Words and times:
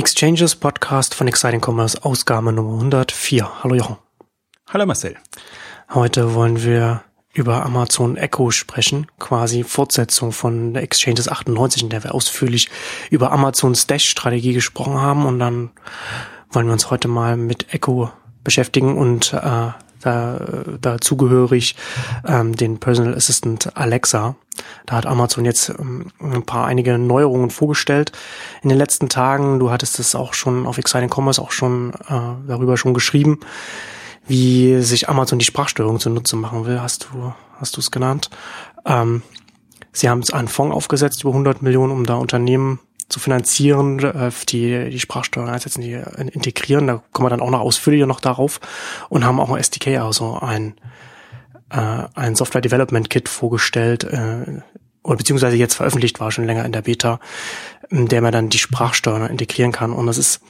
Exchanges 0.00 0.56
Podcast 0.56 1.14
von 1.14 1.28
Exciting 1.28 1.60
Commerce, 1.60 2.02
Ausgabe 2.02 2.54
Nummer 2.54 2.72
104. 2.72 3.62
Hallo 3.62 3.74
Jochen. 3.74 3.98
Hallo 4.72 4.86
Marcel. 4.86 5.18
Heute 5.92 6.34
wollen 6.34 6.62
wir 6.62 7.04
über 7.34 7.66
Amazon 7.66 8.16
Echo 8.16 8.50
sprechen, 8.50 9.08
quasi 9.18 9.62
Fortsetzung 9.62 10.32
von 10.32 10.72
der 10.72 10.84
Exchanges 10.84 11.28
98, 11.28 11.82
in 11.82 11.90
der 11.90 12.02
wir 12.02 12.14
ausführlich 12.14 12.70
über 13.10 13.30
Amazons 13.30 13.86
Dash-Strategie 13.88 14.54
gesprochen 14.54 14.94
haben 14.94 15.26
und 15.26 15.38
dann 15.38 15.70
wollen 16.48 16.64
wir 16.64 16.72
uns 16.72 16.90
heute 16.90 17.06
mal 17.06 17.36
mit 17.36 17.74
Echo 17.74 18.10
beschäftigen 18.42 18.96
und 18.96 19.34
äh, 19.34 19.68
da, 20.00 20.64
dazugehörig 20.80 21.76
ähm, 22.26 22.56
den 22.56 22.78
Personal 22.78 23.14
Assistant 23.14 23.76
Alexa. 23.76 24.36
Da 24.86 24.96
hat 24.96 25.06
Amazon 25.06 25.44
jetzt 25.44 25.70
ähm, 25.70 26.06
ein 26.20 26.42
paar 26.42 26.66
einige 26.66 26.98
Neuerungen 26.98 27.50
vorgestellt 27.50 28.12
in 28.62 28.68
den 28.68 28.78
letzten 28.78 29.08
Tagen. 29.08 29.58
Du 29.58 29.70
hattest 29.70 29.98
es 29.98 30.14
auch 30.14 30.34
schon 30.34 30.66
auf 30.66 30.78
Exciting 30.78 31.10
Commerce 31.10 31.40
auch 31.40 31.52
schon 31.52 31.92
äh, 32.08 32.48
darüber 32.48 32.76
schon 32.76 32.94
geschrieben, 32.94 33.40
wie 34.26 34.80
sich 34.82 35.08
Amazon 35.08 35.38
die 35.38 35.44
Sprachsteuerung 35.44 36.00
zunutze 36.00 36.36
machen 36.36 36.66
will. 36.66 36.80
Hast 36.80 37.08
du 37.12 37.32
hast 37.58 37.76
du 37.76 37.80
es 37.80 37.90
genannt? 37.90 38.30
Ähm, 38.86 39.22
sie 39.92 40.08
haben 40.08 40.22
einen 40.32 40.48
Fonds 40.48 40.74
aufgesetzt 40.74 41.22
über 41.22 41.30
100 41.30 41.62
Millionen, 41.62 41.92
um 41.92 42.04
da 42.04 42.14
Unternehmen 42.14 42.80
zu 43.10 43.20
finanzieren, 43.20 43.98
äh, 43.98 44.30
die 44.48 44.90
die 44.90 45.00
Sprachsteuerung 45.00 45.50
einsetzen, 45.50 45.82
die 45.82 45.92
äh, 45.92 46.28
integrieren. 46.32 46.86
Da 46.86 47.02
kommen 47.12 47.26
wir 47.26 47.30
dann 47.30 47.40
auch 47.40 47.50
noch 47.50 47.60
ausführlicher 47.60 48.06
noch 48.06 48.20
darauf 48.20 48.60
und 49.08 49.24
haben 49.24 49.40
auch 49.40 49.50
ein 49.50 49.58
SDK, 49.58 49.98
also 49.98 50.38
ein 50.38 50.74
äh, 51.70 52.04
ein 52.14 52.34
Software 52.34 52.60
Development 52.60 53.10
Kit 53.10 53.28
vorgestellt 53.28 54.04
äh, 54.04 54.60
oder 55.02 55.16
beziehungsweise 55.16 55.56
jetzt 55.56 55.74
veröffentlicht 55.74 56.20
war 56.20 56.30
schon 56.30 56.44
länger 56.44 56.64
in 56.64 56.72
der 56.72 56.82
Beta, 56.82 57.20
in 57.88 58.08
der 58.08 58.20
man 58.22 58.32
dann 58.32 58.50
die 58.50 58.58
Sprachsteuerung 58.58 59.28
integrieren 59.28 59.72
kann. 59.72 59.92
Und 59.92 60.06
das 60.06 60.18
ist 60.18 60.40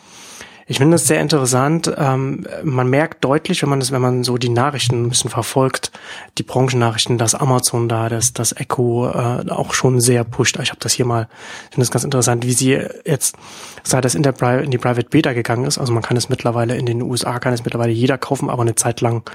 ich 0.71 0.79
finde 0.79 0.95
das 0.95 1.09
sehr 1.09 1.21
interessant. 1.21 1.93
Ähm, 1.99 2.47
man 2.63 2.87
merkt 2.87 3.25
deutlich, 3.25 3.61
wenn 3.63 3.71
man 3.71 3.81
das, 3.81 3.91
wenn 3.91 4.01
man 4.01 4.23
so 4.23 4.39
die 4.39 4.51
Nachrichten 4.51 5.03
ein 5.03 5.09
bisschen 5.09 5.29
verfolgt, 5.29 5.91
die 6.39 6.45
Branchennachrichten, 6.45 7.19
dass 7.19 7.35
Amazon 7.35 7.89
da 7.89 8.09
das, 8.09 8.35
das 8.35 8.53
Echo 8.53 9.09
äh, 9.09 9.51
auch 9.51 9.75
schon 9.75 10.01
sehr 10.01 10.23
pusht. 10.23 10.61
Ich 10.63 10.71
habe 10.71 10.79
das 10.79 10.93
hier 10.93 11.07
mal, 11.07 11.27
ich 11.65 11.75
finde 11.75 11.81
das 11.81 11.91
ganz 11.91 12.05
interessant, 12.05 12.47
wie 12.47 12.53
sie 12.53 12.79
jetzt, 13.05 13.35
seit 13.83 14.05
das 14.05 14.15
in, 14.15 14.23
der 14.23 14.31
Pri 14.31 14.63
in 14.63 14.71
die 14.71 14.79
Private 14.79 15.09
Beta 15.09 15.33
gegangen 15.33 15.65
ist, 15.65 15.77
also 15.77 15.93
man 15.93 16.05
kann 16.05 16.17
es 16.17 16.29
mittlerweile 16.29 16.77
in 16.77 16.87
den 16.87 17.03
USA, 17.03 17.41
kann 17.41 17.53
es 17.53 17.65
mittlerweile 17.65 17.91
jeder 17.91 18.17
kaufen, 18.17 18.49
aber 18.49 18.63
eine 18.63 18.77
Zeit 18.77 19.01
lang 19.01 19.29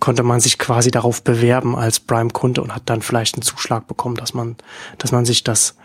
konnte 0.00 0.22
man 0.22 0.40
sich 0.40 0.58
quasi 0.58 0.90
darauf 0.90 1.22
bewerben 1.22 1.76
als 1.76 1.98
Prime-Kunde 1.98 2.60
und 2.60 2.74
hat 2.74 2.82
dann 2.84 3.00
vielleicht 3.00 3.36
einen 3.36 3.42
Zuschlag 3.42 3.86
bekommen, 3.86 4.16
dass 4.16 4.34
man, 4.34 4.56
dass 4.98 5.12
man 5.12 5.24
sich 5.24 5.44
das 5.44 5.76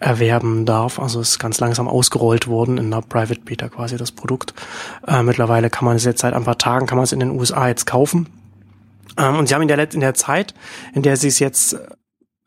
erwerben 0.00 0.66
darf. 0.66 0.98
Also 0.98 1.20
ist 1.20 1.38
ganz 1.38 1.60
langsam 1.60 1.88
ausgerollt 1.88 2.48
worden 2.48 2.78
in 2.78 2.90
der 2.90 3.02
Private 3.02 3.40
Beta 3.40 3.68
quasi 3.68 3.96
das 3.96 4.12
Produkt. 4.12 4.54
Äh, 5.06 5.22
mittlerweile 5.22 5.70
kann 5.70 5.84
man 5.84 5.96
es 5.96 6.04
jetzt 6.04 6.20
seit 6.20 6.34
ein 6.34 6.44
paar 6.44 6.58
Tagen, 6.58 6.86
kann 6.86 6.96
man 6.96 7.04
es 7.04 7.12
in 7.12 7.20
den 7.20 7.30
USA 7.30 7.68
jetzt 7.68 7.86
kaufen. 7.86 8.28
Ähm, 9.18 9.38
und 9.38 9.48
sie 9.48 9.54
haben 9.54 9.62
in 9.62 9.68
der, 9.68 9.92
in 9.92 10.00
der 10.00 10.14
Zeit, 10.14 10.54
in 10.94 11.02
der 11.02 11.16
sie 11.16 11.28
es 11.28 11.38
jetzt 11.38 11.76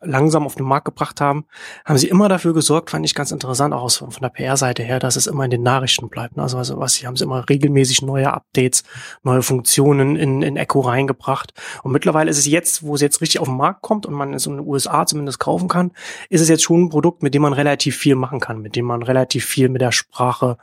langsam 0.02 0.46
auf 0.46 0.56
den 0.56 0.66
Markt 0.66 0.86
gebracht 0.86 1.20
haben, 1.20 1.46
haben 1.84 1.98
sie 1.98 2.08
immer 2.08 2.30
dafür 2.30 2.54
gesorgt, 2.54 2.90
fand 2.90 3.06
ich 3.06 3.14
ganz 3.14 3.32
interessant, 3.32 3.74
auch 3.74 3.90
von 3.92 4.10
der 4.22 4.30
PR-Seite 4.30 4.84
her, 4.84 5.00
dass 5.00 5.16
es 5.16 5.28
immer 5.28 5.44
in 5.44 5.52
den 5.52 5.64
Nachrichten 5.64 6.10
bleibt. 6.10 6.38
Ne? 6.38 6.44
Also, 6.44 6.58
also 6.58 6.80
was, 6.80 6.94
sie 6.94 7.06
haben 7.06 7.18
sie 7.18 7.26
immer 7.26 7.48
regelmäßig 7.50 8.02
neue 8.02 8.32
Updates, 8.32 8.84
neue 9.24 9.42
Funktionen 9.42 10.16
in, 10.16 10.42
in 10.42 10.56
Echo 10.56 10.80
reingebracht. 10.80 11.54
Und 11.84 11.92
mittlerweile 11.92 12.30
ist 12.30 12.38
es 12.38 12.46
jetzt, 12.46 12.84
wo 12.84 12.96
es 12.96 13.02
jetzt 13.02 13.22
richtig 13.22 13.42
auf 13.42 13.48
den 13.48 13.58
Markt 13.58 13.82
kommt 13.82 14.06
und 14.06 14.14
man 14.14 14.34
es 14.34 14.46
in 14.46 14.58
den 14.58 14.66
USA 14.66 15.06
zumindest 15.06 15.40
kaufen 15.40 15.68
kann, 15.68 15.92
ist 16.30 16.42
es 16.42 16.50
jetzt 16.50 16.64
schon 16.64 16.84
ein 16.84 16.90
Produkt, 16.90 17.22
mit 17.22 17.34
dem 17.34 17.42
man 17.42 17.54
relativ 17.54 17.98
viel 17.98 18.16
machen 18.16 18.40
kann, 18.40 18.62
mit 18.62 18.76
dem 18.76 18.86
man 18.86 19.04
relativ 19.04 19.46
viel 19.46 19.68
mit 19.68 19.82
der 19.82 19.92
Sprache, 19.92 20.58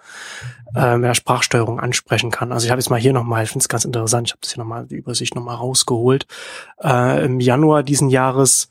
äh, 0.75 0.97
mit 0.97 1.09
der 1.09 1.15
Sprachsteuerung 1.15 1.79
ansprechen 1.79 2.31
kann. 2.31 2.53
Also 2.53 2.65
ich 2.65 2.71
habe 2.71 2.81
jetzt 2.81 2.89
mal 2.89 3.01
hier 3.01 3.13
nochmal, 3.13 3.45
ich 3.45 3.51
finde 3.51 3.65
es 3.65 3.69
ganz 3.69 3.85
interessant, 3.85 4.29
ich 4.29 4.33
habe 4.33 4.41
das 4.41 4.53
hier 4.53 4.63
nochmal 4.63 4.87
die 4.87 4.97
Übersicht 4.97 5.35
nochmal 5.35 5.57
rausgeholt. 5.57 6.27
Äh, 6.83 7.27
Im 7.27 7.41
Januar 7.41 7.83
diesen 7.83 8.09
Jahres 8.09 8.71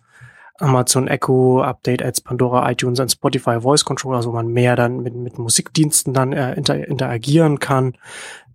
Amazon 0.60 1.08
Echo, 1.08 1.62
Update 1.62 2.02
Ads, 2.02 2.22
Pandora, 2.22 2.70
iTunes 2.72 3.00
und 3.00 3.12
Spotify 3.12 3.62
Voice 3.62 3.84
Controller, 3.84 4.18
also 4.18 4.32
man 4.32 4.48
mehr 4.48 4.76
dann 4.76 5.02
mit, 5.02 5.16
mit 5.16 5.38
Musikdiensten 5.38 6.14
dann 6.14 6.34
äh, 6.34 6.54
inter, 6.54 6.88
interagieren 6.88 7.60
kann. 7.60 7.98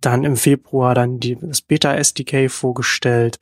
Dann 0.00 0.24
im 0.24 0.36
Februar 0.36 0.94
dann 0.94 1.20
die, 1.20 1.36
das 1.36 1.60
Beta 1.60 1.94
SDK 1.94 2.50
vorgestellt. 2.50 3.38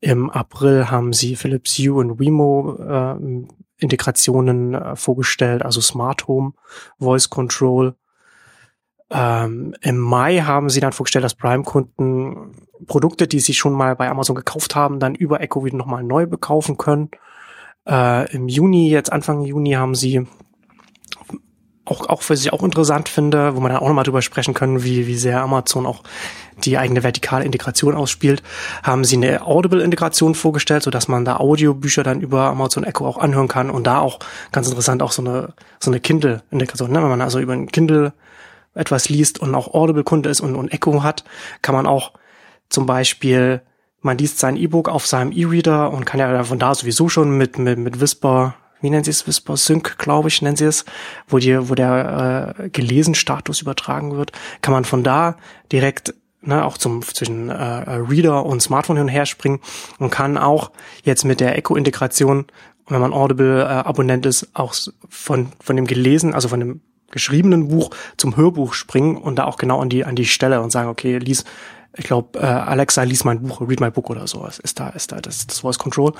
Im 0.00 0.30
April 0.30 0.90
haben 0.90 1.12
sie 1.12 1.34
Philips 1.34 1.78
Hue 1.78 1.94
und 1.94 2.20
Wemo 2.20 2.76
äh, 2.78 3.46
Integrationen 3.78 4.74
äh, 4.74 4.96
vorgestellt, 4.96 5.64
also 5.64 5.80
Smart 5.80 6.28
Home 6.28 6.52
Voice 6.98 7.28
Control. 7.28 7.96
Ähm, 9.10 9.74
Im 9.82 9.98
Mai 9.98 10.40
haben 10.40 10.70
sie 10.70 10.80
dann 10.80 10.92
vorgestellt, 10.92 11.24
dass 11.24 11.34
Prime-Kunden 11.34 12.54
Produkte, 12.86 13.26
die 13.26 13.40
sie 13.40 13.54
schon 13.54 13.72
mal 13.72 13.96
bei 13.96 14.08
Amazon 14.08 14.36
gekauft 14.36 14.74
haben, 14.74 15.00
dann 15.00 15.14
über 15.14 15.40
Echo 15.40 15.64
wieder 15.64 15.76
nochmal 15.76 16.02
neu 16.02 16.26
bekaufen 16.26 16.76
können. 16.76 17.10
Äh, 17.86 18.32
Im 18.32 18.48
Juni, 18.48 18.90
jetzt 18.90 19.12
Anfang 19.12 19.42
Juni, 19.42 19.72
haben 19.72 19.94
sie 19.94 20.26
auch, 21.86 22.08
auch 22.08 22.22
was 22.28 22.40
ich 22.40 22.52
auch 22.52 22.62
interessant 22.62 23.08
finde, 23.08 23.54
wo 23.54 23.60
man 23.60 23.72
dann 23.72 23.80
auch 23.80 23.86
nochmal 23.86 24.04
drüber 24.04 24.22
sprechen 24.22 24.54
können, 24.54 24.82
wie, 24.82 25.06
wie 25.06 25.16
sehr 25.16 25.40
Amazon 25.40 25.86
auch 25.86 26.02
die 26.64 26.78
eigene 26.78 27.02
vertikale 27.02 27.44
Integration 27.44 27.94
ausspielt, 27.94 28.42
haben 28.82 29.04
sie 29.04 29.16
eine 29.16 29.46
Audible-Integration 29.46 30.34
vorgestellt, 30.34 30.82
so 30.82 30.90
dass 30.90 31.06
man 31.06 31.24
da 31.24 31.36
Audiobücher 31.36 32.02
dann 32.02 32.20
über 32.20 32.44
Amazon 32.44 32.84
Echo 32.84 33.06
auch 33.06 33.18
anhören 33.18 33.48
kann 33.48 33.70
und 33.70 33.86
da 33.86 34.00
auch 34.00 34.18
ganz 34.52 34.66
interessant 34.68 35.02
auch 35.02 35.12
so 35.12 35.22
eine, 35.22 35.52
so 35.80 35.90
eine 35.90 36.00
Kindle-Integration, 36.00 36.90
ne? 36.90 37.02
wenn 37.02 37.08
man 37.08 37.20
also 37.20 37.38
über 37.38 37.52
ein 37.52 37.70
Kindle 37.70 38.12
etwas 38.74 39.08
liest 39.08 39.38
und 39.38 39.54
auch 39.54 39.72
Audible-Kunde 39.72 40.28
ist 40.28 40.40
und, 40.40 40.56
und 40.56 40.72
Echo 40.72 41.02
hat, 41.02 41.24
kann 41.62 41.74
man 41.74 41.86
auch 41.86 42.12
zum 42.68 42.86
Beispiel 42.86 43.62
man 44.06 44.16
liest 44.16 44.38
sein 44.38 44.56
E-Book 44.56 44.88
auf 44.88 45.06
seinem 45.06 45.32
E-Reader 45.32 45.92
und 45.92 46.06
kann 46.06 46.20
ja 46.20 46.42
von 46.44 46.58
da 46.58 46.74
sowieso 46.74 47.10
schon 47.10 47.36
mit, 47.36 47.58
mit, 47.58 47.78
mit 47.78 48.00
Whisper, 48.00 48.54
wie 48.80 48.88
nennen 48.88 49.04
sie 49.04 49.10
es, 49.10 49.26
Whisper 49.26 49.56
Sync, 49.56 49.98
glaube 49.98 50.28
ich, 50.28 50.40
nennen 50.40 50.56
sie 50.56 50.64
es, 50.64 50.86
wo 51.28 51.38
die, 51.38 51.68
wo 51.68 51.74
der 51.74 52.54
äh, 52.58 52.68
gelesen 52.70 53.14
Status 53.14 53.60
übertragen 53.60 54.16
wird, 54.16 54.32
kann 54.62 54.72
man 54.72 54.84
von 54.84 55.02
da 55.02 55.36
direkt 55.72 56.14
ne, 56.40 56.64
auch 56.64 56.78
zum 56.78 57.02
zwischen 57.02 57.50
äh, 57.50 57.54
Reader 57.54 58.46
und 58.46 58.62
Smartphone 58.62 58.96
hin 58.96 59.06
und 59.06 59.12
her 59.12 59.26
springen 59.26 59.60
und 59.98 60.10
kann 60.10 60.38
auch 60.38 60.70
jetzt 61.02 61.24
mit 61.24 61.40
der 61.40 61.58
Echo-Integration, 61.58 62.46
wenn 62.88 63.00
man 63.00 63.12
Audible-Abonnent 63.12 64.24
äh, 64.24 64.28
ist, 64.28 64.48
auch 64.54 64.74
von 65.08 65.48
von 65.60 65.76
dem 65.76 65.86
gelesen, 65.86 66.32
also 66.32 66.48
von 66.48 66.60
dem 66.60 66.80
geschriebenen 67.10 67.68
Buch 67.68 67.90
zum 68.16 68.36
Hörbuch 68.36 68.74
springen 68.74 69.16
und 69.16 69.36
da 69.36 69.44
auch 69.44 69.56
genau 69.56 69.80
an 69.80 69.88
die 69.88 70.04
an 70.04 70.16
die 70.16 70.26
Stelle 70.26 70.60
und 70.60 70.70
sagen, 70.70 70.88
okay, 70.88 71.18
lies 71.18 71.44
ich 71.96 72.04
glaube, 72.04 72.38
äh, 72.38 72.44
Alexa 72.44 73.02
liest 73.02 73.24
mein 73.24 73.42
Buch, 73.42 73.60
read 73.60 73.80
my 73.80 73.90
book 73.90 74.10
oder 74.10 74.26
sowas, 74.26 74.58
ist 74.58 74.78
da, 74.80 74.90
ist 74.90 75.12
da 75.12 75.20
das, 75.20 75.46
das 75.46 75.60
Voice 75.60 75.78
Control. 75.78 76.12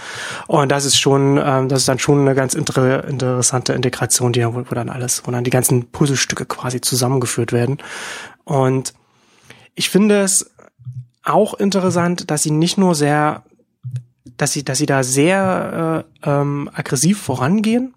Und 0.46 0.70
das 0.70 0.84
ist 0.84 0.98
schon, 0.98 1.40
ähm, 1.42 1.68
das 1.68 1.80
ist 1.80 1.88
dann 1.88 1.98
schon 1.98 2.20
eine 2.20 2.34
ganz 2.34 2.54
inter 2.54 3.04
interessante 3.04 3.72
Integration, 3.72 4.32
die 4.32 4.46
wo, 4.46 4.54
wo 4.54 4.74
dann 4.74 4.88
alles, 4.88 5.26
wo 5.26 5.30
dann 5.30 5.44
die 5.44 5.50
ganzen 5.50 5.90
Puzzlestücke 5.90 6.46
quasi 6.46 6.80
zusammengeführt 6.80 7.52
werden. 7.52 7.78
Und 8.44 8.94
ich 9.74 9.90
finde 9.90 10.22
es 10.22 10.50
auch 11.22 11.54
interessant, 11.54 12.30
dass 12.30 12.42
sie 12.42 12.52
nicht 12.52 12.78
nur 12.78 12.94
sehr, 12.94 13.42
dass 14.36 14.52
sie, 14.52 14.64
dass 14.64 14.78
sie 14.78 14.86
da 14.86 15.02
sehr 15.02 16.04
äh, 16.22 16.30
ähm, 16.30 16.70
aggressiv 16.72 17.20
vorangehen. 17.20 17.94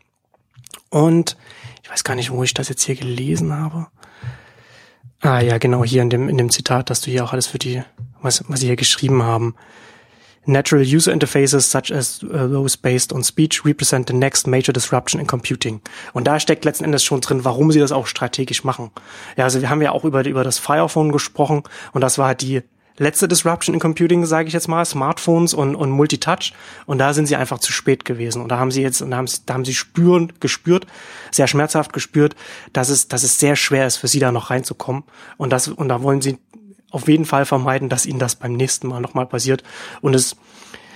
Und 0.89 1.38
ich 1.84 1.89
weiß 1.89 2.03
gar 2.03 2.16
nicht, 2.16 2.31
wo 2.31 2.44
ich 2.44 2.53
das 2.53 2.69
jetzt 2.69 2.84
hier 2.84 2.95
gelesen 2.95 3.53
habe. 3.53 3.88
Ah 5.22 5.41
ja, 5.41 5.57
genau, 5.57 5.84
hier 5.84 6.02
in 6.02 6.09
dem, 6.09 6.30
in 6.30 6.38
dem 6.38 6.50
Zitat, 6.50 6.90
dass 6.90 7.02
du 7.02 7.12
hier 7.12 7.24
auch 7.25 7.34
alles 7.34 7.47
für 7.47 7.59
die, 7.59 7.84
was, 8.22 8.44
was 8.47 8.62
sie 8.62 8.68
hier 8.68 8.78
geschrieben 8.78 9.24
haben. 9.24 9.56
Natural 10.46 10.84
user 10.84 11.12
interfaces 11.12 11.69
such 11.69 11.91
as 11.91 12.24
uh, 12.24 12.47
those 12.47 12.78
based 12.78 13.12
on 13.12 13.24
speech 13.24 13.66
represent 13.66 14.07
the 14.07 14.16
next 14.16 14.47
major 14.47 14.72
disruption 14.74 15.19
in 15.19 15.28
computing. 15.28 15.81
Und 16.13 16.25
da 16.25 16.40
steckt 16.40 16.63
letzten 16.63 16.85
Endes 16.85 17.03
schon 17.03 17.22
drin, 17.22 17.44
warum 17.44 17.72
sie 17.72 17.80
das 17.80 17.91
auch 17.91 18.07
strategisch 18.07 18.63
machen. 18.63 18.91
Ja, 19.35 19.44
also 19.44 19.62
wir 19.62 19.69
haben 19.69 19.81
ja 19.81 19.91
auch 19.91 20.06
über, 20.06 20.25
über 20.25 20.44
das 20.44 20.57
Firephone 20.57 21.12
gesprochen 21.12 21.63
und 21.92 22.01
das 22.01 22.18
war 22.18 22.27
halt 22.27 22.42
die 22.42 22.63
letzte 23.00 23.28
Disruption 23.28 23.74
in 23.74 23.80
Computing, 23.80 24.25
sage 24.25 24.48
ich 24.48 24.54
jetzt 24.54 24.68
mal, 24.68 24.86
Smartphones 24.86 25.54
und, 25.54 25.75
und 25.75 25.90
Multitouch. 25.90 26.54
Und 26.86 27.00
da 27.00 27.13
sind 27.13 27.25
sie 27.25 27.36
einfach 27.36 27.60
zu 27.60 27.72
spät 27.72 28.06
gewesen. 28.06 28.42
Und 28.42 28.50
da 28.50 28.60
haben 28.60 28.72
sie 28.72 28.84
jetzt, 28.84 29.01
und 29.01 29.12
da 29.12 29.18
haben, 29.18 29.30
da 29.46 29.54
haben 29.56 29.66
sie 29.66 29.74
spüren, 29.74 30.34
gespürt, 30.40 30.86
sehr 31.31 31.48
schmerzhaft 31.48 31.94
gespürt, 31.94 32.36
dass 32.74 32.90
es, 32.90 33.07
dass 33.07 33.24
es 33.24 33.40
sehr 33.40 33.56
schwer 33.56 33.88
ist, 33.88 33.98
für 33.98 34.07
sie 34.07 34.19
da 34.19 34.31
noch 34.31 34.51
reinzukommen. 34.51 35.04
Und 35.38 35.51
das, 35.51 35.68
und 35.69 35.90
da 35.90 36.04
wollen 36.04 36.22
sie 36.22 36.38
auf 36.92 37.07
jeden 37.07 37.25
Fall 37.25 37.46
vermeiden, 37.46 37.90
dass 37.90 38.06
ihnen 38.06 38.19
das 38.19 38.36
beim 38.36 38.54
nächsten 38.54 38.88
Mal 38.88 39.00
nochmal 39.00 39.25
passiert. 39.25 39.63
Und 40.02 40.13
es, 40.13 40.36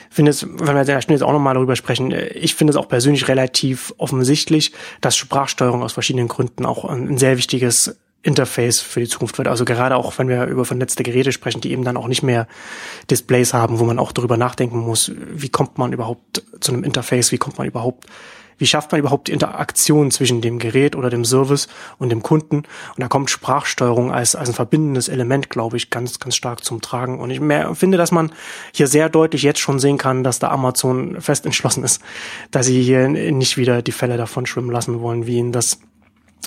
finde 0.09 0.31
es, 0.31 0.45
wenn 0.45 0.75
wir 0.75 0.83
jetzt 0.85 1.23
auch 1.23 1.31
nochmal 1.31 1.55
darüber 1.55 1.75
sprechen, 1.75 2.13
ich 2.33 2.55
finde 2.55 2.71
es 2.71 2.77
auch 2.77 2.87
persönlich 2.87 3.27
relativ 3.27 3.93
offensichtlich, 3.97 4.71
dass 5.01 5.17
Sprachsteuerung 5.17 5.83
aus 5.83 5.93
verschiedenen 5.93 6.27
Gründen 6.27 6.65
auch 6.65 6.85
ein 6.85 7.17
sehr 7.17 7.37
wichtiges 7.37 7.97
Interface 8.23 8.79
für 8.79 9.01
die 9.01 9.07
Zukunft 9.07 9.37
wird. 9.37 9.49
Also 9.49 9.65
gerade 9.65 9.97
auch, 9.97 10.17
wenn 10.17 10.29
wir 10.29 10.45
über 10.45 10.65
vernetzte 10.65 11.03
Geräte 11.03 11.31
sprechen, 11.31 11.61
die 11.61 11.71
eben 11.71 11.83
dann 11.83 11.97
auch 11.97 12.07
nicht 12.07 12.23
mehr 12.23 12.47
Displays 13.11 13.53
haben, 13.53 13.79
wo 13.79 13.83
man 13.83 13.99
auch 13.99 14.13
darüber 14.13 14.37
nachdenken 14.37 14.79
muss, 14.79 15.11
wie 15.15 15.49
kommt 15.49 15.77
man 15.77 15.93
überhaupt 15.93 16.43
zu 16.61 16.71
einem 16.71 16.83
Interface, 16.83 17.31
wie 17.33 17.37
kommt 17.37 17.57
man 17.57 17.67
überhaupt 17.67 18.07
wie 18.57 18.67
schafft 18.67 18.91
man 18.91 18.99
überhaupt 18.99 19.27
die 19.27 19.31
Interaktion 19.31 20.11
zwischen 20.11 20.41
dem 20.41 20.59
Gerät 20.59 20.95
oder 20.95 21.09
dem 21.09 21.25
Service 21.25 21.67
und 21.97 22.09
dem 22.09 22.23
Kunden? 22.23 22.57
Und 22.57 22.99
da 22.99 23.07
kommt 23.07 23.29
Sprachsteuerung 23.29 24.11
als, 24.11 24.35
als 24.35 24.49
ein 24.49 24.55
verbindendes 24.55 25.07
Element, 25.09 25.49
glaube 25.49 25.77
ich, 25.77 25.89
ganz, 25.89 26.19
ganz 26.19 26.35
stark 26.35 26.63
zum 26.63 26.81
Tragen. 26.81 27.19
Und 27.19 27.29
ich 27.31 27.39
finde, 27.77 27.97
dass 27.97 28.11
man 28.11 28.31
hier 28.71 28.87
sehr 28.87 29.09
deutlich 29.09 29.43
jetzt 29.43 29.59
schon 29.59 29.79
sehen 29.79 29.97
kann, 29.97 30.23
dass 30.23 30.39
da 30.39 30.49
Amazon 30.49 31.19
fest 31.19 31.45
entschlossen 31.45 31.83
ist, 31.83 32.01
dass 32.51 32.67
sie 32.67 32.81
hier 32.81 33.07
nicht 33.09 33.57
wieder 33.57 33.81
die 33.81 33.91
Fälle 33.91 34.17
davon 34.17 34.45
schwimmen 34.45 34.71
lassen 34.71 35.01
wollen, 35.01 35.25
wie 35.27 35.37
ihnen 35.37 35.51
das 35.51 35.79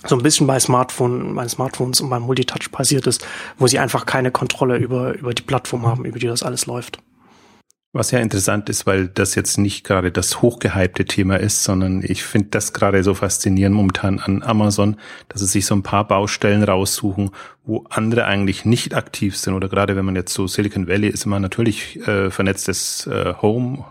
so 0.05 0.17
ein 0.17 0.23
bisschen 0.23 0.47
bei 0.47 0.59
Smartphone, 0.61 1.35
bei 1.35 1.49
Smartphones 1.49 2.01
und 2.01 2.11
beim 2.11 2.23
Multitouch 2.23 2.71
passiert 2.71 3.07
ist, 3.07 3.27
wo 3.59 3.67
sie 3.67 3.79
einfach 3.79 4.07
keine 4.07 4.31
Kontrolle 4.31 4.77
über, 4.77 5.15
über 5.15 5.35
die 5.35 5.43
Plattform 5.43 5.87
haben, 5.87 6.05
über 6.05 6.19
die 6.19 6.27
das 6.27 6.43
alles 6.43 6.67
läuft. 6.67 6.99
Was 7.97 8.11
ja 8.11 8.19
interessant 8.19 8.69
ist, 8.69 8.85
weil 8.85 9.09
das 9.09 9.35
jetzt 9.37 9.57
nicht 9.57 9.83
gerade 9.83 10.13
das 10.13 10.43
hochgehypte 10.43 11.07
Thema 11.07 11.37
ist, 11.37 11.65
sondern 11.65 12.03
ich 12.05 12.25
finde 12.25 12.49
das 12.51 12.75
gerade 12.75 13.03
so 13.03 13.15
faszinierend 13.15 13.75
momentan 13.75 14.21
an 14.21 14.43
Amazon, 14.43 14.97
dass 15.31 15.41
sie 15.41 15.47
sich 15.47 15.65
so 15.65 15.75
ein 15.75 15.83
paar 15.83 16.07
Baustellen 16.07 16.63
raussuchen, 16.63 17.31
wo 17.65 17.87
andere 17.89 18.27
eigentlich 18.27 18.67
nicht 18.67 18.95
aktiv 18.95 19.35
sind. 19.39 19.55
Oder 19.55 19.71
gerade 19.71 19.97
wenn 19.97 20.05
man 20.05 20.15
jetzt 20.15 20.35
so 20.35 20.47
Silicon 20.47 20.89
Valley 20.89 21.09
ist, 21.09 21.25
immer 21.25 21.41
natürlich 21.41 22.07
äh, 22.07 22.31
vernetztes 22.31 23.07
äh, 23.07 23.33
Home, 23.41 23.87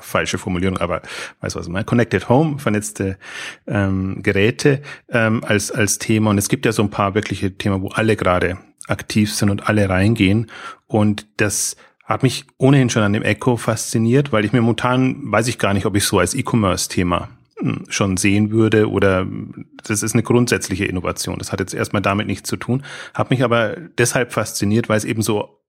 falsche 0.00 0.38
Formulierung, 0.38 0.78
aber 0.78 1.02
weiß 1.40 1.56
was 1.56 1.66
ich 1.66 1.72
meine. 1.72 1.84
Connected 1.84 2.28
Home, 2.28 2.58
vernetzte 2.58 3.18
ähm, 3.66 4.22
Geräte 4.22 4.82
ähm, 5.08 5.42
als 5.44 5.70
als 5.70 5.98
Thema. 5.98 6.30
Und 6.30 6.38
es 6.38 6.48
gibt 6.48 6.66
ja 6.66 6.72
so 6.72 6.82
ein 6.82 6.90
paar 6.90 7.14
wirkliche 7.14 7.56
Themen, 7.56 7.82
wo 7.82 7.88
alle 7.88 8.16
gerade 8.16 8.58
aktiv 8.88 9.32
sind 9.32 9.50
und 9.50 9.68
alle 9.68 9.88
reingehen. 9.88 10.50
Und 10.86 11.26
das 11.38 11.76
hat 12.04 12.22
mich 12.22 12.44
ohnehin 12.58 12.90
schon 12.90 13.02
an 13.02 13.14
dem 13.14 13.22
Echo 13.22 13.56
fasziniert, 13.56 14.32
weil 14.32 14.44
ich 14.44 14.52
mir 14.52 14.60
momentan 14.60 15.20
weiß 15.24 15.48
ich 15.48 15.58
gar 15.58 15.72
nicht, 15.72 15.86
ob 15.86 15.96
ich 15.96 16.04
so 16.04 16.18
als 16.18 16.34
E-Commerce-Thema 16.34 17.30
hm, 17.58 17.86
schon 17.88 18.16
sehen 18.18 18.50
würde 18.50 18.90
oder 18.90 19.26
das 19.82 20.02
ist 20.02 20.14
eine 20.14 20.22
grundsätzliche 20.22 20.84
Innovation. 20.84 21.38
Das 21.38 21.50
hat 21.50 21.60
jetzt 21.60 21.72
erstmal 21.72 22.02
damit 22.02 22.26
nichts 22.26 22.48
zu 22.48 22.56
tun, 22.56 22.84
hat 23.14 23.30
mich 23.30 23.42
aber 23.42 23.76
deshalb 23.98 24.32
fasziniert, 24.32 24.88
weil 24.88 24.98
es 24.98 25.04
eben 25.04 25.22
so 25.22 25.63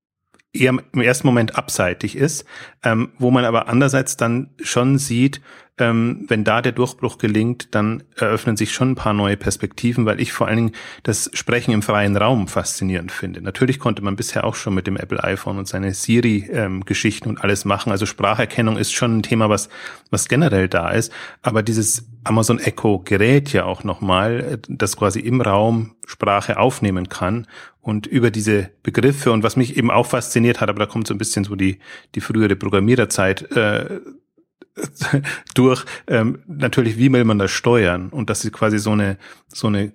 eher 0.59 0.73
im 0.91 1.01
ersten 1.01 1.27
Moment 1.27 1.57
abseitig 1.57 2.15
ist, 2.15 2.45
ähm, 2.83 3.11
wo 3.17 3.31
man 3.31 3.45
aber 3.45 3.67
andererseits 3.67 4.17
dann 4.17 4.49
schon 4.61 4.97
sieht, 4.97 5.41
ähm, 5.77 6.25
wenn 6.27 6.43
da 6.45 6.61
der 6.61 6.71
Durchbruch 6.71 7.17
gelingt, 7.17 7.75
dann 7.75 8.03
eröffnen 8.15 8.55
sich 8.55 8.71
schon 8.71 8.91
ein 8.91 8.95
paar 8.95 9.13
neue 9.13 9.35
Perspektiven, 9.35 10.05
weil 10.05 10.21
ich 10.21 10.31
vor 10.31 10.47
allen 10.47 10.57
Dingen 10.57 10.71
das 11.03 11.29
Sprechen 11.33 11.73
im 11.73 11.81
freien 11.81 12.15
Raum 12.15 12.47
faszinierend 12.47 13.11
finde. 13.11 13.41
Natürlich 13.41 13.79
konnte 13.79 14.01
man 14.01 14.15
bisher 14.15 14.45
auch 14.45 14.55
schon 14.55 14.73
mit 14.73 14.87
dem 14.87 14.95
Apple 14.95 15.21
iPhone 15.23 15.57
und 15.57 15.67
seine 15.67 15.93
Siri-Geschichten 15.93 17.29
ähm, 17.29 17.35
und 17.35 17.43
alles 17.43 17.65
machen. 17.65 17.91
Also 17.91 18.05
Spracherkennung 18.05 18.77
ist 18.77 18.93
schon 18.93 19.17
ein 19.17 19.23
Thema, 19.23 19.49
was, 19.49 19.67
was 20.11 20.29
generell 20.29 20.69
da 20.69 20.91
ist. 20.91 21.11
Aber 21.41 21.61
dieses 21.61 22.07
Amazon 22.23 22.59
Echo 22.59 22.99
Gerät 22.99 23.51
ja 23.51 23.65
auch 23.65 23.83
nochmal, 23.83 24.59
das 24.69 24.95
quasi 24.95 25.19
im 25.19 25.41
Raum 25.41 25.95
Sprache 26.07 26.57
aufnehmen 26.57 27.09
kann 27.09 27.47
und 27.81 28.07
über 28.07 28.31
diese 28.31 28.71
Begriffe 28.81 29.31
und 29.31 29.43
was 29.43 29.57
mich 29.57 29.77
eben 29.77 29.91
auch 29.91 30.07
fasziniert 30.07 30.61
hat, 30.61 30.69
aber 30.69 30.79
da 30.79 30.85
kommt 30.85 31.07
so 31.07 31.13
ein 31.13 31.17
bisschen 31.17 31.43
so 31.43 31.55
die, 31.55 31.79
die 32.15 32.21
frühere 32.21 32.55
Programmiererzeit 32.55 33.51
äh, 33.51 33.99
durch 35.55 35.85
ähm, 36.07 36.43
natürlich, 36.47 36.97
wie 36.97 37.11
will 37.11 37.23
man 37.23 37.39
das 37.39 37.51
steuern? 37.51 38.09
Und 38.09 38.29
dass 38.29 38.41
sie 38.41 38.51
quasi 38.51 38.79
so 38.79 38.91
eine 38.91 39.17
so 39.47 39.67
eine 39.67 39.93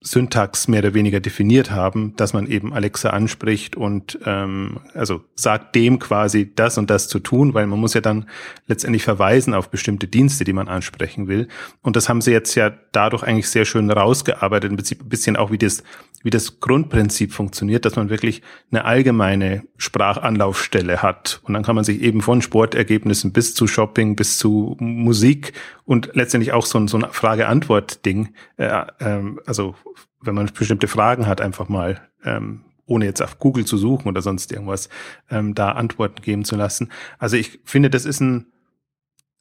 Syntax 0.00 0.68
mehr 0.68 0.80
oder 0.80 0.94
weniger 0.94 1.20
definiert 1.20 1.70
haben, 1.70 2.14
dass 2.16 2.32
man 2.32 2.46
eben 2.46 2.72
Alexa 2.74 3.10
anspricht 3.10 3.76
und 3.76 4.18
ähm, 4.24 4.80
also 4.94 5.24
sagt 5.34 5.74
dem 5.74 5.98
quasi 5.98 6.54
das 6.54 6.78
und 6.78 6.90
das 6.90 7.08
zu 7.08 7.18
tun, 7.18 7.54
weil 7.54 7.66
man 7.66 7.80
muss 7.80 7.94
ja 7.94 8.00
dann 8.00 8.28
letztendlich 8.66 9.02
verweisen 9.02 9.54
auf 9.54 9.70
bestimmte 9.70 10.06
Dienste, 10.06 10.44
die 10.44 10.52
man 10.52 10.68
ansprechen 10.68 11.28
will. 11.28 11.48
Und 11.82 11.96
das 11.96 12.08
haben 12.08 12.20
sie 12.20 12.30
jetzt 12.30 12.54
ja 12.54 12.70
dadurch 12.92 13.22
eigentlich 13.22 13.48
sehr 13.48 13.64
schön 13.64 13.90
rausgearbeitet, 13.90 14.70
ein 14.70 15.08
bisschen 15.08 15.36
auch 15.36 15.50
wie 15.50 15.58
das 15.58 15.82
wie 16.26 16.30
das 16.30 16.58
Grundprinzip 16.58 17.32
funktioniert, 17.32 17.84
dass 17.84 17.94
man 17.94 18.10
wirklich 18.10 18.42
eine 18.72 18.84
allgemeine 18.84 19.62
Sprachanlaufstelle 19.76 21.00
hat. 21.00 21.40
Und 21.44 21.54
dann 21.54 21.62
kann 21.62 21.76
man 21.76 21.84
sich 21.84 22.00
eben 22.00 22.20
von 22.20 22.42
Sportergebnissen 22.42 23.32
bis 23.32 23.54
zu 23.54 23.68
Shopping, 23.68 24.16
bis 24.16 24.36
zu 24.36 24.76
Musik 24.80 25.52
und 25.86 26.10
letztendlich 26.14 26.52
auch 26.52 26.66
so 26.66 26.78
ein, 26.78 26.88
so 26.88 26.98
ein 26.98 27.06
Frage-Antwort-Ding, 27.10 28.34
äh, 28.58 28.84
ähm, 29.00 29.40
also 29.46 29.74
wenn 30.20 30.34
man 30.34 30.50
bestimmte 30.52 30.88
Fragen 30.88 31.26
hat, 31.26 31.40
einfach 31.40 31.68
mal 31.68 32.02
ähm, 32.24 32.64
ohne 32.86 33.04
jetzt 33.04 33.22
auf 33.22 33.38
Google 33.38 33.64
zu 33.64 33.78
suchen 33.78 34.08
oder 34.08 34.20
sonst 34.22 34.52
irgendwas, 34.52 34.88
ähm, 35.30 35.54
da 35.54 35.72
Antworten 35.72 36.22
geben 36.22 36.44
zu 36.44 36.56
lassen. 36.56 36.90
Also 37.18 37.36
ich 37.36 37.60
finde, 37.64 37.90
das 37.90 38.04
ist 38.04 38.20
ein 38.20 38.46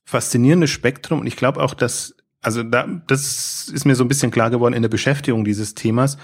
faszinierendes 0.05 0.69
Spektrum 0.69 1.19
und 1.19 1.27
ich 1.27 1.35
glaube 1.35 1.61
auch, 1.61 1.73
dass, 1.73 2.15
also 2.41 2.63
da, 2.63 2.87
das 3.07 3.67
ist 3.67 3.85
mir 3.85 3.95
so 3.95 4.03
ein 4.03 4.07
bisschen 4.07 4.31
klar 4.31 4.49
geworden 4.49 4.73
in 4.73 4.81
der 4.81 4.89
Beschäftigung 4.89 5.43
dieses 5.45 5.75
Themas, 5.75 6.17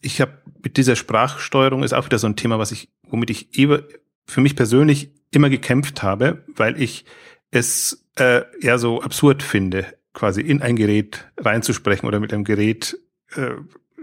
ich 0.00 0.20
habe 0.20 0.38
mit 0.62 0.76
dieser 0.76 0.94
Sprachsteuerung 0.94 1.82
ist 1.82 1.94
auch 1.94 2.04
wieder 2.04 2.18
so 2.18 2.28
ein 2.28 2.36
Thema, 2.36 2.58
was 2.58 2.70
ich, 2.70 2.88
womit 3.08 3.30
ich 3.30 3.58
eben 3.58 3.82
für 4.26 4.40
mich 4.40 4.54
persönlich 4.54 5.10
immer 5.30 5.50
gekämpft 5.50 6.02
habe, 6.02 6.44
weil 6.54 6.80
ich 6.80 7.04
es 7.50 8.05
äh, 8.16 8.42
eher 8.60 8.78
so 8.78 9.02
absurd 9.02 9.42
finde, 9.42 9.86
quasi 10.12 10.40
in 10.40 10.62
ein 10.62 10.76
Gerät 10.76 11.30
reinzusprechen 11.38 12.06
oder 12.06 12.20
mit 12.20 12.32
einem 12.32 12.44
Gerät 12.44 12.98
äh, 13.34 13.50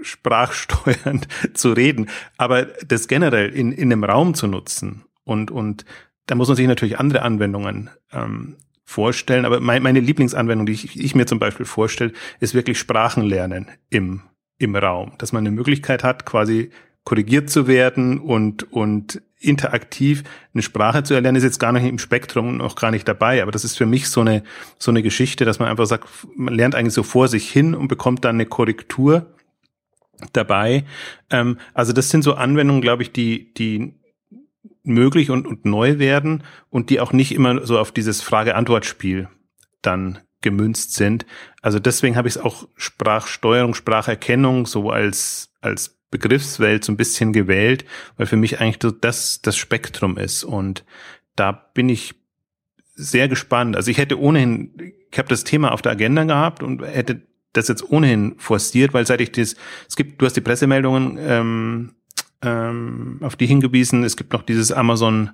sprachsteuernd 0.02 1.28
zu 1.54 1.74
reden. 1.74 2.10
Aber 2.38 2.66
das 2.88 3.08
generell 3.08 3.50
in, 3.50 3.72
in 3.72 3.92
einem 3.92 4.04
Raum 4.04 4.34
zu 4.34 4.48
nutzen 4.48 5.06
und, 5.24 5.52
und 5.52 5.86
da 6.26 6.36
muss 6.36 6.48
man 6.48 6.56
sich 6.56 6.68
natürlich 6.68 7.00
andere 7.00 7.24
Anwendungen 7.24 7.90
ähm, 8.12 8.56
vorstellen. 8.86 9.46
Aber 9.46 9.60
mein, 9.60 9.84
meine 9.84 10.00
Lieblingsanwendung, 10.00 10.66
die 10.66 10.74
ich, 10.74 10.98
ich 10.98 11.16
mir 11.16 11.26
zum 11.26 11.40
Beispiel 11.40 11.66
vorstelle, 11.66 12.14
ist 12.40 12.54
wirklich 12.54 12.80
Sprachenlernen 12.80 13.70
im 13.90 14.22
im 14.58 14.76
Raum, 14.76 15.14
dass 15.18 15.34
man 15.34 15.46
eine 15.46 15.56
Möglichkeit 15.56 16.04
hat, 16.04 16.26
quasi 16.26 16.72
korrigiert 17.04 17.50
zu 17.50 17.68
werden 17.68 18.20
und, 18.20 18.72
und 18.72 19.22
interaktiv 19.44 20.24
eine 20.54 20.64
Sprache 20.64 21.04
zu 21.04 21.14
erlernen, 21.14 21.38
ist 21.38 21.44
jetzt 21.44 21.60
gar 21.60 21.72
nicht 21.72 21.86
im 21.86 22.00
Spektrum 22.00 22.58
noch 22.58 22.76
gar 22.76 22.92
nicht 22.92 23.08
dabei. 23.08 23.42
Aber 23.42 23.52
das 23.52 23.64
ist 23.64 23.78
für 23.78 23.86
mich 23.86 24.10
so 24.10 24.22
eine, 24.22 24.44
so 24.80 24.92
eine 24.92 25.04
Geschichte, 25.04 25.46
dass 25.46 25.60
man 25.60 25.68
einfach 25.68 25.86
sagt, 25.86 26.08
man 26.36 26.54
lernt 26.54 26.76
eigentlich 26.76 26.94
so 26.94 27.04
vor 27.04 27.28
sich 27.28 27.50
hin 27.52 27.76
und 27.76 27.88
bekommt 27.88 28.26
dann 28.26 28.36
eine 28.36 28.46
Korrektur 28.46 29.34
dabei. 30.32 30.86
Ähm, 31.30 31.58
also 31.74 31.94
das 31.94 32.10
sind 32.10 32.24
so 32.24 32.36
Anwendungen, 32.36 32.82
glaube 32.82 33.04
ich, 33.04 33.12
die, 33.12 33.54
die 33.54 33.94
möglich 34.84 35.30
und, 35.30 35.48
und 35.48 35.66
neu 35.66 36.00
werden 36.00 36.44
und 36.70 36.90
die 36.90 37.00
auch 37.00 37.14
nicht 37.14 37.34
immer 37.34 37.66
so 37.66 37.80
auf 37.80 37.92
dieses 37.92 38.22
Frage-Antwort-Spiel 38.22 39.30
dann 39.82 40.20
gemünzt 40.42 40.94
sind. 40.94 41.26
Also 41.62 41.80
deswegen 41.80 42.16
habe 42.16 42.28
ich 42.28 42.36
es 42.36 42.42
auch 42.42 42.68
Sprachsteuerung, 42.76 43.74
Spracherkennung 43.74 44.66
so 44.66 44.90
als, 44.92 45.52
als 45.62 45.98
Begriffswelt 46.14 46.84
so 46.84 46.92
ein 46.92 46.98
bisschen 46.98 47.34
gewählt, 47.34 47.86
weil 48.18 48.28
für 48.28 48.38
mich 48.38 48.62
eigentlich 48.62 48.78
das 49.02 49.42
das 49.42 49.58
Spektrum 49.58 50.20
ist. 50.20 50.44
Und 50.44 50.86
da 51.36 51.52
bin 51.52 51.90
ich 51.90 52.14
sehr 52.94 53.28
gespannt. 53.28 53.76
Also 53.76 53.90
ich 53.90 53.98
hätte 53.98 54.20
ohnehin, 54.20 54.94
ich 55.12 55.18
habe 55.18 55.28
das 55.28 55.44
Thema 55.44 55.72
auf 55.72 55.82
der 55.82 55.94
Agenda 55.94 56.24
gehabt 56.24 56.62
und 56.62 56.84
hätte 56.84 57.24
das 57.54 57.68
jetzt 57.68 57.90
ohnehin 57.92 58.36
forciert, 58.38 58.94
weil 58.94 59.08
seit 59.08 59.22
ich 59.22 59.32
das, 59.32 59.56
es 59.90 59.96
gibt, 59.96 60.22
du 60.22 60.26
hast 60.28 60.36
die 60.36 60.42
Pressemeldungen 60.42 61.18
ähm, 61.20 61.96
ähm, 62.44 63.18
auf 63.22 63.36
die 63.36 63.48
hingewiesen, 63.48 64.04
es 64.04 64.16
gibt 64.16 64.34
noch 64.34 64.44
dieses 64.44 64.72
Amazon 64.72 65.32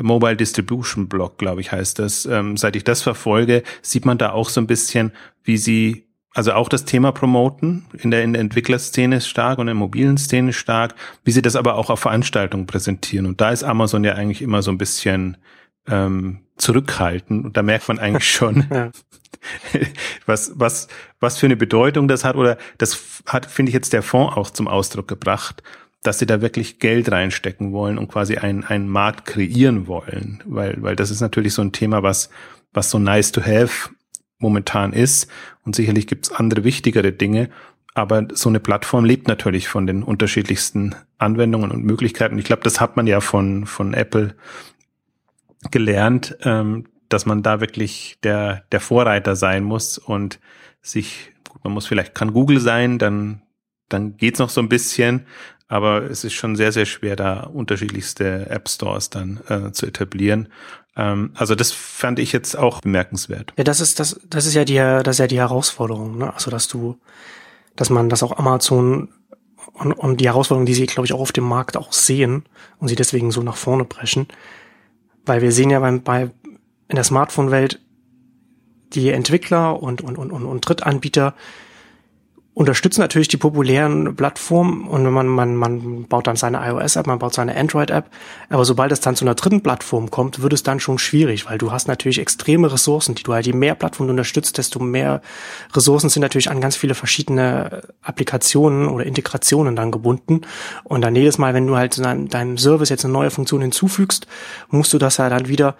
Mobile 0.00 0.36
Distribution 0.36 1.08
Blog, 1.08 1.38
glaube 1.38 1.60
ich, 1.60 1.72
heißt 1.72 1.98
das. 1.98 2.24
Ähm, 2.26 2.56
seit 2.56 2.76
ich 2.76 2.84
das 2.84 3.02
verfolge, 3.02 3.64
sieht 3.82 4.04
man 4.04 4.18
da 4.18 4.30
auch 4.30 4.48
so 4.48 4.60
ein 4.60 4.68
bisschen, 4.68 5.12
wie 5.42 5.56
sie 5.56 6.09
also 6.32 6.52
auch 6.52 6.68
das 6.68 6.84
Thema 6.84 7.12
promoten, 7.12 7.86
in 7.92 8.10
der, 8.10 8.22
in 8.22 8.32
der 8.32 8.40
Entwicklerszene 8.40 9.20
stark 9.20 9.58
und 9.58 9.62
in 9.62 9.74
der 9.74 9.74
mobilen 9.74 10.16
Szene 10.16 10.52
stark, 10.52 10.94
wie 11.24 11.32
sie 11.32 11.42
das 11.42 11.56
aber 11.56 11.74
auch 11.74 11.90
auf 11.90 12.00
Veranstaltungen 12.00 12.66
präsentieren. 12.66 13.26
Und 13.26 13.40
da 13.40 13.50
ist 13.50 13.64
Amazon 13.64 14.04
ja 14.04 14.14
eigentlich 14.14 14.42
immer 14.42 14.62
so 14.62 14.70
ein 14.70 14.78
bisschen 14.78 15.36
ähm, 15.88 16.40
zurückhaltend. 16.56 17.44
Und 17.46 17.56
da 17.56 17.62
merkt 17.62 17.88
man 17.88 17.98
eigentlich 17.98 18.30
schon, 18.30 18.64
ja. 18.70 18.90
was, 20.26 20.52
was, 20.54 20.88
was 21.18 21.38
für 21.38 21.46
eine 21.46 21.56
Bedeutung 21.56 22.06
das 22.06 22.24
hat. 22.24 22.36
Oder 22.36 22.58
das 22.78 23.22
hat, 23.26 23.46
finde 23.46 23.70
ich, 23.70 23.74
jetzt 23.74 23.92
der 23.92 24.02
Fonds 24.02 24.36
auch 24.36 24.50
zum 24.50 24.68
Ausdruck 24.68 25.08
gebracht, 25.08 25.64
dass 26.02 26.20
sie 26.20 26.26
da 26.26 26.40
wirklich 26.40 26.78
Geld 26.78 27.10
reinstecken 27.10 27.72
wollen 27.72 27.98
und 27.98 28.08
quasi 28.08 28.36
einen, 28.36 28.64
einen 28.64 28.88
Markt 28.88 29.26
kreieren 29.26 29.88
wollen. 29.88 30.42
Weil, 30.46 30.76
weil 30.80 30.96
das 30.96 31.10
ist 31.10 31.20
natürlich 31.20 31.54
so 31.54 31.62
ein 31.62 31.72
Thema, 31.72 32.04
was, 32.04 32.30
was 32.72 32.90
so 32.90 33.00
nice 33.00 33.32
to 33.32 33.42
have 33.42 33.90
momentan 34.40 34.92
ist. 34.92 35.30
Und 35.64 35.76
sicherlich 35.76 36.06
gibt's 36.06 36.32
andere 36.32 36.64
wichtigere 36.64 37.12
Dinge. 37.12 37.50
Aber 37.94 38.26
so 38.32 38.48
eine 38.48 38.60
Plattform 38.60 39.04
lebt 39.04 39.28
natürlich 39.28 39.68
von 39.68 39.86
den 39.86 40.02
unterschiedlichsten 40.02 40.94
Anwendungen 41.18 41.70
und 41.70 41.84
Möglichkeiten. 41.84 42.38
Ich 42.38 42.44
glaube, 42.44 42.62
das 42.62 42.80
hat 42.80 42.96
man 42.96 43.06
ja 43.06 43.20
von, 43.20 43.66
von 43.66 43.94
Apple 43.94 44.34
gelernt, 45.70 46.36
ähm, 46.42 46.86
dass 47.08 47.26
man 47.26 47.42
da 47.42 47.60
wirklich 47.60 48.18
der, 48.22 48.64
der 48.72 48.80
Vorreiter 48.80 49.36
sein 49.36 49.64
muss 49.64 49.98
und 49.98 50.40
sich, 50.80 51.32
gut, 51.48 51.64
man 51.64 51.72
muss 51.72 51.86
vielleicht, 51.86 52.14
kann 52.14 52.32
Google 52.32 52.60
sein, 52.60 52.98
dann, 52.98 53.42
dann 53.88 54.16
geht's 54.16 54.38
noch 54.38 54.50
so 54.50 54.60
ein 54.60 54.68
bisschen, 54.68 55.26
aber 55.70 56.02
es 56.10 56.24
ist 56.24 56.34
schon 56.34 56.56
sehr, 56.56 56.72
sehr 56.72 56.84
schwer, 56.84 57.14
da 57.14 57.44
unterschiedlichste 57.44 58.50
App 58.50 58.68
Stores 58.68 59.08
dann 59.08 59.40
äh, 59.48 59.70
zu 59.70 59.86
etablieren. 59.86 60.48
Ähm, 60.96 61.30
also 61.34 61.54
das 61.54 61.70
fand 61.70 62.18
ich 62.18 62.32
jetzt 62.32 62.58
auch 62.58 62.80
bemerkenswert. 62.80 63.54
Ja, 63.56 63.62
das 63.62 63.80
ist 63.80 64.00
das, 64.00 64.20
das 64.28 64.46
ist 64.46 64.54
ja 64.54 64.64
die, 64.64 64.74
das 64.74 65.14
ist 65.14 65.18
ja 65.20 65.28
die 65.28 65.38
Herausforderung, 65.38 66.18
ne? 66.18 66.34
Also 66.34 66.50
dass 66.50 66.66
du, 66.66 66.98
dass 67.76 67.88
man, 67.88 68.08
dass 68.08 68.24
auch 68.24 68.36
Amazon 68.36 69.10
und, 69.72 69.92
und 69.92 70.20
die 70.20 70.26
Herausforderung, 70.26 70.66
die 70.66 70.74
sie, 70.74 70.86
glaube 70.86 71.06
ich, 71.06 71.12
auch 71.12 71.20
auf 71.20 71.32
dem 71.32 71.44
Markt 71.44 71.76
auch 71.76 71.92
sehen 71.92 72.44
und 72.78 72.88
sie 72.88 72.96
deswegen 72.96 73.30
so 73.30 73.42
nach 73.42 73.56
vorne 73.56 73.84
brechen, 73.84 74.26
weil 75.24 75.40
wir 75.40 75.52
sehen 75.52 75.70
ja 75.70 75.78
beim, 75.78 76.02
bei 76.02 76.30
in 76.88 76.96
der 76.96 77.04
Smartphone-Welt 77.04 77.80
die 78.92 79.10
Entwickler 79.10 79.80
und, 79.80 80.02
und, 80.02 80.18
und, 80.18 80.32
und, 80.32 80.44
und 80.44 80.68
Drittanbieter, 80.68 81.36
unterstützen 82.60 83.00
natürlich 83.00 83.28
die 83.28 83.38
populären 83.38 84.14
Plattformen 84.14 84.86
und 84.86 85.10
man, 85.10 85.26
man, 85.26 85.56
man 85.56 86.04
baut 86.04 86.26
dann 86.26 86.36
seine 86.36 86.58
iOS-App, 86.58 87.06
man 87.06 87.18
baut 87.18 87.32
seine 87.32 87.56
Android-App. 87.56 88.10
Aber 88.50 88.66
sobald 88.66 88.92
es 88.92 89.00
dann 89.00 89.16
zu 89.16 89.24
einer 89.24 89.34
dritten 89.34 89.62
Plattform 89.62 90.10
kommt, 90.10 90.42
wird 90.42 90.52
es 90.52 90.62
dann 90.62 90.78
schon 90.78 90.98
schwierig, 90.98 91.46
weil 91.46 91.56
du 91.56 91.72
hast 91.72 91.88
natürlich 91.88 92.18
extreme 92.18 92.70
Ressourcen, 92.70 93.14
die 93.14 93.22
du 93.22 93.32
halt, 93.32 93.46
je 93.46 93.54
mehr 93.54 93.74
Plattformen 93.74 94.08
du 94.08 94.12
unterstützt, 94.12 94.58
desto 94.58 94.78
mehr 94.78 95.22
Ressourcen 95.72 96.10
sind 96.10 96.20
natürlich 96.20 96.50
an 96.50 96.60
ganz 96.60 96.76
viele 96.76 96.94
verschiedene 96.94 97.80
Applikationen 98.02 98.88
oder 98.88 99.06
Integrationen 99.06 99.74
dann 99.74 99.90
gebunden. 99.90 100.42
Und 100.84 101.00
dann 101.00 101.16
jedes 101.16 101.38
Mal, 101.38 101.54
wenn 101.54 101.66
du 101.66 101.78
halt 101.78 101.96
deinem 101.98 102.58
Service 102.58 102.90
jetzt 102.90 103.06
eine 103.06 103.14
neue 103.14 103.30
Funktion 103.30 103.62
hinzufügst, 103.62 104.26
musst 104.68 104.92
du 104.92 104.98
das 104.98 105.16
ja 105.16 105.30
dann 105.30 105.48
wieder 105.48 105.76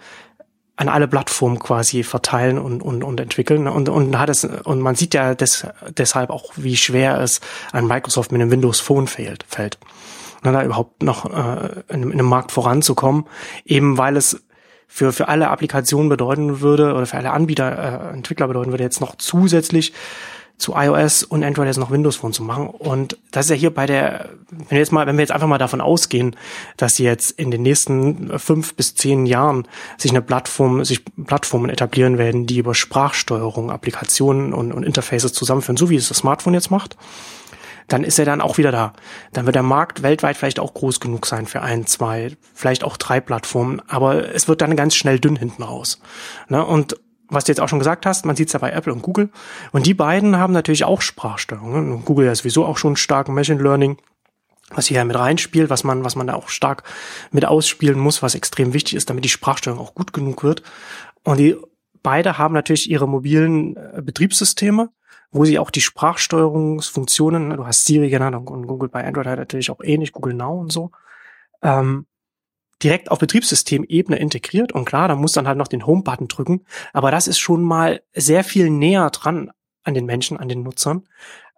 an 0.81 0.89
alle 0.89 1.07
Plattformen 1.07 1.59
quasi 1.59 2.01
verteilen 2.01 2.57
und, 2.57 2.81
und, 2.81 3.03
und 3.03 3.19
entwickeln. 3.19 3.67
Und, 3.67 3.87
und 3.87 4.17
hat 4.17 4.29
es, 4.29 4.43
und 4.45 4.79
man 4.81 4.95
sieht 4.95 5.13
ja 5.13 5.35
des, 5.35 5.67
deshalb 5.95 6.31
auch, 6.31 6.53
wie 6.55 6.75
schwer 6.75 7.19
es 7.19 7.39
an 7.71 7.85
Microsoft 7.85 8.31
mit 8.31 8.41
einem 8.41 8.49
Windows 8.49 8.79
Phone 8.79 9.05
fällt, 9.05 9.45
fällt. 9.47 9.77
Und 10.43 10.51
da 10.53 10.63
überhaupt 10.63 11.03
noch 11.03 11.25
äh, 11.25 11.83
in, 11.89 12.01
in 12.01 12.13
einem 12.13 12.25
Markt 12.25 12.51
voranzukommen, 12.51 13.25
eben 13.63 13.99
weil 13.99 14.17
es 14.17 14.43
für, 14.87 15.13
für 15.13 15.27
alle 15.27 15.49
Applikationen 15.49 16.09
bedeuten 16.09 16.61
würde 16.61 16.95
oder 16.95 17.05
für 17.05 17.17
alle 17.17 17.29
Anbieter, 17.29 18.09
äh, 18.09 18.13
Entwickler 18.15 18.47
bedeuten 18.47 18.71
würde, 18.71 18.83
jetzt 18.83 19.01
noch 19.01 19.15
zusätzlich 19.15 19.93
zu 20.61 20.73
iOS 20.75 21.23
und 21.23 21.43
Android 21.43 21.67
jetzt 21.67 21.77
noch 21.77 21.91
Windows 21.91 22.17
Phone 22.17 22.33
zu 22.33 22.43
machen. 22.43 22.67
Und 22.67 23.17
das 23.31 23.45
ist 23.45 23.49
ja 23.49 23.55
hier 23.55 23.73
bei 23.73 23.85
der, 23.87 24.29
wenn 24.49 24.69
wir 24.69 24.77
jetzt 24.77 24.91
mal, 24.91 25.07
wenn 25.07 25.17
wir 25.17 25.23
jetzt 25.23 25.31
einfach 25.31 25.47
mal 25.47 25.57
davon 25.57 25.81
ausgehen, 25.81 26.35
dass 26.77 26.95
sie 26.95 27.03
jetzt 27.03 27.31
in 27.31 27.51
den 27.51 27.63
nächsten 27.63 28.37
fünf 28.39 28.75
bis 28.75 28.95
zehn 28.95 29.25
Jahren 29.25 29.67
sich 29.97 30.11
eine 30.11 30.21
Plattform, 30.21 30.85
sich 30.85 31.03
Plattformen 31.25 31.69
etablieren 31.69 32.17
werden, 32.17 32.45
die 32.45 32.59
über 32.59 32.75
Sprachsteuerung, 32.75 33.71
Applikationen 33.71 34.53
und, 34.53 34.71
und 34.71 34.83
Interfaces 34.83 35.33
zusammenführen, 35.33 35.77
so 35.77 35.89
wie 35.89 35.95
es 35.95 36.07
das 36.07 36.17
Smartphone 36.17 36.53
jetzt 36.53 36.69
macht, 36.69 36.95
dann 37.87 38.03
ist 38.03 38.19
er 38.19 38.25
dann 38.25 38.39
auch 38.39 38.57
wieder 38.57 38.71
da. 38.71 38.93
Dann 39.33 39.45
wird 39.45 39.55
der 39.55 39.63
Markt 39.63 40.03
weltweit 40.03 40.37
vielleicht 40.37 40.59
auch 40.59 40.73
groß 40.73 40.99
genug 40.99 41.25
sein 41.25 41.47
für 41.47 41.61
ein, 41.61 41.87
zwei, 41.87 42.37
vielleicht 42.53 42.83
auch 42.83 42.97
drei 42.97 43.19
Plattformen, 43.19 43.81
aber 43.87 44.33
es 44.33 44.47
wird 44.47 44.61
dann 44.61 44.75
ganz 44.75 44.95
schnell 44.95 45.19
dünn 45.19 45.35
hinten 45.35 45.63
raus. 45.63 45.99
Ne? 46.47 46.63
Und 46.63 46.97
was 47.31 47.45
du 47.45 47.51
jetzt 47.51 47.61
auch 47.61 47.69
schon 47.69 47.79
gesagt 47.79 48.05
hast, 48.05 48.25
man 48.25 48.35
sieht 48.35 48.47
es 48.47 48.53
ja 48.53 48.59
bei 48.59 48.71
Apple 48.71 48.93
und 48.93 49.01
Google. 49.01 49.29
Und 49.71 49.85
die 49.85 49.93
beiden 49.93 50.37
haben 50.37 50.53
natürlich 50.53 50.83
auch 50.83 51.01
Sprachsteuerung. 51.01 51.89
Ne? 51.89 52.01
Google 52.03 52.25
ja 52.25 52.35
sowieso 52.35 52.65
auch 52.65 52.77
schon 52.77 52.97
stark 52.97 53.29
Machine 53.29 53.61
Learning, 53.61 53.97
was 54.69 54.87
hier 54.87 55.03
mit 55.05 55.17
reinspielt, 55.17 55.69
was 55.69 55.83
man, 55.83 56.03
was 56.03 56.15
man 56.15 56.27
da 56.27 56.35
auch 56.35 56.49
stark 56.49 56.83
mit 57.31 57.45
ausspielen 57.45 57.99
muss, 57.99 58.21
was 58.21 58.35
extrem 58.35 58.73
wichtig 58.73 58.95
ist, 58.95 59.09
damit 59.09 59.23
die 59.23 59.29
Sprachsteuerung 59.29 59.79
auch 59.81 59.95
gut 59.95 60.13
genug 60.13 60.43
wird. 60.43 60.61
Und 61.23 61.37
die 61.37 61.55
beide 62.03 62.37
haben 62.37 62.53
natürlich 62.53 62.89
ihre 62.89 63.07
mobilen 63.07 63.77
äh, 63.77 64.01
Betriebssysteme, 64.01 64.89
wo 65.31 65.45
sie 65.45 65.57
auch 65.57 65.71
die 65.71 65.81
Sprachsteuerungsfunktionen, 65.81 67.47
ne, 67.47 67.57
du 67.57 67.65
hast 67.65 67.85
Siri 67.85 68.09
genannt 68.09 68.35
und 68.35 68.67
Google 68.67 68.89
bei 68.89 69.05
Android 69.05 69.27
hat 69.27 69.39
natürlich 69.39 69.71
auch 69.71 69.79
ähnlich, 69.81 70.11
Google 70.11 70.33
Now 70.33 70.59
und 70.59 70.71
so, 70.71 70.91
ähm, 71.63 72.05
direkt 72.83 73.11
auf 73.11 73.19
Betriebssystemebene 73.19 74.17
integriert. 74.17 74.71
Und 74.71 74.85
klar, 74.85 75.07
da 75.07 75.15
muss 75.15 75.33
dann 75.33 75.47
halt 75.47 75.57
noch 75.57 75.67
den 75.67 75.85
Home-Button 75.85 76.27
drücken. 76.27 76.65
Aber 76.93 77.11
das 77.11 77.27
ist 77.27 77.39
schon 77.39 77.63
mal 77.63 78.01
sehr 78.13 78.43
viel 78.43 78.69
näher 78.69 79.09
dran 79.09 79.51
an 79.83 79.93
den 79.93 80.05
Menschen, 80.05 80.37
an 80.37 80.49
den 80.49 80.63
Nutzern, 80.63 81.03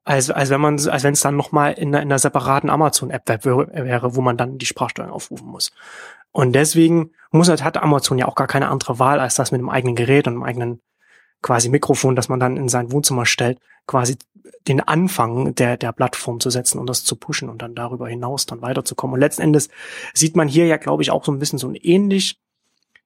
als, 0.03 0.29
als 0.29 0.49
wenn 0.49 0.61
man, 0.61 0.73
als 0.87 1.03
wenn 1.03 1.13
es 1.13 1.21
dann 1.21 1.35
nochmal 1.35 1.73
in, 1.73 1.89
in 1.89 1.95
einer 1.95 2.19
separaten 2.19 2.69
Amazon-App 2.69 3.27
wäre, 3.45 4.15
wo 4.15 4.21
man 4.21 4.37
dann 4.37 4.57
die 4.57 4.65
Sprachsteuerung 4.65 5.13
aufrufen 5.13 5.47
muss. 5.47 5.71
Und 6.31 6.53
deswegen 6.53 7.11
muss 7.31 7.49
halt, 7.49 7.63
hat 7.63 7.77
Amazon 7.77 8.17
ja 8.17 8.27
auch 8.27 8.35
gar 8.35 8.47
keine 8.47 8.69
andere 8.69 8.99
Wahl, 8.99 9.19
als 9.19 9.35
das 9.35 9.51
mit 9.51 9.61
dem 9.61 9.69
eigenen 9.69 9.95
Gerät 9.95 10.27
und 10.27 10.33
dem 10.33 10.43
eigenen 10.43 10.81
quasi 11.41 11.69
Mikrofon, 11.69 12.15
das 12.15 12.29
man 12.29 12.39
dann 12.39 12.57
in 12.57 12.69
sein 12.69 12.91
Wohnzimmer 12.91 13.25
stellt, 13.25 13.59
quasi 13.85 14.17
den 14.67 14.79
Anfang 14.79 15.55
der, 15.55 15.77
der 15.77 15.91
Plattform 15.91 16.39
zu 16.39 16.49
setzen 16.49 16.79
und 16.79 16.87
das 16.87 17.03
zu 17.03 17.15
pushen 17.15 17.49
und 17.49 17.61
dann 17.61 17.75
darüber 17.75 18.07
hinaus 18.07 18.45
dann 18.45 18.61
weiterzukommen. 18.61 19.15
Und 19.15 19.19
letzten 19.19 19.41
Endes 19.41 19.69
sieht 20.13 20.35
man 20.35 20.47
hier 20.47 20.65
ja, 20.65 20.77
glaube 20.77 21.03
ich, 21.03 21.11
auch 21.11 21.25
so 21.25 21.31
ein 21.31 21.39
bisschen 21.39 21.59
so 21.59 21.67
ein 21.67 21.75
ähnlich, 21.75 22.39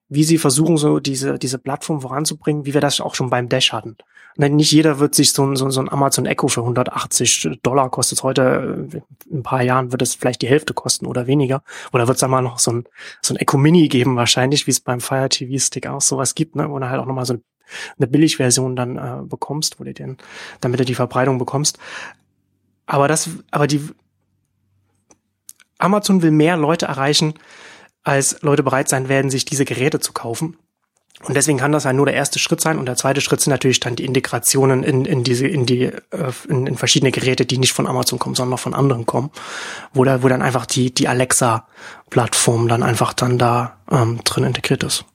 wie 0.09 0.23
sie 0.23 0.37
versuchen, 0.37 0.77
so 0.77 0.99
diese, 0.99 1.37
diese 1.37 1.57
Plattform 1.57 2.01
voranzubringen, 2.01 2.65
wie 2.65 2.73
wir 2.73 2.81
das 2.81 3.01
auch 3.01 3.15
schon 3.15 3.29
beim 3.29 3.49
Dash 3.49 3.73
hatten. 3.73 3.97
Nicht 4.37 4.71
jeder 4.71 4.99
wird 4.99 5.15
sich 5.15 5.33
so 5.33 5.43
ein, 5.43 5.55
so, 5.55 5.67
so 5.71 5.81
ein 5.81 5.89
Amazon 5.89 6.27
Echo 6.27 6.47
für 6.47 6.61
180 6.61 7.59
Dollar 7.63 7.89
kostet 7.89 8.21
heute, 8.21 8.87
äh, 8.93 8.97
in 9.31 9.39
ein 9.39 9.43
paar 9.43 9.63
Jahren 9.63 9.91
wird 9.91 10.03
es 10.03 10.13
vielleicht 10.13 10.43
die 10.43 10.47
Hälfte 10.47 10.75
kosten 10.75 11.07
oder 11.07 11.25
weniger. 11.25 11.63
Oder 11.91 12.07
wird 12.07 12.17
es 12.17 12.23
einmal 12.23 12.43
noch 12.43 12.59
so 12.59 12.71
ein, 12.71 12.83
so 13.21 13.33
ein 13.33 13.37
Echo 13.37 13.57
Mini 13.57 13.87
geben 13.87 14.15
wahrscheinlich, 14.15 14.67
wie 14.67 14.71
es 14.71 14.79
beim 14.79 15.01
Fire 15.01 15.27
TV 15.27 15.57
Stick 15.57 15.87
auch 15.87 16.01
sowas 16.01 16.35
gibt, 16.35 16.55
ne, 16.55 16.69
wo 16.69 16.77
er 16.77 16.89
halt 16.89 17.01
auch 17.01 17.07
nochmal 17.07 17.25
so 17.25 17.37
eine 17.97 18.07
Billigversion 18.07 18.75
dann 18.75 18.97
äh, 18.97 19.23
bekommst, 19.23 19.79
wo 19.79 19.83
du 19.83 19.93
den, 19.93 20.17
damit 20.61 20.79
du 20.79 20.85
die 20.85 20.95
Verbreitung 20.95 21.37
bekommst. 21.37 21.77
Aber 22.85 23.07
das, 23.07 23.29
aber 23.51 23.67
die 23.67 23.81
Amazon 25.77 26.21
will 26.21 26.31
mehr 26.31 26.57
Leute 26.57 26.85
erreichen, 26.85 27.33
als 28.03 28.41
Leute 28.41 28.63
bereit 28.63 28.89
sein 28.89 29.09
werden, 29.09 29.29
sich 29.29 29.45
diese 29.45 29.65
Geräte 29.65 29.99
zu 29.99 30.13
kaufen. 30.13 30.57
Und 31.23 31.35
deswegen 31.35 31.57
kann 31.57 31.71
das 31.71 31.83
ja 31.83 31.93
nur 31.93 32.05
der 32.05 32.15
erste 32.15 32.37
Schritt 32.37 32.61
sein. 32.61 32.77
Und 32.77 32.85
der 32.85 32.95
zweite 32.95 33.21
Schritt 33.21 33.41
sind 33.41 33.49
natürlich 33.49 33.79
dann 33.79 33.95
die 33.95 34.05
Integrationen 34.05 34.83
in, 34.83 35.03
in 35.05 35.23
diese, 35.23 35.47
in 35.47 35.65
die, 35.65 35.85
äh, 35.85 36.31
in, 36.47 36.67
in 36.67 36.77
verschiedene 36.77 37.11
Geräte, 37.11 37.45
die 37.45 37.57
nicht 37.57 37.73
von 37.73 37.87
Amazon 37.87 38.19
kommen, 38.19 38.35
sondern 38.35 38.59
von 38.59 38.75
anderen 38.75 39.05
kommen, 39.07 39.31
wo 39.93 40.03
da, 40.03 40.21
wo 40.21 40.27
dann 40.27 40.43
einfach 40.43 40.67
die, 40.67 40.93
die 40.93 41.07
Alexa-Plattform 41.07 42.67
dann 42.67 42.83
einfach 42.83 43.13
dann 43.13 43.39
da 43.39 43.77
ähm, 43.89 44.19
drin 44.23 44.43
integriert 44.43 44.83
ist. 44.83 45.05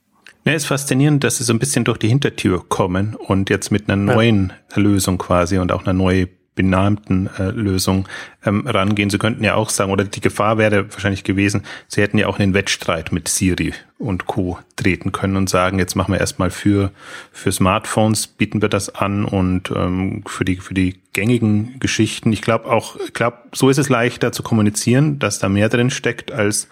Ja, 0.45 0.53
ist 0.53 0.65
faszinierend, 0.65 1.23
dass 1.23 1.37
sie 1.37 1.45
so 1.45 1.53
ein 1.53 1.59
bisschen 1.59 1.85
durch 1.85 1.97
die 1.97 2.09
Hintertür 2.09 2.65
kommen 2.67 3.15
und 3.15 3.49
jetzt 3.49 3.71
mit 3.71 3.89
einer 3.89 3.95
neuen 3.95 4.51
ja. 4.75 4.81
Lösung 4.81 5.17
quasi 5.17 5.57
und 5.57 5.71
auch 5.71 5.83
einer 5.83 5.93
neu 5.93 6.27
benannten 6.55 7.29
äh, 7.39 7.49
Lösung 7.49 8.07
ähm, 8.45 8.67
rangehen. 8.67 9.09
Sie 9.09 9.17
könnten 9.17 9.43
ja 9.43 9.55
auch 9.55 9.69
sagen, 9.69 9.91
oder 9.91 10.03
die 10.03 10.21
Gefahr 10.21 10.57
wäre 10.57 10.91
wahrscheinlich 10.91 11.23
gewesen, 11.23 11.63
sie 11.87 12.01
hätten 12.01 12.17
ja 12.17 12.27
auch 12.27 12.37
in 12.37 12.49
den 12.49 12.53
Wettstreit 12.53 13.11
mit 13.11 13.27
Siri 13.27 13.73
und 13.97 14.27
Co. 14.27 14.59
treten 14.75 15.11
können 15.11 15.35
und 15.35 15.49
sagen, 15.49 15.79
jetzt 15.79 15.95
machen 15.95 16.13
wir 16.13 16.19
erstmal 16.19 16.51
für, 16.51 16.91
für 17.31 17.51
Smartphones, 17.51 18.27
bieten 18.27 18.61
wir 18.61 18.69
das 18.69 18.93
an 18.93 19.25
und 19.25 19.71
ähm, 19.75 20.23
für, 20.27 20.45
die, 20.45 20.57
für 20.57 20.73
die 20.73 20.99
gängigen 21.13 21.79
Geschichten. 21.79 22.31
Ich 22.31 22.41
glaube 22.41 22.69
auch, 22.69 22.97
ich 22.97 23.13
glaube, 23.13 23.37
so 23.53 23.69
ist 23.69 23.79
es 23.79 23.89
leichter 23.89 24.31
zu 24.31 24.43
kommunizieren, 24.43 25.19
dass 25.19 25.39
da 25.39 25.49
mehr 25.49 25.69
drin 25.69 25.89
steckt 25.89 26.31
als 26.31 26.67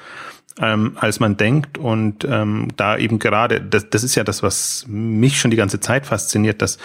ähm, 0.60 0.98
als 1.00 1.20
man 1.20 1.38
denkt. 1.38 1.78
Und 1.78 2.26
ähm, 2.26 2.70
da 2.76 2.98
eben 2.98 3.20
gerade, 3.20 3.62
das, 3.62 3.90
das 3.90 4.04
ist 4.04 4.16
ja 4.16 4.24
das, 4.24 4.44
was 4.44 4.86
mich 4.88 5.40
schon 5.40 5.52
die 5.52 5.58
ganze 5.58 5.80
Zeit 5.80 6.06
fasziniert, 6.06 6.62
dass, 6.62 6.78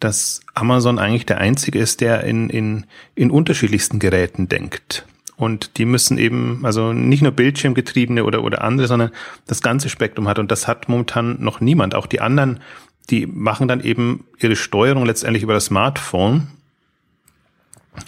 dass 0.00 0.40
Amazon 0.54 0.98
eigentlich 0.98 1.26
der 1.26 1.38
einzige 1.38 1.78
ist, 1.78 2.00
der 2.00 2.24
in, 2.24 2.50
in, 2.50 2.86
in 3.14 3.30
unterschiedlichsten 3.30 3.98
Geräten 3.98 4.48
denkt. 4.48 5.06
Und 5.36 5.78
die 5.78 5.84
müssen 5.84 6.16
eben, 6.18 6.60
also 6.64 6.92
nicht 6.92 7.22
nur 7.22 7.32
Bildschirmgetriebene 7.32 8.24
oder, 8.24 8.44
oder 8.44 8.62
andere, 8.62 8.86
sondern 8.86 9.10
das 9.46 9.62
ganze 9.62 9.88
Spektrum 9.88 10.28
hat. 10.28 10.38
Und 10.38 10.50
das 10.50 10.68
hat 10.68 10.88
momentan 10.88 11.36
noch 11.40 11.60
niemand. 11.60 11.94
Auch 11.94 12.06
die 12.06 12.20
anderen, 12.20 12.60
die 13.10 13.26
machen 13.26 13.66
dann 13.66 13.80
eben 13.80 14.24
ihre 14.38 14.56
Steuerung 14.56 15.04
letztendlich 15.04 15.42
über 15.42 15.54
das 15.54 15.66
Smartphone 15.66 16.48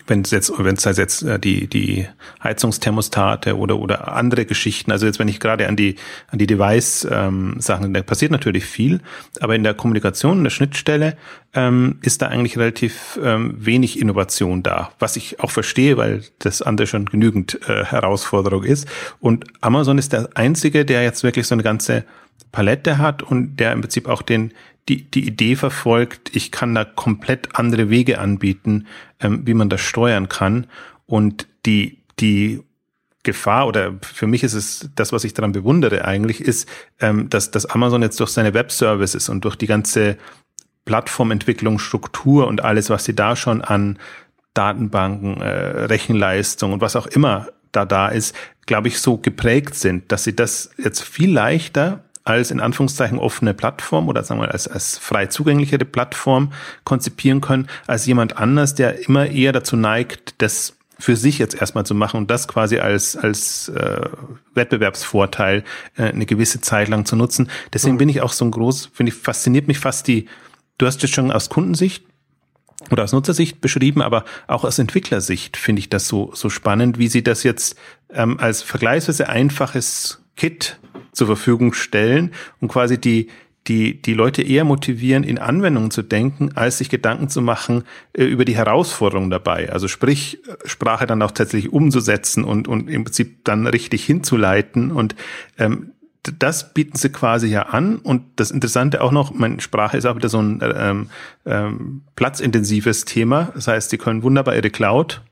wenn 0.07 0.23
es 0.23 0.31
jetzt, 0.31 0.53
wenn 0.59 0.77
es 0.77 0.87
halt 0.87 0.99
jetzt 0.99 1.23
äh, 1.23 1.39
die 1.39 1.69
die 1.69 2.07
Heizungsthermostate 2.43 3.57
oder 3.57 3.79
oder 3.79 4.13
andere 4.13 4.45
Geschichten, 4.45 4.91
also 4.93 5.07
jetzt 5.07 5.19
wenn 5.19 5.29
ich 5.29 5.41
gerade 5.41 5.69
an 5.69 5.77
die 5.77 5.97
an 6.29 6.39
die 6.39 6.47
Device 6.47 7.07
ähm, 7.11 7.57
Sachen, 7.59 7.95
da 7.95 8.03
passiert 8.03 8.33
natürlich 8.33 8.65
viel, 8.65 9.01
aber 9.41 9.55
in 9.55 9.63
der 9.63 9.75
Kommunikation, 9.75 10.39
in 10.39 10.45
der 10.45 10.51
Schnittstelle 10.51 11.17
ähm, 11.55 11.99
ist 12.03 12.23
da 12.23 12.27
eigentlich 12.29 12.59
relativ 12.59 13.19
ähm, 13.23 13.55
wenig 13.59 14.01
Innovation 14.01 14.63
da, 14.63 14.91
was 14.99 15.17
ich 15.17 15.41
auch 15.41 15.51
verstehe, 15.51 15.97
weil 15.97 16.23
das 16.39 16.63
andere 16.63 16.87
schon 16.87 17.07
genügend 17.07 17.61
äh, 17.69 17.85
Herausforderung 17.85 18.65
ist. 18.65 18.87
Und 19.21 19.45
Amazon 19.61 19.99
ist 19.99 20.13
der 20.13 20.29
einzige, 20.35 20.85
der 20.85 21.03
jetzt 21.03 21.23
wirklich 21.23 21.47
so 21.47 21.55
eine 21.55 21.63
ganze 21.63 22.05
Palette 22.53 22.99
hat 22.99 23.23
und 23.23 23.57
der 23.57 23.73
im 23.73 23.81
Prinzip 23.81 24.09
auch 24.09 24.23
den 24.23 24.53
die, 24.89 25.11
die 25.11 25.27
Idee 25.27 25.57
verfolgt, 25.57 26.35
ich 26.35 26.53
kann 26.53 26.75
da 26.75 26.85
komplett 26.85 27.57
andere 27.57 27.91
Wege 27.91 28.21
anbieten, 28.21 28.87
ähm, 29.21 29.47
wie 29.47 29.55
man 29.55 29.69
das 29.69 29.81
steuern 29.81 30.29
kann. 30.29 30.67
Und 31.07 31.49
die, 31.67 31.99
die 32.21 32.63
Gefahr 33.23 33.67
oder 33.67 33.95
für 34.03 34.27
mich 34.27 34.45
ist 34.45 34.55
es 34.55 34.89
das, 34.95 35.13
was 35.13 35.25
ich 35.25 35.35
daran 35.35 35.53
bewundere 35.53 36.05
eigentlich, 36.05 36.41
ist, 36.41 36.69
ähm, 37.01 37.29
dass, 37.29 37.51
dass 37.51 37.67
Amazon 37.67 38.03
jetzt 38.03 38.21
durch 38.21 38.31
seine 38.31 38.55
Web-Services 38.55 39.29
und 39.29 39.45
durch 39.45 39.57
die 39.57 39.67
ganze 39.67 40.17
Plattformentwicklung, 40.85 41.81
Struktur 41.81 42.47
und 42.47 42.63
alles, 42.63 42.89
was 42.89 43.05
sie 43.05 43.15
da 43.15 43.35
schon 43.35 43.63
an 43.63 43.99
Datenbanken, 44.55 45.41
äh, 45.41 45.85
Rechenleistung 45.87 46.73
und 46.73 46.81
was 46.81 46.97
auch 46.97 47.09
immer 47.09 47.49
da 47.73 47.85
da 47.85 48.09
ist, 48.09 48.35
glaube 48.65 48.89
ich, 48.89 49.01
so 49.01 49.19
geprägt 49.19 49.75
sind, 49.75 50.11
dass 50.11 50.25
sie 50.25 50.35
das 50.35 50.71
jetzt 50.79 51.03
viel 51.03 51.33
leichter 51.33 52.05
als 52.27 52.51
in 52.51 52.61
Anführungszeichen 52.61 53.19
offene 53.19 53.55
Plattform 53.55 54.09
oder 54.09 54.25
sagen 54.25 54.41
wir 54.41 54.51
als, 54.51 54.67
als 54.67 54.99
frei 54.99 55.27
zugänglichere 55.27 55.85
Plattform 55.85 56.53
konzipieren 56.85 57.41
können, 57.41 57.69
als 57.87 58.05
jemand 58.05 58.37
anders, 58.37 58.75
der 58.75 59.07
immer 59.09 59.27
eher 59.27 59.53
dazu 59.53 59.77
neigt, 59.77 60.35
das 60.39 60.77
für 60.99 61.15
sich 61.15 61.39
jetzt 61.39 61.55
erstmal 61.55 61.87
zu 61.87 61.95
machen 61.95 62.17
und 62.17 62.31
das 62.31 62.49
quasi 62.49 62.79
als, 62.79 63.17
als 63.17 63.69
äh, 63.69 64.09
Wettbewerbsvorteil 64.55 65.63
äh, 65.97 66.03
eine 66.03 66.27
gewisse 66.27 66.61
Zeit 66.61 66.89
lang 66.89 67.05
zu 67.05 67.15
nutzen. 67.15 67.49
Deswegen 67.73 67.95
mhm. 67.95 67.99
bin 67.99 68.09
ich 68.09 68.23
auch 68.23 68.33
so 68.33 68.45
ein 68.45 68.51
groß, 68.51 68.91
finde 68.93 69.13
ich, 69.13 69.19
fasziniert 69.19 69.69
mich 69.69 69.79
fast 69.79 70.09
die, 70.09 70.27
du 70.79 70.87
hast 70.87 71.05
es 71.05 71.11
schon 71.11 71.31
aus 71.31 71.49
Kundensicht 71.49 72.05
oder 72.91 73.05
aus 73.05 73.13
Nutzersicht 73.13 73.61
beschrieben, 73.61 74.03
aber 74.03 74.25
auch 74.49 74.65
aus 74.65 74.79
Entwicklersicht 74.81 75.57
finde 75.57 75.81
ich 75.81 75.91
das 75.91 76.09
so, 76.09 76.33
so 76.35 76.51
spannend, 76.51 76.99
wie 76.99 77.09
sie 77.09 77.23
das 77.23 77.45
jetzt 77.45 77.77
ähm, 78.13 78.41
als 78.41 78.63
vergleichsweise 78.63 79.29
einfaches 79.29 80.23
Kit 80.37 80.79
zur 81.17 81.27
Verfügung 81.27 81.73
stellen 81.73 82.33
und 82.61 82.69
quasi 82.69 82.99
die, 82.99 83.29
die, 83.69 84.01
die 84.01 84.15
Leute 84.15 84.43
eher 84.43 84.65
motivieren, 84.65 85.25
in 85.25 85.39
Anwendungen 85.39 85.91
zu 85.91 86.03
denken, 86.03 86.53
als 86.55 86.79
sich 86.79 86.89
Gedanken 86.89 87.29
zu 87.29 87.43
machen 87.43 87.85
äh, 88.13 88.25
über 88.25 88.45
die 88.45 88.57
Herausforderungen 88.57 89.31
dabei. 89.31 89.73
Also 89.73 89.89
sprich, 89.89 90.39
Sprache 90.65 91.07
dann 91.07 91.23
auch 91.23 91.33
tatsächlich 91.33 91.73
umzusetzen 91.73 92.45
und, 92.45 92.69
und 92.69 92.89
im 92.89 93.05
Prinzip 93.05 93.45
dann 93.45 93.67
richtig 93.67 94.05
hinzuleiten. 94.05 94.93
Und 94.93 95.17
ähm, 95.59 95.93
das 96.39 96.75
bieten 96.75 96.97
sie 96.97 97.11
quasi 97.11 97.49
ja 97.49 97.63
an. 97.63 97.97
Und 97.97 98.23
das 98.37 98.51
Interessante 98.51 99.01
auch 99.01 99.13
noch, 99.13 99.33
meine 99.33 99.61
Sprache 99.61 99.97
ist 99.97 100.07
auch 100.07 100.17
wieder 100.17 100.29
so 100.29 100.41
ein 100.41 100.61
ähm, 100.63 101.11
ähm, 101.45 102.03
platzintensives 102.15 103.05
Thema. 103.05 103.53
Das 103.55 103.69
heißt, 103.69 103.91
sie 103.91 103.99
können 103.99 104.23
wunderbar 104.23 104.55
ihre 104.55 104.71
Cloud 104.71 105.23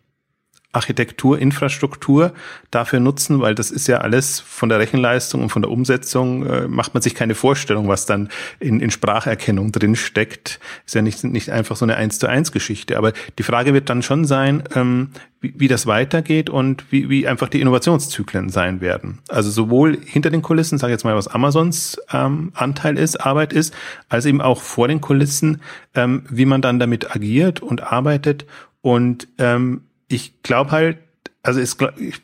Architektur, 0.75 1.39
Infrastruktur 1.39 2.33
dafür 2.71 3.01
nutzen, 3.01 3.41
weil 3.41 3.55
das 3.55 3.71
ist 3.71 3.87
ja 3.87 3.99
alles 3.99 4.41
von 4.41 4.69
der 4.69 4.79
Rechenleistung 4.79 5.43
und 5.43 5.51
von 5.51 5.63
der 5.63 5.71
Umsetzung 5.71 6.47
äh, 6.47 6.69
macht 6.69 6.95
man 6.95 7.03
sich 7.03 7.15
keine 7.15 7.35
Vorstellung, 7.35 7.89
was 7.89 8.07
dann 8.07 8.29
in, 8.61 8.81
in 8.81 8.91
Spracherkennung 8.91 9.73
drin 9.73 9.97
steckt. 9.97 10.61
Ist 10.87 10.95
ja 10.95 11.03
nicht, 11.03 11.23
nicht 11.25 11.51
einfach 11.51 11.77
so 11.77 11.85
eine 11.85 11.97
eins 11.97 12.19
zu 12.19 12.27
eins 12.27 12.53
Geschichte. 12.53 12.99
Aber 12.99 13.13
die 13.39 13.43
Frage 13.43 13.73
wird 13.75 13.89
dann 13.89 14.03
schon 14.03 14.25
sein, 14.25 14.65
ähm, 14.75 15.11
wie, 15.41 15.55
wie 15.57 15.69
das 15.69 15.87
weitergeht 15.87 16.51
und 16.51 16.91
wie, 16.91 17.09
wie 17.09 17.29
einfach 17.29 17.49
die 17.49 17.61
Innovationszyklen 17.61 18.49
sein 18.49 18.81
werden. 18.81 19.21
Also 19.29 19.51
sowohl 19.51 19.99
hinter 20.05 20.31
den 20.31 20.43
Kulissen, 20.43 20.79
sage 20.79 20.93
ich 20.93 20.95
jetzt 20.95 21.05
mal, 21.05 21.15
was 21.15 21.29
Amazons 21.29 22.01
ähm, 22.13 22.51
Anteil 22.55 22.99
ist, 22.99 23.17
Arbeit 23.17 23.53
ist, 23.53 23.75
als 24.09 24.27
eben 24.27 24.41
auch 24.41 24.61
vor 24.63 24.89
den 24.89 25.01
Kulissen, 25.01 25.61
ähm, 25.95 26.25
wie 26.29 26.47
man 26.47 26.63
dann 26.63 26.79
damit 26.79 27.15
agiert 27.15 27.61
und 27.61 27.83
arbeitet 27.83 28.47
und 28.81 29.29
ähm, 29.39 29.83
ich 30.09 30.43
glaube 30.43 30.71
halt, 30.71 30.99
also 31.43 31.61
es, 31.61 31.77
ich, 31.99 32.23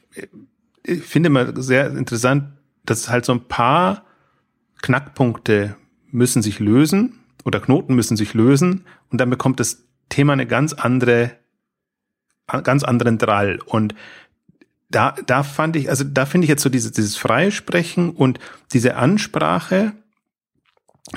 ich 0.85 1.03
finde 1.03 1.29
immer 1.29 1.61
sehr 1.61 1.91
interessant, 1.91 2.53
dass 2.85 3.09
halt 3.09 3.25
so 3.25 3.33
ein 3.33 3.47
paar 3.47 4.05
Knackpunkte 4.83 5.77
müssen 6.11 6.43
sich 6.43 6.59
lösen 6.59 7.21
oder 7.45 7.61
Knoten 7.61 7.95
müssen 7.95 8.17
sich 8.17 8.35
lösen 8.35 8.85
und 9.11 9.21
dann 9.21 9.31
bekommt 9.31 9.61
das 9.61 9.85
Thema 10.09 10.33
eine 10.33 10.47
ganz 10.47 10.73
andere, 10.73 11.33
ganz 12.47 12.83
anderen 12.83 13.19
Drall. 13.19 13.61
Und 13.65 13.95
da, 14.89 15.15
da 15.27 15.43
fand 15.43 15.77
ich, 15.77 15.89
also 15.89 16.05
da 16.05 16.27
finde 16.27 16.47
ich 16.47 16.49
jetzt 16.49 16.63
so 16.63 16.69
dieses, 16.69 16.93
dieses 16.93 17.17
Freisprechen 17.17 18.11
und 18.11 18.39
diese 18.73 18.97
Ansprache, 18.97 19.93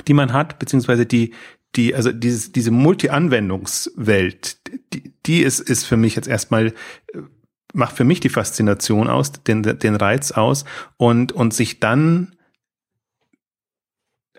die 0.06 0.14
man 0.14 0.32
hat, 0.32 0.58
beziehungsweise 0.58 1.06
die, 1.06 1.34
die, 1.76 1.94
also 1.94 2.12
dieses, 2.12 2.52
diese 2.52 2.70
Multi-Anwendungswelt, 2.70 4.58
die, 4.92 5.12
die 5.26 5.40
ist, 5.40 5.60
ist 5.60 5.84
für 5.84 5.96
mich 5.96 6.16
jetzt 6.16 6.28
erstmal, 6.28 6.68
äh, 6.68 6.72
macht 7.72 7.96
für 7.96 8.04
mich 8.04 8.20
die 8.20 8.28
Faszination 8.28 9.08
aus, 9.08 9.32
den, 9.32 9.62
den 9.62 9.96
Reiz 9.96 10.32
aus 10.32 10.64
und, 10.96 11.32
und 11.32 11.52
sich 11.52 11.80
dann, 11.80 12.36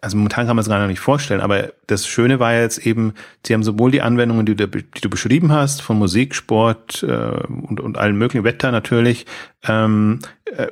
also 0.01 0.17
momentan 0.17 0.47
kann 0.47 0.55
man 0.55 0.61
es 0.61 0.69
gar 0.69 0.87
nicht 0.87 0.99
vorstellen, 0.99 1.41
aber 1.41 1.73
das 1.87 2.07
Schöne 2.07 2.39
war 2.39 2.53
jetzt 2.53 2.85
eben, 2.85 3.13
sie 3.45 3.53
haben 3.53 3.63
sowohl 3.63 3.91
die 3.91 4.01
Anwendungen, 4.01 4.45
die 4.45 4.55
du, 4.55 4.67
die 4.67 5.01
du 5.01 5.09
beschrieben 5.09 5.51
hast, 5.51 5.81
von 5.81 5.97
Musik, 5.97 6.35
Sport 6.35 7.03
äh, 7.03 7.07
und, 7.07 7.79
und 7.79 7.97
allen 7.97 8.15
möglichen 8.15 8.45
Wetter 8.45 8.71
natürlich, 8.71 9.25
ähm, 9.63 10.19
äh, 10.45 10.67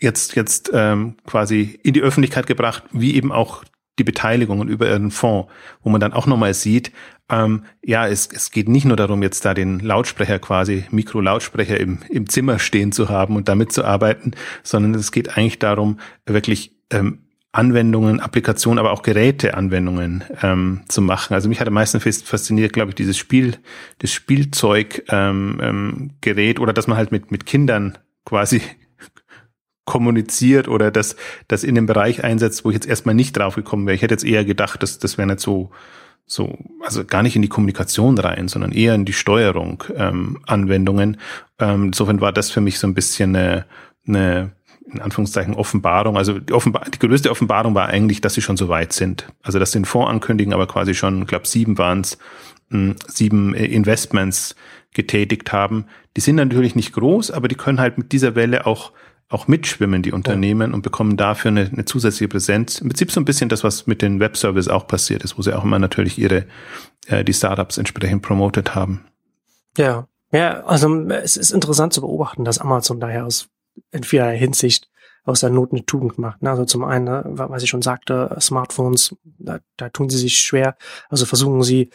jetzt, 0.00 0.34
jetzt 0.36 0.70
ähm, 0.72 1.16
quasi 1.26 1.78
in 1.82 1.92
die 1.92 2.02
Öffentlichkeit 2.02 2.46
gebracht, 2.46 2.84
wie 2.92 3.14
eben 3.14 3.32
auch 3.32 3.64
die 3.98 4.04
Beteiligungen 4.04 4.68
über 4.68 4.88
ihren 4.88 5.10
Fonds, 5.10 5.50
wo 5.82 5.90
man 5.90 6.00
dann 6.00 6.12
auch 6.12 6.26
nochmal 6.26 6.54
sieht, 6.54 6.92
ähm, 7.30 7.64
ja, 7.84 8.06
es, 8.06 8.28
es 8.32 8.50
geht 8.50 8.68
nicht 8.68 8.86
nur 8.86 8.96
darum, 8.96 9.22
jetzt 9.22 9.44
da 9.44 9.52
den 9.52 9.80
Lautsprecher 9.80 10.38
quasi, 10.38 10.84
Mikrolautsprecher 10.90 11.78
im, 11.78 11.98
im 12.08 12.28
Zimmer 12.28 12.58
stehen 12.58 12.92
zu 12.92 13.08
haben 13.08 13.36
und 13.36 13.48
damit 13.48 13.72
zu 13.72 13.84
arbeiten, 13.84 14.32
sondern 14.62 14.94
es 14.94 15.12
geht 15.12 15.36
eigentlich 15.36 15.58
darum, 15.58 15.98
wirklich 16.24 16.74
ähm, 16.90 17.20
Anwendungen, 17.52 18.20
Applikationen, 18.20 18.78
aber 18.78 18.92
auch 18.92 19.02
Geräteanwendungen 19.02 20.24
ähm, 20.42 20.82
zu 20.88 21.02
machen. 21.02 21.34
Also 21.34 21.48
mich 21.48 21.60
hat 21.60 21.68
am 21.68 21.74
meisten 21.74 22.00
fasziniert, 22.00 22.72
glaube 22.72 22.90
ich, 22.90 22.94
dieses 22.94 23.16
Spiel, 23.16 23.56
das 23.98 24.12
Spielzeug 24.12 25.04
ähm, 25.08 25.58
ähm, 25.62 26.10
Gerät 26.20 26.60
oder 26.60 26.72
dass 26.72 26.86
man 26.86 26.96
halt 26.96 27.10
mit 27.10 27.30
mit 27.30 27.46
Kindern 27.46 27.98
quasi 28.24 28.60
kommuniziert 29.88 30.68
oder 30.68 30.90
das, 30.90 31.16
das 31.48 31.64
in 31.64 31.74
dem 31.74 31.86
Bereich 31.86 32.22
einsetzt, 32.22 32.64
wo 32.64 32.68
ich 32.68 32.74
jetzt 32.74 32.86
erstmal 32.86 33.14
nicht 33.14 33.36
drauf 33.36 33.54
gekommen 33.54 33.86
wäre. 33.86 33.94
Ich 33.94 34.02
hätte 34.02 34.14
jetzt 34.14 34.24
eher 34.24 34.44
gedacht, 34.44 34.82
dass 34.82 34.98
das 34.98 35.16
wäre 35.16 35.26
nicht 35.26 35.40
so, 35.40 35.70
so, 36.26 36.58
also 36.84 37.04
gar 37.04 37.22
nicht 37.22 37.34
in 37.34 37.42
die 37.42 37.48
Kommunikation 37.48 38.18
rein, 38.18 38.48
sondern 38.48 38.72
eher 38.72 38.94
in 38.94 39.06
die 39.06 39.14
Steuerung 39.14 39.82
ähm, 39.96 40.38
Anwendungen. 40.46 41.16
Ähm, 41.58 41.86
insofern 41.86 42.20
war 42.20 42.32
das 42.32 42.50
für 42.50 42.60
mich 42.60 42.78
so 42.78 42.86
ein 42.86 42.92
bisschen 42.92 43.34
eine, 43.34 43.64
eine 44.06 44.52
in 44.92 45.00
Anführungszeichen 45.00 45.54
Offenbarung. 45.54 46.18
Also 46.18 46.38
die, 46.38 46.52
Offenbar 46.52 46.84
die 46.92 46.98
größte 46.98 47.30
Offenbarung 47.30 47.74
war 47.74 47.88
eigentlich, 47.88 48.20
dass 48.20 48.34
sie 48.34 48.42
schon 48.42 48.58
so 48.58 48.68
weit 48.68 48.92
sind. 48.92 49.26
Also 49.42 49.58
dass 49.58 49.72
sie 49.72 49.78
den 49.78 49.86
Fonds 49.86 50.10
ankündigen, 50.10 50.52
aber 50.52 50.66
quasi 50.66 50.94
schon, 50.94 51.22
ich 51.22 51.28
glaube, 51.28 51.46
sieben 51.46 51.78
waren 51.78 52.00
es, 52.00 52.18
hm, 52.70 52.96
sieben 53.06 53.54
äh, 53.54 53.64
Investments 53.64 54.54
getätigt 54.92 55.52
haben. 55.52 55.86
Die 56.16 56.20
sind 56.20 56.36
natürlich 56.36 56.74
nicht 56.74 56.92
groß, 56.92 57.30
aber 57.30 57.48
die 57.48 57.54
können 57.54 57.80
halt 57.80 57.98
mit 57.98 58.12
dieser 58.12 58.34
Welle 58.34 58.66
auch 58.66 58.92
auch 59.28 59.46
mitschwimmen, 59.46 60.02
die 60.02 60.12
Unternehmen, 60.12 60.70
ja. 60.70 60.74
und 60.74 60.82
bekommen 60.82 61.16
dafür 61.16 61.50
eine, 61.50 61.68
eine, 61.70 61.84
zusätzliche 61.84 62.28
Präsenz. 62.28 62.80
Im 62.80 62.88
Prinzip 62.88 63.12
so 63.12 63.20
ein 63.20 63.24
bisschen 63.24 63.48
das, 63.48 63.62
was 63.62 63.86
mit 63.86 64.00
den 64.00 64.20
Webservices 64.20 64.68
auch 64.68 64.86
passiert 64.86 65.22
ist, 65.22 65.36
wo 65.36 65.42
sie 65.42 65.52
auch 65.52 65.64
immer 65.64 65.78
natürlich 65.78 66.18
ihre, 66.18 66.46
äh, 67.06 67.24
die 67.24 67.34
Startups 67.34 67.76
entsprechend 67.76 68.22
promotet 68.22 68.74
haben. 68.74 69.04
Ja, 69.76 70.08
ja, 70.32 70.64
also 70.64 71.04
es 71.08 71.36
ist 71.36 71.52
interessant 71.52 71.92
zu 71.92 72.00
beobachten, 72.00 72.44
dass 72.44 72.58
Amazon 72.58 73.00
daher 73.00 73.26
aus 73.26 73.48
in 73.92 74.02
vielerlei 74.02 74.36
Hinsicht 74.36 74.88
aus 75.24 75.40
der 75.40 75.50
Not 75.50 75.72
eine 75.72 75.84
Tugend 75.84 76.18
macht. 76.18 76.42
Ne? 76.42 76.50
Also 76.50 76.64
zum 76.64 76.84
einen, 76.84 77.04
ne, 77.04 77.22
was 77.24 77.62
ich 77.62 77.70
schon 77.70 77.82
sagte, 77.82 78.34
Smartphones, 78.40 79.14
da, 79.38 79.60
da 79.76 79.90
tun 79.90 80.08
sie 80.08 80.18
sich 80.18 80.38
schwer, 80.38 80.76
also 81.08 81.26
versuchen 81.26 81.62
sie 81.62 81.90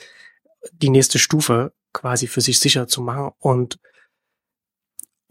die 0.71 0.89
nächste 0.89 1.19
Stufe 1.19 1.73
quasi 1.93 2.27
für 2.27 2.41
sich 2.41 2.59
sicher 2.59 2.87
zu 2.87 3.01
machen 3.01 3.31
und 3.39 3.79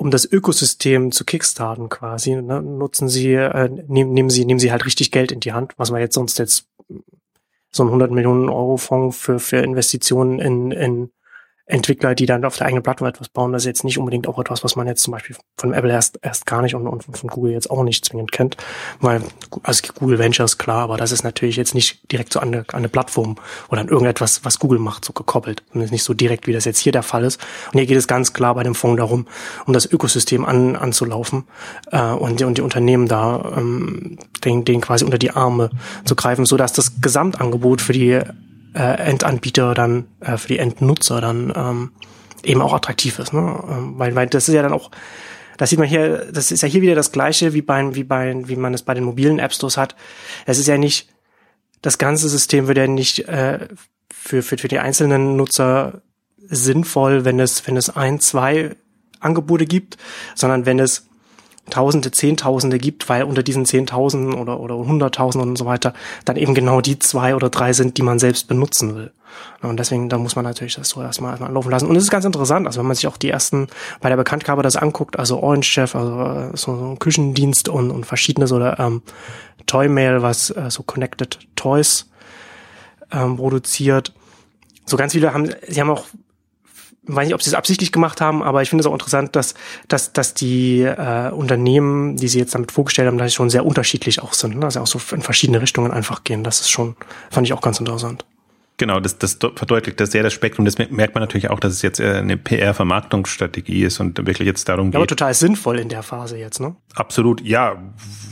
um 0.03 0.11
das 0.11 0.25
Ökosystem 0.25 1.13
zu 1.13 1.25
kickstarten 1.25 1.89
quasi, 1.89 2.35
ne, 2.35 2.61
nutzen 2.61 3.09
sie, 3.09 3.35
äh, 3.35 3.69
nehmen, 3.69 4.13
nehmen 4.13 4.31
sie, 4.31 4.45
nehmen 4.45 4.59
sie 4.59 4.73
halt 4.73 4.85
richtig 4.85 5.13
Geld 5.13 5.31
in 5.31 5.39
die 5.39 5.53
Hand, 5.53 5.75
was 5.77 5.93
man 5.93 6.01
jetzt 6.01 6.15
sonst 6.15 6.41
jetzt 6.41 6.67
so 7.71 7.85
ein 7.85 7.87
100 7.87 8.11
Millionen 8.11 8.49
Euro 8.49 8.79
Fonds 8.79 9.17
für, 9.17 9.39
für 9.39 9.59
Investitionen 9.59 10.41
in, 10.41 10.73
in 10.73 11.11
Entwickler, 11.67 12.15
die 12.15 12.27
dann 12.27 12.45
auf 12.45 12.57
der 12.57 12.67
eigenen 12.67 12.83
Plattform 12.83 13.09
etwas 13.09 13.29
bauen, 13.29 13.53
das 13.53 13.63
ist 13.63 13.67
jetzt 13.67 13.85
nicht 13.85 13.99
unbedingt 13.99 14.27
auch 14.27 14.39
etwas, 14.39 14.65
was 14.65 14.75
man 14.75 14.87
jetzt 14.89 15.03
zum 15.03 15.13
Beispiel 15.13 15.37
von 15.57 15.73
Apple 15.73 15.93
erst, 15.93 16.19
erst 16.23 16.45
gar 16.45 16.61
nicht 16.61 16.75
und, 16.75 16.87
und 16.87 17.03
von 17.03 17.31
Google 17.31 17.53
jetzt 17.53 17.71
auch 17.71 17.85
nicht 17.85 18.05
zwingend 18.05 18.33
kennt. 18.33 18.57
Weil, 19.01 19.23
also 19.63 19.83
Google 19.95 20.19
Ventures, 20.19 20.59
klar, 20.59 20.83
aber 20.83 20.97
das 20.97 21.13
ist 21.13 21.23
natürlich 21.23 21.57
jetzt 21.57 21.75
nicht 21.75 22.11
direkt 22.11 22.33
so 22.33 22.41
an 22.41 22.49
eine, 22.49 22.59
an 22.59 22.79
eine 22.79 22.89
Plattform 22.89 23.37
oder 23.69 23.81
an 23.81 23.89
irgendetwas, 23.89 24.45
was 24.45 24.59
Google 24.59 24.81
macht, 24.81 25.05
so 25.05 25.13
gekoppelt. 25.13 25.63
Und 25.73 25.81
ist 25.83 25.93
nicht 25.93 26.05
so 26.05 26.15
direkt, 26.15 26.47
wie 26.47 26.53
das 26.53 26.65
jetzt 26.65 26.79
hier 26.79 26.93
der 26.93 27.05
Fall 27.05 27.25
ist. 27.25 27.41
Und 27.73 27.79
hier 27.79 27.87
geht 27.87 27.97
es 27.97 28.09
ganz 28.09 28.33
klar 28.33 28.55
bei 28.57 28.65
dem 28.65 28.75
Fonds 28.75 28.99
darum, 28.99 29.27
um 29.65 29.73
das 29.73 29.87
Ökosystem 29.87 30.45
an, 30.45 30.75
anzulaufen 30.75 31.45
äh, 31.93 32.11
und, 32.11 32.41
die, 32.41 32.45
und 32.45 32.59
die 32.59 32.63
Unternehmen 32.63 33.07
da 33.07 33.53
ähm, 33.57 34.19
den, 34.45 34.65
den 34.65 34.81
quasi 34.81 35.05
unter 35.05 35.19
die 35.19 35.31
Arme 35.31 35.71
zu 36.05 36.17
greifen, 36.17 36.45
so 36.45 36.57
dass 36.57 36.73
das 36.73 37.01
Gesamtangebot 37.01 37.81
für 37.81 37.93
die 37.93 38.21
äh, 38.75 39.11
Endanbieter 39.11 39.75
dann, 39.75 40.07
äh, 40.21 40.37
für 40.37 40.49
die 40.49 40.59
Endnutzer 40.59 41.21
dann 41.21 41.53
ähm, 41.55 41.93
eben 42.45 42.63
auch 42.63 42.73
attraktiv 42.73 43.19
ist. 43.19 43.33
Ne? 43.33 43.41
Ähm, 43.69 43.95
weil, 43.99 44.15
weil 44.15 44.27
das 44.27 44.49
ist 44.49 44.55
ja 44.55 44.63
dann 44.63 44.73
auch, 44.73 44.91
das 45.59 45.71
sieht 45.71 45.79
man 45.79 45.89
hier, 45.89 46.31
das 46.33 46.51
ist 46.51 46.63
ja 46.63 46.69
hier 46.69 46.83
wieder 46.83 46.95
das 46.95 47.13
gleiche 47.13 47.53
wie 47.53 47.63
bei, 47.63 47.95
wie 47.95 48.05
bei, 48.05 48.37
wie 48.47 48.57
man 48.57 48.75
es 48.75 48.83
bei 48.83 48.95
den 48.95 49.05
mobilen 49.05 49.39
App 49.39 49.53
Stores 49.53 49.77
hat. 49.77 49.95
Es 50.47 50.59
ist 50.59 50.67
ja 50.67 50.79
nicht, 50.79 51.09
das 51.83 51.99
ganze 51.99 52.29
System 52.29 52.69
wird 52.69 52.79
ja 52.79 52.87
nicht 52.87 53.29
äh, 53.29 53.69
für, 54.13 54.43
für, 54.43 54.59
für 54.59 54.69
die 54.69 54.79
einzelnen 54.79 55.37
Nutzer 55.37 56.03
sinnvoll, 56.39 57.25
wenn 57.25 57.41
es, 57.41 57.67
wenn 57.67 57.77
es 57.77 57.91
ein, 57.91 58.21
zwei 58.21 58.77
Angebote 59.21 59.67
gibt, 59.67 59.97
sondern 60.35 60.67
wenn 60.67 60.79
es 60.79 61.07
Tausende, 61.71 62.11
Zehntausende 62.11 62.79
gibt, 62.79 63.09
weil 63.09 63.23
unter 63.23 63.43
diesen 63.43 63.65
Zehntausenden 63.67 64.35
oder, 64.35 64.59
oder 64.59 64.77
Hunderttausenden 64.77 65.51
und 65.51 65.57
so 65.57 65.65
weiter 65.65 65.95
dann 66.25 66.37
eben 66.37 66.55
genau 66.55 66.81
die 66.81 66.99
zwei 66.99 67.37
oder 67.37 67.51
drei 67.51 67.73
sind, 67.73 67.99
die 67.99 68.03
man 68.03 68.19
selbst 68.19 68.49
benutzen 68.49 68.97
will. 68.97 69.13
Und 69.63 69.79
deswegen, 69.79 70.09
da 70.09 70.19
muss 70.19 70.35
man 70.37 70.45
natürlich 70.45 70.75
das 70.75 70.89
so 70.89 71.01
erstmal, 71.01 71.31
erstmal 71.31 71.53
laufen 71.53 71.71
lassen. 71.71 71.87
Und 71.87 71.97
es 71.97 72.03
ist 72.03 72.11
ganz 72.11 72.25
interessant, 72.25 72.67
also 72.67 72.81
wenn 72.81 72.87
man 72.87 72.97
sich 72.97 73.07
auch 73.07 73.17
die 73.17 73.31
ersten 73.31 73.69
bei 74.01 74.09
der 74.09 74.17
Bekanntgabe 74.17 74.63
das 74.63 74.77
anguckt, 74.77 75.19
also 75.19 75.41
Orange 75.41 75.69
Chef, 75.69 75.95
also 75.95 76.21
äh, 76.21 76.57
so, 76.57 76.77
so 76.77 76.85
ein 76.85 76.99
Küchendienst 76.99 77.69
und, 77.69 77.91
und 77.91 78.07
verschiedenes 78.07 78.53
oder 78.53 78.79
ähm, 78.81 79.03
Toymail, 79.67 80.21
was 80.21 80.51
äh, 80.51 80.69
so 80.69 80.83
Connected 80.83 81.39
Toys 81.55 82.11
ähm, 83.13 83.37
produziert. 83.37 84.13
So 84.85 84.97
ganz 84.97 85.13
viele 85.13 85.33
haben, 85.33 85.51
sie 85.69 85.81
haben 85.81 85.91
auch 85.91 86.07
weiß 87.05 87.27
nicht, 87.27 87.35
ob 87.35 87.43
sie 87.43 87.51
es 87.51 87.55
absichtlich 87.55 87.91
gemacht 87.91 88.21
haben, 88.21 88.43
aber 88.43 88.63
ich 88.63 88.71
finde 88.71 88.83
es 88.83 88.87
auch 88.87 88.93
interessant, 88.93 89.35
dass, 89.35 89.55
dass, 89.89 90.13
dass 90.13 90.35
die 90.35 90.83
äh, 90.83 91.31
Unternehmen, 91.31 92.17
die 92.17 92.29
sie 92.29 92.39
jetzt 92.39 92.55
damit 92.55 92.71
vorgestellt 92.71 93.09
haben, 93.09 93.19
dass 93.19 93.33
sie 93.33 93.37
schon 93.37 93.51
sehr 93.51 93.67
unterschiedlich 93.67 94.23
auch 94.23 94.33
sind, 94.35 94.55
ne? 94.55 94.61
dass 94.61 94.75
sie 94.75 94.81
auch 94.81 94.87
so 94.87 95.01
in 95.15 95.23
verschiedene 95.23 95.61
Richtungen 95.61 95.91
einfach 95.91 96.23
gehen. 96.25 96.45
Das 96.45 96.61
ist 96.61 96.71
schon, 96.71 96.97
fand 97.31 97.47
ich 97.47 97.53
auch 97.53 97.61
ganz 97.61 97.81
interessant. 97.81 98.25
Genau, 98.79 99.01
das, 99.01 99.19
das 99.19 99.35
verdeutlicht 99.35 100.01
das 100.01 100.13
sehr 100.13 100.23
das 100.23 100.33
Spektrum. 100.33 100.65
Das 100.65 100.79
merkt 100.79 101.15
man 101.15 101.23
natürlich 101.23 101.51
auch, 101.51 101.61
dass 101.61 101.73
es 101.73 101.83
jetzt 101.83 102.01
äh, 102.01 102.15
eine 102.15 102.37
PR-Vermarktungsstrategie 102.37 103.85
ist 103.85 104.01
und 104.01 104.19
wirklich 104.27 104.47
jetzt 104.47 104.69
darum 104.69 104.91
geht. 104.91 104.97
Aber 104.97 105.07
total 105.07 105.35
sinnvoll 105.35 105.79
in 105.79 105.89
der 105.89 106.03
Phase 106.03 106.39
jetzt, 106.39 106.59
ne? 106.59 106.75
Absolut, 106.95 107.43
ja. 107.43 107.77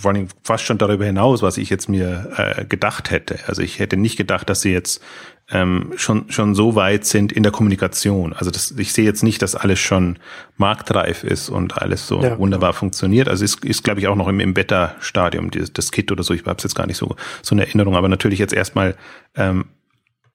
Vor 0.00 0.12
allem 0.12 0.28
fast 0.42 0.64
schon 0.64 0.78
darüber 0.78 1.04
hinaus, 1.04 1.42
was 1.42 1.58
ich 1.58 1.68
jetzt 1.68 1.88
mir 1.88 2.32
äh, 2.36 2.64
gedacht 2.64 3.10
hätte. 3.10 3.38
Also 3.46 3.62
ich 3.62 3.78
hätte 3.78 3.96
nicht 3.96 4.16
gedacht, 4.16 4.48
dass 4.48 4.62
sie 4.62 4.72
jetzt 4.72 5.02
ähm, 5.50 5.92
schon, 5.96 6.30
schon 6.30 6.54
so 6.54 6.74
weit 6.74 7.04
sind 7.04 7.32
in 7.32 7.42
der 7.42 7.52
Kommunikation. 7.52 8.32
Also 8.32 8.50
das, 8.50 8.72
ich 8.72 8.92
sehe 8.92 9.04
jetzt 9.04 9.22
nicht, 9.22 9.42
dass 9.42 9.54
alles 9.54 9.78
schon 9.78 10.18
marktreif 10.56 11.24
ist 11.24 11.48
und 11.48 11.76
alles 11.78 12.06
so 12.06 12.22
ja. 12.22 12.38
wunderbar 12.38 12.72
funktioniert. 12.72 13.28
Also 13.28 13.44
ist, 13.44 13.64
ist 13.64 13.84
glaube 13.84 14.00
ich, 14.00 14.08
auch 14.08 14.16
noch 14.16 14.28
im, 14.28 14.40
im 14.40 14.54
Beta-Stadium, 14.54 15.50
das, 15.50 15.72
das 15.72 15.92
Kit 15.92 16.10
oder 16.12 16.22
so. 16.22 16.34
Ich 16.34 16.44
habe 16.46 16.56
es 16.56 16.64
jetzt 16.64 16.74
gar 16.74 16.86
nicht 16.86 16.96
so, 16.96 17.16
so 17.42 17.54
eine 17.54 17.66
Erinnerung, 17.66 17.96
aber 17.96 18.08
natürlich 18.08 18.38
jetzt 18.38 18.54
erstmal 18.54 18.96
ähm, 19.36 19.66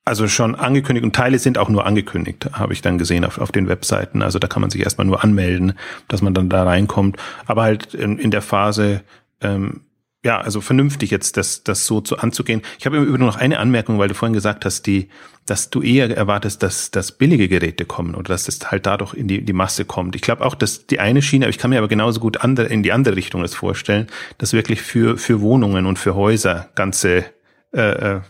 also 0.05 0.27
schon 0.27 0.53
angekündigt 0.53 1.03
und 1.03 1.15
Teile 1.15 1.39
sind 1.39 1.57
auch 1.57 1.67
nur 1.67 1.85
angekündigt, 1.85 2.47
habe 2.53 2.73
ich 2.73 2.83
dann 2.83 2.99
gesehen 2.99 3.25
auf, 3.25 3.39
auf 3.39 3.51
den 3.51 3.67
Webseiten. 3.67 4.21
Also 4.21 4.37
da 4.37 4.47
kann 4.47 4.61
man 4.61 4.69
sich 4.69 4.81
erstmal 4.81 5.07
nur 5.07 5.23
anmelden, 5.23 5.73
dass 6.07 6.21
man 6.21 6.35
dann 6.35 6.47
da 6.47 6.63
reinkommt. 6.63 7.17
Aber 7.47 7.63
halt 7.63 7.95
in, 7.95 8.19
in 8.19 8.29
der 8.29 8.43
Phase, 8.43 9.01
ähm, 9.41 9.81
ja, 10.23 10.39
also 10.39 10.61
vernünftig 10.61 11.09
jetzt 11.09 11.37
das, 11.37 11.63
das 11.63 11.87
so 11.87 12.01
zu 12.01 12.19
anzugehen. 12.19 12.61
Ich 12.77 12.85
habe 12.85 12.97
übrigens 12.97 13.19
noch 13.19 13.37
eine 13.37 13.57
Anmerkung, 13.57 13.97
weil 13.97 14.07
du 14.07 14.13
vorhin 14.13 14.33
gesagt 14.33 14.63
hast, 14.63 14.83
die, 14.85 15.09
dass 15.47 15.71
du 15.71 15.81
eher 15.81 16.15
erwartest, 16.15 16.61
dass, 16.61 16.91
dass 16.91 17.11
billige 17.11 17.47
Geräte 17.47 17.85
kommen 17.85 18.13
oder 18.13 18.29
dass 18.29 18.43
das 18.43 18.71
halt 18.71 18.85
dadurch 18.85 19.15
in 19.15 19.27
die, 19.27 19.41
die 19.41 19.53
Masse 19.53 19.85
kommt. 19.85 20.15
Ich 20.15 20.21
glaube 20.21 20.45
auch, 20.45 20.53
dass 20.53 20.85
die 20.85 20.99
eine 20.99 21.23
Schiene, 21.23 21.45
aber 21.45 21.49
ich 21.49 21.57
kann 21.57 21.71
mir 21.71 21.79
aber 21.79 21.87
genauso 21.87 22.19
gut 22.19 22.41
andere, 22.41 22.67
in 22.67 22.83
die 22.83 22.91
andere 22.91 23.15
Richtung 23.15 23.41
das 23.41 23.55
vorstellen, 23.55 24.05
dass 24.37 24.53
wirklich 24.53 24.83
für, 24.83 25.17
für 25.17 25.41
Wohnungen 25.41 25.87
und 25.87 25.97
für 25.97 26.13
Häuser 26.13 26.69
ganze 26.75 27.25
äh, 27.73 27.81
äh 28.17 28.21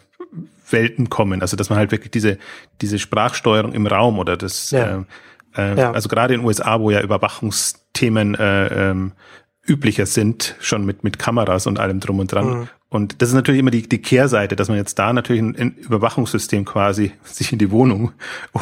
Welten 0.70 1.10
kommen. 1.10 1.42
Also 1.42 1.58
dass 1.58 1.70
man 1.70 1.78
halt 1.80 1.92
wirklich 1.92 2.12
diese, 2.12 2.38
diese 2.82 3.00
Sprachsteuerung 3.00 3.74
im 3.74 3.88
Raum 3.88 4.20
oder 4.20 4.38
das, 4.38 4.72
ja. 4.72 5.06
äh, 5.56 5.74
äh, 5.74 5.80
ja. 5.80 5.92
also 5.92 6.10
gerade 6.10 6.34
in 6.34 6.42
den 6.42 6.48
USA, 6.48 6.80
wo 6.80 6.90
ja 6.90 7.02
Überwachungsthemen 7.02 8.36
äh, 8.36 8.90
ähm, 8.90 9.14
üblicher 9.68 10.06
sind, 10.06 10.56
schon 10.60 10.86
mit, 10.86 11.04
mit 11.04 11.20
Kameras 11.20 11.68
und 11.68 11.80
allem 11.80 12.00
drum 12.00 12.20
und 12.20 12.32
dran. 12.32 12.48
Mhm. 12.48 12.70
Und 12.96 13.22
das 13.22 13.30
ist 13.30 13.36
natürlich 13.36 13.60
immer 13.60 13.72
die, 13.72 13.82
die 13.82 14.02
Kehrseite, 14.02 14.56
dass 14.56 14.70
man 14.70 14.78
jetzt 14.78 14.98
da 14.98 15.12
natürlich 15.12 15.42
ein, 15.42 15.56
ein 15.58 15.76
Überwachungssystem 15.76 16.64
quasi 16.64 17.12
sich 17.24 17.52
in 17.52 17.60
die 17.60 17.70
Wohnung 17.70 18.14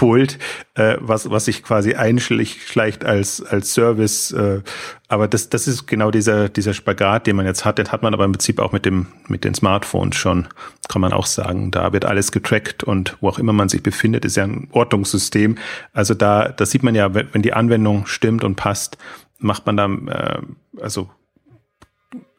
holt, 0.02 0.39
äh, 0.74 0.98
was, 1.00 1.30
was 1.30 1.46
sich 1.46 1.62
quasi 1.62 1.93
einschleicht 1.93 3.06
als, 3.06 3.43
als 3.43 3.74
Service. 3.74 4.32
Äh, 4.32 4.62
aber 5.08 5.28
das, 5.28 5.50
das 5.50 5.67
ist 5.67 5.86
genau 5.86 6.10
dieser, 6.10 6.50
dieser 6.50 6.74
Spagat, 6.74 7.28
den 7.28 7.36
man 7.36 7.46
jetzt 7.46 7.63
hat. 7.63 7.78
Den 7.78 7.91
hat 7.91 8.02
man 8.02 8.15
aber 8.15 8.26
im 8.26 8.32
Prinzip 8.32 8.60
auch 8.60 8.72
mit 8.72 8.86
dem, 8.86 9.06
mit 9.28 9.43
den 9.43 9.54
Smartphones 9.54 10.15
schon, 10.15 10.48
kann 10.89 11.02
man 11.02 11.13
auch 11.13 11.28
sagen. 11.28 11.69
Da 11.69 11.93
wird 11.93 12.04
alles 12.04 12.32
getrackt 12.32 12.84
und 12.84 13.15
wo 13.22 13.30
auch 13.30 13.38
immer 13.38 13.54
man 13.54 13.69
sich 13.69 13.84
befindet, 13.84 14.26
ist 14.26 14.36
ja 14.36 14.46
ein 14.46 14.67
Ordnungssystem. 14.72 15.60
Also 15.93 16.15
da, 16.15 16.50
da 16.50 16.65
sieht 16.65 16.82
man 16.82 16.96
ja, 16.96 17.13
wenn 17.13 17.43
die 17.43 17.54
Anwendung 17.54 18.08
stimmt 18.08 18.43
und 18.43 18.56
passt, 18.56 18.98
macht 19.38 19.67
man 19.67 19.78
da, 19.78 19.86
äh, 19.86 20.41
also 20.82 21.12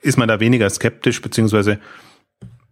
ist 0.04 0.18
man 0.18 0.28
da 0.28 0.38
weniger 0.38 0.68
skeptisch, 0.68 1.20
beziehungsweise 1.22 1.80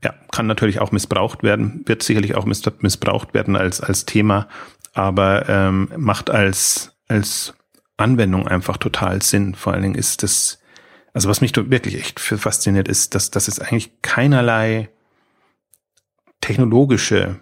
ja, 0.04 0.14
kann 0.30 0.46
natürlich 0.46 0.80
auch 0.80 0.92
missbraucht 0.92 1.42
werden, 1.42 1.82
wird 1.86 2.02
sicherlich 2.02 2.34
auch 2.34 2.44
missbraucht 2.44 3.34
werden 3.34 3.56
als, 3.56 3.80
als 3.80 4.04
Thema, 4.04 4.48
aber 4.92 5.48
ähm, 5.48 5.88
macht 5.96 6.28
als, 6.28 6.96
als 7.08 7.54
Anwendung 7.96 8.48
einfach 8.48 8.76
total 8.76 9.22
Sinn. 9.22 9.54
Vor 9.54 9.72
allen 9.72 9.82
Dingen 9.82 9.94
ist 9.94 10.22
das, 10.22 10.60
also 11.14 11.28
was 11.28 11.40
mich 11.40 11.54
wirklich 11.56 11.98
echt 11.98 12.20
fasziniert, 12.20 12.88
ist, 12.88 13.14
dass, 13.14 13.30
dass 13.30 13.48
es 13.48 13.60
eigentlich 13.60 14.02
keinerlei 14.02 14.90
technologische 16.40 17.38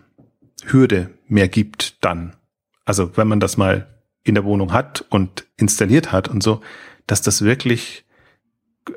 Hürde 0.67 1.11
mehr 1.27 1.49
gibt 1.49 2.05
dann. 2.05 2.37
Also 2.85 3.17
wenn 3.17 3.27
man 3.27 3.41
das 3.41 3.57
mal 3.57 3.89
in 4.23 4.35
der 4.35 4.45
Wohnung 4.45 4.73
hat 4.73 5.05
und 5.09 5.47
installiert 5.57 6.13
hat 6.13 6.29
und 6.29 6.43
so, 6.43 6.61
dass 7.07 7.23
das 7.23 7.43
wirklich, 7.43 8.05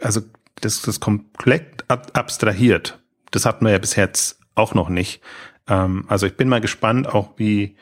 also 0.02 0.22
das, 0.62 0.82
das 0.82 1.00
komplett 1.00 1.86
ab 1.88 2.12
abstrahiert. 2.14 3.00
Das 3.32 3.46
hatten 3.46 3.66
wir 3.66 3.72
ja 3.72 3.80
bis 3.80 3.96
jetzt 3.96 4.40
auch 4.56 4.74
noch 4.74 4.90
nicht. 4.90 5.22
Ähm, 5.68 6.06
also 6.08 6.26
ich 6.26 6.38
bin 6.38 6.50
mal 6.50 6.62
gespannt, 6.62 7.08
auch 7.08 7.32
wie, 7.38 7.76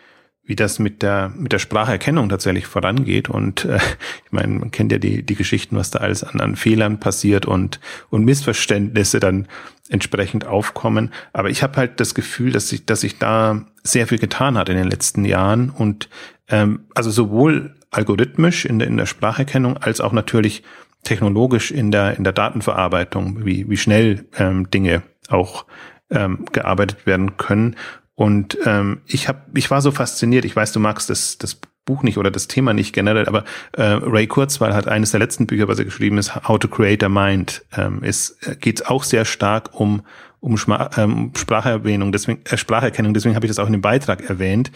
wie 0.43 0.55
das 0.55 0.79
mit 0.79 1.01
der, 1.01 1.29
mit 1.29 1.51
der 1.51 1.59
Spracherkennung 1.59 2.29
tatsächlich 2.29 2.65
vorangeht. 2.65 3.29
Und 3.29 3.65
äh, 3.65 3.77
ich 4.25 4.31
meine, 4.31 4.59
man 4.59 4.71
kennt 4.71 4.91
ja 4.91 4.97
die, 4.97 5.23
die 5.23 5.35
Geschichten, 5.35 5.75
was 5.75 5.91
da 5.91 5.99
alles 5.99 6.23
an, 6.23 6.41
an 6.41 6.55
Fehlern 6.55 6.99
passiert 6.99 7.45
und, 7.45 7.79
und 8.09 8.25
Missverständnisse 8.25 9.19
dann 9.19 9.47
entsprechend 9.89 10.45
aufkommen. 10.45 11.11
Aber 11.33 11.49
ich 11.49 11.63
habe 11.63 11.77
halt 11.77 11.99
das 11.99 12.15
Gefühl, 12.15 12.51
dass 12.51 12.69
sich, 12.69 12.85
dass 12.85 13.01
sich 13.01 13.19
da 13.19 13.65
sehr 13.83 14.07
viel 14.07 14.19
getan 14.19 14.57
hat 14.57 14.69
in 14.69 14.77
den 14.77 14.89
letzten 14.89 15.25
Jahren. 15.25 15.69
Und 15.69 16.09
ähm, 16.47 16.85
also 16.95 17.11
sowohl 17.11 17.75
algorithmisch 17.91 18.65
in 18.65 18.79
der, 18.79 18.87
in 18.87 18.97
der 18.97 19.05
Spracherkennung 19.05 19.77
als 19.77 19.99
auch 19.99 20.13
natürlich 20.13 20.63
technologisch 21.03 21.71
in 21.71 21.91
der, 21.91 22.17
in 22.17 22.23
der 22.23 22.33
Datenverarbeitung, 22.33 23.45
wie, 23.45 23.69
wie 23.69 23.77
schnell 23.77 24.25
ähm, 24.37 24.69
Dinge 24.69 25.03
auch 25.29 25.65
ähm, 26.09 26.45
gearbeitet 26.51 27.05
werden 27.05 27.37
können. 27.37 27.75
Und 28.15 28.57
ähm, 28.65 29.01
ich 29.07 29.27
habe, 29.27 29.39
ich 29.55 29.71
war 29.71 29.81
so 29.81 29.91
fasziniert. 29.91 30.45
Ich 30.45 30.55
weiß, 30.55 30.73
du 30.73 30.79
magst 30.79 31.09
das, 31.09 31.37
das 31.37 31.57
Buch 31.85 32.03
nicht 32.03 32.17
oder 32.17 32.29
das 32.29 32.47
Thema 32.47 32.73
nicht 32.73 32.93
generell, 32.93 33.25
aber 33.27 33.43
äh, 33.73 33.83
Ray 33.83 34.27
Kurzweil 34.27 34.75
hat 34.75 34.87
eines 34.87 35.11
der 35.11 35.19
letzten 35.19 35.47
Bücher, 35.47 35.67
was 35.67 35.79
er 35.79 35.85
geschrieben 35.85 36.17
ist, 36.19 36.47
How 36.47 36.59
to 36.59 36.67
Create 36.67 37.03
a 37.03 37.09
Mind. 37.09 37.65
Ähm, 37.75 38.01
es 38.03 38.37
geht 38.59 38.87
auch 38.87 39.03
sehr 39.03 39.25
stark 39.25 39.79
um 39.79 40.03
um 40.41 40.57
Schma 40.57 40.89
ähm, 40.97 41.31
Spracherwähnung, 41.37 42.11
deswegen 42.11 42.41
äh, 42.45 42.57
Spracherkennung. 42.57 43.13
Deswegen 43.13 43.35
habe 43.35 43.45
ich 43.45 43.49
das 43.49 43.59
auch 43.59 43.67
in 43.67 43.73
dem 43.73 43.81
Beitrag 43.81 44.27
erwähnt. 44.27 44.71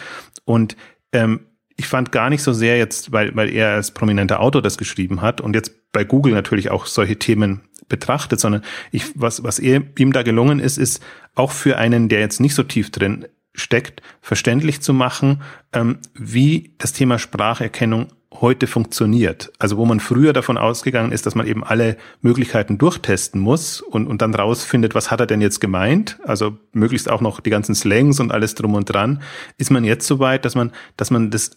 Und 0.45 0.77
ähm, 1.11 1.47
ich 1.77 1.87
fand 1.87 2.11
gar 2.11 2.29
nicht 2.29 2.41
so 2.41 2.53
sehr 2.53 2.77
jetzt, 2.77 3.11
weil, 3.11 3.35
weil 3.35 3.49
er 3.49 3.71
als 3.71 3.91
prominenter 3.91 4.39
Autor 4.39 4.61
das 4.61 4.77
geschrieben 4.77 5.21
hat 5.21 5.41
und 5.41 5.55
jetzt 5.55 5.91
bei 5.91 6.03
Google 6.03 6.33
natürlich 6.33 6.71
auch 6.71 6.85
solche 6.85 7.17
Themen 7.17 7.61
betrachtet, 7.89 8.39
sondern 8.39 8.63
ich, 8.91 9.03
was, 9.15 9.43
was 9.43 9.59
er, 9.59 9.81
ihm 9.97 10.13
da 10.13 10.23
gelungen 10.23 10.59
ist, 10.59 10.77
ist 10.77 11.03
auch 11.35 11.51
für 11.51 11.77
einen, 11.77 12.09
der 12.09 12.19
jetzt 12.19 12.39
nicht 12.39 12.55
so 12.55 12.63
tief 12.63 12.91
drin 12.91 13.25
steckt, 13.53 14.01
verständlich 14.21 14.81
zu 14.81 14.93
machen, 14.93 15.41
ähm, 15.73 15.99
wie 16.13 16.73
das 16.77 16.93
Thema 16.93 17.19
Spracherkennung 17.19 18.07
heute 18.41 18.67
funktioniert. 18.67 19.51
Also 19.59 19.77
wo 19.77 19.85
man 19.85 19.99
früher 19.99 20.33
davon 20.33 20.57
ausgegangen 20.57 21.11
ist, 21.11 21.25
dass 21.25 21.35
man 21.35 21.47
eben 21.47 21.63
alle 21.63 21.95
Möglichkeiten 22.21 22.77
durchtesten 22.77 23.39
muss 23.39 23.81
und, 23.81 24.07
und 24.07 24.21
dann 24.21 24.35
rausfindet, 24.35 24.95
was 24.95 25.11
hat 25.11 25.19
er 25.19 25.25
denn 25.25 25.41
jetzt 25.41 25.61
gemeint? 25.61 26.19
Also 26.25 26.57
möglichst 26.73 27.09
auch 27.09 27.21
noch 27.21 27.39
die 27.39 27.49
ganzen 27.49 27.75
Slangs 27.75 28.19
und 28.19 28.31
alles 28.31 28.55
drum 28.55 28.73
und 28.73 28.85
dran. 28.85 29.21
Ist 29.57 29.71
man 29.71 29.83
jetzt 29.83 30.07
so 30.07 30.19
weit, 30.19 30.43
dass 30.43 30.55
man, 30.55 30.71
dass 30.97 31.11
man 31.11 31.31
das 31.31 31.51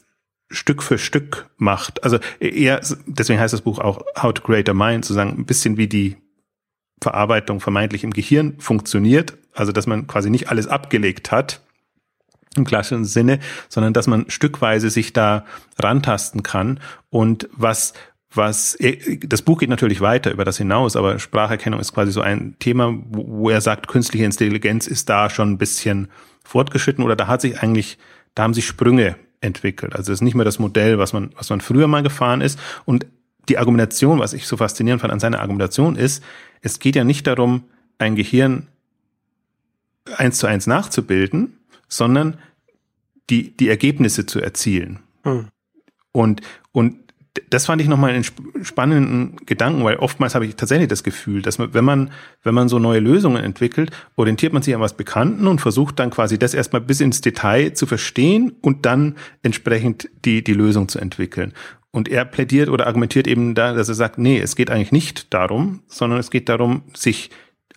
Stück 0.51 0.83
für 0.83 0.99
Stück 0.99 1.51
macht. 1.57 2.05
Also 2.05 2.19
eher, 2.41 2.81
deswegen 3.07 3.41
heißt 3.41 3.53
das 3.53 3.63
Buch 3.63 3.79
auch 3.79 4.01
How 4.21 4.33
to 4.33 4.43
Create 4.43 4.69
a 4.69 4.75
Mind, 4.75 5.05
sozusagen 5.05 5.39
ein 5.39 5.47
bisschen 5.47 5.77
wie 5.77 5.89
die 5.89 6.17
Verarbeitung 7.03 7.61
vermeintlich 7.61 8.05
im 8.05 8.13
Gehirn 8.13 8.59
funktioniert. 8.59 9.37
Also 9.55 9.73
dass 9.73 9.87
man 9.87 10.07
quasi 10.07 10.31
nicht 10.31 10.51
alles 10.51 10.67
abgelegt 10.67 11.31
hat 11.31 11.61
im 12.57 12.65
klassischen 12.65 13.05
Sinne, 13.05 13.41
sondern 13.69 13.93
dass 13.93 14.07
man 14.07 14.29
stückweise 14.31 14.91
sich 14.91 15.13
da 15.13 15.45
rantasten 15.79 16.43
kann 16.43 16.81
und 17.11 17.49
was 17.53 17.93
was 18.35 18.77
das 19.23 19.41
Buch 19.41 19.59
geht 19.59 19.71
natürlich 19.71 20.03
weiter 20.03 20.31
über 20.31 20.45
das 20.45 20.59
hinaus, 20.59 20.97
aber 20.97 21.19
Spracherkennung 21.19 21.81
ist 21.81 21.95
quasi 21.95 22.13
so 22.13 22.21
ein 22.21 22.57
Thema, 22.59 22.95
wo 23.09 23.49
er 23.49 23.63
sagt, 23.63 23.89
künstliche 23.89 24.27
Intelligenz 24.27 24.87
ist 24.87 25.09
da 25.09 25.31
schon 25.31 25.53
ein 25.53 25.59
bisschen 25.59 26.09
fortgeschritten 26.45 27.03
oder 27.03 27.17
da 27.17 27.27
hat 27.27 27.41
sich 27.41 27.63
eigentlich, 27.63 27.97
da 28.35 28.43
haben 28.43 28.53
sich 28.53 28.67
Sprünge 28.67 29.17
entwickelt. 29.41 29.95
Also 29.95 30.13
es 30.13 30.19
ist 30.19 30.23
nicht 30.23 30.35
mehr 30.35 30.45
das 30.45 30.59
Modell, 30.59 30.99
was 30.99 31.13
man, 31.13 31.31
was 31.37 31.51
man 31.51 31.61
früher 31.61 31.87
mal 31.87 32.03
gefahren 32.03 32.41
ist. 32.41 32.59
Und 32.85 33.07
die 33.49 33.59
Argumentation, 33.59 34.19
was 34.19 34.33
ich 34.33 34.47
so 34.47 34.57
faszinierend 34.57 35.01
fand 35.01 35.13
an 35.13 35.21
seiner 35.21 35.41
Argumentation 35.41 35.97
ist, 35.97 36.23
es 36.61 36.79
geht 36.79 36.97
ja 36.97 37.05
nicht 37.05 37.27
darum, 37.27 37.65
ein 37.99 38.17
Gehirn 38.17 38.67
eins 40.17 40.39
zu 40.39 40.47
eins 40.47 40.67
nachzubilden, 40.67 41.59
sondern 41.89 42.39
die, 43.31 43.57
die 43.57 43.69
Ergebnisse 43.69 44.27
zu 44.27 44.41
erzielen. 44.41 45.01
Hm. 45.23 45.49
Und, 46.13 46.41
und 46.73 46.97
das 47.51 47.67
fand 47.67 47.83
ich 47.83 47.89
nochmal 47.89 48.11
einen 48.11 48.25
spannenden 48.63 49.37
Gedanken, 49.47 49.85
weil 49.85 49.97
oftmals 49.97 50.35
habe 50.35 50.47
ich 50.47 50.57
tatsächlich 50.57 50.89
das 50.89 51.03
Gefühl, 51.03 51.43
dass 51.43 51.59
man, 51.59 51.75
wenn 51.75 51.85
man, 51.85 52.11
wenn 52.43 52.55
man 52.55 52.69
so 52.69 52.79
neue 52.79 53.01
Lösungen 53.01 53.43
entwickelt, 53.43 53.91
orientiert 54.17 54.53
man 54.53 54.63
sich 54.63 54.75
an 54.75 54.81
was 54.81 54.97
Bekannten 54.97 55.47
und 55.47 55.61
versucht 55.61 55.99
dann 55.99 56.11
quasi 56.11 56.39
das 56.39 56.55
erstmal 56.55 56.83
bis 56.83 57.01
ins 57.01 57.21
Detail 57.21 57.73
zu 57.75 57.87
verstehen 57.87 58.53
und 58.61 58.87
dann 58.87 59.17
entsprechend 59.43 60.09
die, 60.25 60.43
die 60.43 60.55
Lösung 60.55 60.89
zu 60.89 60.99
entwickeln. 60.99 61.53
Und 61.91 62.09
er 62.09 62.25
plädiert 62.25 62.69
oder 62.69 62.87
argumentiert 62.87 63.27
eben 63.27 63.55
da, 63.55 63.73
dass 63.73 63.89
er 63.89 63.95
sagt, 63.95 64.19
nee, 64.19 64.39
es 64.39 64.57
geht 64.57 64.71
eigentlich 64.71 64.93
nicht 64.93 65.33
darum, 65.33 65.81
sondern 65.87 66.19
es 66.19 66.31
geht 66.31 66.49
darum, 66.49 66.83
sich 66.95 67.31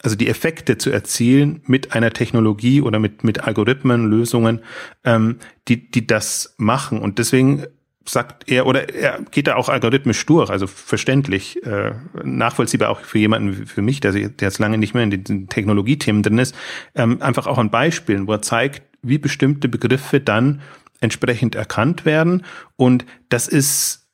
also 0.04 0.15
die 0.15 0.28
Effekte 0.28 0.78
zu 0.78 0.89
erzielen 0.89 1.62
mit 1.65 1.93
einer 1.93 2.12
Technologie 2.12 2.82
oder 2.82 3.00
mit, 3.00 3.24
mit 3.24 3.43
Algorithmen, 3.43 4.10
Lösungen, 4.10 4.62
ähm, 5.04 5.38
die, 5.67 5.91
die 5.91 6.08
das 6.08 6.56
machen. 6.58 7.00
Und 7.00 7.19
deswegen 7.19 7.65
sagt 8.05 8.49
er, 8.49 8.65
oder 8.65 8.93
er 8.93 9.21
geht 9.31 9.47
da 9.47 9.55
auch 9.55 9.69
algorithmisch 9.69 10.25
durch, 10.25 10.49
also 10.49 10.67
verständlich, 10.67 11.63
äh, 11.65 11.93
nachvollziehbar 12.23 12.89
auch 12.89 13.01
für 13.01 13.19
jemanden 13.19 13.59
wie 13.59 13.65
für 13.65 13.81
mich, 13.81 13.99
der, 13.99 14.11
der 14.11 14.29
jetzt 14.39 14.59
lange 14.59 14.77
nicht 14.77 14.93
mehr 14.93 15.03
in 15.03 15.23
den 15.23 15.47
Technologiethemen 15.47 16.23
drin 16.23 16.39
ist, 16.39 16.55
ähm, 16.95 17.21
einfach 17.21 17.47
auch 17.47 17.57
an 17.57 17.69
Beispielen, 17.69 18.27
wo 18.27 18.33
er 18.33 18.41
zeigt, 18.41 18.83
wie 19.01 19.17
bestimmte 19.17 19.67
Begriffe 19.67 20.19
dann 20.19 20.61
entsprechend 20.99 21.55
erkannt 21.55 22.05
werden. 22.05 22.45
Und 22.75 23.05
das 23.29 23.47
ist, 23.47 24.07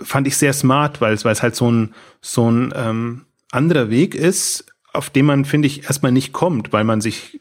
fand 0.00 0.26
ich 0.26 0.36
sehr 0.36 0.52
smart, 0.52 1.00
weil 1.00 1.14
es, 1.14 1.24
weil 1.24 1.32
es 1.32 1.42
halt 1.42 1.56
so 1.56 1.70
ein, 1.70 1.94
so 2.20 2.50
ein 2.50 2.72
ähm, 2.74 3.26
anderer 3.50 3.90
Weg 3.90 4.14
ist, 4.14 4.66
auf 4.92 5.10
den 5.10 5.26
man, 5.26 5.44
finde 5.44 5.66
ich, 5.66 5.84
erstmal 5.84 6.12
nicht 6.12 6.32
kommt, 6.32 6.72
weil 6.72 6.84
man 6.84 7.00
sich 7.00 7.39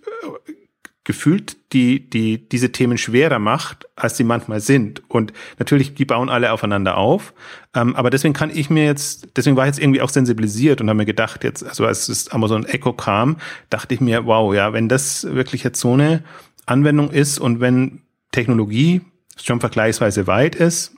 gefühlt 1.09 1.57
die, 1.73 2.07
die, 2.07 2.47
diese 2.49 2.71
Themen 2.71 2.99
schwerer 2.99 3.39
macht, 3.39 3.87
als 3.95 4.15
sie 4.15 4.23
manchmal 4.23 4.59
sind. 4.59 5.01
Und 5.09 5.33
natürlich, 5.57 5.95
die 5.95 6.05
bauen 6.05 6.29
alle 6.29 6.51
aufeinander 6.51 6.97
auf. 6.99 7.33
Ähm, 7.73 7.95
aber 7.95 8.11
deswegen 8.11 8.35
kann 8.35 8.51
ich 8.55 8.69
mir 8.69 8.85
jetzt, 8.85 9.29
deswegen 9.35 9.57
war 9.57 9.65
ich 9.65 9.69
jetzt 9.69 9.79
irgendwie 9.79 10.01
auch 10.01 10.09
sensibilisiert 10.09 10.81
und 10.81 10.87
habe 10.87 10.97
mir 10.97 11.07
gedacht, 11.07 11.43
jetzt, 11.43 11.63
also 11.63 11.87
als 11.87 12.05
das 12.05 12.27
Amazon 12.27 12.63
Echo 12.63 12.93
kam, 12.93 13.37
dachte 13.71 13.95
ich 13.95 14.01
mir, 14.01 14.27
wow, 14.27 14.53
ja, 14.53 14.71
wenn 14.71 14.87
das 14.87 15.23
wirklich 15.23 15.63
jetzt 15.63 15.79
so 15.79 15.93
eine 15.93 16.23
Anwendung 16.67 17.09
ist 17.09 17.39
und 17.39 17.59
wenn 17.59 18.03
Technologie 18.31 19.01
schon 19.35 19.59
vergleichsweise 19.59 20.27
weit 20.27 20.53
ist, 20.53 20.93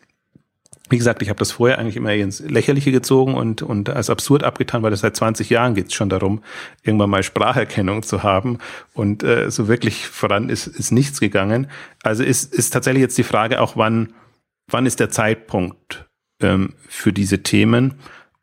wie 0.92 0.98
gesagt, 0.98 1.22
ich 1.22 1.30
habe 1.30 1.40
das 1.40 1.54
vorher 1.54 1.80
eigentlich 1.80 1.96
immer 1.96 2.14
ins 2.14 2.42
Lächerliche 2.42 2.92
gezogen 2.92 3.34
und, 3.36 3.62
und 3.62 3.90
als 3.90 4.10
absurd 4.10 4.44
abgetan, 4.44 4.84
weil 4.84 4.92
das 4.92 5.00
seit 5.00 5.16
20 5.16 5.50
Jahren 5.50 5.74
geht 5.74 5.88
es 5.88 5.94
schon 5.94 6.10
darum, 6.10 6.44
irgendwann 6.84 7.10
mal 7.10 7.24
Spracherkennung 7.24 8.04
zu 8.04 8.24
haben. 8.24 8.58
Und 8.94 9.24
äh, 9.24 9.50
so 9.50 9.70
wirklich 9.70 10.08
voran 10.08 10.50
ist, 10.50 10.68
ist 10.68 10.92
nichts 10.92 11.22
gegangen. 11.22 11.68
Also 12.04 12.24
ist, 12.24 12.54
ist 12.54 12.72
tatsächlich 12.72 13.02
jetzt 13.02 13.18
die 13.18 13.24
Frage 13.24 13.62
auch, 13.62 13.78
wann, 13.78 14.14
wann 14.68 14.86
ist 14.86 15.00
der 15.00 15.10
Zeitpunkt 15.10 16.10
ähm, 16.42 16.74
für 16.90 17.14
diese 17.14 17.42
Themen? 17.42 17.94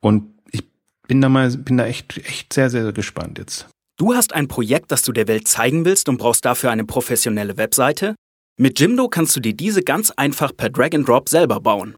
Und 0.01 0.25
ich 0.51 0.65
bin 1.07 1.21
da 1.21 1.29
mal, 1.29 1.51
bin 1.51 1.77
da 1.77 1.85
echt, 1.85 2.17
echt 2.17 2.55
sehr, 2.55 2.71
sehr 2.71 2.93
gespannt 2.93 3.39
jetzt. 3.39 3.69
Du 3.99 4.15
hast 4.15 4.33
ein 4.33 4.49
Projekt, 4.49 4.91
das 4.91 5.03
du 5.03 5.13
der 5.13 5.29
Welt 5.29 5.49
zeigen 5.49 5.85
willst 5.85 6.09
und 6.09 6.17
brauchst 6.17 6.45
dafür 6.45 6.71
eine 6.71 6.85
professionelle 6.85 7.59
Webseite? 7.59 8.15
Mit 8.57 8.81
Jimdo 8.81 9.09
kannst 9.09 9.37
du 9.37 9.41
dir 9.41 9.55
diese 9.55 9.83
ganz 9.83 10.11
einfach 10.13 10.57
per 10.57 10.71
Drag 10.71 10.95
and 10.95 11.07
Drop 11.07 11.29
selber 11.29 11.61
bauen. 11.61 11.95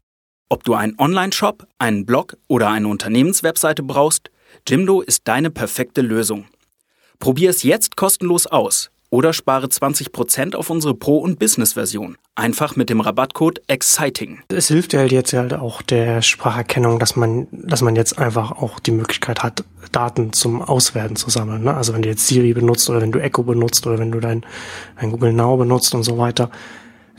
Ob 0.51 0.65
du 0.65 0.73
einen 0.73 0.99
Online-Shop, 0.99 1.65
einen 1.79 2.05
Blog 2.05 2.35
oder 2.49 2.67
eine 2.67 2.89
Unternehmenswebseite 2.89 3.83
brauchst, 3.83 4.31
Jimdo 4.67 4.99
ist 4.99 5.25
deine 5.29 5.49
perfekte 5.49 6.01
Lösung. 6.01 6.43
Probier 7.19 7.51
es 7.51 7.63
jetzt 7.63 7.95
kostenlos 7.95 8.47
aus 8.47 8.91
oder 9.11 9.31
spare 9.31 9.67
20% 9.67 10.55
auf 10.55 10.69
unsere 10.69 10.93
Pro- 10.93 11.19
und 11.19 11.39
Business-Version. 11.39 12.17
Einfach 12.35 12.75
mit 12.75 12.89
dem 12.89 12.99
Rabattcode 12.99 13.61
EXCITING. 13.67 14.39
Es 14.49 14.67
hilft 14.67 14.93
halt 14.93 15.13
jetzt 15.13 15.31
halt 15.31 15.53
auch 15.53 15.81
der 15.81 16.21
Spracherkennung, 16.21 16.99
dass 16.99 17.15
man, 17.15 17.47
dass 17.53 17.81
man 17.81 17.95
jetzt 17.95 18.19
einfach 18.19 18.51
auch 18.51 18.81
die 18.81 18.91
Möglichkeit 18.91 19.43
hat, 19.43 19.63
Daten 19.93 20.33
zum 20.33 20.61
Auswerten 20.61 21.15
zu 21.15 21.29
sammeln. 21.29 21.63
Ne? 21.63 21.73
Also 21.73 21.93
wenn 21.93 22.01
du 22.01 22.09
jetzt 22.09 22.27
Siri 22.27 22.51
benutzt 22.53 22.89
oder 22.89 22.99
wenn 22.99 23.13
du 23.13 23.19
Echo 23.19 23.43
benutzt 23.43 23.87
oder 23.87 23.99
wenn 23.99 24.11
du 24.11 24.19
dein, 24.19 24.45
dein 24.99 25.11
Google 25.11 25.31
Now 25.31 25.55
benutzt 25.55 25.95
und 25.95 26.03
so 26.03 26.17
weiter, 26.17 26.51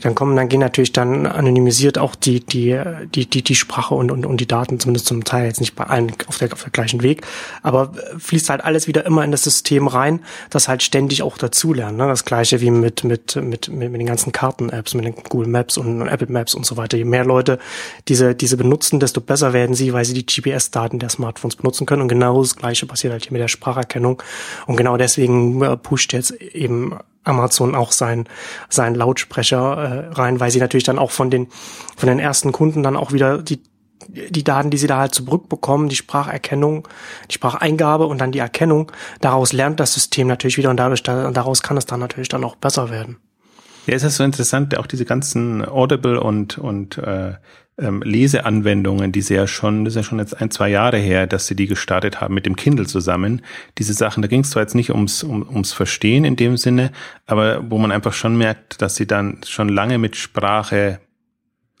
dann 0.03 0.15
kommen, 0.15 0.35
dann 0.35 0.49
gehen 0.49 0.59
natürlich 0.59 0.93
dann 0.93 1.25
anonymisiert 1.25 1.97
auch 1.97 2.15
die, 2.15 2.41
die, 2.41 2.79
die, 3.13 3.25
die, 3.25 3.41
die 3.43 3.55
Sprache 3.55 3.95
und, 3.95 4.11
und, 4.11 4.25
und 4.25 4.39
die 4.39 4.47
Daten, 4.47 4.79
zumindest 4.79 5.07
zum 5.07 5.23
Teil 5.23 5.45
jetzt 5.45 5.59
nicht 5.59 5.75
bei 5.75 5.85
allen 5.85 6.13
auf 6.27 6.37
der, 6.37 6.51
auf 6.53 6.61
der 6.63 6.71
gleichen 6.71 7.03
Weg, 7.03 7.25
aber 7.61 7.93
fließt 8.17 8.49
halt 8.49 8.63
alles 8.63 8.87
wieder 8.87 9.05
immer 9.05 9.23
in 9.23 9.31
das 9.31 9.43
System 9.43 9.87
rein, 9.87 10.19
das 10.49 10.67
halt 10.67 10.83
ständig 10.83 11.23
auch 11.23 11.37
dazulernen. 11.37 11.97
Ne? 11.97 12.07
Das 12.07 12.25
gleiche 12.25 12.61
wie 12.61 12.71
mit, 12.71 13.03
mit, 13.03 13.35
mit, 13.35 13.69
mit, 13.69 13.91
mit 13.91 13.99
den 13.99 14.05
ganzen 14.05 14.31
Karten-Apps, 14.31 14.93
mit 14.93 15.05
den 15.05 15.15
Google 15.15 15.47
Maps 15.47 15.77
und 15.77 16.07
Apple 16.07 16.27
Maps 16.27 16.53
und 16.53 16.65
so 16.65 16.77
weiter. 16.77 16.97
Je 16.97 17.05
mehr 17.05 17.25
Leute 17.25 17.59
diese, 18.07 18.35
diese 18.35 18.57
benutzen, 18.57 18.99
desto 18.99 19.21
besser 19.21 19.53
werden 19.53 19.75
sie, 19.75 19.93
weil 19.93 20.05
sie 20.05 20.13
die 20.13 20.25
GPS-Daten 20.25 20.99
der 20.99 21.09
Smartphones 21.09 21.55
benutzen 21.55 21.85
können. 21.85 22.01
Und 22.01 22.07
genau 22.07 22.41
das 22.41 22.55
gleiche 22.55 22.85
passiert 22.85 23.13
halt 23.13 23.23
hier 23.23 23.31
mit 23.31 23.41
der 23.41 23.47
Spracherkennung. 23.47 24.21
Und 24.67 24.75
genau 24.75 24.97
deswegen 24.97 25.61
äh, 25.61 25.77
pusht 25.77 26.13
jetzt 26.13 26.31
eben 26.31 26.97
Amazon 27.23 27.75
auch 27.75 27.91
sein, 27.91 28.25
sein 28.69 28.95
Lautsprecher 28.95 29.57
äh, 29.59 30.13
rein, 30.13 30.39
weil 30.39 30.51
sie 30.51 30.59
natürlich 30.59 30.83
dann 30.83 30.99
auch 30.99 31.11
von 31.11 31.29
den, 31.29 31.47
von 31.95 32.07
den 32.07 32.19
ersten 32.19 32.51
Kunden 32.51 32.83
dann 32.83 32.95
auch 32.95 33.11
wieder 33.11 33.37
die, 33.37 33.63
die 34.07 34.43
Daten, 34.43 34.69
die 34.69 34.77
sie 34.77 34.87
da 34.87 34.97
halt 34.97 35.15
zurückbekommen, 35.15 35.89
die 35.89 35.95
Spracherkennung, 35.95 36.87
die 37.29 37.35
Spracheingabe 37.35 38.05
und 38.05 38.19
dann 38.19 38.31
die 38.31 38.39
Erkennung, 38.39 38.91
daraus 39.21 39.53
lernt 39.53 39.79
das 39.79 39.93
System 39.93 40.27
natürlich 40.27 40.57
wieder 40.57 40.69
und 40.69 40.77
dadurch, 40.77 41.03
daraus 41.03 41.61
kann 41.61 41.77
es 41.77 41.85
dann 41.85 41.99
natürlich 41.99 42.29
dann 42.29 42.43
auch 42.43 42.55
besser 42.55 42.89
werden. 42.89 43.17
Ja, 43.85 43.95
es 43.95 44.03
ist 44.03 44.15
so 44.15 44.23
interessant, 44.23 44.77
auch 44.77 44.87
diese 44.87 45.03
ganzen 45.03 45.67
Audible 45.67 46.19
und, 46.19 46.57
und 46.57 46.97
äh, 46.99 47.33
ähm, 47.77 48.01
Leseanwendungen, 48.03 49.11
die 49.11 49.21
sie 49.21 49.33
ja 49.35 49.47
schon, 49.47 49.85
das 49.85 49.93
ist 49.93 49.97
ja 49.97 50.03
schon 50.03 50.19
jetzt 50.19 50.39
ein, 50.39 50.51
zwei 50.51 50.69
Jahre 50.69 50.97
her, 50.97 51.25
dass 51.27 51.47
sie 51.47 51.55
die 51.55 51.67
gestartet 51.67 52.21
haben 52.21 52.33
mit 52.33 52.45
dem 52.45 52.55
Kindle 52.55 52.85
zusammen. 52.85 53.41
Diese 53.77 53.93
Sachen, 53.93 54.21
da 54.21 54.27
ging 54.27 54.41
es 54.41 54.51
zwar 54.51 54.63
jetzt 54.63 54.75
nicht 54.75 54.91
ums, 54.91 55.23
um, 55.23 55.47
ums 55.47 55.73
Verstehen 55.73 56.25
in 56.25 56.35
dem 56.35 56.57
Sinne, 56.57 56.91
aber 57.25 57.69
wo 57.69 57.77
man 57.77 57.91
einfach 57.91 58.13
schon 58.13 58.37
merkt, 58.37 58.81
dass 58.81 58.95
sie 58.95 59.07
dann 59.07 59.41
schon 59.45 59.69
lange 59.69 59.97
mit 59.97 60.15
Sprache 60.15 60.99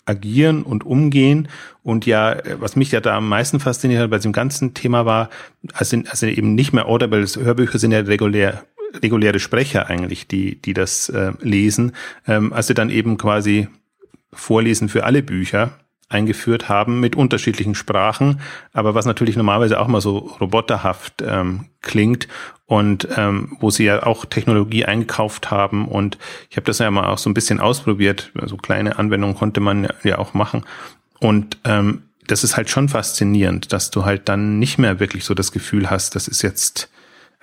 agieren 0.05 0.63
und 0.63 0.83
umgehen. 0.83 1.47
Und 1.81 2.05
ja, 2.05 2.37
was 2.59 2.75
mich 2.75 2.91
ja 2.91 2.99
da 2.99 3.17
am 3.17 3.29
meisten 3.29 3.59
fasziniert 3.59 4.01
hat 4.01 4.09
bei 4.09 4.17
diesem 4.17 4.33
ganzen 4.33 4.73
Thema 4.73 5.05
war, 5.05 5.29
also, 5.73 5.97
also 6.09 6.25
eben 6.25 6.55
nicht 6.55 6.73
mehr 6.73 6.87
Audibles 6.87 7.37
Hörbücher 7.37 7.79
sind 7.79 7.91
ja 7.91 7.99
regulär 7.99 8.63
reguläre 9.01 9.39
Sprecher 9.39 9.89
eigentlich, 9.89 10.27
die, 10.27 10.61
die 10.61 10.75
das 10.75 11.09
äh, 11.09 11.31
lesen, 11.41 11.93
ähm, 12.27 12.53
als 12.53 12.67
sie 12.67 12.75
dann 12.75 12.91
eben 12.91 13.17
quasi 13.17 13.67
vorlesen 14.31 14.87
für 14.87 15.03
alle 15.03 15.23
Bücher 15.23 15.79
eingeführt 16.13 16.69
haben 16.69 16.99
mit 16.99 17.15
unterschiedlichen 17.15 17.75
Sprachen, 17.75 18.39
aber 18.71 18.95
was 18.95 19.05
natürlich 19.05 19.35
normalerweise 19.35 19.79
auch 19.79 19.87
mal 19.87 20.01
so 20.01 20.17
roboterhaft 20.17 21.23
ähm, 21.25 21.65
klingt 21.81 22.27
und 22.65 23.07
ähm, 23.17 23.57
wo 23.59 23.69
sie 23.69 23.85
ja 23.85 24.03
auch 24.03 24.25
Technologie 24.25 24.85
eingekauft 24.85 25.51
haben 25.51 25.87
und 25.87 26.17
ich 26.49 26.57
habe 26.57 26.65
das 26.65 26.79
ja 26.79 26.89
mal 26.91 27.07
auch 27.07 27.17
so 27.17 27.29
ein 27.29 27.33
bisschen 27.33 27.59
ausprobiert, 27.59 28.31
so 28.35 28.41
also 28.41 28.57
kleine 28.57 28.97
Anwendungen 28.97 29.35
konnte 29.35 29.59
man 29.59 29.87
ja 30.03 30.17
auch 30.17 30.33
machen 30.33 30.63
und 31.19 31.57
ähm, 31.65 32.03
das 32.27 32.43
ist 32.43 32.55
halt 32.55 32.69
schon 32.69 32.89
faszinierend, 32.89 33.73
dass 33.73 33.91
du 33.91 34.05
halt 34.05 34.29
dann 34.29 34.59
nicht 34.59 34.77
mehr 34.77 34.99
wirklich 34.99 35.25
so 35.25 35.33
das 35.33 35.51
Gefühl 35.51 35.89
hast, 35.89 36.15
das 36.15 36.27
ist 36.27 36.41
jetzt 36.41 36.89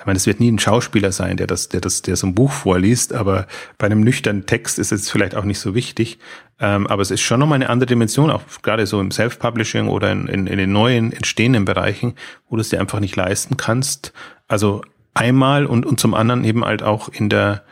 ich 0.00 0.06
meine, 0.06 0.16
es 0.16 0.26
wird 0.26 0.40
nie 0.40 0.50
ein 0.50 0.58
Schauspieler 0.58 1.12
sein, 1.12 1.36
der 1.36 1.46
das, 1.46 1.68
der 1.68 1.82
das, 1.82 2.00
der 2.00 2.16
so 2.16 2.26
ein 2.26 2.34
Buch 2.34 2.50
vorliest, 2.50 3.12
aber 3.12 3.46
bei 3.76 3.84
einem 3.84 4.00
nüchternen 4.00 4.46
Text 4.46 4.78
ist 4.78 4.92
es 4.92 5.10
vielleicht 5.10 5.34
auch 5.34 5.44
nicht 5.44 5.58
so 5.58 5.74
wichtig. 5.74 6.18
Ähm, 6.58 6.86
aber 6.86 7.02
es 7.02 7.10
ist 7.10 7.20
schon 7.20 7.38
nochmal 7.38 7.56
eine 7.56 7.68
andere 7.68 7.86
Dimension, 7.86 8.30
auch 8.30 8.42
gerade 8.62 8.86
so 8.86 8.98
im 8.98 9.10
Self-Publishing 9.10 9.88
oder 9.88 10.10
in, 10.10 10.26
in, 10.26 10.46
in 10.46 10.56
den 10.56 10.72
neuen 10.72 11.12
entstehenden 11.12 11.66
Bereichen, 11.66 12.14
wo 12.48 12.56
du 12.56 12.62
es 12.62 12.70
dir 12.70 12.80
einfach 12.80 12.98
nicht 12.98 13.14
leisten 13.14 13.58
kannst. 13.58 14.14
Also 14.48 14.82
einmal 15.12 15.66
und, 15.66 15.84
und 15.84 16.00
zum 16.00 16.14
anderen 16.14 16.44
eben 16.44 16.64
halt 16.64 16.82
auch 16.82 17.10
in 17.10 17.28
der, 17.28 17.62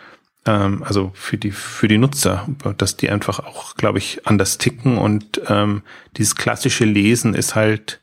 ähm, 0.44 0.82
also 0.82 1.12
für 1.14 1.38
die, 1.38 1.50
für 1.50 1.88
die 1.88 1.96
Nutzer, 1.96 2.46
dass 2.76 2.98
die 2.98 3.08
einfach 3.08 3.40
auch, 3.40 3.74
glaube 3.74 3.96
ich, 3.96 4.26
anders 4.26 4.58
ticken 4.58 4.98
und 4.98 5.40
ähm, 5.48 5.82
dieses 6.18 6.34
klassische 6.34 6.84
Lesen 6.84 7.32
ist 7.32 7.54
halt, 7.54 8.00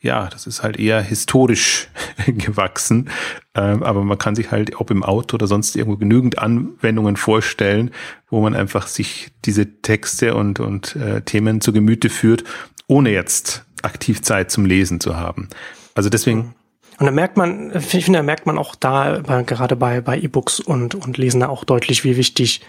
ja, 0.00 0.28
das 0.28 0.46
ist 0.46 0.62
halt 0.62 0.78
eher 0.78 1.00
historisch 1.00 1.88
gewachsen. 2.26 3.10
Ähm, 3.54 3.82
aber 3.82 4.04
man 4.04 4.18
kann 4.18 4.36
sich 4.36 4.50
halt, 4.50 4.80
ob 4.80 4.90
im 4.90 5.02
Auto 5.02 5.34
oder 5.34 5.46
sonst 5.46 5.74
irgendwo 5.74 5.98
genügend 5.98 6.38
Anwendungen 6.38 7.16
vorstellen, 7.16 7.90
wo 8.30 8.40
man 8.40 8.54
einfach 8.54 8.86
sich 8.86 9.30
diese 9.44 9.82
Texte 9.82 10.34
und, 10.34 10.60
und 10.60 10.94
äh, 10.96 11.22
Themen 11.22 11.60
zu 11.60 11.72
Gemüte 11.72 12.10
führt, 12.10 12.44
ohne 12.86 13.10
jetzt 13.10 13.64
aktiv 13.82 14.22
Zeit 14.22 14.50
zum 14.50 14.64
Lesen 14.64 15.00
zu 15.00 15.16
haben. 15.16 15.48
Also 15.94 16.10
deswegen. 16.10 16.54
Und 16.98 17.06
da 17.06 17.12
merkt 17.12 17.36
man, 17.36 17.72
ich 17.76 18.04
finde, 18.04 18.18
da 18.18 18.22
merkt 18.22 18.46
man 18.46 18.58
auch 18.58 18.74
da, 18.74 19.20
gerade 19.46 19.76
bei, 19.76 20.00
bei 20.00 20.18
E-Books 20.18 20.60
und, 20.60 20.94
und 20.94 21.16
Lesen 21.16 21.42
auch 21.44 21.64
deutlich, 21.64 22.02
wie 22.02 22.16
wichtig 22.16 22.60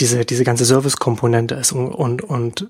diese, 0.00 0.24
diese 0.24 0.44
ganze 0.44 0.64
Service-Komponente 0.64 1.54
ist 1.54 1.72
und, 1.72 1.88
und, 1.88 2.22
und 2.22 2.68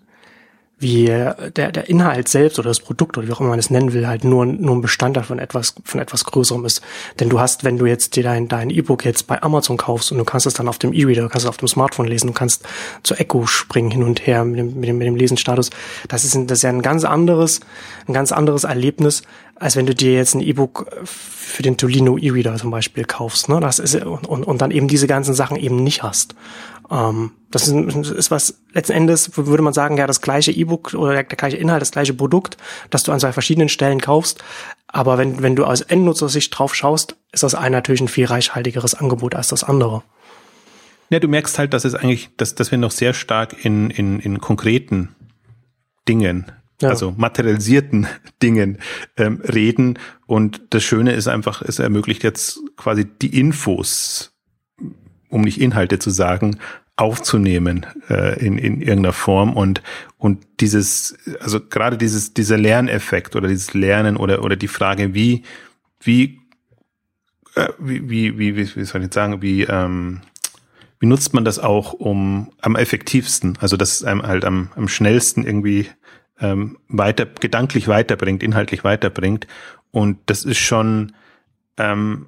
wie 0.81 1.07
der, 1.07 1.73
der 1.73 1.89
Inhalt 1.89 2.29
selbst 2.29 2.59
oder 2.59 2.69
das 2.69 2.81
Produkt 2.81 3.19
oder 3.19 3.27
wie 3.27 3.33
auch 3.33 3.41
immer 3.41 3.51
man 3.51 3.59
es 3.59 3.71
nennen 3.71 3.93
will, 3.93 4.07
halt 4.07 4.23
nur, 4.23 4.47
nur 4.47 4.77
ein 4.77 4.81
Bestandteil 4.81 5.25
von 5.25 5.41
etwas, 5.41 5.75
von 5.85 6.01
etwas 6.01 6.25
Größerem 6.25 6.65
ist. 6.65 6.83
Denn 7.19 7.29
du 7.29 7.41
hast, 7.41 7.65
wenn 7.65 7.79
du 7.79 7.87
jetzt 7.87 8.15
dir 8.15 8.23
dein, 8.23 8.47
dein 8.47 8.71
E-Book 8.71 9.05
jetzt 9.05 9.27
bei 9.27 9.43
Amazon 9.43 9.77
kaufst 9.77 10.13
und 10.13 10.19
du 10.19 10.25
kannst 10.25 10.47
es 10.47 10.55
dann 10.55 10.69
auf 10.69 10.79
dem 10.79 10.93
E-Reader, 10.93 11.29
kannst 11.29 11.47
es 11.47 11.49
auf 11.49 11.57
dem 11.57 11.67
Smartphone 11.67 12.07
lesen, 12.07 12.29
du 12.29 12.33
kannst 12.33 12.65
zur 13.03 13.19
Echo 13.21 13.47
springen 13.47 13.91
hin 13.91 14.05
und 14.05 14.27
her 14.27 14.45
mit 14.45 14.59
dem, 14.59 14.79
mit 14.79 14.89
dem, 14.89 14.99
mit 14.99 15.07
dem 15.09 15.17
Lesenstatus. 15.17 15.71
Das 16.07 16.25
ist, 16.25 16.35
das 16.49 16.59
ist 16.59 16.63
ja 16.63 16.71
ein 16.71 16.83
ganz 16.83 17.05
anderes, 17.05 17.61
ein 18.07 18.13
ganz 18.13 18.31
anderes 18.31 18.63
Erlebnis, 18.63 19.23
als 19.57 19.75
wenn 19.75 19.87
du 19.87 19.95
dir 19.95 20.15
jetzt 20.15 20.35
ein 20.35 20.41
E-Book 20.41 20.87
für 21.05 21.65
den 21.65 21.77
Tolino 21.77 22.19
E-Reader 22.19 22.55
zum 22.55 22.71
Beispiel 22.71 23.05
kaufst, 23.05 23.49
ne? 23.49 23.59
Das 23.59 23.81
ist, 23.81 23.97
und, 23.97 24.27
und, 24.29 24.45
und 24.45 24.63
dann 24.63 24.71
eben 24.71 24.87
diese 24.87 25.09
ganzen 25.09 25.35
Sachen 25.35 25.57
eben 25.57 25.83
nicht 25.83 26.05
hast. 26.05 26.37
Ähm, 26.91 27.33
das 27.51 27.69
ist, 27.69 28.11
ist 28.11 28.31
was, 28.31 28.61
letzten 28.73 28.93
Endes 28.93 29.37
würde 29.37 29.63
man 29.63 29.73
sagen, 29.73 29.97
ja, 29.97 30.07
das 30.07 30.21
gleiche 30.21 30.53
E-Book 30.53 30.95
oder 30.95 31.13
der, 31.13 31.25
der, 31.25 31.37
gleiche 31.37 31.57
Inhalt, 31.57 31.81
das 31.81 31.93
gleiche 31.93 32.15
Produkt, 32.15 32.57
das 32.91 33.03
du 33.03 33.13
an 33.13 33.21
zwei 33.21 33.33
verschiedenen 33.33 33.69
Stellen 33.69 34.01
kaufst. 34.01 34.45
Aber 34.87 35.19
wenn, 35.19 35.43
wenn 35.43 35.57
du 35.57 35.65
aus 35.65 35.81
Endnutzersicht 35.81 36.57
drauf 36.57 36.75
schaust, 36.75 37.17
ist 37.33 37.43
das 37.43 37.55
eine 37.55 37.77
natürlich 37.77 38.01
ein 38.01 38.09
viel 38.09 38.27
reichhaltigeres 38.27 38.95
Angebot 38.95 39.35
als 39.35 39.49
das 39.49 39.65
andere. 39.65 40.03
Ja, 41.11 41.21
du 41.21 41.29
merkst 41.29 41.59
halt, 41.59 41.73
dass 41.73 41.85
es 41.85 41.95
eigentlich, 41.95 42.31
dass, 42.37 42.55
dass 42.55 42.71
wir 42.71 42.79
noch 42.79 42.91
sehr 42.91 43.15
stark 43.15 43.65
in, 43.65 43.91
in, 43.91 44.21
in 44.21 44.41
konkreten 44.41 45.15
Dingen 46.07 46.53
ja. 46.83 46.91
also 46.91 47.13
materialisierten 47.17 48.07
Dingen 48.43 48.79
ähm, 49.17 49.41
reden. 49.43 49.99
Und 50.27 50.61
das 50.71 50.85
Schöne 50.85 51.13
ist 51.13 51.29
einfach, 51.29 51.63
es 51.63 51.79
ermöglicht 51.79 52.23
jetzt 52.25 52.61
quasi 52.77 53.07
die 53.07 53.39
Infos 53.39 54.33
um 55.31 55.43
nicht 55.43 55.61
Inhalte 55.61 55.99
zu 55.99 56.11
sagen, 56.11 56.59
aufzunehmen 56.99 57.87
äh, 58.11 58.39
in, 58.45 58.59
in 58.59 58.81
irgendeiner 58.81 59.13
Form. 59.13 59.55
Und 59.55 59.83
und 60.19 60.47
dieses 60.61 61.17
also 61.41 61.61
gerade 61.61 61.97
dieses 61.97 62.35
dieser 62.35 62.59
Lerneffekt 62.59 63.37
oder 63.37 63.49
dieses 63.49 63.75
Lernen 63.75 64.17
oder 64.17 64.43
oder 64.43 64.57
die 64.57 64.69
Frage 64.69 65.15
wie 65.15 65.43
wie 66.01 66.41
äh, 67.55 67.69
wie, 67.79 68.09
wie 68.09 68.39
wie 68.39 68.57
wie 68.57 68.65
soll 68.65 69.01
ich 69.01 69.07
jetzt 69.07 69.15
sagen 69.15 69.41
wie 69.43 69.63
ähm, 69.63 70.21
wie 71.01 71.07
nutzt 71.07 71.33
man 71.35 71.45
das 71.45 71.61
auch 71.61 71.93
um 71.93 72.51
am 72.61 72.75
effektivsten 72.75 73.57
also 73.61 73.77
dass 73.77 73.93
es 73.93 74.05
einem 74.05 74.23
halt 74.23 74.45
am, 74.45 74.71
am 74.75 74.89
schnellsten 74.89 75.45
irgendwie 75.45 75.87
ähm, 76.41 76.79
weiter 76.89 77.27
gedanklich 77.27 77.89
weiterbringt 77.89 78.43
inhaltlich 78.43 78.85
weiterbringt. 78.85 79.47
Und 79.91 80.19
das 80.27 80.45
ist 80.45 80.59
schon 80.59 81.13
ähm, 81.77 82.27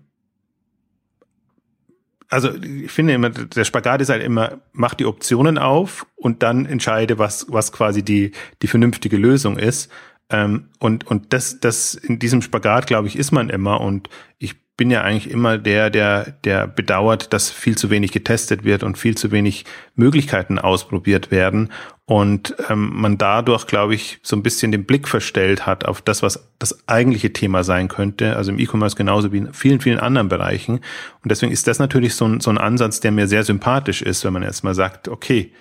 also 2.31 2.55
ich 2.55 2.91
finde 2.91 3.13
immer, 3.13 3.31
der 3.31 3.65
Spagat 3.65 4.01
ist 4.01 4.09
halt 4.09 4.23
immer, 4.23 4.61
mach 4.73 4.95
die 4.95 5.05
Optionen 5.05 5.59
auf 5.59 6.07
und 6.15 6.43
dann 6.43 6.65
entscheide, 6.65 7.19
was, 7.19 7.47
was 7.49 7.73
quasi 7.73 8.05
die, 8.05 8.33
die 8.63 8.69
vernünftige 8.69 9.17
Lösung 9.17 9.59
ist. 9.59 9.91
Ähm, 10.31 10.69
und, 10.79 11.07
und 11.09 11.33
das, 11.33 11.59
das 11.59 11.95
in 11.95 12.21
diesem 12.21 12.41
Spagat, 12.41 12.87
glaube 12.87 13.09
ich, 13.09 13.17
ist 13.17 13.33
man 13.33 13.51
immer. 13.51 13.81
Und 13.81 14.09
ich 14.39 14.55
bin 14.81 14.91
ja 14.91 15.03
eigentlich 15.03 15.31
immer 15.31 15.59
der, 15.59 15.91
der, 15.91 16.33
der 16.43 16.67
bedauert, 16.67 17.35
dass 17.35 17.51
viel 17.51 17.77
zu 17.77 17.91
wenig 17.91 18.13
getestet 18.13 18.65
wird 18.65 18.83
und 18.83 18.97
viel 18.97 19.15
zu 19.15 19.31
wenig 19.31 19.67
Möglichkeiten 19.95 20.59
ausprobiert 20.59 21.31
werden 21.31 21.69
und 22.07 22.55
ähm, 22.71 22.91
man 22.95 23.19
dadurch, 23.19 23.67
glaube 23.67 23.95
ich, 23.95 24.21
so 24.23 24.37
ein 24.37 24.43
bisschen 24.43 24.73
den 24.73 24.87
Blick 24.87 25.07
verstellt 25.07 25.67
hat 25.67 25.85
auf 25.85 26.01
das, 26.01 26.23
was 26.23 26.49
das 26.59 26.89
eigentliche 26.89 27.35
Thema 27.35 27.63
sein 27.63 27.89
könnte, 27.89 28.37
also 28.37 28.53
im 28.53 28.59
E-Commerce 28.59 28.97
genauso 28.97 29.35
wie 29.35 29.39
in 29.39 29.53
vielen, 29.53 29.83
vielen 29.83 30.01
anderen 30.01 30.31
Bereichen. 30.31 30.77
Und 30.77 31.31
deswegen 31.31 31.53
ist 31.53 31.67
das 31.67 31.79
natürlich 31.79 32.15
so 32.15 32.25
ein, 32.25 32.41
so 32.41 32.49
ein 32.49 32.57
Ansatz, 32.57 33.01
der 33.01 33.13
mir 33.13 33.29
sehr 33.29 33.45
sympathisch 33.45 34.01
ist, 34.01 34.25
wenn 34.25 34.33
man 34.33 34.43
erstmal 34.43 34.75
sagt, 34.75 35.09
okay, 35.09 35.53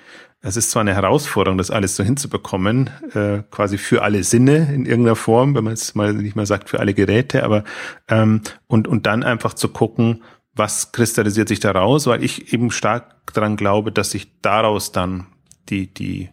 es 0.42 0.56
ist 0.56 0.72
zwar 0.72 0.82
eine 0.82 0.94
Herausforderung, 0.94 1.58
das 1.58 1.72
alles 1.72 1.96
so 1.96 2.04
hinzubekommen, 2.04 2.90
äh, 3.14 3.44
quasi 3.52 3.78
für 3.78 4.04
alle 4.04 4.24
Sinne 4.24 4.74
in 4.74 4.86
irgendeiner 4.86 5.16
Form, 5.18 5.56
wenn 5.56 5.66
man 5.66 5.74
es 5.74 5.96
mal 5.96 6.14
nicht 6.14 6.36
mal 6.36 6.46
sagt 6.46 6.70
für 6.70 6.80
alle 6.80 6.94
Geräte, 6.94 7.44
aber 7.44 7.64
ähm, 8.08 8.42
und 8.68 8.88
und 8.88 9.06
dann 9.06 9.24
einfach 9.24 9.54
zu 9.54 9.68
gucken, 9.68 10.24
was 10.54 10.92
kristallisiert 10.92 11.50
sich 11.50 11.60
daraus, 11.60 12.08
weil 12.08 12.24
ich 12.24 12.54
eben 12.54 12.72
stark 12.72 13.34
daran 13.34 13.58
glaube, 13.58 13.92
dass 13.92 14.12
sich 14.12 14.42
daraus 14.42 14.92
dann 14.92 15.28
die 15.70 15.94
die 15.94 16.30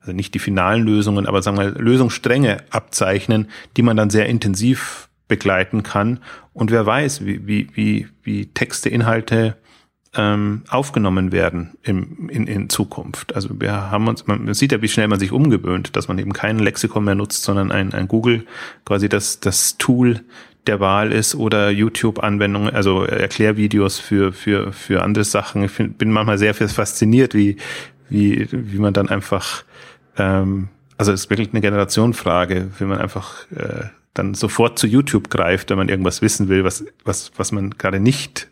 also 0.00 0.12
nicht 0.12 0.34
die 0.34 0.38
finalen 0.38 0.82
Lösungen, 0.82 1.26
aber 1.26 1.40
sagen 1.40 1.56
wir 1.56 1.70
Lösungsstränge 1.70 2.58
abzeichnen, 2.70 3.48
die 3.76 3.82
man 3.82 3.96
dann 3.96 4.10
sehr 4.10 4.26
intensiv 4.26 5.08
begleiten 5.28 5.82
kann. 5.82 6.20
Und 6.52 6.70
wer 6.70 6.84
weiß, 6.84 7.24
wie, 7.24 7.46
wie, 7.46 7.68
wie, 7.74 8.08
wie 8.22 8.52
Texte, 8.52 8.90
Inhalte 8.90 9.56
ähm, 10.16 10.62
aufgenommen 10.68 11.32
werden 11.32 11.72
im, 11.82 12.28
in, 12.28 12.46
in 12.46 12.68
Zukunft. 12.68 13.34
Also 13.34 13.60
wir 13.60 13.90
haben 13.90 14.08
uns, 14.08 14.26
man 14.26 14.52
sieht 14.54 14.72
ja, 14.72 14.82
wie 14.82 14.88
schnell 14.88 15.08
man 15.08 15.18
sich 15.18 15.32
umgewöhnt, 15.32 15.96
dass 15.96 16.08
man 16.08 16.18
eben 16.18 16.32
kein 16.32 16.58
Lexikon 16.58 17.04
mehr 17.04 17.14
nutzt, 17.14 17.42
sondern 17.42 17.72
ein, 17.72 17.92
ein 17.92 18.08
Google 18.08 18.44
quasi 18.84 19.08
das, 19.08 19.40
das 19.40 19.76
Tool 19.78 20.20
der 20.66 20.80
Wahl 20.80 21.12
ist 21.12 21.34
oder 21.34 21.70
YouTube-Anwendungen, 21.70 22.74
also 22.74 23.04
Erklärvideos 23.04 23.98
für, 23.98 24.32
für, 24.32 24.72
für 24.72 25.02
andere 25.02 25.24
Sachen. 25.24 25.64
Ich 25.64 25.70
find, 25.70 25.98
bin 25.98 26.10
manchmal 26.10 26.38
sehr 26.38 26.54
fasziniert, 26.54 27.34
wie, 27.34 27.56
wie, 28.08 28.48
wie 28.50 28.78
man 28.78 28.94
dann 28.94 29.08
einfach, 29.08 29.64
ähm, 30.16 30.68
also 30.96 31.12
es 31.12 31.24
ist 31.24 31.30
wirklich 31.30 31.50
eine 31.52 31.60
Generationenfrage, 31.60 32.70
wie 32.78 32.84
man 32.84 32.98
einfach 32.98 33.50
äh, 33.50 33.84
dann 34.14 34.34
sofort 34.34 34.78
zu 34.78 34.86
YouTube 34.86 35.28
greift, 35.28 35.70
wenn 35.70 35.76
man 35.76 35.88
irgendwas 35.88 36.22
wissen 36.22 36.48
will, 36.48 36.64
was, 36.64 36.84
was, 37.04 37.32
was 37.36 37.52
man 37.52 37.70
gerade 37.70 38.00
nicht 38.00 38.48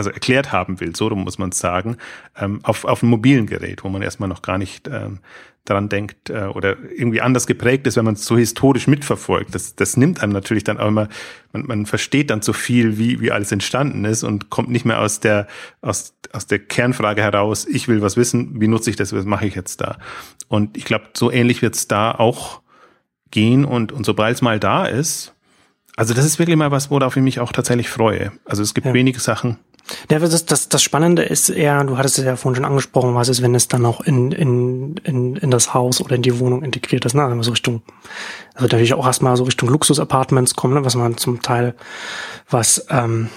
also 0.00 0.10
erklärt 0.10 0.50
haben 0.50 0.80
will, 0.80 0.96
so 0.96 1.10
muss 1.10 1.36
man 1.36 1.50
es 1.50 1.58
sagen, 1.58 1.98
ähm, 2.38 2.60
auf, 2.62 2.86
auf 2.86 3.02
einem 3.02 3.10
mobilen 3.10 3.46
Gerät, 3.46 3.84
wo 3.84 3.90
man 3.90 4.00
erstmal 4.00 4.30
noch 4.30 4.40
gar 4.40 4.56
nicht 4.56 4.88
ähm, 4.88 5.18
daran 5.66 5.90
denkt 5.90 6.30
äh, 6.30 6.44
oder 6.44 6.78
irgendwie 6.96 7.20
anders 7.20 7.46
geprägt 7.46 7.86
ist, 7.86 7.96
wenn 7.96 8.06
man 8.06 8.14
es 8.14 8.24
so 8.24 8.38
historisch 8.38 8.86
mitverfolgt. 8.86 9.54
Das, 9.54 9.76
das 9.76 9.98
nimmt 9.98 10.22
einem 10.22 10.32
natürlich 10.32 10.64
dann 10.64 10.78
auch 10.78 10.88
immer, 10.88 11.08
man, 11.52 11.66
man 11.66 11.86
versteht 11.86 12.30
dann 12.30 12.40
zu 12.40 12.54
viel, 12.54 12.96
wie, 12.96 13.20
wie 13.20 13.30
alles 13.30 13.52
entstanden 13.52 14.06
ist 14.06 14.22
und 14.22 14.48
kommt 14.48 14.70
nicht 14.70 14.86
mehr 14.86 15.00
aus 15.00 15.20
der, 15.20 15.46
aus, 15.82 16.14
aus 16.32 16.46
der 16.46 16.60
Kernfrage 16.60 17.20
heraus, 17.20 17.66
ich 17.66 17.86
will 17.86 18.00
was 18.00 18.16
wissen, 18.16 18.58
wie 18.58 18.68
nutze 18.68 18.88
ich 18.88 18.96
das, 18.96 19.12
was 19.12 19.26
mache 19.26 19.46
ich 19.46 19.54
jetzt 19.54 19.82
da? 19.82 19.98
Und 20.48 20.78
ich 20.78 20.86
glaube, 20.86 21.08
so 21.12 21.30
ähnlich 21.30 21.60
wird 21.60 21.74
es 21.74 21.88
da 21.88 22.12
auch 22.12 22.62
gehen 23.30 23.66
und, 23.66 23.92
und 23.92 24.06
sobald 24.06 24.36
es 24.36 24.42
mal 24.42 24.58
da 24.58 24.86
ist, 24.86 25.34
also 26.00 26.14
das 26.14 26.24
ist 26.24 26.38
wirklich 26.38 26.56
mal 26.56 26.70
was, 26.70 26.90
worauf 26.90 27.16
ich 27.16 27.22
mich 27.22 27.40
auch 27.40 27.52
tatsächlich 27.52 27.90
freue. 27.90 28.32
Also 28.46 28.62
es 28.62 28.72
gibt 28.72 28.86
ja. 28.86 28.94
wenige 28.94 29.20
Sachen, 29.20 29.58
das, 30.08 30.46
das, 30.46 30.68
das 30.68 30.82
Spannende 30.82 31.22
ist 31.22 31.48
eher, 31.48 31.82
du 31.84 31.96
hattest 31.96 32.18
es 32.18 32.24
ja 32.24 32.36
vorhin 32.36 32.56
schon 32.56 32.64
angesprochen, 32.64 33.14
was 33.14 33.28
ist, 33.28 33.42
wenn 33.42 33.54
es 33.54 33.68
dann 33.68 33.86
auch 33.86 34.00
in, 34.00 34.32
in, 34.32 34.96
in, 35.04 35.36
in 35.36 35.50
das 35.50 35.74
Haus 35.74 36.00
oder 36.00 36.16
in 36.16 36.22
die 36.22 36.38
Wohnung 36.38 36.62
integriert 36.62 37.04
ist, 37.04 37.14
ne? 37.14 37.24
Also 37.24 37.42
so 37.42 37.50
Richtung, 37.52 37.82
also 38.54 38.64
natürlich 38.64 38.94
auch 38.94 39.06
erstmal 39.06 39.36
so 39.36 39.44
Richtung 39.44 39.68
Luxus-Apartments 39.68 40.54
kommen, 40.54 40.74
ne? 40.74 40.84
was 40.84 40.94
man 40.94 41.16
zum 41.16 41.42
Teil, 41.42 41.74
was, 42.48 42.86
ähm, 42.90 43.30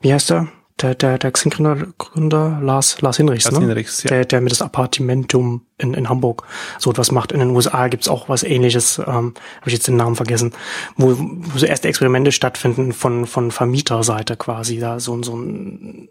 wie 0.00 0.12
heißt 0.12 0.30
der? 0.30 0.48
Der, 0.82 0.94
der, 0.94 1.18
der 1.18 1.30
Xing-Gründer 1.32 1.86
Gründer 1.98 2.58
Lars, 2.60 3.00
Lars 3.00 3.16
Hinrichs, 3.16 3.44
Lars 3.44 3.60
ne? 3.60 3.66
Hinrichs 3.66 4.02
ja. 4.02 4.10
der, 4.10 4.24
der 4.24 4.40
mit 4.40 4.52
das 4.52 4.62
Appartementum 4.62 5.62
in, 5.78 5.94
in 5.94 6.08
Hamburg 6.08 6.44
so 6.78 6.90
etwas 6.90 7.12
macht. 7.12 7.32
In 7.32 7.40
den 7.40 7.50
USA 7.50 7.88
gibt's 7.88 8.08
auch 8.08 8.28
was 8.28 8.42
ähnliches, 8.42 8.98
ähm, 8.98 9.34
habe 9.60 9.66
ich 9.66 9.74
jetzt 9.74 9.88
den 9.88 9.96
Namen 9.96 10.16
vergessen, 10.16 10.52
wo, 10.96 11.16
wo 11.18 11.58
so 11.58 11.66
erste 11.66 11.88
Experimente 11.88 12.32
stattfinden 12.32 12.92
von, 12.92 13.26
von 13.26 13.50
Vermieterseite 13.50 14.36
quasi, 14.36 14.78
da 14.78 15.00
so, 15.00 15.22
so 15.22 15.36
ein 15.36 16.08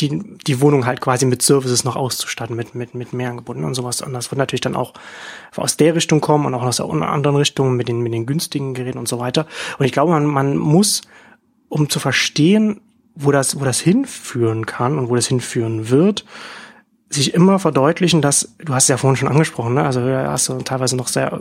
die, 0.00 0.22
die 0.46 0.60
Wohnung 0.60 0.86
halt 0.86 1.00
quasi 1.00 1.26
mit 1.26 1.42
Services 1.42 1.84
noch 1.84 1.96
auszustatten, 1.96 2.56
mit, 2.56 2.74
mit, 2.74 2.94
mit 2.94 3.12
mehr 3.12 3.30
Angeboten 3.30 3.64
und 3.64 3.74
sowas. 3.74 4.00
Und 4.00 4.12
das 4.12 4.30
wird 4.30 4.38
natürlich 4.38 4.60
dann 4.60 4.76
auch 4.76 4.94
aus 5.56 5.76
der 5.76 5.94
Richtung 5.94 6.20
kommen 6.20 6.46
und 6.46 6.54
auch 6.54 6.62
aus 6.62 6.78
der 6.78 6.86
anderen 6.86 7.36
Richtung 7.36 7.76
mit 7.76 7.88
den, 7.88 8.00
mit 8.00 8.12
den 8.12 8.26
günstigen 8.26 8.74
Geräten 8.74 8.98
und 8.98 9.08
so 9.08 9.18
weiter. 9.18 9.46
Und 9.78 9.84
ich 9.84 9.92
glaube, 9.92 10.12
man, 10.12 10.24
man 10.24 10.56
muss, 10.56 11.02
um 11.68 11.90
zu 11.90 12.00
verstehen, 12.00 12.80
wo 13.18 13.32
das, 13.32 13.58
wo 13.58 13.64
das 13.64 13.80
hinführen 13.80 14.64
kann 14.64 14.98
und 14.98 15.08
wo 15.08 15.16
das 15.16 15.26
hinführen 15.26 15.90
wird, 15.90 16.24
sich 17.10 17.32
immer 17.32 17.58
verdeutlichen, 17.58 18.20
dass, 18.20 18.54
du 18.58 18.74
hast 18.74 18.84
es 18.84 18.88
ja 18.88 18.96
vorhin 18.98 19.16
schon 19.16 19.28
angesprochen, 19.28 19.74
ne? 19.74 19.84
also 19.84 20.02
hast 20.02 20.48
du 20.50 20.58
teilweise 20.58 20.94
noch 20.94 21.08
sehr, 21.08 21.40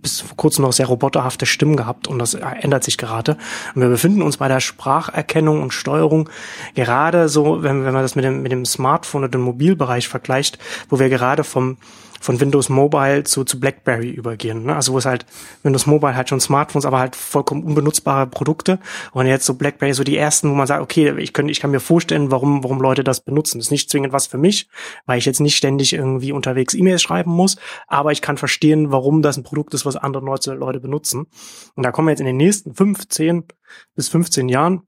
bis 0.00 0.20
vor 0.20 0.36
kurzem 0.36 0.64
noch 0.64 0.72
sehr 0.72 0.86
roboterhafte 0.86 1.44
Stimmen 1.44 1.76
gehabt 1.76 2.06
und 2.06 2.20
das 2.20 2.34
ändert 2.34 2.84
sich 2.84 2.98
gerade. 2.98 3.36
Und 3.74 3.82
wir 3.82 3.88
befinden 3.88 4.22
uns 4.22 4.36
bei 4.36 4.46
der 4.46 4.60
Spracherkennung 4.60 5.60
und 5.60 5.72
Steuerung 5.72 6.30
gerade 6.74 7.28
so, 7.28 7.64
wenn, 7.64 7.84
wenn 7.84 7.92
man 7.92 8.02
das 8.02 8.14
mit 8.14 8.24
dem, 8.24 8.42
mit 8.42 8.52
dem 8.52 8.64
Smartphone 8.64 9.24
und 9.24 9.34
dem 9.34 9.40
Mobilbereich 9.40 10.06
vergleicht, 10.06 10.58
wo 10.88 11.00
wir 11.00 11.08
gerade 11.08 11.42
vom, 11.42 11.78
von 12.22 12.40
Windows 12.40 12.68
Mobile 12.68 13.24
zu, 13.24 13.44
zu 13.44 13.58
BlackBerry 13.58 14.10
übergehen. 14.10 14.64
Ne? 14.64 14.76
Also 14.76 14.92
wo 14.92 14.98
es 14.98 15.04
halt 15.04 15.26
Windows 15.62 15.86
Mobile 15.86 16.14
halt 16.14 16.28
schon 16.28 16.40
Smartphones, 16.40 16.86
aber 16.86 17.00
halt 17.00 17.16
vollkommen 17.16 17.64
unbenutzbare 17.64 18.28
Produkte. 18.28 18.78
Und 19.12 19.26
jetzt 19.26 19.44
so 19.44 19.54
BlackBerry 19.54 19.92
so 19.92 20.04
die 20.04 20.16
ersten, 20.16 20.48
wo 20.48 20.54
man 20.54 20.66
sagt, 20.66 20.82
okay, 20.82 21.12
ich, 21.18 21.32
kann, 21.32 21.48
ich 21.48 21.60
kann 21.60 21.72
mir 21.72 21.80
vorstellen, 21.80 22.30
warum, 22.30 22.62
warum 22.62 22.80
Leute 22.80 23.02
das 23.02 23.20
benutzen. 23.20 23.58
Das 23.58 23.66
ist 23.66 23.72
nicht 23.72 23.90
zwingend 23.90 24.12
was 24.12 24.26
für 24.26 24.38
mich, 24.38 24.68
weil 25.04 25.18
ich 25.18 25.26
jetzt 25.26 25.40
nicht 25.40 25.56
ständig 25.56 25.92
irgendwie 25.92 26.32
unterwegs 26.32 26.74
E-Mails 26.74 27.02
schreiben 27.02 27.32
muss, 27.32 27.56
aber 27.88 28.12
ich 28.12 28.22
kann 28.22 28.36
verstehen, 28.36 28.92
warum 28.92 29.22
das 29.22 29.36
ein 29.36 29.42
Produkt 29.42 29.74
ist, 29.74 29.84
was 29.84 29.96
andere 29.96 30.24
Leute, 30.24 30.54
Leute 30.54 30.80
benutzen. 30.80 31.26
Und 31.74 31.82
da 31.82 31.90
kommen 31.90 32.06
wir 32.06 32.12
jetzt 32.12 32.20
in 32.20 32.26
den 32.26 32.36
nächsten 32.36 32.74
15 32.74 33.44
bis 33.94 34.08
15 34.08 34.48
Jahren 34.48 34.82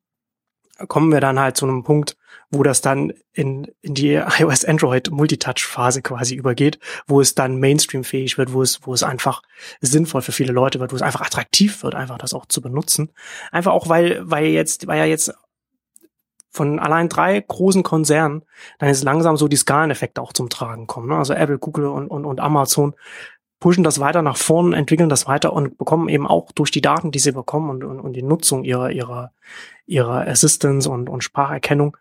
kommen 0.89 1.13
wir 1.13 1.21
dann 1.21 1.39
halt 1.39 1.57
zu 1.57 1.67
einem 1.67 1.83
Punkt, 1.83 2.17
wo 2.55 2.63
das 2.63 2.81
dann 2.81 3.13
in, 3.33 3.71
in 3.83 3.95
die 3.95 4.15
iOS-Android-Multitouch-Phase 4.15 6.01
quasi 6.01 6.35
übergeht, 6.35 6.79
wo 7.07 7.21
es 7.21 7.35
dann 7.35 7.59
Mainstream-fähig 7.59 8.39
wird, 8.39 8.53
wo 8.53 8.63
es, 8.63 8.87
wo 8.87 8.95
es 8.95 9.03
einfach 9.03 9.43
sinnvoll 9.81 10.23
für 10.23 10.33
viele 10.33 10.53
Leute 10.53 10.81
wird, 10.81 10.93
wo 10.93 10.97
es 10.97 11.03
einfach 11.03 11.21
attraktiv 11.21 11.83
wird, 11.83 11.95
einfach 11.95 12.19
das 12.19 12.33
auch 12.33 12.47
zu 12.47 12.63
benutzen. 12.63 13.11
Einfach 13.53 13.73
auch, 13.73 13.89
weil, 13.89 14.21
weil 14.23 14.47
jetzt, 14.47 14.87
weil 14.87 14.99
ja 14.99 15.05
jetzt 15.05 15.35
von 16.51 16.79
allein 16.79 17.09
drei 17.09 17.41
großen 17.41 17.83
Konzernen 17.83 18.45
dann 18.79 18.89
jetzt 18.89 19.03
langsam 19.03 19.37
so 19.37 19.49
die 19.49 19.57
Skaleneffekte 19.57 20.23
auch 20.23 20.33
zum 20.33 20.49
Tragen 20.49 20.87
kommen. 20.87 21.09
Ne? 21.09 21.17
Also 21.17 21.35
Apple, 21.35 21.59
Google 21.59 21.87
und, 21.87 22.07
und, 22.07 22.25
und 22.25 22.41
Amazon 22.41 22.95
pushen 23.59 23.83
das 23.83 23.99
weiter 23.99 24.23
nach 24.23 24.37
vorn, 24.37 24.73
entwickeln 24.73 25.09
das 25.09 25.27
weiter 25.27 25.53
und 25.53 25.79
bekommen 25.79 26.09
eben 26.09 26.27
auch 26.27 26.53
durch 26.53 26.71
die 26.71 26.83
Daten, 26.83 27.11
die 27.11 27.19
sie 27.19 27.33
bekommen 27.33 27.71
und, 27.71 27.83
und, 27.83 27.99
und 27.99 28.13
die 28.13 28.23
Nutzung 28.23 28.63
ihrer, 28.63 28.91
ihrer, 28.91 29.33
ihrer 29.87 30.29
Assistance 30.29 30.89
und, 30.89 31.09
und 31.09 31.25
Spracherkennung, 31.25 31.97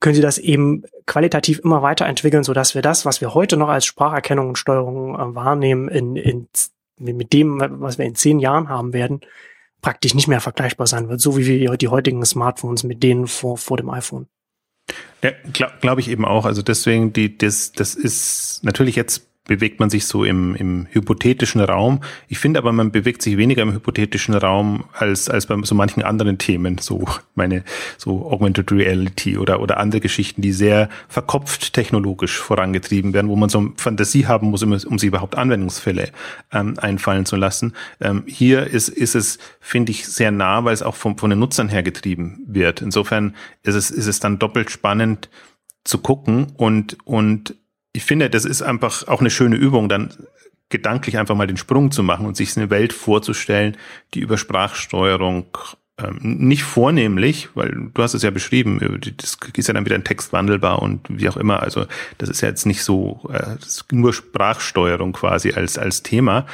können 0.00 0.14
sie 0.14 0.22
das 0.22 0.38
eben 0.38 0.84
qualitativ 1.06 1.60
immer 1.60 1.82
weiterentwickeln, 1.82 2.44
so 2.44 2.54
wir 2.54 2.82
das, 2.82 3.04
was 3.04 3.20
wir 3.20 3.34
heute 3.34 3.56
noch 3.56 3.68
als 3.68 3.84
Spracherkennung 3.84 4.48
und 4.48 4.58
Steuerung 4.58 5.14
äh, 5.14 5.34
wahrnehmen, 5.34 5.88
in, 5.88 6.16
in, 6.16 6.48
mit 6.98 7.32
dem, 7.32 7.60
was 7.80 7.98
wir 7.98 8.04
in 8.04 8.14
zehn 8.14 8.38
Jahren 8.38 8.68
haben 8.68 8.92
werden, 8.92 9.20
praktisch 9.80 10.14
nicht 10.14 10.28
mehr 10.28 10.40
vergleichbar 10.40 10.86
sein 10.86 11.08
wird, 11.08 11.20
so 11.20 11.36
wie 11.36 11.46
wir 11.46 11.76
die 11.76 11.88
heutigen 11.88 12.24
Smartphones 12.24 12.82
mit 12.82 13.02
denen 13.02 13.26
vor, 13.26 13.58
vor 13.58 13.76
dem 13.76 13.90
iPhone. 13.90 14.26
Ja, 15.22 15.32
glaube 15.52 15.74
glaub 15.80 15.98
ich 15.98 16.08
eben 16.08 16.24
auch. 16.24 16.44
Also 16.44 16.62
deswegen, 16.62 17.12
die, 17.12 17.36
das, 17.36 17.72
das 17.72 17.94
ist 17.94 18.60
natürlich 18.62 18.96
jetzt 18.96 19.28
bewegt 19.48 19.80
man 19.80 19.90
sich 19.90 20.06
so 20.06 20.22
im, 20.22 20.54
im 20.54 20.86
hypothetischen 20.92 21.60
Raum. 21.60 22.00
Ich 22.28 22.38
finde 22.38 22.60
aber, 22.60 22.70
man 22.70 22.92
bewegt 22.92 23.22
sich 23.22 23.36
weniger 23.36 23.62
im 23.62 23.72
hypothetischen 23.72 24.34
Raum 24.34 24.84
als, 24.92 25.28
als 25.28 25.46
bei 25.46 25.56
so 25.62 25.74
manchen 25.74 26.04
anderen 26.04 26.38
Themen, 26.38 26.78
so 26.78 27.04
meine, 27.34 27.64
so 27.96 28.30
Augmented 28.30 28.70
Reality 28.70 29.36
oder, 29.36 29.60
oder 29.60 29.78
andere 29.78 30.00
Geschichten, 30.00 30.42
die 30.42 30.52
sehr 30.52 30.88
verkopft 31.08 31.72
technologisch 31.72 32.38
vorangetrieben 32.38 33.12
werden, 33.14 33.28
wo 33.28 33.36
man 33.36 33.48
so 33.48 33.72
Fantasie 33.76 34.26
haben 34.26 34.50
muss, 34.50 34.62
um, 34.62 34.72
um 34.72 34.98
sie 34.98 35.08
überhaupt 35.08 35.36
Anwendungsfälle 35.36 36.10
ähm, 36.52 36.74
einfallen 36.78 37.24
zu 37.24 37.36
lassen. 37.36 37.72
Ähm, 38.00 38.24
hier 38.26 38.66
ist, 38.66 38.88
ist 38.88 39.14
es, 39.14 39.38
finde 39.60 39.90
ich, 39.92 40.06
sehr 40.06 40.30
nah, 40.30 40.64
weil 40.64 40.74
es 40.74 40.82
auch 40.82 40.94
von, 40.94 41.16
von 41.16 41.30
den 41.30 41.38
Nutzern 41.38 41.70
her 41.70 41.82
getrieben 41.82 42.44
wird. 42.46 42.82
Insofern 42.82 43.34
ist 43.62 43.74
es, 43.74 43.90
ist 43.90 44.06
es 44.06 44.20
dann 44.20 44.38
doppelt 44.38 44.70
spannend 44.70 45.30
zu 45.84 45.98
gucken 45.98 46.48
und, 46.58 46.98
und 47.06 47.54
ich 47.98 48.04
finde, 48.04 48.30
das 48.30 48.44
ist 48.44 48.62
einfach 48.62 49.08
auch 49.08 49.18
eine 49.18 49.28
schöne 49.28 49.56
Übung, 49.56 49.88
dann 49.88 50.14
gedanklich 50.68 51.18
einfach 51.18 51.34
mal 51.34 51.48
den 51.48 51.56
Sprung 51.56 51.90
zu 51.90 52.04
machen 52.04 52.26
und 52.26 52.36
sich 52.36 52.56
eine 52.56 52.70
Welt 52.70 52.92
vorzustellen, 52.92 53.76
die 54.14 54.20
über 54.20 54.38
Sprachsteuerung 54.38 55.46
ähm, 55.98 56.18
nicht 56.20 56.62
vornehmlich, 56.62 57.48
weil 57.56 57.90
du 57.92 58.00
hast 58.00 58.14
es 58.14 58.22
ja 58.22 58.30
beschrieben, 58.30 59.00
das 59.16 59.36
ist 59.52 59.66
ja 59.66 59.74
dann 59.74 59.84
wieder 59.84 59.96
ein 59.96 60.04
Text 60.04 60.32
wandelbar 60.32 60.80
und 60.80 61.00
wie 61.08 61.28
auch 61.28 61.36
immer. 61.36 61.60
Also 61.60 61.86
das 62.18 62.28
ist 62.28 62.40
ja 62.40 62.48
jetzt 62.48 62.66
nicht 62.66 62.84
so 62.84 63.28
äh, 63.32 63.56
nur 63.90 64.12
Sprachsteuerung 64.12 65.12
quasi 65.12 65.50
als 65.54 65.76
als 65.76 66.04
Thema. 66.04 66.46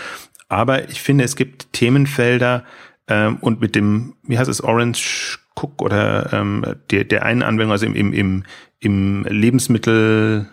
Aber 0.48 0.88
ich 0.88 1.02
finde, 1.02 1.24
es 1.24 1.36
gibt 1.36 1.74
Themenfelder 1.74 2.64
ähm, 3.06 3.36
und 3.42 3.60
mit 3.60 3.74
dem, 3.74 4.14
wie 4.22 4.38
heißt 4.38 4.48
es, 4.48 4.64
Orange 4.64 5.40
Cook 5.56 5.82
oder 5.82 6.32
ähm, 6.32 6.64
der 6.90 7.04
der 7.04 7.26
einen 7.26 7.42
Anwendung, 7.42 7.72
also 7.72 7.84
im 7.84 7.94
im 7.94 8.14
im, 8.14 8.44
im 8.80 9.24
Lebensmittel 9.24 10.48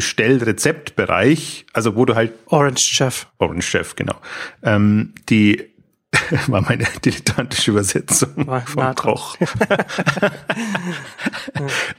Bestellrezeptbereich, 0.00 1.66
also 1.74 1.94
wo 1.94 2.06
du 2.06 2.14
halt 2.14 2.32
Orange 2.46 2.80
Chef. 2.80 3.26
Orange 3.36 3.66
Chef, 3.66 3.96
genau. 3.96 4.16
Ähm, 4.62 5.12
die 5.28 5.62
war 6.46 6.62
meine 6.62 6.86
dilettantische 7.04 7.72
Übersetzung 7.72 8.46
war 8.46 8.62
vom 8.62 8.94
Koch. 8.94 9.36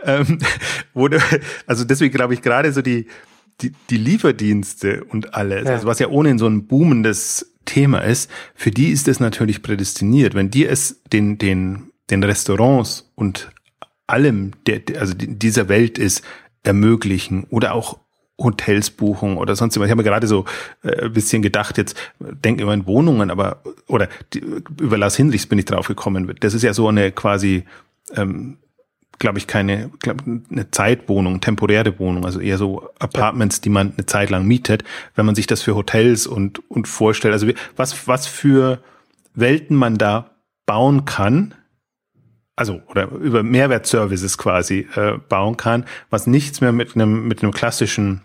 ähm, 0.04 0.39
du, 0.95 1.20
also 1.68 1.84
deswegen 1.84 2.12
glaube 2.12 2.34
ich 2.34 2.41
gerade 2.41 2.74
so 2.74 2.82
die, 2.82 3.06
die, 3.62 3.72
die 3.91 3.97
Lieferdienste 3.97 5.04
und 5.04 5.36
alles, 5.36 5.66
ja. 5.66 5.76
also 5.76 5.86
was 5.86 5.99
ja 5.99 6.08
ohnehin 6.08 6.39
so 6.39 6.47
ein 6.47 6.66
boomendes 6.66 7.54
Thema 7.66 7.99
ist, 7.99 8.32
für 8.56 8.72
die 8.72 8.89
ist 8.89 9.08
es 9.08 9.20
natürlich 9.20 9.62
prädestiniert. 9.62 10.34
Wenn 10.34 10.49
die 10.49 10.66
es 10.66 11.04
den, 11.14 11.38
den, 11.38 11.91
den 12.10 12.24
Restaurants 12.24 13.12
und 13.14 13.52
allem, 14.08 14.54
der, 14.66 14.82
also 14.99 15.14
dieser 15.14 15.70
Welt 15.70 15.99
ist, 15.99 16.24
ermöglichen 16.64 17.45
oder 17.49 17.74
auch 17.74 17.99
Hotels 18.43 18.89
buchen 18.89 19.38
oder 19.38 19.55
sonst 19.55 19.80
was. 19.80 19.86
Ich 19.86 19.91
habe 19.91 20.01
mir 20.01 20.09
gerade 20.09 20.28
so 20.28 20.45
äh, 20.84 21.05
ein 21.05 21.14
bisschen 21.14 21.41
gedacht, 21.41 21.78
jetzt 21.78 21.95
denke 22.20 22.64
immer 22.64 22.74
in 22.74 22.86
Wohnungen, 22.86 23.30
aber 23.30 23.62
oder 23.88 24.07
über 24.80 24.97
Lars 24.97 25.16
Hinrichs 25.16 25.45
bin 25.45 25.59
ich 25.59 25.66
drauf 25.66 25.88
gekommen. 25.88 26.34
Das 26.39 26.53
ist 26.53 26.64
ja 26.64 26.74
so 26.74 26.88
eine 26.88 27.12
quasi, 27.12 27.66
ähm, 28.16 28.57
glaube 29.20 29.38
ich, 29.38 29.47
keine 29.47 29.91
glaub, 29.99 30.24
eine 30.26 30.72
Zeitwohnung, 30.72 31.41
temporäre 31.41 31.99
Wohnung, 31.99 32.26
also 32.26 32.39
eher 32.39 32.57
so 32.57 32.89
Apartments, 32.99 33.62
die 33.62 33.70
man 33.70 33.93
eine 33.95 34.05
Zeit 34.05 34.30
lang 34.30 34.45
mietet. 34.45 34.84
Wenn 35.16 35.26
man 35.26 35.36
sich 35.36 35.47
das 35.47 35.62
für 35.62 35.76
Hotels 35.76 36.28
und 36.28 36.68
und 36.70 36.88
vorstellt, 36.88 37.34
also 37.34 37.47
was 37.76 38.07
was 38.07 38.28
für 38.28 38.80
Welten 39.34 39.78
man 39.78 39.97
da 39.97 40.32
bauen 40.66 41.05
kann, 41.05 41.53
also 42.56 42.82
oder 42.88 43.10
über 43.10 43.43
Mehrwertservices 43.43 44.38
quasi 44.38 44.88
äh, 44.95 45.18
bauen 45.30 45.58
kann, 45.58 45.86
was 46.10 46.28
nichts 46.28 46.62
mehr 46.62 46.72
mit 46.72 46.95
einem 46.95 47.28
mit 47.28 47.43
einem 47.43 47.52
klassischen 47.52 48.22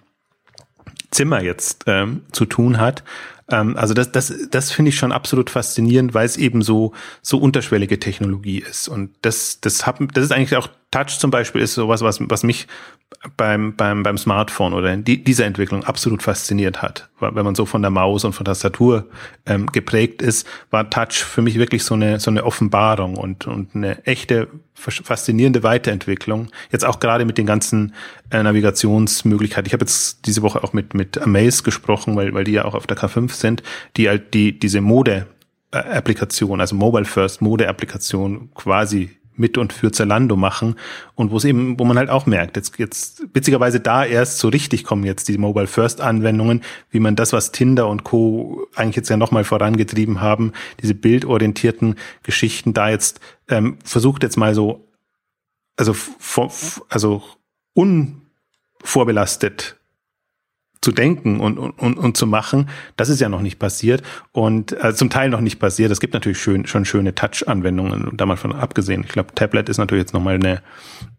Zimmer 1.11 1.43
jetzt 1.43 1.85
ähm, 1.87 2.23
zu 2.33 2.45
tun 2.45 2.79
hat. 2.79 3.05
Ähm, 3.51 3.77
also 3.77 3.95
das 3.95 4.13
das 4.13 4.33
das 4.51 4.73
finde 4.73 4.91
ich 4.91 4.97
schon 4.97 5.13
absolut 5.13 5.51
faszinierend, 5.51 6.15
weil 6.15 6.27
es 6.27 6.37
eben 6.37 6.63
so 6.63 6.93
so 7.23 7.39
unterschwellige 7.39 7.99
Technologie 7.99 8.59
ist 8.59 8.89
und 8.89 9.15
das 9.23 9.61
das 9.61 9.87
haben 9.87 10.09
das 10.13 10.25
ist 10.25 10.33
eigentlich 10.33 10.57
auch 10.57 10.69
Touch 10.97 11.19
zum 11.19 11.31
Beispiel 11.31 11.61
ist 11.61 11.75
sowas 11.75 12.01
was 12.01 12.21
was 12.21 12.43
mich 12.43 12.67
beim, 13.37 13.77
beim, 13.77 14.03
beim 14.03 14.19
Smartphone 14.19 14.73
oder 14.73 14.93
in 14.93 15.05
die, 15.05 15.23
dieser 15.23 15.45
Entwicklung 15.45 15.85
absolut 15.85 16.23
fasziniert 16.23 16.83
hat. 16.83 17.09
Wenn 17.21 17.45
man 17.45 17.55
so 17.55 17.67
von 17.67 17.83
der 17.83 17.91
Maus 17.91 18.25
und 18.25 18.33
von 18.33 18.45
Tastatur 18.45 19.07
ähm, 19.47 19.67
geprägt 19.67 20.23
ist, 20.23 20.47
war 20.71 20.89
Touch 20.91 21.25
für 21.25 21.43
mich 21.43 21.59
wirklich 21.59 21.85
so 21.85 21.95
eine, 21.95 22.19
so 22.19 22.31
eine 22.31 22.45
Offenbarung 22.45 23.17
und, 23.17 23.47
und 23.47 23.75
eine 23.75 24.05
echte, 24.07 24.49
faszinierende 24.75 25.63
Weiterentwicklung. 25.63 26.49
Jetzt 26.71 26.85
auch 26.85 26.99
gerade 26.99 27.25
mit 27.25 27.39
den 27.39 27.47
ganzen 27.47 27.95
äh, 28.31 28.43
Navigationsmöglichkeiten. 28.43 29.67
Ich 29.67 29.73
habe 29.73 29.85
jetzt 29.85 30.27
diese 30.27 30.43
Woche 30.43 30.63
auch 30.65 30.73
mit, 30.73 30.95
mit 30.95 31.19
Amaze 31.19 31.63
gesprochen, 31.63 32.17
weil, 32.17 32.35
weil 32.35 32.45
die 32.45 32.53
ja 32.53 32.65
auch 32.65 32.75
auf 32.75 32.87
der 32.87 32.97
K5 32.97 33.33
sind, 33.33 33.63
die 33.97 34.09
halt 34.09 34.35
die, 34.35 34.59
diese 34.59 34.81
Mode 34.81 35.27
Applikation, 35.73 36.61
also 36.61 36.75
Mobile 36.75 37.05
First 37.05 37.43
Mode 37.43 37.69
Applikation 37.69 38.51
quasi 38.55 39.11
mit 39.37 39.59
und 39.59 39.73
für 39.73 39.93
Zalando 39.93 40.37
machen 40.37 40.77
und 41.15 41.31
wo 41.31 41.37
es 41.37 41.45
eben, 41.45 41.79
wo 41.79 41.85
man 41.85 41.99
halt 41.99 42.11
auch 42.11 42.27
merkt, 42.27 42.57
jetzt, 42.57 42.79
jetzt 42.79 43.23
witzigerweise 43.33 43.81
da 43.81 44.05
erst 44.05 44.39
so 44.39 44.49
richtig 44.49 44.85
kommen 44.85 45.05
jetzt 45.05 45.29
die 45.29 45.39
Mobile 45.39 45.67
First 45.67 46.01
Anwendungen, 46.01 46.63
wie 46.91 47.01
man 47.01 47.17
das, 47.17 47.33
was 47.33 47.53
Tinder 47.53 47.89
und 47.89 48.05
Co. 48.05 48.67
eigentlich 48.75 48.97
jetzt 48.97 49.09
ja 49.09 49.17
nochmal 49.17 49.45
vorangetrieben 49.45 50.21
haben, 50.21 50.53
diese 50.83 50.95
bildorientierten 50.95 51.97
Geschichten 52.23 52.75
da 52.75 52.89
jetzt 52.89 53.21
ähm, 53.49 53.79
versucht 53.85 54.23
jetzt 54.23 54.37
mal 54.37 54.55
so, 54.55 54.89
also, 55.77 55.95
also 56.89 57.23
unvorbelastet 57.75 59.76
zu 60.81 60.93
denken 60.93 61.41
und, 61.41 61.59
und, 61.59 61.99
und 61.99 62.17
zu 62.17 62.27
machen, 62.27 62.69
das 62.97 63.09
ist 63.09 63.21
ja 63.21 63.29
noch 63.29 63.43
nicht 63.43 63.59
passiert 63.59 64.03
und 64.33 64.73
äh, 64.83 64.95
zum 64.95 65.11
Teil 65.11 65.31
noch 65.31 65.41
nicht 65.41 65.59
passiert. 65.59 65.91
Es 65.91 66.01
gibt 66.01 66.15
natürlich 66.15 66.39
schön, 66.39 66.67
schon 66.67 66.85
schöne 66.85 67.15
Touch-Anwendungen, 67.15 68.17
da 68.17 68.27
mal 68.27 68.37
von 68.37 68.53
abgesehen. 68.53 69.03
Ich 69.05 69.13
glaube, 69.13 69.35
Tablet 69.35 69.69
ist 69.69 69.79
natürlich 69.79 70.03
jetzt 70.03 70.15
nochmal 70.15 70.35
eine, 70.35 70.63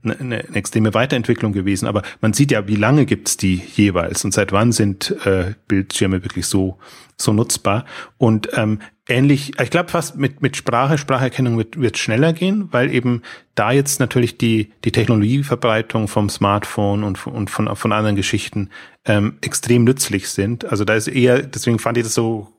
eine, 0.04 0.20
eine 0.20 0.56
extreme 0.56 0.94
Weiterentwicklung 0.94 1.54
gewesen, 1.54 1.88
aber 1.88 2.04
man 2.22 2.34
sieht 2.34 2.52
ja, 2.52 2.68
wie 2.68 2.76
lange 2.76 3.06
gibt's 3.06 3.38
die 3.38 3.62
jeweils 3.76 4.24
und 4.24 4.34
seit 4.34 4.52
wann 4.52 4.72
sind 4.72 5.16
äh, 5.26 5.54
Bildschirme 5.68 6.24
wirklich 6.24 6.46
so 6.46 6.78
so 7.18 7.34
nutzbar. 7.34 7.86
Und 8.18 8.50
ähm, 8.54 8.80
ähnlich, 9.08 9.60
ich 9.62 9.70
glaube 9.70 9.90
fast 9.90 10.18
mit, 10.18 10.42
mit 10.42 10.58
Sprache, 10.58 10.98
Spracherkennung 10.98 11.58
wird, 11.58 11.80
wird 11.80 11.98
schneller 11.98 12.34
gehen, 12.34 12.70
weil 12.72 12.94
eben 12.94 13.22
da 13.56 13.72
jetzt 13.72 14.00
natürlich 14.00 14.38
die, 14.38 14.72
die 14.84 14.92
Technologieverbreitung 14.92 16.08
vom 16.08 16.30
Smartphone 16.30 17.04
und, 17.04 17.26
und 17.28 17.50
von, 17.50 17.76
von 17.76 17.92
anderen 17.92 18.16
Geschichten 18.16 18.70
ähm, 19.06 19.38
extrem 19.42 19.84
nützlich 19.84 20.30
sind. 20.30 20.66
Also 20.66 20.86
da 20.86 20.96
ist 20.96 21.08
eher, 21.08 21.42
deswegen 21.42 21.80
fand 21.80 21.98
ich 21.98 22.04
das 22.04 22.14
so 22.14 22.54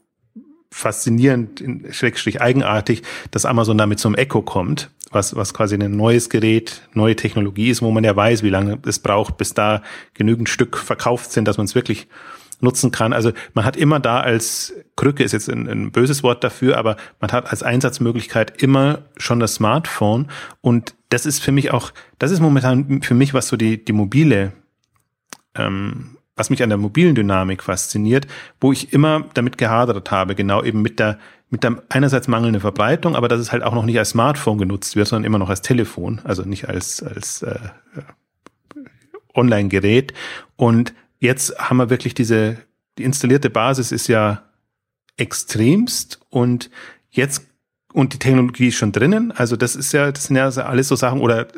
faszinierend, 0.70 1.62
schrägstrich 1.90 2.40
eigenartig, 2.40 3.02
dass 3.30 3.46
Amazon 3.46 3.78
da 3.78 3.86
mit 3.86 3.98
so 3.98 4.08
einem 4.08 4.16
Echo 4.16 4.42
kommt, 4.42 4.90
was, 5.10 5.34
was 5.34 5.54
quasi 5.54 5.76
ein 5.76 5.96
neues 5.96 6.28
Gerät, 6.28 6.82
neue 6.92 7.16
Technologie 7.16 7.70
ist, 7.70 7.80
wo 7.80 7.90
man 7.90 8.04
ja 8.04 8.14
weiß, 8.14 8.42
wie 8.42 8.50
lange 8.50 8.78
es 8.84 8.98
braucht, 8.98 9.38
bis 9.38 9.54
da 9.54 9.82
genügend 10.14 10.48
Stück 10.48 10.76
verkauft 10.76 11.32
sind, 11.32 11.48
dass 11.48 11.56
man 11.56 11.64
es 11.64 11.74
wirklich 11.74 12.08
nutzen 12.60 12.90
kann. 12.90 13.12
Also 13.12 13.32
man 13.54 13.64
hat 13.64 13.76
immer 13.76 14.00
da 14.00 14.20
als 14.20 14.74
Krücke 14.96 15.22
ist 15.22 15.32
jetzt 15.32 15.48
ein, 15.48 15.68
ein 15.68 15.92
böses 15.92 16.22
Wort 16.22 16.42
dafür, 16.42 16.76
aber 16.76 16.96
man 17.20 17.30
hat 17.30 17.50
als 17.50 17.62
Einsatzmöglichkeit 17.62 18.62
immer 18.62 19.00
schon 19.16 19.40
das 19.40 19.54
Smartphone 19.54 20.26
und 20.60 20.94
das 21.08 21.24
ist 21.24 21.40
für 21.40 21.52
mich 21.52 21.70
auch, 21.70 21.92
das 22.18 22.30
ist 22.30 22.40
momentan 22.40 23.02
für 23.02 23.14
mich, 23.14 23.32
was 23.32 23.48
so 23.48 23.56
die, 23.56 23.82
die 23.82 23.92
mobile, 23.92 24.52
ähm, 25.54 26.16
was 26.36 26.50
mich 26.50 26.62
an 26.62 26.68
der 26.68 26.78
mobilen 26.78 27.14
Dynamik 27.14 27.62
fasziniert, 27.62 28.26
wo 28.60 28.72
ich 28.72 28.92
immer 28.92 29.24
damit 29.34 29.58
gehadert 29.58 30.10
habe, 30.10 30.34
genau 30.34 30.62
eben 30.62 30.82
mit 30.82 30.98
der, 30.98 31.18
mit 31.50 31.64
der 31.64 31.82
einerseits 31.88 32.28
mangelnde 32.28 32.60
Verbreitung, 32.60 33.16
aber 33.16 33.28
dass 33.28 33.40
es 33.40 33.52
halt 33.52 33.62
auch 33.62 33.74
noch 33.74 33.84
nicht 33.84 33.98
als 33.98 34.10
Smartphone 34.10 34.58
genutzt 34.58 34.96
wird, 34.96 35.08
sondern 35.08 35.24
immer 35.24 35.38
noch 35.38 35.48
als 35.48 35.62
Telefon, 35.62 36.20
also 36.24 36.42
nicht 36.42 36.68
als, 36.68 37.02
als 37.02 37.42
äh, 37.42 37.58
Online-Gerät. 39.34 40.12
Und 40.56 40.92
jetzt 41.18 41.58
haben 41.58 41.78
wir 41.78 41.90
wirklich 41.90 42.14
diese, 42.14 42.58
die 42.98 43.04
installierte 43.04 43.50
Basis 43.50 43.92
ist 43.92 44.08
ja 44.08 44.42
extremst 45.16 46.20
und 46.30 46.70
jetzt 47.10 47.46
und 47.92 48.12
die 48.12 48.18
Technologie 48.18 48.68
ist 48.68 48.76
schon 48.76 48.92
drinnen. 48.92 49.32
Also 49.32 49.56
das 49.56 49.74
ist 49.74 49.92
ja, 49.92 50.12
das 50.12 50.24
sind 50.24 50.36
ja 50.36 50.48
alles 50.48 50.88
so 50.88 50.94
Sachen 50.94 51.20
oder 51.20 51.48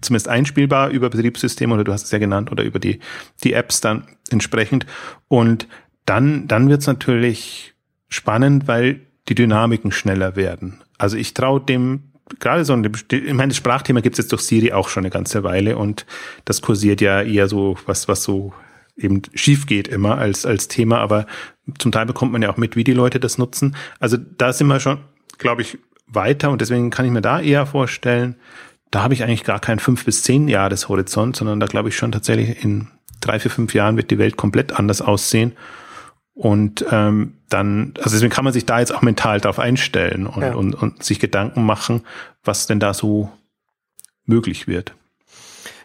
zumindest 0.00 0.28
einspielbar 0.28 0.90
über 0.90 1.08
Betriebssysteme 1.08 1.72
oder 1.72 1.84
du 1.84 1.92
hast 1.92 2.04
es 2.04 2.10
ja 2.10 2.18
genannt 2.18 2.50
oder 2.50 2.64
über 2.64 2.78
die, 2.78 2.98
die 3.44 3.52
Apps 3.52 3.80
dann 3.80 4.04
entsprechend. 4.30 4.86
Und 5.28 5.68
dann, 6.04 6.48
dann 6.48 6.68
wird's 6.68 6.88
natürlich 6.88 7.74
spannend, 8.08 8.66
weil 8.66 9.00
die 9.28 9.36
Dynamiken 9.36 9.92
schneller 9.92 10.34
werden. 10.34 10.82
Also 10.98 11.16
ich 11.16 11.32
traue 11.32 11.60
dem 11.60 12.12
gerade 12.38 12.64
so, 12.64 12.74
ich 12.76 13.32
meine, 13.32 13.48
das 13.48 13.56
Sprachthema 13.56 14.00
gibt's 14.00 14.18
jetzt 14.18 14.32
durch 14.32 14.42
Siri 14.42 14.72
auch 14.72 14.88
schon 14.88 15.02
eine 15.02 15.10
ganze 15.10 15.44
Weile 15.44 15.76
und 15.76 16.06
das 16.44 16.62
kursiert 16.62 17.00
ja 17.00 17.22
eher 17.22 17.48
so, 17.48 17.76
was, 17.86 18.08
was 18.08 18.22
so 18.22 18.52
eben 18.96 19.22
schief 19.34 19.66
geht 19.66 19.88
immer 19.88 20.18
als, 20.18 20.46
als 20.46 20.68
Thema, 20.68 20.98
aber 20.98 21.26
zum 21.78 21.92
Teil 21.92 22.06
bekommt 22.06 22.32
man 22.32 22.42
ja 22.42 22.50
auch 22.50 22.56
mit, 22.56 22.76
wie 22.76 22.84
die 22.84 22.92
Leute 22.92 23.20
das 23.20 23.38
nutzen. 23.38 23.76
Also 23.98 24.16
da 24.16 24.52
sind 24.52 24.66
wir 24.66 24.80
schon, 24.80 24.98
glaube 25.38 25.62
ich, 25.62 25.78
weiter 26.06 26.50
und 26.50 26.60
deswegen 26.60 26.90
kann 26.90 27.06
ich 27.06 27.12
mir 27.12 27.22
da 27.22 27.40
eher 27.40 27.66
vorstellen, 27.66 28.36
da 28.90 29.02
habe 29.02 29.14
ich 29.14 29.24
eigentlich 29.24 29.44
gar 29.44 29.58
keinen 29.58 29.78
fünf 29.78 30.04
bis 30.04 30.22
zehn 30.22 30.48
Jahreshorizont, 30.48 31.36
sondern 31.36 31.60
da 31.60 31.66
glaube 31.66 31.88
ich 31.88 31.96
schon 31.96 32.12
tatsächlich 32.12 32.62
in 32.62 32.88
drei, 33.20 33.40
vier, 33.40 33.50
fünf 33.50 33.72
Jahren 33.72 33.96
wird 33.96 34.10
die 34.10 34.18
Welt 34.18 34.36
komplett 34.36 34.72
anders 34.72 35.00
aussehen. 35.00 35.52
Und 36.34 36.84
ähm, 36.90 37.38
dann, 37.48 37.94
also 37.98 38.10
deswegen 38.10 38.32
kann 38.32 38.44
man 38.44 38.52
sich 38.52 38.66
da 38.66 38.80
jetzt 38.80 38.94
auch 38.94 39.02
mental 39.02 39.40
drauf 39.40 39.58
einstellen 39.58 40.26
und, 40.26 40.42
ja. 40.42 40.54
und, 40.54 40.74
und 40.74 41.02
sich 41.02 41.20
Gedanken 41.20 41.64
machen, 41.64 42.02
was 42.42 42.66
denn 42.66 42.80
da 42.80 42.94
so 42.94 43.30
möglich 44.24 44.66
wird. 44.66 44.94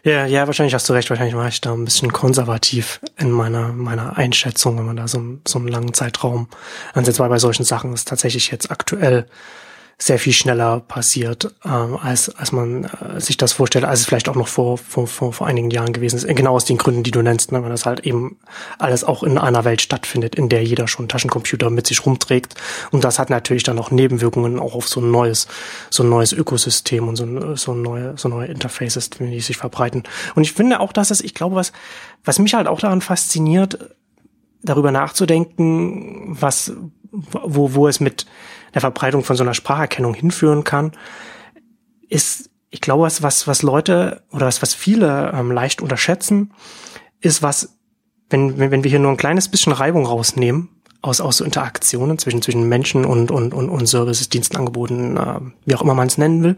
Ja, 0.04 0.26
ja, 0.26 0.46
wahrscheinlich 0.46 0.74
hast 0.74 0.88
du 0.88 0.92
recht. 0.92 1.10
Wahrscheinlich 1.10 1.34
war 1.34 1.48
ich 1.48 1.60
da 1.60 1.72
ein 1.72 1.84
bisschen 1.84 2.12
konservativ 2.12 3.00
in 3.16 3.30
meiner, 3.30 3.72
meiner 3.72 4.16
Einschätzung, 4.16 4.78
wenn 4.78 4.86
man 4.86 4.96
da 4.96 5.08
so, 5.08 5.20
so 5.46 5.58
einen 5.58 5.68
langen 5.68 5.92
Zeitraum 5.94 6.48
ansetzt, 6.94 7.18
weil 7.18 7.28
bei 7.28 7.38
solchen 7.38 7.64
Sachen 7.64 7.92
ist 7.92 8.08
tatsächlich 8.08 8.50
jetzt 8.50 8.70
aktuell 8.70 9.26
sehr 10.00 10.20
viel 10.20 10.32
schneller 10.32 10.78
passiert, 10.78 11.52
ähm, 11.64 11.96
als, 12.00 12.34
als 12.36 12.52
man 12.52 12.84
äh, 12.84 13.20
sich 13.20 13.36
das 13.36 13.54
vorstellt, 13.54 13.84
als 13.84 14.00
es 14.00 14.06
vielleicht 14.06 14.28
auch 14.28 14.36
noch 14.36 14.46
vor, 14.46 14.78
vor, 14.78 15.08
vor, 15.08 15.32
vor 15.32 15.46
einigen 15.48 15.70
Jahren 15.70 15.92
gewesen 15.92 16.16
ist. 16.16 16.28
Genau 16.28 16.54
aus 16.54 16.64
den 16.64 16.78
Gründen, 16.78 17.02
die 17.02 17.10
du 17.10 17.20
nennst, 17.20 17.50
ne, 17.50 17.62
weil 17.64 17.70
das 17.70 17.84
halt 17.84 18.00
eben 18.06 18.38
alles 18.78 19.02
auch 19.02 19.24
in 19.24 19.38
einer 19.38 19.64
Welt 19.64 19.82
stattfindet, 19.82 20.36
in 20.36 20.48
der 20.48 20.62
jeder 20.62 20.86
schon 20.86 21.08
Taschencomputer 21.08 21.68
mit 21.70 21.88
sich 21.88 22.06
rumträgt. 22.06 22.54
Und 22.92 23.02
das 23.02 23.18
hat 23.18 23.28
natürlich 23.28 23.64
dann 23.64 23.78
auch 23.80 23.90
Nebenwirkungen 23.90 24.60
auch 24.60 24.76
auf 24.76 24.88
so 24.88 25.00
ein 25.00 25.10
neues, 25.10 25.48
so 25.90 26.04
ein 26.04 26.08
neues 26.08 26.32
Ökosystem 26.32 27.08
und 27.08 27.16
so, 27.16 27.56
so 27.56 27.74
neue, 27.74 28.16
so 28.16 28.28
neue 28.28 28.46
Interfaces, 28.46 29.10
die 29.10 29.40
sich 29.40 29.56
verbreiten. 29.56 30.04
Und 30.36 30.44
ich 30.44 30.52
finde 30.52 30.78
auch, 30.78 30.92
dass 30.92 31.10
es, 31.10 31.20
ich 31.20 31.34
glaube, 31.34 31.56
was, 31.56 31.72
was 32.24 32.38
mich 32.38 32.54
halt 32.54 32.68
auch 32.68 32.78
daran 32.78 33.00
fasziniert, 33.00 33.96
darüber 34.62 34.92
nachzudenken, 34.92 36.36
was, 36.40 36.72
wo, 37.10 37.74
wo 37.74 37.88
es 37.88 37.98
mit, 37.98 38.26
der 38.74 38.80
Verbreitung 38.80 39.24
von 39.24 39.36
so 39.36 39.42
einer 39.42 39.54
Spracherkennung 39.54 40.14
hinführen 40.14 40.64
kann, 40.64 40.92
ist, 42.08 42.50
ich 42.70 42.80
glaube, 42.80 43.04
was, 43.04 43.22
was, 43.22 43.46
was 43.46 43.62
Leute 43.62 44.22
oder 44.30 44.46
was, 44.46 44.62
was 44.62 44.74
viele 44.74 45.32
ähm, 45.34 45.50
leicht 45.50 45.80
unterschätzen, 45.80 46.52
ist, 47.20 47.42
was, 47.42 47.78
wenn, 48.30 48.58
wenn, 48.58 48.70
wenn 48.70 48.84
wir 48.84 48.90
hier 48.90 49.00
nur 49.00 49.10
ein 49.10 49.16
kleines 49.16 49.48
bisschen 49.48 49.72
Reibung 49.72 50.06
rausnehmen, 50.06 50.68
aus, 51.00 51.20
aus 51.20 51.38
so 51.38 51.44
Interaktionen 51.44 52.18
zwischen, 52.18 52.42
zwischen 52.42 52.68
Menschen 52.68 53.04
und, 53.04 53.30
und, 53.30 53.54
und, 53.54 53.68
und 53.68 53.86
Services, 53.86 54.28
Dienstenangeboten, 54.28 55.16
äh, 55.16 55.40
wie 55.64 55.74
auch 55.74 55.82
immer 55.82 55.94
man 55.94 56.08
es 56.08 56.18
nennen 56.18 56.42
will, 56.42 56.56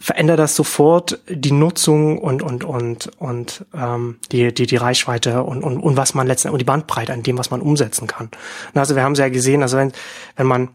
verändert 0.00 0.38
das 0.38 0.56
sofort 0.56 1.20
die 1.28 1.52
Nutzung 1.52 2.18
und 2.18 2.42
und 2.42 2.64
und 2.64 3.10
und 3.18 3.64
ähm, 3.74 4.18
die 4.32 4.52
die 4.52 4.66
die 4.66 4.76
Reichweite 4.76 5.42
und 5.42 5.62
und 5.62 5.78
und 5.78 5.96
was 5.96 6.14
man 6.14 6.26
letztendlich 6.26 6.54
und 6.54 6.58
die 6.60 6.64
Bandbreite 6.64 7.12
an 7.12 7.22
dem 7.22 7.38
was 7.38 7.50
man 7.50 7.60
umsetzen 7.60 8.06
kann. 8.06 8.30
Also 8.74 8.96
wir 8.96 9.02
haben 9.02 9.12
es 9.12 9.18
ja 9.18 9.28
gesehen, 9.28 9.62
also 9.62 9.76
wenn 9.76 9.92
wenn 10.36 10.46
man 10.46 10.68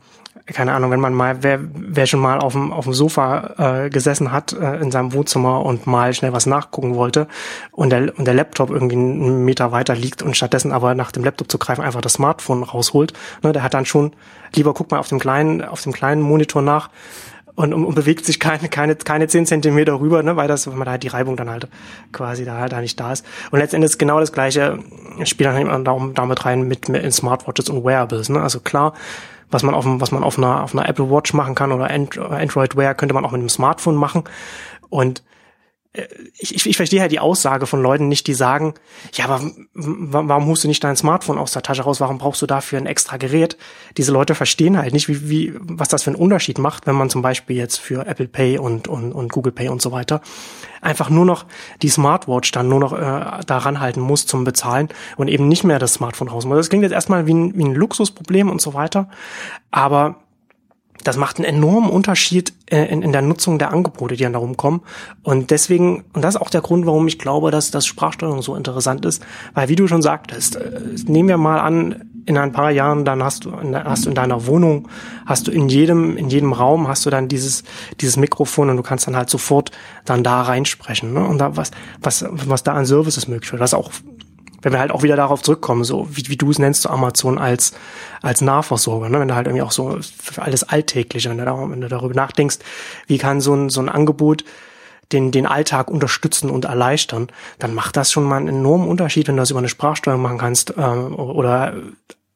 keine 0.45 0.73
Ahnung, 0.73 0.91
wenn 0.91 0.99
man 0.99 1.13
mal, 1.13 1.43
wer, 1.43 1.59
wer 1.61 2.05
schon 2.05 2.19
mal 2.19 2.39
auf 2.39 2.53
dem, 2.53 2.71
auf 2.71 2.85
dem 2.85 2.93
Sofa 2.93 3.85
äh, 3.85 3.89
gesessen 3.89 4.31
hat 4.31 4.53
äh, 4.53 4.77
in 4.77 4.91
seinem 4.91 5.13
Wohnzimmer 5.13 5.65
und 5.65 5.87
mal 5.87 6.13
schnell 6.13 6.33
was 6.33 6.45
nachgucken 6.45 6.95
wollte 6.95 7.27
und 7.71 7.91
der, 7.91 8.17
und 8.17 8.25
der 8.25 8.33
Laptop 8.33 8.69
irgendwie 8.69 8.95
einen 8.95 9.45
Meter 9.45 9.71
weiter 9.71 9.95
liegt 9.95 10.21
und 10.21 10.37
stattdessen 10.37 10.71
aber 10.71 10.95
nach 10.95 11.11
dem 11.11 11.23
Laptop 11.23 11.51
zu 11.51 11.57
greifen 11.57 11.81
einfach 11.81 12.01
das 12.01 12.13
Smartphone 12.13 12.63
rausholt, 12.63 13.13
ne, 13.43 13.51
der 13.51 13.63
hat 13.63 13.73
dann 13.73 13.85
schon, 13.85 14.13
lieber 14.55 14.73
guck 14.73 14.91
mal 14.91 14.99
auf 14.99 15.09
dem 15.09 15.19
kleinen, 15.19 15.63
auf 15.63 15.81
dem 15.81 15.93
kleinen 15.93 16.21
Monitor 16.21 16.61
nach, 16.61 16.89
und, 17.61 17.73
und, 17.73 17.85
und 17.85 17.93
bewegt 17.93 18.25
sich 18.25 18.39
keine, 18.39 18.69
keine, 18.69 18.95
keine 18.95 19.27
zehn 19.27 19.45
Zentimeter 19.45 19.99
rüber, 19.99 20.23
ne, 20.23 20.35
weil 20.35 20.47
das, 20.47 20.65
weil 20.65 20.75
man 20.75 20.85
da 20.85 20.91
halt 20.91 21.03
die 21.03 21.09
Reibung 21.09 21.37
dann 21.37 21.49
halt 21.49 21.67
quasi 22.11 22.43
da 22.43 22.57
halt 22.57 22.71
da 22.71 22.81
nicht 22.81 22.99
da 22.99 23.11
ist. 23.11 23.23
Und 23.51 23.59
letztendlich 23.59 23.91
ist 23.91 23.97
genau 23.99 24.19
das 24.19 24.31
gleiche, 24.31 24.79
spielt 25.25 25.47
dann 25.49 25.61
eben 25.61 26.13
damit 26.15 26.45
rein 26.45 26.67
mit, 26.67 26.89
mit 26.89 27.03
in 27.03 27.11
Smartwatches 27.11 27.69
und 27.69 27.85
Wearables, 27.85 28.29
ne. 28.29 28.41
Also 28.41 28.59
klar, 28.61 28.93
was 29.51 29.61
man 29.61 29.75
auf, 29.75 29.85
was 29.85 30.11
man 30.11 30.23
auf 30.23 30.39
einer, 30.39 30.63
auf 30.63 30.73
einer 30.73 30.89
Apple 30.89 31.11
Watch 31.11 31.33
machen 31.33 31.53
kann 31.53 31.71
oder 31.71 31.89
Android 31.91 32.75
Wear 32.75 32.95
könnte 32.95 33.13
man 33.13 33.25
auch 33.25 33.31
mit 33.31 33.39
einem 33.39 33.49
Smartphone 33.49 33.95
machen. 33.95 34.23
Und 34.89 35.21
ich, 36.39 36.55
ich, 36.55 36.65
ich 36.67 36.77
verstehe 36.77 37.01
halt 37.01 37.11
die 37.11 37.19
Aussage 37.19 37.65
von 37.65 37.81
Leuten 37.81 38.07
nicht, 38.07 38.25
die 38.27 38.33
sagen, 38.33 38.75
ja, 39.13 39.25
aber 39.25 39.41
warum 39.73 40.45
holst 40.45 40.63
du 40.63 40.69
nicht 40.69 40.83
dein 40.83 40.95
Smartphone 40.95 41.37
aus 41.37 41.51
der 41.51 41.63
Tasche 41.63 41.81
raus? 41.81 41.99
Warum 41.99 42.17
brauchst 42.17 42.41
du 42.41 42.45
dafür 42.45 42.79
ein 42.79 42.85
extra 42.85 43.17
Gerät? 43.17 43.57
Diese 43.97 44.13
Leute 44.13 44.33
verstehen 44.33 44.77
halt 44.77 44.93
nicht, 44.93 45.09
wie, 45.09 45.29
wie, 45.29 45.53
was 45.59 45.89
das 45.89 46.03
für 46.03 46.11
einen 46.11 46.19
Unterschied 46.19 46.59
macht, 46.59 46.87
wenn 46.87 46.95
man 46.95 47.09
zum 47.09 47.21
Beispiel 47.21 47.57
jetzt 47.57 47.77
für 47.77 48.05
Apple 48.07 48.29
Pay 48.29 48.57
und, 48.57 48.87
und, 48.87 49.11
und 49.11 49.31
Google 49.33 49.51
Pay 49.51 49.67
und 49.67 49.81
so 49.81 49.91
weiter 49.91 50.21
einfach 50.81 51.09
nur 51.09 51.25
noch 51.25 51.45
die 51.81 51.89
Smartwatch 51.89 52.51
dann 52.51 52.67
nur 52.67 52.79
noch 52.79 52.93
äh, 52.93 53.43
daran 53.45 53.79
halten 53.79 54.01
muss 54.01 54.25
zum 54.25 54.43
Bezahlen 54.43 54.89
und 55.15 55.27
eben 55.27 55.47
nicht 55.47 55.63
mehr 55.63 55.77
das 55.77 55.93
Smartphone 55.93 56.27
raus 56.27 56.45
muss. 56.45 56.57
Das 56.57 56.69
klingt 56.69 56.83
jetzt 56.83 56.91
erstmal 56.91 57.27
wie 57.27 57.33
ein, 57.33 57.55
wie 57.55 57.63
ein 57.63 57.75
Luxusproblem 57.75 58.49
und 58.49 58.61
so 58.61 58.73
weiter, 58.73 59.07
aber 59.69 60.15
das 61.03 61.17
macht 61.17 61.37
einen 61.37 61.45
enormen 61.45 61.89
Unterschied 61.89 62.53
äh, 62.67 62.85
in, 62.85 63.01
in 63.01 63.11
der 63.11 63.21
Nutzung 63.21 63.59
der 63.59 63.71
Angebote, 63.71 64.15
die 64.15 64.23
dann 64.23 64.33
darum 64.33 64.57
kommen. 64.57 64.81
Und 65.23 65.51
deswegen, 65.51 66.03
und 66.13 66.23
das 66.23 66.35
ist 66.35 66.41
auch 66.41 66.49
der 66.49 66.61
Grund, 66.61 66.85
warum 66.85 67.07
ich 67.07 67.19
glaube, 67.19 67.51
dass 67.51 67.71
das 67.71 67.85
Sprachsteuerung 67.85 68.41
so 68.41 68.55
interessant 68.55 69.05
ist, 69.05 69.23
weil 69.53 69.69
wie 69.69 69.75
du 69.75 69.87
schon 69.87 70.01
sagtest, 70.01 70.55
äh, 70.55 70.79
nehmen 71.05 71.29
wir 71.29 71.37
mal 71.37 71.59
an, 71.59 72.11
in 72.25 72.37
ein 72.37 72.51
paar 72.51 72.71
Jahren, 72.71 73.05
dann 73.05 73.23
hast 73.23 73.45
du, 73.45 73.51
hast 73.51 74.05
du 74.05 74.09
in 74.09 74.15
deiner 74.15 74.45
Wohnung, 74.45 74.87
hast 75.25 75.47
du 75.47 75.51
in 75.51 75.69
jedem, 75.69 76.17
in 76.17 76.29
jedem 76.29 76.53
Raum 76.53 76.87
hast 76.87 77.05
du 77.05 77.09
dann 77.09 77.27
dieses, 77.27 77.63
dieses 77.99 78.17
Mikrofon 78.17 78.69
und 78.69 78.77
du 78.77 78.83
kannst 78.83 79.07
dann 79.07 79.15
halt 79.15 79.29
sofort 79.29 79.71
dann 80.05 80.23
da 80.23 80.41
reinsprechen, 80.43 81.13
ne? 81.13 81.25
Und 81.25 81.39
da 81.39 81.57
was, 81.57 81.71
was, 81.99 82.25
was 82.29 82.63
da 82.63 82.73
an 82.73 82.85
Services 82.85 83.27
möglich 83.27 83.51
wird, 83.51 83.61
was 83.61 83.73
auch 83.73 83.91
wenn 84.61 84.71
wir 84.71 84.79
halt 84.79 84.91
auch 84.91 85.03
wieder 85.03 85.15
darauf 85.15 85.41
zurückkommen, 85.41 85.83
so 85.83 86.07
wie, 86.11 86.27
wie 86.27 86.37
du 86.37 86.51
es 86.51 86.59
nennst, 86.59 86.83
so 86.83 86.89
Amazon 86.89 87.37
als, 87.37 87.73
als 88.21 88.41
Nahversorger, 88.41 89.09
ne? 89.09 89.19
wenn 89.19 89.27
du 89.27 89.35
halt 89.35 89.47
irgendwie 89.47 89.63
auch 89.63 89.71
so 89.71 89.97
für 90.01 90.41
alles 90.41 90.63
Alltägliche, 90.63 91.29
wenn 91.29 91.37
du, 91.37 91.45
da, 91.45 91.69
wenn 91.69 91.81
du 91.81 91.87
darüber 91.87 92.13
nachdenkst, 92.13 92.59
wie 93.07 93.17
kann 93.17 93.41
so 93.41 93.53
ein, 93.53 93.69
so 93.69 93.81
ein 93.81 93.89
Angebot 93.89 94.43
den, 95.11 95.31
den 95.31 95.45
Alltag 95.45 95.89
unterstützen 95.89 96.49
und 96.49 96.65
erleichtern, 96.65 97.27
dann 97.59 97.73
macht 97.73 97.97
das 97.97 98.11
schon 98.11 98.23
mal 98.23 98.37
einen 98.37 98.47
enormen 98.47 98.87
Unterschied, 98.87 99.27
wenn 99.27 99.35
du 99.35 99.41
das 99.41 99.51
über 99.51 99.59
eine 99.59 99.69
Sprachsteuerung 99.69 100.21
machen 100.21 100.37
kannst 100.37 100.73
ähm, 100.77 101.15
oder 101.15 101.73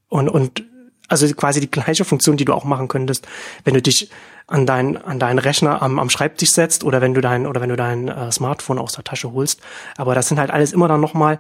und, 0.10 0.30
und 0.30 0.64
also 1.08 1.28
quasi 1.34 1.60
die 1.60 1.70
gleiche 1.70 2.06
Funktion, 2.06 2.38
die 2.38 2.46
du 2.46 2.54
auch 2.54 2.64
machen 2.64 2.88
könntest, 2.88 3.28
wenn 3.64 3.76
du 3.76 3.82
dich 3.82 4.10
an 4.48 4.66
deinen 4.66 4.98
an 4.98 5.20
deinen 5.20 5.40
Rechner 5.40 5.82
am, 5.82 6.00
am 6.00 6.10
Schreibtisch 6.10 6.52
setzt 6.52 6.84
oder 6.84 7.02
wenn 7.02 7.14
du 7.14 7.22
dein 7.22 7.48
oder 7.48 7.62
wenn 7.62 7.70
du 7.70 7.76
dein 7.76 8.08
äh, 8.08 8.32
Smartphone 8.32 8.80
aus 8.80 8.94
der 8.94 9.04
Tasche 9.04 9.32
holst. 9.32 9.62
Aber 9.98 10.16
das 10.16 10.28
sind 10.28 10.40
halt 10.40 10.52
alles 10.52 10.74
immer 10.74 10.88
dann 10.88 11.02
nochmal 11.02 11.40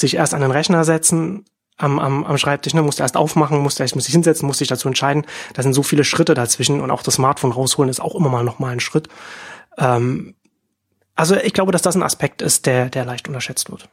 sich 0.00 0.16
erst 0.16 0.34
an 0.34 0.40
den 0.40 0.50
Rechner 0.50 0.84
setzen, 0.84 1.44
am, 1.76 1.98
am, 1.98 2.24
am 2.24 2.38
Schreibtisch, 2.38 2.74
ne, 2.74 2.82
musste 2.82 3.02
erst 3.02 3.16
aufmachen, 3.16 3.58
musste 3.58 3.82
erst 3.82 3.94
muss 3.94 4.04
sich 4.04 4.12
hinsetzen, 4.12 4.46
musste 4.46 4.60
sich 4.60 4.68
dazu 4.68 4.88
entscheiden. 4.88 5.26
Da 5.54 5.62
sind 5.62 5.72
so 5.72 5.82
viele 5.82 6.04
Schritte 6.04 6.34
dazwischen 6.34 6.80
und 6.80 6.90
auch 6.90 7.02
das 7.02 7.14
Smartphone 7.14 7.52
rausholen 7.52 7.88
ist 7.88 8.00
auch 8.00 8.14
immer 8.14 8.28
mal 8.28 8.44
noch 8.44 8.58
mal 8.58 8.72
ein 8.72 8.80
Schritt. 8.80 9.08
Ähm, 9.78 10.34
also 11.14 11.36
ich 11.36 11.52
glaube, 11.52 11.72
dass 11.72 11.82
das 11.82 11.96
ein 11.96 12.02
Aspekt 12.02 12.42
ist, 12.42 12.66
der, 12.66 12.88
der 12.88 13.04
leicht 13.04 13.28
unterschätzt 13.28 13.70
wird. 13.70 13.88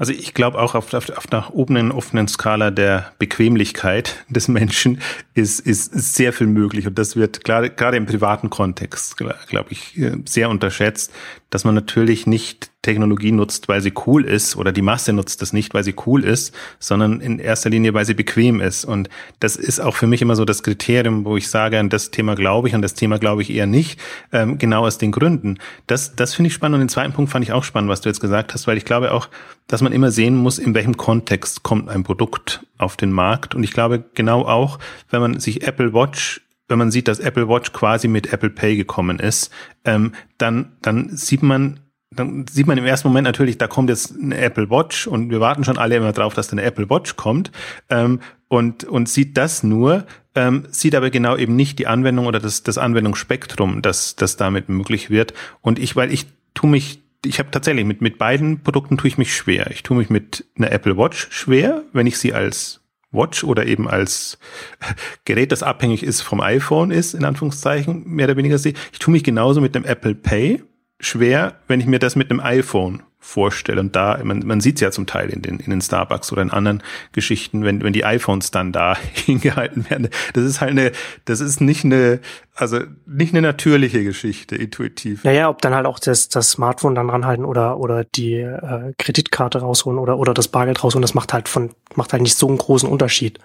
Also 0.00 0.14
ich 0.14 0.32
glaube 0.32 0.58
auch 0.58 0.74
auf, 0.74 0.94
auf, 0.94 1.10
auf 1.10 1.30
einer 1.30 1.54
oberen 1.54 1.92
offenen 1.92 2.26
Skala 2.26 2.70
der 2.70 3.12
Bequemlichkeit 3.18 4.24
des 4.30 4.48
Menschen 4.48 5.02
ist, 5.34 5.60
ist, 5.60 5.92
sehr 5.92 6.32
viel 6.32 6.46
möglich. 6.46 6.86
Und 6.86 6.98
das 6.98 7.16
wird 7.16 7.44
gerade, 7.44 7.68
gerade 7.68 7.98
im 7.98 8.06
privaten 8.06 8.48
Kontext, 8.48 9.18
glaube 9.18 9.66
ich, 9.68 9.98
äh, 9.98 10.16
sehr 10.24 10.48
unterschätzt, 10.48 11.12
dass 11.50 11.64
man 11.64 11.74
natürlich 11.74 12.26
nicht 12.26 12.70
Technologie 12.82 13.30
nutzt, 13.30 13.68
weil 13.68 13.82
sie 13.82 13.92
cool 14.06 14.24
ist 14.24 14.56
oder 14.56 14.72
die 14.72 14.80
Masse 14.80 15.12
nutzt 15.12 15.42
das 15.42 15.52
nicht, 15.52 15.74
weil 15.74 15.84
sie 15.84 15.94
cool 16.06 16.24
ist, 16.24 16.54
sondern 16.78 17.20
in 17.20 17.38
erster 17.38 17.68
Linie, 17.68 17.92
weil 17.92 18.06
sie 18.06 18.14
bequem 18.14 18.60
ist. 18.60 18.86
Und 18.86 19.10
das 19.40 19.56
ist 19.56 19.80
auch 19.80 19.96
für 19.96 20.06
mich 20.06 20.22
immer 20.22 20.34
so 20.34 20.46
das 20.46 20.62
Kriterium, 20.62 21.26
wo 21.26 21.36
ich 21.36 21.50
sage, 21.50 21.78
an 21.78 21.90
das 21.90 22.10
Thema 22.10 22.36
glaube 22.36 22.68
ich, 22.68 22.74
an 22.74 22.80
das 22.80 22.94
Thema 22.94 23.18
glaube 23.18 23.42
ich 23.42 23.50
eher 23.50 23.66
nicht, 23.66 24.00
ähm, 24.32 24.56
genau 24.56 24.86
aus 24.86 24.96
den 24.96 25.12
Gründen. 25.12 25.58
Das, 25.86 26.16
das 26.16 26.34
finde 26.34 26.46
ich 26.46 26.54
spannend. 26.54 26.76
Und 26.76 26.80
den 26.80 26.88
zweiten 26.88 27.12
Punkt 27.12 27.30
fand 27.30 27.44
ich 27.44 27.52
auch 27.52 27.64
spannend, 27.64 27.90
was 27.90 28.00
du 28.00 28.08
jetzt 28.08 28.20
gesagt 28.20 28.54
hast, 28.54 28.66
weil 28.66 28.78
ich 28.78 28.86
glaube 28.86 29.12
auch, 29.12 29.28
dass 29.66 29.82
man 29.82 29.92
immer 29.92 30.10
sehen 30.10 30.36
muss, 30.36 30.58
in 30.58 30.74
welchem 30.74 30.96
Kontext 30.96 31.62
kommt 31.62 31.88
ein 31.88 32.02
Produkt 32.02 32.66
auf 32.78 32.96
den 32.96 33.12
Markt. 33.12 33.54
Und 33.54 33.62
ich 33.62 33.72
glaube 33.72 34.04
genau 34.14 34.42
auch, 34.42 34.78
wenn 35.10 35.20
man 35.20 35.40
sich 35.40 35.66
Apple 35.66 35.94
Watch 35.94 36.40
wenn 36.70 36.78
man 36.78 36.90
sieht, 36.90 37.08
dass 37.08 37.18
Apple 37.18 37.48
Watch 37.48 37.72
quasi 37.72 38.08
mit 38.08 38.32
Apple 38.32 38.48
Pay 38.48 38.76
gekommen 38.76 39.18
ist, 39.18 39.50
ähm, 39.84 40.12
dann, 40.38 40.76
dann 40.80 41.14
sieht 41.14 41.42
man, 41.42 41.80
dann 42.10 42.46
sieht 42.48 42.66
man 42.66 42.78
im 42.78 42.86
ersten 42.86 43.08
Moment 43.08 43.26
natürlich, 43.26 43.58
da 43.58 43.66
kommt 43.66 43.90
jetzt 43.90 44.16
eine 44.16 44.38
Apple 44.38 44.70
Watch 44.70 45.06
und 45.06 45.30
wir 45.30 45.40
warten 45.40 45.64
schon 45.64 45.78
alle 45.78 45.96
immer 45.96 46.12
drauf, 46.12 46.32
dass 46.32 46.48
da 46.48 46.52
eine 46.52 46.62
Apple 46.62 46.88
Watch 46.88 47.16
kommt 47.16 47.50
ähm, 47.90 48.20
und, 48.48 48.84
und 48.84 49.08
sieht 49.08 49.36
das 49.36 49.62
nur, 49.62 50.06
ähm, 50.34 50.64
sieht 50.70 50.94
aber 50.94 51.10
genau 51.10 51.36
eben 51.36 51.56
nicht 51.56 51.78
die 51.78 51.88
Anwendung 51.88 52.26
oder 52.26 52.38
das, 52.38 52.62
das 52.62 52.78
Anwendungsspektrum, 52.78 53.82
das, 53.82 54.16
das 54.16 54.36
damit 54.36 54.68
möglich 54.68 55.10
wird. 55.10 55.34
Und 55.60 55.78
ich, 55.78 55.96
weil 55.96 56.12
ich 56.12 56.26
tue 56.54 56.70
mich 56.70 57.02
ich 57.24 57.38
habe 57.38 57.50
tatsächlich 57.50 57.84
mit 57.84 58.00
mit 58.00 58.18
beiden 58.18 58.62
Produkten 58.62 58.96
tue 58.96 59.08
ich 59.08 59.18
mich 59.18 59.34
schwer. 59.34 59.70
Ich 59.70 59.82
tue 59.82 59.96
mich 59.96 60.10
mit 60.10 60.46
einer 60.56 60.72
Apple 60.72 60.96
Watch 60.96 61.28
schwer, 61.30 61.84
wenn 61.92 62.06
ich 62.06 62.18
sie 62.18 62.32
als 62.32 62.80
Watch 63.12 63.44
oder 63.44 63.66
eben 63.66 63.88
als 63.88 64.38
Gerät, 65.24 65.52
das 65.52 65.62
abhängig 65.62 66.02
ist 66.02 66.22
vom 66.22 66.40
iPhone 66.40 66.90
ist, 66.90 67.14
in 67.14 67.24
Anführungszeichen, 67.24 68.04
mehr 68.06 68.26
oder 68.26 68.36
weniger 68.36 68.58
sehe. 68.58 68.74
Ich 68.92 68.98
tue 68.98 69.12
mich 69.12 69.24
genauso 69.24 69.60
mit 69.60 69.74
dem 69.74 69.84
Apple 69.84 70.14
Pay 70.14 70.62
schwer, 71.00 71.60
wenn 71.66 71.80
ich 71.80 71.86
mir 71.86 71.98
das 71.98 72.16
mit 72.16 72.30
einem 72.30 72.40
iPhone 72.40 73.02
vorstelle. 73.20 73.80
Und 73.80 73.94
da, 73.94 74.18
man, 74.24 74.40
man 74.40 74.60
sieht 74.60 74.76
es 74.76 74.80
ja 74.80 74.90
zum 74.90 75.06
Teil 75.06 75.28
in 75.28 75.42
den, 75.42 75.60
in 75.60 75.70
den 75.70 75.82
Starbucks 75.82 76.32
oder 76.32 76.40
in 76.40 76.50
anderen 76.50 76.82
Geschichten, 77.12 77.62
wenn, 77.64 77.82
wenn 77.82 77.92
die 77.92 78.04
iPhones 78.04 78.50
dann 78.50 78.72
da 78.72 78.96
hingehalten 79.12 79.88
werden. 79.90 80.08
Das 80.32 80.44
ist 80.44 80.60
halt 80.60 80.70
eine, 80.70 80.92
das 81.26 81.40
ist 81.40 81.60
nicht 81.60 81.84
eine, 81.84 82.20
also 82.54 82.80
nicht 83.06 83.32
eine 83.34 83.42
natürliche 83.42 84.02
Geschichte, 84.02 84.56
intuitiv. 84.56 85.22
Naja, 85.22 85.50
ob 85.50 85.60
dann 85.60 85.74
halt 85.74 85.86
auch 85.86 85.98
das, 85.98 86.28
das 86.28 86.50
Smartphone 86.50 86.94
dann 86.94 87.10
ranhalten 87.10 87.44
oder, 87.44 87.78
oder 87.78 88.04
die 88.04 88.34
äh, 88.34 88.94
Kreditkarte 88.98 89.60
rausholen 89.60 89.98
oder, 89.98 90.18
oder 90.18 90.32
das 90.32 90.48
Bargeld 90.48 90.82
rausholen, 90.82 91.02
das 91.02 91.14
macht 91.14 91.32
halt 91.32 91.48
von, 91.48 91.70
macht 91.94 92.12
halt 92.12 92.22
nicht 92.22 92.36
so 92.36 92.48
einen 92.48 92.58
großen 92.58 92.88
Unterschied 92.88 93.38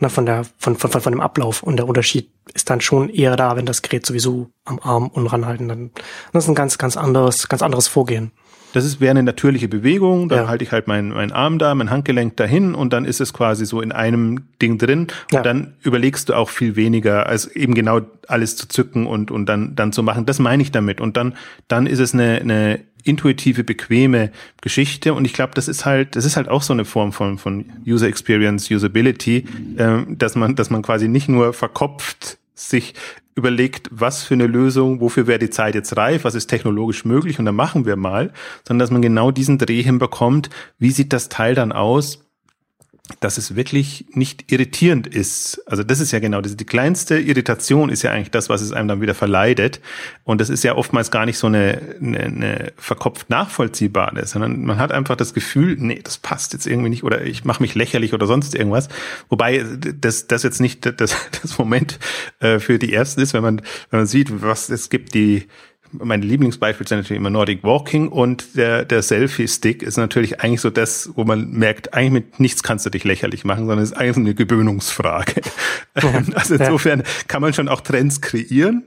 ne, 0.00 0.10
von 0.10 0.26
der, 0.26 0.44
von, 0.58 0.76
von, 0.76 0.90
von, 0.90 1.00
von 1.00 1.12
dem 1.12 1.20
Ablauf. 1.20 1.62
Und 1.62 1.76
der 1.76 1.86
Unterschied 1.86 2.30
ist 2.52 2.68
dann 2.68 2.80
schon 2.80 3.08
eher 3.08 3.36
da, 3.36 3.56
wenn 3.56 3.66
das 3.66 3.82
Gerät 3.82 4.04
sowieso 4.04 4.50
am 4.64 4.80
Arm 4.80 5.08
und 5.08 5.28
ranhalten, 5.28 5.68
dann, 5.68 5.90
das 6.32 6.44
ist 6.44 6.48
ein 6.48 6.54
ganz, 6.54 6.78
ganz 6.78 6.96
anderes, 6.96 7.48
ganz 7.48 7.62
anderes 7.62 7.86
Vorgehen. 7.86 8.32
Das 8.72 8.84
ist 8.84 9.00
wäre 9.00 9.10
eine 9.10 9.22
natürliche 9.22 9.68
Bewegung, 9.68 10.28
dann 10.28 10.44
ja. 10.44 10.48
halte 10.48 10.64
ich 10.64 10.72
halt 10.72 10.86
meinen 10.86 11.10
mein 11.10 11.32
Arm 11.32 11.58
da, 11.58 11.74
mein 11.74 11.90
Handgelenk 11.90 12.36
dahin 12.36 12.74
und 12.74 12.92
dann 12.92 13.04
ist 13.04 13.20
es 13.20 13.32
quasi 13.32 13.66
so 13.66 13.80
in 13.80 13.92
einem 13.92 14.40
Ding 14.60 14.78
drin 14.78 15.00
und 15.00 15.32
ja. 15.32 15.42
dann 15.42 15.74
überlegst 15.82 16.28
du 16.28 16.34
auch 16.34 16.50
viel 16.50 16.76
weniger, 16.76 17.26
als 17.26 17.46
eben 17.46 17.74
genau 17.74 18.00
alles 18.28 18.56
zu 18.56 18.68
zücken 18.68 19.06
und 19.06 19.30
und 19.30 19.46
dann 19.46 19.74
dann 19.74 19.92
zu 19.92 20.02
machen. 20.02 20.26
Das 20.26 20.38
meine 20.38 20.62
ich 20.62 20.70
damit 20.70 21.00
und 21.00 21.16
dann 21.16 21.34
dann 21.68 21.86
ist 21.86 21.98
es 21.98 22.14
eine 22.14 22.40
eine 22.40 22.80
intuitive, 23.02 23.64
bequeme 23.64 24.30
Geschichte 24.60 25.14
und 25.14 25.24
ich 25.24 25.32
glaube, 25.32 25.52
das 25.54 25.68
ist 25.68 25.86
halt 25.86 26.16
das 26.16 26.24
ist 26.24 26.36
halt 26.36 26.48
auch 26.48 26.62
so 26.62 26.72
eine 26.72 26.84
Form 26.84 27.12
von 27.12 27.38
von 27.38 27.64
User 27.86 28.06
Experience, 28.06 28.70
Usability, 28.70 29.46
äh, 29.76 29.98
dass 30.08 30.36
man 30.36 30.54
dass 30.54 30.70
man 30.70 30.82
quasi 30.82 31.08
nicht 31.08 31.28
nur 31.28 31.52
verkopft 31.52 32.39
sich 32.68 32.94
überlegt, 33.34 33.88
was 33.90 34.22
für 34.22 34.34
eine 34.34 34.46
Lösung, 34.46 35.00
wofür 35.00 35.26
wäre 35.26 35.38
die 35.38 35.50
Zeit 35.50 35.74
jetzt 35.74 35.96
reif, 35.96 36.24
was 36.24 36.34
ist 36.34 36.48
technologisch 36.48 37.04
möglich 37.04 37.38
und 37.38 37.44
dann 37.46 37.54
machen 37.54 37.86
wir 37.86 37.96
mal, 37.96 38.32
sondern 38.66 38.80
dass 38.80 38.90
man 38.90 39.02
genau 39.02 39.30
diesen 39.30 39.58
Dreh 39.58 39.82
hinbekommt, 39.82 40.50
wie 40.78 40.90
sieht 40.90 41.12
das 41.12 41.28
Teil 41.28 41.54
dann 41.54 41.72
aus, 41.72 42.29
dass 43.20 43.38
es 43.38 43.56
wirklich 43.56 44.06
nicht 44.12 44.52
irritierend 44.52 45.06
ist. 45.06 45.62
Also 45.66 45.82
das 45.82 46.00
ist 46.00 46.12
ja 46.12 46.18
genau, 46.20 46.40
das, 46.40 46.56
die 46.56 46.64
kleinste 46.64 47.18
Irritation 47.18 47.90
ist 47.90 48.02
ja 48.02 48.12
eigentlich 48.12 48.30
das, 48.30 48.48
was 48.48 48.60
es 48.60 48.72
einem 48.72 48.88
dann 48.88 49.00
wieder 49.00 49.14
verleidet. 49.14 49.80
Und 50.24 50.40
das 50.40 50.50
ist 50.50 50.62
ja 50.62 50.76
oftmals 50.76 51.10
gar 51.10 51.26
nicht 51.26 51.38
so 51.38 51.48
eine, 51.48 51.80
eine, 52.00 52.20
eine 52.20 52.72
verkopft 52.76 53.30
nachvollziehbare, 53.30 54.26
sondern 54.26 54.64
man 54.64 54.78
hat 54.78 54.92
einfach 54.92 55.16
das 55.16 55.34
Gefühl, 55.34 55.76
nee, 55.78 56.00
das 56.02 56.18
passt 56.18 56.52
jetzt 56.52 56.66
irgendwie 56.66 56.90
nicht 56.90 57.04
oder 57.04 57.22
ich 57.22 57.44
mache 57.44 57.62
mich 57.62 57.74
lächerlich 57.74 58.14
oder 58.14 58.26
sonst 58.26 58.54
irgendwas. 58.54 58.88
Wobei 59.28 59.64
das, 60.00 60.26
das 60.28 60.42
jetzt 60.42 60.60
nicht 60.60 60.86
das, 61.00 61.16
das 61.42 61.58
Moment 61.58 61.98
äh, 62.40 62.58
für 62.58 62.78
die 62.78 62.92
Ersten 62.92 63.20
ist, 63.20 63.34
wenn 63.34 63.42
man, 63.42 63.62
wenn 63.90 64.00
man 64.00 64.06
sieht, 64.06 64.42
was 64.42 64.68
es 64.70 64.90
gibt, 64.90 65.14
die 65.14 65.48
meine 65.92 66.24
Lieblingsbeispiele 66.24 66.88
sind 66.88 66.98
natürlich 66.98 67.18
immer 67.18 67.30
Nordic 67.30 67.62
Walking 67.64 68.08
und 68.08 68.56
der, 68.56 68.84
der 68.84 69.02
Selfie-Stick 69.02 69.82
ist 69.82 69.96
natürlich 69.96 70.40
eigentlich 70.40 70.60
so 70.60 70.70
das, 70.70 71.10
wo 71.14 71.24
man 71.24 71.50
merkt, 71.50 71.94
eigentlich 71.94 72.12
mit 72.12 72.40
nichts 72.40 72.62
kannst 72.62 72.86
du 72.86 72.90
dich 72.90 73.04
lächerlich 73.04 73.44
machen, 73.44 73.66
sondern 73.66 73.80
es 73.80 73.92
ist 73.92 73.96
eigentlich 73.96 74.16
eine 74.16 74.34
Gewöhnungsfrage. 74.34 75.40
Ja, 76.00 76.22
also 76.34 76.54
insofern 76.54 77.00
ja. 77.00 77.06
kann 77.28 77.42
man 77.42 77.52
schon 77.52 77.68
auch 77.68 77.80
Trends 77.80 78.20
kreieren. 78.20 78.84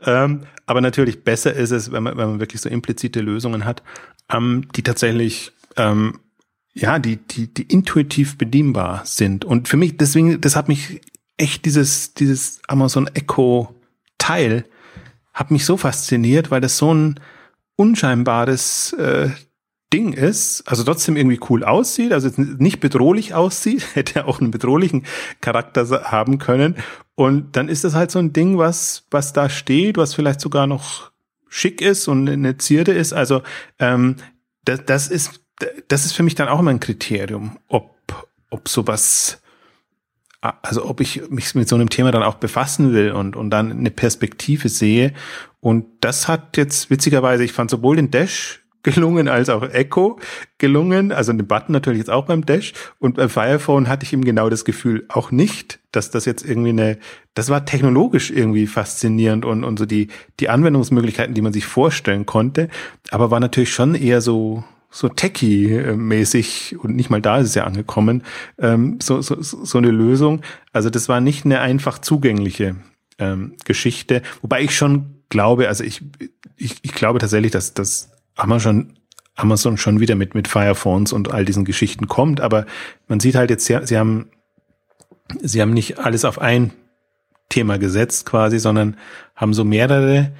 Ähm, 0.00 0.42
aber 0.66 0.80
natürlich 0.80 1.24
besser 1.24 1.52
ist 1.54 1.70
es, 1.70 1.92
wenn 1.92 2.02
man, 2.02 2.16
wenn 2.16 2.28
man 2.28 2.40
wirklich 2.40 2.60
so 2.60 2.68
implizite 2.68 3.20
Lösungen 3.20 3.64
hat, 3.64 3.82
ähm, 4.30 4.68
die 4.76 4.82
tatsächlich 4.82 5.52
ähm, 5.76 6.18
ja, 6.74 6.98
die, 6.98 7.16
die, 7.16 7.52
die 7.52 7.64
intuitiv 7.64 8.38
bedienbar 8.38 9.02
sind. 9.04 9.44
Und 9.44 9.68
für 9.68 9.76
mich, 9.76 9.96
deswegen, 9.96 10.40
das 10.40 10.56
hat 10.56 10.68
mich 10.68 11.00
echt 11.36 11.64
dieses, 11.64 12.14
dieses 12.14 12.60
Amazon 12.68 13.08
Echo 13.08 13.74
Teil 14.18 14.64
hat 15.32 15.50
mich 15.50 15.64
so 15.64 15.76
fasziniert, 15.76 16.50
weil 16.50 16.60
das 16.60 16.78
so 16.78 16.92
ein 16.92 17.20
unscheinbares 17.76 18.92
äh, 18.94 19.30
Ding 19.92 20.12
ist, 20.12 20.62
also 20.66 20.84
trotzdem 20.84 21.16
irgendwie 21.16 21.40
cool 21.50 21.64
aussieht, 21.64 22.12
also 22.12 22.30
nicht 22.36 22.80
bedrohlich 22.80 23.34
aussieht, 23.34 23.86
hätte 23.94 24.26
auch 24.26 24.40
einen 24.40 24.50
bedrohlichen 24.50 25.04
Charakter 25.40 25.86
haben 26.10 26.38
können. 26.38 26.76
Und 27.14 27.56
dann 27.56 27.68
ist 27.68 27.84
das 27.84 27.94
halt 27.94 28.10
so 28.10 28.18
ein 28.18 28.32
Ding, 28.32 28.56
was, 28.56 29.06
was 29.10 29.32
da 29.32 29.48
steht, 29.50 29.98
was 29.98 30.14
vielleicht 30.14 30.40
sogar 30.40 30.66
noch 30.66 31.10
schick 31.48 31.82
ist 31.82 32.08
und 32.08 32.28
eine 32.28 32.56
Zierde 32.56 32.92
ist. 32.92 33.12
Also 33.12 33.42
ähm, 33.78 34.16
das, 34.64 34.84
das 34.86 35.08
ist 35.08 35.40
das 35.88 36.04
ist 36.04 36.12
für 36.12 36.22
mich 36.22 36.34
dann 36.34 36.48
auch 36.48 36.58
immer 36.58 36.70
ein 36.70 36.80
Kriterium, 36.80 37.58
ob 37.68 37.92
ob 38.50 38.68
sowas 38.68 39.41
also 40.42 40.84
ob 40.86 41.00
ich 41.00 41.30
mich 41.30 41.54
mit 41.54 41.68
so 41.68 41.76
einem 41.76 41.88
Thema 41.88 42.10
dann 42.10 42.24
auch 42.24 42.34
befassen 42.34 42.92
will 42.92 43.12
und, 43.12 43.36
und 43.36 43.50
dann 43.50 43.70
eine 43.70 43.90
Perspektive 43.90 44.68
sehe. 44.68 45.12
Und 45.60 45.86
das 46.00 46.26
hat 46.26 46.56
jetzt 46.56 46.90
witzigerweise, 46.90 47.44
ich 47.44 47.52
fand 47.52 47.70
sowohl 47.70 47.96
den 47.96 48.10
Dash 48.10 48.62
gelungen 48.82 49.28
als 49.28 49.48
auch 49.48 49.62
Echo 49.62 50.18
gelungen, 50.58 51.12
also 51.12 51.32
den 51.32 51.46
Button 51.46 51.72
natürlich 51.72 52.00
jetzt 52.00 52.10
auch 52.10 52.26
beim 52.26 52.44
Dash 52.44 52.72
und 52.98 53.14
beim 53.14 53.28
Firephone 53.28 53.88
hatte 53.88 54.04
ich 54.04 54.12
ihm 54.12 54.24
genau 54.24 54.50
das 54.50 54.64
Gefühl 54.64 55.04
auch 55.08 55.30
nicht, 55.30 55.78
dass 55.92 56.10
das 56.10 56.24
jetzt 56.24 56.44
irgendwie 56.44 56.70
eine, 56.70 56.98
das 57.34 57.48
war 57.48 57.64
technologisch 57.64 58.32
irgendwie 58.32 58.66
faszinierend 58.66 59.44
und, 59.44 59.62
und 59.62 59.78
so 59.78 59.86
die, 59.86 60.08
die 60.40 60.48
Anwendungsmöglichkeiten, 60.48 61.34
die 61.34 61.42
man 61.42 61.52
sich 61.52 61.64
vorstellen 61.64 62.26
konnte, 62.26 62.68
aber 63.10 63.30
war 63.30 63.38
natürlich 63.38 63.72
schon 63.72 63.94
eher 63.94 64.20
so, 64.20 64.64
so 64.92 65.08
techie-mäßig 65.08 66.76
und 66.78 66.94
nicht 66.94 67.08
mal 67.08 67.22
da 67.22 67.38
ist 67.38 67.48
es 67.48 67.54
ja 67.54 67.64
angekommen, 67.64 68.22
ähm, 68.58 68.98
so, 69.02 69.22
so, 69.22 69.40
so 69.40 69.78
eine 69.78 69.90
Lösung. 69.90 70.42
Also 70.72 70.90
das 70.90 71.08
war 71.08 71.20
nicht 71.20 71.46
eine 71.46 71.60
einfach 71.60 71.98
zugängliche 71.98 72.76
ähm, 73.18 73.54
Geschichte, 73.64 74.22
wobei 74.42 74.62
ich 74.62 74.76
schon 74.76 75.22
glaube, 75.30 75.68
also 75.68 75.82
ich, 75.82 76.02
ich, 76.56 76.76
ich 76.82 76.92
glaube 76.92 77.18
tatsächlich, 77.18 77.50
dass 77.50 77.74
das 77.74 78.10
Amazon 78.36 78.92
Amazon 79.34 79.78
schon 79.78 79.98
wieder 79.98 80.14
mit 80.14 80.34
mit 80.34 80.46
Firephones 80.46 81.14
und 81.14 81.32
all 81.32 81.46
diesen 81.46 81.64
Geschichten 81.64 82.06
kommt, 82.06 82.42
aber 82.42 82.66
man 83.08 83.18
sieht 83.18 83.34
halt 83.34 83.48
jetzt, 83.48 83.66
sie 83.66 83.96
haben 83.96 84.28
sie 85.40 85.62
haben 85.62 85.72
nicht 85.72 85.98
alles 85.98 86.26
auf 86.26 86.38
ein 86.38 86.70
Thema 87.48 87.78
gesetzt 87.78 88.26
quasi, 88.26 88.58
sondern 88.58 88.98
haben 89.34 89.54
so 89.54 89.64
mehrere 89.64 90.32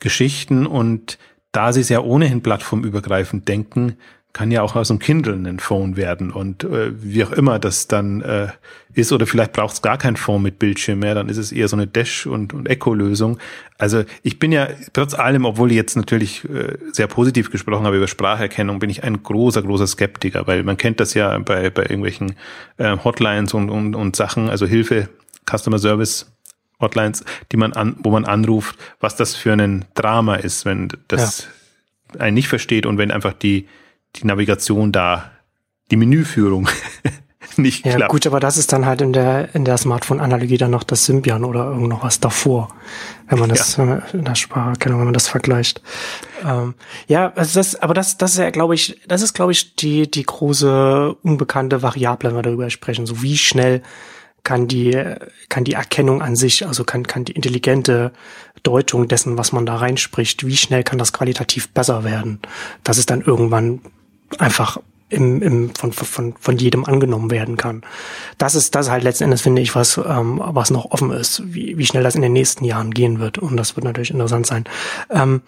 Geschichten 0.00 0.66
und 0.66 1.18
da 1.52 1.72
sie 1.72 1.80
es 1.80 1.88
ja 1.88 2.00
ohnehin 2.00 2.42
plattformübergreifend 2.42 3.46
denken, 3.46 3.96
kann 4.32 4.50
ja 4.50 4.62
auch 4.62 4.76
aus 4.76 4.88
dem 4.88 4.98
Kindle 4.98 5.34
ein 5.34 5.58
Phone 5.58 5.96
werden 5.96 6.30
und 6.30 6.64
äh, 6.64 6.90
wie 7.02 7.22
auch 7.22 7.32
immer 7.32 7.58
das 7.58 7.86
dann 7.86 8.22
äh, 8.22 8.48
ist 8.94 9.12
oder 9.12 9.26
vielleicht 9.26 9.52
braucht 9.52 9.74
es 9.74 9.82
gar 9.82 9.98
kein 9.98 10.16
Phone 10.16 10.42
mit 10.42 10.58
Bildschirm 10.58 11.00
mehr, 11.00 11.14
dann 11.14 11.28
ist 11.28 11.36
es 11.36 11.52
eher 11.52 11.68
so 11.68 11.76
eine 11.76 11.86
Dash- 11.86 12.26
und, 12.26 12.54
und 12.54 12.66
Echo-Lösung. 12.66 13.38
Also 13.76 14.04
ich 14.22 14.38
bin 14.38 14.50
ja 14.50 14.68
trotz 14.94 15.12
allem, 15.12 15.44
obwohl 15.44 15.70
ich 15.70 15.76
jetzt 15.76 15.96
natürlich 15.96 16.48
äh, 16.48 16.78
sehr 16.92 17.08
positiv 17.08 17.50
gesprochen 17.50 17.84
habe 17.84 17.98
über 17.98 18.08
Spracherkennung, 18.08 18.78
bin 18.78 18.88
ich 18.88 19.04
ein 19.04 19.22
großer, 19.22 19.62
großer 19.62 19.86
Skeptiker, 19.86 20.46
weil 20.46 20.62
man 20.62 20.78
kennt 20.78 20.98
das 21.00 21.12
ja 21.12 21.38
bei, 21.38 21.68
bei 21.68 21.82
irgendwelchen 21.82 22.36
äh, 22.78 22.96
Hotlines 22.96 23.52
und, 23.52 23.68
und, 23.68 23.94
und 23.94 24.16
Sachen, 24.16 24.48
also 24.48 24.64
Hilfe, 24.64 25.10
Customer 25.46 25.78
Service 25.78 26.31
Hotlines, 26.82 27.24
die 27.50 27.56
man 27.56 27.72
an, 27.72 27.96
wo 28.00 28.10
man 28.10 28.24
anruft, 28.24 28.76
was 29.00 29.16
das 29.16 29.34
für 29.34 29.52
ein 29.52 29.84
Drama 29.94 30.36
ist, 30.36 30.64
wenn 30.64 30.88
das 31.08 31.48
ja. 32.14 32.20
einen 32.20 32.34
nicht 32.34 32.48
versteht 32.48 32.86
und 32.86 32.98
wenn 32.98 33.10
einfach 33.10 33.32
die, 33.32 33.68
die 34.16 34.26
Navigation 34.26 34.92
da, 34.92 35.30
die 35.90 35.96
Menüführung 35.96 36.68
nicht 37.56 37.84
ja, 37.84 37.96
klappt. 37.96 38.10
Gut, 38.10 38.26
aber 38.26 38.40
das 38.40 38.56
ist 38.56 38.72
dann 38.72 38.86
halt 38.86 39.00
in 39.00 39.12
der, 39.12 39.54
in 39.54 39.64
der 39.64 39.76
Smartphone-Analogie 39.76 40.58
dann 40.58 40.70
noch 40.70 40.82
das 40.82 41.04
Symbian 41.04 41.44
oder 41.44 41.66
irgend 41.66 41.88
noch 41.88 42.02
was 42.02 42.20
davor, 42.20 42.68
wenn 43.28 43.38
man 43.38 43.48
das 43.48 43.76
ja. 43.76 44.02
in 44.12 44.24
der 44.24 44.34
Spracherkennung, 44.34 44.98
wenn 44.98 45.06
man 45.06 45.14
das 45.14 45.28
vergleicht. 45.28 45.82
Ähm, 46.44 46.74
ja, 47.08 47.32
also 47.34 47.58
das, 47.58 47.76
aber 47.76 47.94
das, 47.94 48.18
das 48.18 48.32
ist 48.32 48.38
ja, 48.38 48.50
glaube 48.50 48.74
ich, 48.74 49.00
das 49.06 49.22
ist, 49.22 49.34
glaube 49.34 49.52
ich, 49.52 49.76
die, 49.76 50.10
die 50.10 50.24
große 50.24 51.14
unbekannte 51.22 51.82
Variable, 51.82 52.30
wenn 52.30 52.36
wir 52.36 52.42
darüber 52.42 52.70
sprechen. 52.70 53.06
So 53.06 53.22
wie 53.22 53.36
schnell 53.36 53.82
kann 54.44 54.68
die, 54.68 55.00
kann 55.48 55.64
die 55.64 55.74
Erkennung 55.74 56.22
an 56.22 56.36
sich, 56.36 56.66
also 56.66 56.84
kann, 56.84 57.06
kann 57.06 57.24
die 57.24 57.32
intelligente 57.32 58.12
Deutung 58.62 59.08
dessen, 59.08 59.38
was 59.38 59.52
man 59.52 59.66
da 59.66 59.76
reinspricht, 59.76 60.46
wie 60.46 60.56
schnell 60.56 60.82
kann 60.82 60.98
das 60.98 61.12
qualitativ 61.12 61.68
besser 61.70 62.04
werden, 62.04 62.40
dass 62.84 62.98
es 62.98 63.06
dann 63.06 63.22
irgendwann 63.22 63.80
einfach 64.38 64.78
im, 65.12 65.42
im, 65.42 65.74
von, 65.74 65.92
von, 65.92 66.34
von 66.40 66.56
jedem 66.56 66.84
angenommen 66.84 67.30
werden 67.30 67.56
kann. 67.56 67.82
Das 68.38 68.54
ist, 68.54 68.74
das 68.74 68.90
halt 68.90 69.04
letzten 69.04 69.24
Endes, 69.24 69.42
finde 69.42 69.60
ich, 69.60 69.74
was, 69.74 69.98
ähm, 69.98 70.40
was 70.42 70.70
noch 70.70 70.86
offen 70.86 71.10
ist, 71.10 71.42
wie, 71.52 71.76
wie 71.76 71.86
schnell 71.86 72.02
das 72.02 72.14
in 72.14 72.22
den 72.22 72.32
nächsten 72.32 72.64
Jahren 72.64 72.92
gehen 72.92 73.20
wird. 73.20 73.38
Und 73.38 73.56
das 73.56 73.76
wird 73.76 73.84
natürlich 73.84 74.10
interessant 74.10 74.46
sein. 74.46 74.64
Ähm, 75.10 75.42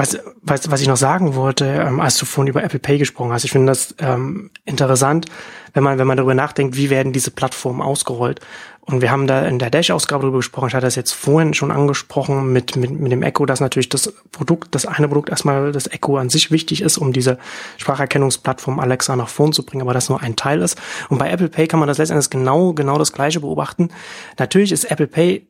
was, 0.00 0.18
was, 0.40 0.70
was 0.70 0.80
ich 0.80 0.88
noch 0.88 0.96
sagen 0.96 1.34
wollte, 1.34 1.66
ähm, 1.66 2.00
als 2.00 2.16
du 2.16 2.24
vorhin 2.24 2.48
über 2.48 2.64
Apple 2.64 2.78
Pay 2.78 2.98
gesprochen 2.98 3.32
hast, 3.32 3.44
ich 3.44 3.50
finde 3.50 3.66
das 3.70 3.94
ähm, 3.98 4.50
interessant, 4.64 5.26
wenn 5.74 5.82
man, 5.82 5.98
wenn 5.98 6.06
man 6.06 6.16
darüber 6.16 6.34
nachdenkt, 6.34 6.76
wie 6.76 6.88
werden 6.88 7.12
diese 7.12 7.30
Plattformen 7.30 7.82
ausgerollt. 7.82 8.40
Und 8.80 9.02
wir 9.02 9.10
haben 9.10 9.26
da 9.26 9.42
in 9.42 9.58
der 9.58 9.68
Dash-Ausgabe 9.68 10.22
darüber 10.22 10.38
gesprochen, 10.38 10.68
ich 10.68 10.74
hatte 10.74 10.86
das 10.86 10.96
jetzt 10.96 11.12
vorhin 11.12 11.52
schon 11.52 11.70
angesprochen 11.70 12.50
mit, 12.50 12.76
mit, 12.76 12.90
mit 12.98 13.12
dem 13.12 13.22
Echo, 13.22 13.44
dass 13.44 13.60
natürlich 13.60 13.90
das 13.90 14.12
Produkt, 14.32 14.74
das 14.74 14.86
eine 14.86 15.06
Produkt 15.06 15.28
erstmal 15.28 15.70
das 15.70 15.86
Echo 15.86 16.16
an 16.16 16.30
sich 16.30 16.50
wichtig 16.50 16.80
ist, 16.80 16.96
um 16.96 17.12
diese 17.12 17.38
Spracherkennungsplattform 17.76 18.80
Alexa 18.80 19.14
nach 19.16 19.28
vorn 19.28 19.52
zu 19.52 19.64
bringen, 19.64 19.82
aber 19.82 19.92
das 19.92 20.08
nur 20.08 20.22
ein 20.22 20.34
Teil 20.34 20.62
ist. 20.62 20.80
Und 21.10 21.18
bei 21.18 21.30
Apple 21.30 21.50
Pay 21.50 21.68
kann 21.68 21.78
man 21.78 21.88
das 21.88 21.98
letztendlich 21.98 22.30
genau, 22.30 22.72
genau 22.72 22.98
das 22.98 23.12
Gleiche 23.12 23.40
beobachten. 23.40 23.90
Natürlich 24.38 24.72
ist 24.72 24.90
Apple 24.90 25.06
Pay 25.06 25.46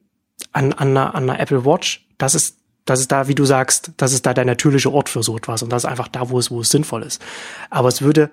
an, 0.53 0.73
an, 0.73 0.89
einer, 0.89 1.15
an 1.15 1.31
einer 1.31 1.39
Apple 1.39 1.65
Watch, 1.65 2.05
das 2.19 2.35
ist 2.35 2.60
das 2.85 3.01
ist 3.01 3.13
da, 3.13 3.29
wie 3.29 3.35
du 3.35 3.45
sagst, 3.45 3.93
das 3.97 4.13
ist 4.13 4.27
da 4.27 4.35
der 4.35 4.45
natürliche 4.45 4.93
Ort 4.93 5.09
für 5.09 5.23
so 5.23 5.37
etwas 5.37 5.63
und 5.63 5.71
das 5.71 5.85
ist 5.85 5.91
einfach 5.91 6.09
da, 6.09 6.31
wo 6.31 6.39
es, 6.39 6.51
wo 6.51 6.61
es 6.61 6.71
sinnvoll 6.71 7.03
ist. 7.03 7.23
Aber 7.71 7.89
es 7.89 8.03
würde 8.03 8.31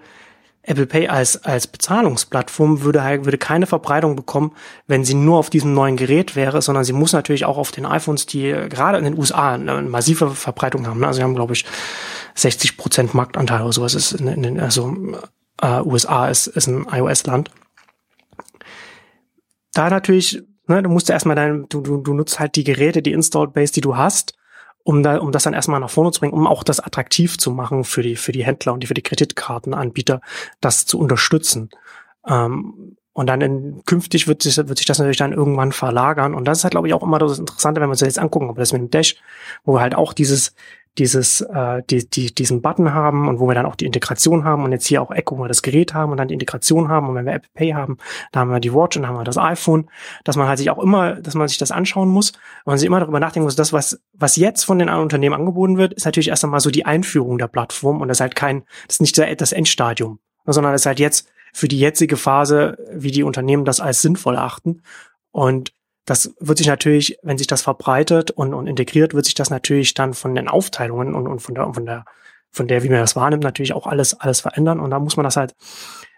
Apple 0.68 0.86
Pay 0.86 1.08
als, 1.08 1.44
als 1.46 1.66
Bezahlungsplattform 1.68 2.82
würde 2.82 3.02
halt, 3.02 3.24
würde 3.24 3.38
keine 3.38 3.66
Verbreitung 3.66 4.18
bekommen, 4.18 4.52
wenn 4.86 5.06
sie 5.06 5.14
nur 5.14 5.38
auf 5.38 5.50
diesem 5.50 5.74
neuen 5.74 5.96
Gerät 5.96 6.36
wäre, 6.36 6.62
sondern 6.62 6.84
sie 6.84 6.92
muss 6.92 7.14
natürlich 7.14 7.46
auch 7.46 7.58
auf 7.58 7.72
den 7.72 7.86
iPhones, 7.86 8.26
die 8.26 8.52
gerade 8.70 8.98
in 8.98 9.06
den 9.06 9.18
USA 9.18 9.54
eine 9.54 9.82
massive 9.84 10.32
Verbreitung 10.32 10.86
haben. 10.86 11.04
Also 11.06 11.18
sie 11.18 11.24
haben, 11.24 11.36
glaube 11.36 11.54
ich, 11.54 11.66
60 12.36 12.76
Prozent 12.76 13.14
Marktanteil 13.14 13.62
oder 13.62 13.72
sowas 13.72 13.96
ist 13.96 14.12
in, 14.12 14.28
in 14.28 14.44
den, 14.44 14.60
also 14.60 14.94
äh, 15.62 15.82
USA 15.82 16.28
ist, 16.28 16.48
ist 16.48 16.68
ein 16.68 16.86
iOS-Land. 16.92 17.50
Da 19.74 19.90
natürlich 19.90 20.44
Ne, 20.68 20.84
du 20.84 20.90
musst 20.90 21.10
erstmal 21.10 21.36
dein, 21.36 21.68
du, 21.70 21.82
du, 21.82 21.98
du 21.98 22.14
nutzt 22.14 22.40
halt 22.40 22.56
die 22.56 22.64
Geräte, 22.64 23.02
die 23.02 23.14
Installed 23.14 23.54
Base, 23.54 23.72
die 23.72 23.82
du 23.82 23.96
hast, 23.96 24.38
um 24.84 25.02
da, 25.02 25.18
um 25.18 25.32
das 25.32 25.44
dann 25.44 25.54
erstmal 25.54 25.80
nach 25.80 25.90
vorne 25.90 26.12
zu 26.12 26.20
bringen, 26.20 26.34
um 26.34 26.46
auch 26.46 26.64
das 26.64 26.80
attraktiv 26.80 27.38
zu 27.38 27.52
machen 27.52 27.84
für 27.84 28.04
die, 28.04 28.16
für 28.16 28.34
die 28.34 28.46
Händler 28.46 28.74
und 28.74 28.82
die 28.82 28.88
für 28.88 28.94
die 28.94 29.02
Kreditkartenanbieter, 29.02 30.22
das 30.60 30.86
zu 30.86 31.00
unterstützen. 31.00 31.70
Ähm, 32.28 32.98
und 33.14 33.28
dann 33.28 33.42
in, 33.42 33.82
künftig 33.86 34.28
wird 34.28 34.44
sich, 34.44 34.58
wird 34.58 34.78
sich 34.78 34.86
das 34.86 35.00
natürlich 35.00 35.18
dann 35.18 35.34
irgendwann 35.34 35.72
verlagern. 35.72 36.36
Und 36.36 36.46
das 36.46 36.60
ist 36.60 36.64
halt, 36.66 36.72
glaube 36.72 36.88
ich, 36.88 36.94
auch 36.94 37.02
immer 37.02 37.18
das 37.18 37.40
Interessante, 37.40 37.82
wenn 37.82 37.88
wir 37.88 37.92
uns 37.92 38.00
das 38.00 38.10
jetzt 38.10 38.20
angucken, 38.20 38.50
ob 38.50 38.58
das 38.58 38.74
mit 38.74 38.82
dem 38.82 38.92
Dash, 38.92 39.16
wo 39.64 39.74
wir 39.74 39.82
halt 39.82 39.96
auch 39.96 40.14
dieses, 40.14 40.54
dieses, 40.98 41.42
äh, 41.42 41.84
die, 41.90 42.10
die, 42.10 42.34
diesen 42.34 42.62
Button 42.62 42.94
haben 42.94 43.28
und 43.28 43.40
wo 43.40 43.48
wir 43.48 43.56
dann 43.56 43.66
auch 43.66 43.76
die 43.76 43.86
Integration 43.86 44.44
haben 44.44 44.64
und 44.64 44.72
jetzt 44.72 44.88
hier 44.88 45.02
auch 45.02 45.12
Echo, 45.12 45.38
wo 45.38 45.44
wir 45.44 45.48
das 45.48 45.62
Gerät 45.62 45.94
haben 45.94 46.12
und 46.12 46.18
dann 46.18 46.28
die 46.28 46.34
Integration 46.34 46.90
haben 46.90 47.10
und 47.10 47.16
wenn 47.16 47.26
wir 47.26 47.34
Apple 47.34 47.50
Pay 47.54 47.72
haben, 47.72 47.98
da 48.32 48.42
haben 48.42 48.50
wir 48.50 48.60
die 48.60 48.74
Watch 48.74 48.98
und 48.98 49.04
dann 49.04 49.12
haben 49.12 49.20
wir 49.20 49.24
das 49.24 49.38
iPhone, 49.38 49.90
dass 50.24 50.36
man 50.36 50.48
halt 50.48 50.58
sich 50.58 50.70
auch 50.70 50.80
immer, 50.80 51.16
dass 51.16 51.36
man 51.36 51.48
sich 51.48 51.58
das 51.58 51.72
anschauen 51.72 52.10
muss 52.10 52.32
und 52.32 52.68
man 52.68 52.78
sich 52.78 52.88
immer 52.88 53.00
darüber 53.00 53.20
nachdenken 53.20 53.46
muss, 53.46 53.56
das, 53.56 53.74
was, 53.74 54.02
was 54.14 54.36
jetzt 54.36 54.64
von 54.64 54.80
den 54.80 54.90
anderen 54.90 55.04
Unternehmen 55.04 55.36
angeboten 55.36 55.78
wird, 55.78 55.94
ist 55.94 56.06
natürlich 56.06 56.30
erst 56.30 56.44
einmal 56.44 56.60
so 56.60 56.72
die 56.72 56.86
Einführung 56.86 57.38
der 57.38 57.48
Plattform 57.48 58.02
und 58.02 58.08
das 58.08 58.18
ist 58.18 58.22
halt 58.22 58.36
kein, 58.36 58.64
das 58.88 58.96
ist 58.96 59.02
nicht 59.02 59.18
das 59.18 59.52
Endstadium, 59.52 60.20
sondern 60.46 60.74
das 60.74 60.82
ist 60.82 60.88
halt 60.88 61.00
jetzt 61.00 61.30
für 61.54 61.68
die 61.68 61.80
jetzige 61.80 62.18
Phase, 62.18 62.78
wie 62.92 63.12
die 63.12 63.24
Unternehmen 63.24 63.66
das 63.66 63.80
als 63.80 64.02
sinnvoll 64.02 64.38
achten 64.38 64.82
und 65.32 65.74
das 66.08 66.34
wird 66.40 66.58
sich 66.58 66.68
natürlich, 66.68 67.20
wenn 67.22 67.38
sich 67.38 67.48
das 67.48 67.62
verbreitet 67.62 68.32
und, 68.32 68.54
und 68.54 68.66
integriert, 68.66 69.14
wird 69.14 69.26
sich 69.26 69.36
das 69.36 69.50
natürlich 69.50 69.94
dann 69.94 70.14
von 70.14 70.34
den 70.34 70.48
Aufteilungen 70.48 71.14
und, 71.14 71.28
und 71.28 71.40
von 71.40 71.54
der, 71.54 71.74
von 71.74 71.86
der, 71.86 72.06
von 72.50 72.68
der, 72.68 72.82
wie 72.82 72.90
man 72.90 73.00
das 73.00 73.16
wahrnimmt, 73.16 73.44
natürlich 73.44 73.74
auch 73.74 73.86
alles, 73.86 74.20
alles 74.20 74.40
verändern. 74.40 74.80
Und 74.80 74.90
da 74.90 75.00
muss 75.00 75.18
man 75.18 75.26
das 75.26 75.36
halt, 75.36 75.54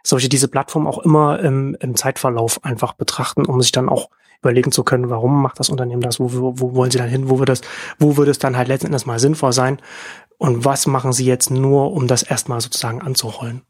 solche, 0.03 0.29
diese 0.29 0.47
Plattform 0.47 0.87
auch 0.87 0.99
immer 0.99 1.39
im, 1.39 1.75
im 1.79 1.95
Zeitverlauf 1.95 2.63
einfach 2.63 2.93
betrachten, 2.93 3.45
um 3.45 3.61
sich 3.61 3.71
dann 3.71 3.89
auch 3.89 4.09
überlegen 4.41 4.71
zu 4.71 4.83
können, 4.83 5.09
warum 5.09 5.41
macht 5.41 5.59
das 5.59 5.69
Unternehmen 5.69 6.01
das, 6.01 6.19
wo, 6.19 6.31
wo, 6.31 6.53
wo 6.59 6.75
wollen 6.75 6.91
sie 6.91 6.97
dann 6.97 7.09
hin, 7.09 7.29
wo 7.29 7.39
wird 7.39 7.49
das, 7.49 7.61
wo 7.97 8.15
würde 8.15 8.31
es 8.31 8.39
dann 8.39 8.55
halt 8.55 8.69
letzten 8.69 8.87
Endes 8.87 9.05
mal 9.05 9.19
sinnvoll 9.19 9.51
sein 9.51 9.81
und 10.37 10.63
was 10.63 10.87
machen 10.87 11.11
sie 11.11 11.25
jetzt 11.25 11.51
nur, 11.51 11.91
um 11.91 12.07
das 12.07 12.23
erstmal 12.23 12.61
sozusagen 12.61 13.01
anzurollen. 13.01 13.63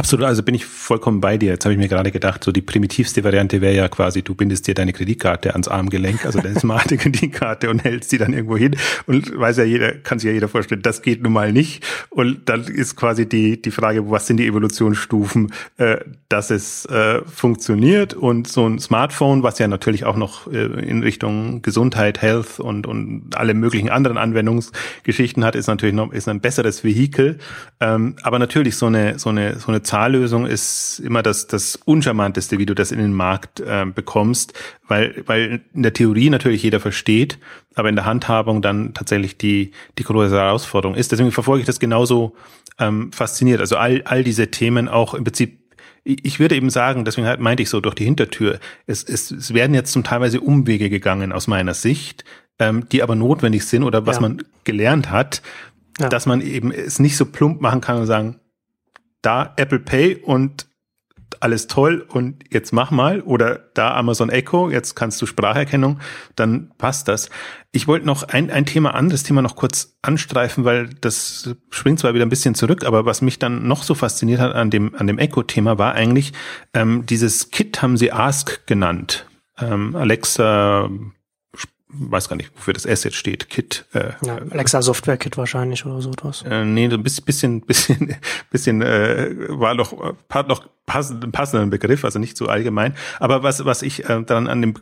Absolut, 0.00 0.24
also 0.24 0.42
bin 0.42 0.54
ich 0.54 0.64
vollkommen 0.64 1.20
bei 1.20 1.36
dir. 1.36 1.50
Jetzt 1.50 1.66
habe 1.66 1.74
ich 1.74 1.78
mir 1.78 1.88
gerade 1.88 2.10
gedacht, 2.10 2.42
so 2.42 2.52
die 2.52 2.62
primitivste 2.62 3.22
Variante 3.22 3.60
wäre 3.60 3.74
ja 3.74 3.86
quasi, 3.88 4.22
du 4.22 4.34
bindest 4.34 4.66
dir 4.66 4.72
deine 4.72 4.94
Kreditkarte 4.94 5.52
ans 5.52 5.68
Armgelenk, 5.68 6.24
also 6.24 6.40
deine 6.40 6.58
smarte 6.58 6.96
Kreditkarte 6.96 7.68
und 7.68 7.84
hältst 7.84 8.08
sie 8.08 8.16
dann 8.16 8.32
irgendwo 8.32 8.56
hin 8.56 8.76
und 9.04 9.38
weiß 9.38 9.58
ja 9.58 9.64
jeder, 9.64 9.92
kann 9.92 10.18
sich 10.18 10.28
ja 10.28 10.32
jeder 10.32 10.48
vorstellen, 10.48 10.80
das 10.80 11.02
geht 11.02 11.22
nun 11.22 11.34
mal 11.34 11.52
nicht. 11.52 11.84
Und 12.08 12.48
dann 12.48 12.64
ist 12.64 12.96
quasi 12.96 13.28
die, 13.28 13.60
die 13.60 13.70
Frage, 13.70 14.10
was 14.10 14.26
sind 14.26 14.38
die 14.38 14.46
Evolutionsstufen, 14.46 15.52
äh, 15.76 15.98
dass 16.30 16.50
es 16.50 16.86
äh, 16.86 17.20
funktioniert 17.26 18.14
und 18.14 18.48
so 18.48 18.66
ein 18.66 18.78
Smartphone, 18.78 19.42
was 19.42 19.58
ja 19.58 19.68
natürlich 19.68 20.06
auch 20.06 20.16
noch 20.16 20.50
äh, 20.50 20.64
in 20.64 21.02
Richtung 21.02 21.60
Gesundheit, 21.60 22.22
Health 22.22 22.58
und, 22.58 22.86
und 22.86 23.36
alle 23.36 23.52
möglichen 23.52 23.90
anderen 23.90 24.16
Anwendungsgeschichten 24.16 25.44
hat, 25.44 25.56
ist 25.56 25.66
natürlich 25.66 25.94
noch, 25.94 26.10
ist 26.10 26.26
ein 26.26 26.40
besseres 26.40 26.84
Vehikel. 26.84 27.36
Ähm, 27.80 28.16
aber 28.22 28.38
natürlich 28.38 28.76
so 28.76 28.86
eine, 28.86 29.18
so 29.18 29.28
eine, 29.28 29.58
so 29.58 29.68
eine 29.68 29.82
Zahllösung 29.90 30.46
ist 30.46 31.00
immer 31.00 31.20
das, 31.20 31.48
das 31.48 31.74
Uncharmanteste, 31.84 32.58
wie 32.58 32.66
du 32.66 32.74
das 32.74 32.92
in 32.92 33.00
den 33.00 33.12
Markt 33.12 33.58
äh, 33.58 33.84
bekommst, 33.84 34.54
weil, 34.86 35.24
weil 35.26 35.62
in 35.74 35.82
der 35.82 35.92
Theorie 35.92 36.30
natürlich 36.30 36.62
jeder 36.62 36.78
versteht, 36.78 37.38
aber 37.74 37.88
in 37.88 37.96
der 37.96 38.04
Handhabung 38.04 38.62
dann 38.62 38.94
tatsächlich 38.94 39.36
die, 39.36 39.72
die 39.98 40.04
große 40.04 40.36
Herausforderung 40.36 40.96
ist. 40.96 41.10
Deswegen 41.10 41.32
verfolge 41.32 41.62
ich 41.62 41.66
das 41.66 41.80
genauso 41.80 42.36
ähm, 42.78 43.10
fasziniert. 43.10 43.58
Also 43.60 43.78
all, 43.78 44.02
all 44.04 44.22
diese 44.22 44.52
Themen 44.52 44.88
auch 44.88 45.14
im 45.14 45.24
Prinzip 45.24 45.58
ich 46.02 46.40
würde 46.40 46.56
eben 46.56 46.70
sagen, 46.70 47.04
deswegen 47.04 47.28
meinte 47.42 47.62
ich 47.62 47.68
so 47.68 47.82
durch 47.82 47.94
die 47.94 48.04
Hintertür, 48.04 48.58
es, 48.86 49.04
es, 49.04 49.30
es 49.30 49.52
werden 49.52 49.74
jetzt 49.74 49.92
zum 49.92 50.02
Teilweise 50.02 50.40
Umwege 50.40 50.88
gegangen 50.88 51.30
aus 51.30 51.46
meiner 51.46 51.74
Sicht, 51.74 52.24
ähm, 52.58 52.88
die 52.90 53.02
aber 53.02 53.16
notwendig 53.16 53.66
sind 53.66 53.82
oder 53.82 54.06
was 54.06 54.16
ja. 54.16 54.22
man 54.22 54.42
gelernt 54.64 55.10
hat, 55.10 55.42
ja. 55.98 56.08
dass 56.08 56.24
man 56.24 56.40
eben 56.40 56.72
es 56.72 57.00
nicht 57.00 57.18
so 57.18 57.26
plump 57.26 57.60
machen 57.60 57.82
kann 57.82 57.98
und 57.98 58.06
sagen, 58.06 58.39
da 59.22 59.52
Apple 59.56 59.80
Pay 59.80 60.16
und 60.16 60.66
alles 61.38 61.68
toll 61.68 62.04
und 62.08 62.44
jetzt 62.50 62.72
mach 62.72 62.90
mal 62.90 63.22
oder 63.22 63.70
da 63.74 63.94
Amazon 63.94 64.30
Echo, 64.30 64.70
jetzt 64.70 64.94
kannst 64.94 65.22
du 65.22 65.26
Spracherkennung, 65.26 66.00
dann 66.34 66.72
passt 66.76 67.08
das. 67.08 67.30
Ich 67.72 67.86
wollte 67.86 68.06
noch 68.06 68.24
ein, 68.24 68.50
ein 68.50 68.66
Thema, 68.66 68.94
anderes 68.94 69.22
Thema 69.22 69.40
noch 69.40 69.56
kurz 69.56 69.96
anstreifen, 70.02 70.64
weil 70.64 70.88
das 71.00 71.54
springt 71.70 72.00
zwar 72.00 72.14
wieder 72.14 72.26
ein 72.26 72.30
bisschen 72.30 72.54
zurück, 72.54 72.84
aber 72.84 73.06
was 73.06 73.22
mich 73.22 73.38
dann 73.38 73.66
noch 73.66 73.84
so 73.84 73.94
fasziniert 73.94 74.40
hat 74.40 74.54
an 74.54 74.70
dem, 74.70 74.94
an 74.96 75.06
dem 75.06 75.18
Echo-Thema 75.18 75.78
war 75.78 75.94
eigentlich, 75.94 76.32
ähm, 76.74 77.06
dieses 77.06 77.50
Kit 77.50 77.80
haben 77.80 77.96
sie 77.96 78.12
Ask 78.12 78.66
genannt. 78.66 79.26
Ähm, 79.58 79.94
Alexa 79.94 80.90
weiß 81.92 82.28
gar 82.28 82.36
nicht, 82.36 82.52
wofür 82.56 82.74
das 82.74 82.84
S 82.84 83.04
jetzt 83.04 83.16
steht, 83.16 83.48
Kit. 83.48 83.86
Äh, 83.92 84.10
ja, 84.24 84.38
Alexa 84.50 84.82
Software 84.82 85.16
Kit 85.16 85.36
wahrscheinlich 85.36 85.84
oder 85.84 86.00
so 86.00 86.10
etwas. 86.10 86.42
Äh, 86.42 86.64
nee, 86.64 86.86
ein 86.86 87.02
bisschen, 87.02 87.24
bisschen, 87.24 87.60
bisschen, 87.62 88.16
bisschen 88.50 88.82
äh, 88.82 89.34
war 89.48 89.74
noch, 89.74 90.14
hat 90.30 90.48
noch 90.48 90.68
passend, 90.86 91.30
passenden 91.32 91.70
Begriff, 91.70 92.04
also 92.04 92.18
nicht 92.18 92.36
so 92.36 92.46
allgemein. 92.46 92.94
Aber 93.18 93.42
was, 93.42 93.64
was 93.64 93.82
ich 93.82 94.08
äh, 94.08 94.22
dann 94.22 94.46
an 94.48 94.60
dem, 94.60 94.74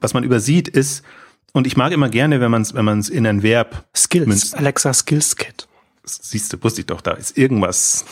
was 0.00 0.14
man 0.14 0.24
übersieht, 0.24 0.68
ist, 0.68 1.04
und 1.52 1.66
ich 1.66 1.76
mag 1.76 1.92
immer 1.92 2.08
gerne, 2.08 2.40
wenn 2.40 2.50
man 2.50 2.62
es, 2.62 2.74
wenn 2.74 2.84
man 2.84 2.98
es 2.98 3.08
in 3.08 3.26
ein 3.26 3.42
Verb 3.42 3.84
Skills, 3.94 4.26
münzt. 4.26 4.56
Alexa 4.56 4.92
Skills 4.92 5.36
Kit. 5.36 5.68
Siehst 6.04 6.52
du, 6.52 6.62
wusste 6.62 6.80
ich 6.80 6.86
doch, 6.86 7.00
da 7.00 7.12
ist 7.12 7.38
irgendwas 7.38 8.04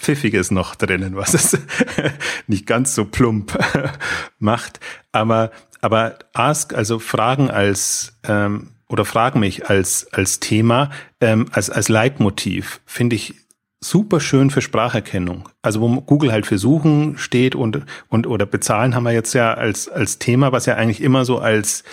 Pfiffiges 0.00 0.50
noch 0.50 0.74
drinnen, 0.74 1.16
was 1.16 1.34
es 1.34 1.58
nicht 2.46 2.66
ganz 2.66 2.94
so 2.94 3.04
plump 3.04 3.58
macht. 4.38 4.80
Aber 5.12 5.50
aber 5.80 6.18
Ask, 6.32 6.74
also 6.74 6.98
Fragen 6.98 7.50
als 7.50 8.18
ähm, 8.24 8.70
oder 8.88 9.04
Frag 9.04 9.36
mich 9.36 9.68
als 9.68 10.12
als 10.12 10.40
Thema, 10.40 10.90
ähm, 11.20 11.46
als 11.52 11.70
als 11.70 11.88
Leitmotiv, 11.88 12.80
finde 12.86 13.16
ich 13.16 13.34
super 13.80 14.20
schön 14.20 14.50
für 14.50 14.62
Spracherkennung. 14.62 15.48
Also 15.62 15.80
wo 15.80 16.00
Google 16.00 16.32
halt 16.32 16.46
für 16.46 16.58
Suchen 16.58 17.18
steht 17.18 17.54
und 17.54 17.84
und 18.08 18.26
oder 18.26 18.46
bezahlen 18.46 18.94
haben 18.94 19.04
wir 19.04 19.12
jetzt 19.12 19.34
ja 19.34 19.54
als 19.54 19.88
als 19.88 20.18
Thema, 20.18 20.52
was 20.52 20.66
ja 20.66 20.74
eigentlich 20.74 21.00
immer 21.02 21.24
so 21.24 21.38
als 21.38 21.84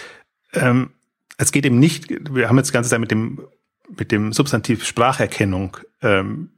ähm, 0.53 0.91
es 1.37 1.51
geht 1.51 1.65
eben 1.65 1.79
nicht. 1.79 2.07
Wir 2.33 2.47
haben 2.49 2.57
jetzt 2.57 2.69
die 2.69 2.73
ganze 2.73 2.89
Zeit 2.89 2.99
mit 2.99 3.11
dem 3.11 3.41
mit 3.97 4.11
dem 4.11 4.33
Substantiv 4.33 4.85
Spracherkennung 4.85 5.77
ähm, 6.01 6.49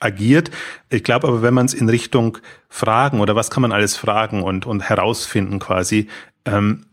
agiert. 0.00 0.50
Ich 0.90 1.04
glaube 1.04 1.28
aber, 1.28 1.42
wenn 1.42 1.54
man 1.54 1.66
es 1.66 1.74
in 1.74 1.88
Richtung 1.88 2.38
Fragen 2.68 3.20
oder 3.20 3.36
was 3.36 3.50
kann 3.50 3.62
man 3.62 3.72
alles 3.72 3.96
fragen 3.96 4.42
und, 4.42 4.66
und 4.66 4.82
herausfinden 4.82 5.58
quasi, 5.58 6.08
ähm, 6.44 6.86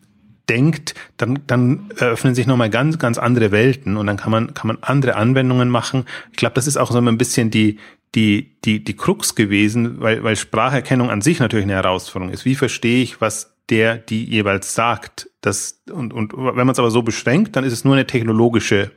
denkt, 0.50 0.96
dann, 1.18 1.40
dann 1.48 1.92
eröffnen 1.98 2.36
sich 2.36 2.46
nochmal 2.46 2.70
ganz, 2.70 3.00
ganz 3.00 3.18
andere 3.18 3.52
Welten 3.52 3.96
und 3.98 4.08
dann 4.08 4.18
kann 4.18 4.32
man, 4.32 4.54
kann 4.54 4.68
man 4.68 4.78
andere 4.82 5.16
Anwendungen 5.16 5.70
machen. 5.70 6.06
Ich 6.32 6.38
glaube, 6.38 6.56
das 6.56 6.68
ist 6.68 6.78
auch 6.78 6.92
so 6.92 6.98
ein 6.98 7.18
bisschen 7.18 7.52
die, 7.52 7.80
die, 8.16 8.58
die, 8.66 8.84
die 8.84 8.96
Krux 8.96 9.36
gewesen, 9.36 10.02
weil, 10.02 10.24
weil 10.24 10.36
Spracherkennung 10.36 11.10
an 11.10 11.22
sich 11.22 11.40
natürlich 11.40 11.64
eine 11.64 11.76
Herausforderung 11.76 12.34
ist. 12.34 12.44
Wie 12.44 12.56
verstehe 12.56 13.02
ich, 13.02 13.22
was 13.22 13.54
der, 13.70 13.98
die 13.98 14.26
jeweils 14.26 14.76
sagt? 14.76 15.30
Das, 15.40 15.82
und, 15.90 16.14
und 16.14 16.34
wenn 16.36 16.56
man 16.56 16.70
es 16.70 16.80
aber 16.80 16.92
so 16.92 17.02
beschränkt, 17.02 17.56
dann 17.56 17.64
ist 17.64 17.74
es 17.74 17.86
nur 17.86 17.94
eine 17.94 18.06
technologische 18.06 18.92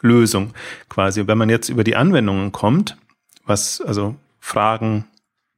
Lösung 0.00 0.52
quasi. 0.88 1.20
Und 1.20 1.28
wenn 1.28 1.38
man 1.38 1.50
jetzt 1.50 1.68
über 1.68 1.84
die 1.84 1.96
Anwendungen 1.96 2.52
kommt, 2.52 2.96
was, 3.44 3.80
also 3.80 4.14
Fragen, 4.38 5.06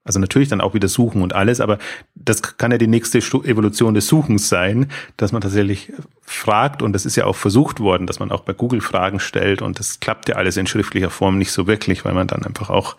also 0.05 0.21
natürlich 0.21 0.49
dann 0.49 0.61
auch 0.61 0.75
wieder 0.75 0.89
suchen 0.89 1.23
und 1.23 1.35
alles, 1.35 1.61
aber 1.61 1.79
das 2.15 2.43
kann 2.59 2.71
ja 2.71 2.79
die 2.79 2.87
nächste 2.87 3.19
Evolution 3.19 3.95
des 3.95 4.07
Suchens 4.07 4.51
sein, 4.51 4.91
dass 5.17 5.33
man 5.33 5.41
tatsächlich 5.41 5.93
fragt 6.21 6.83
und 6.83 6.93
das 6.93 7.07
ist 7.07 7.17
ja 7.17 7.25
auch 7.25 7.37
versucht 7.37 7.81
worden, 7.81 8.07
dass 8.07 8.19
man 8.19 8.31
auch 8.31 8.43
bei 8.43 8.53
Google 8.53 8.83
Fragen 8.83 9.19
stellt 9.19 9.63
und 9.63 9.79
das 9.79 10.01
klappt 10.01 10.29
ja 10.29 10.37
alles 10.37 10.59
in 10.59 10.67
schriftlicher 10.67 11.11
Form 11.11 11.39
nicht 11.39 11.53
so 11.53 11.67
wirklich, 11.67 12.05
weil 12.05 12.13
man 12.13 12.27
dann 12.27 12.45
einfach 12.45 12.69
auch 12.69 12.97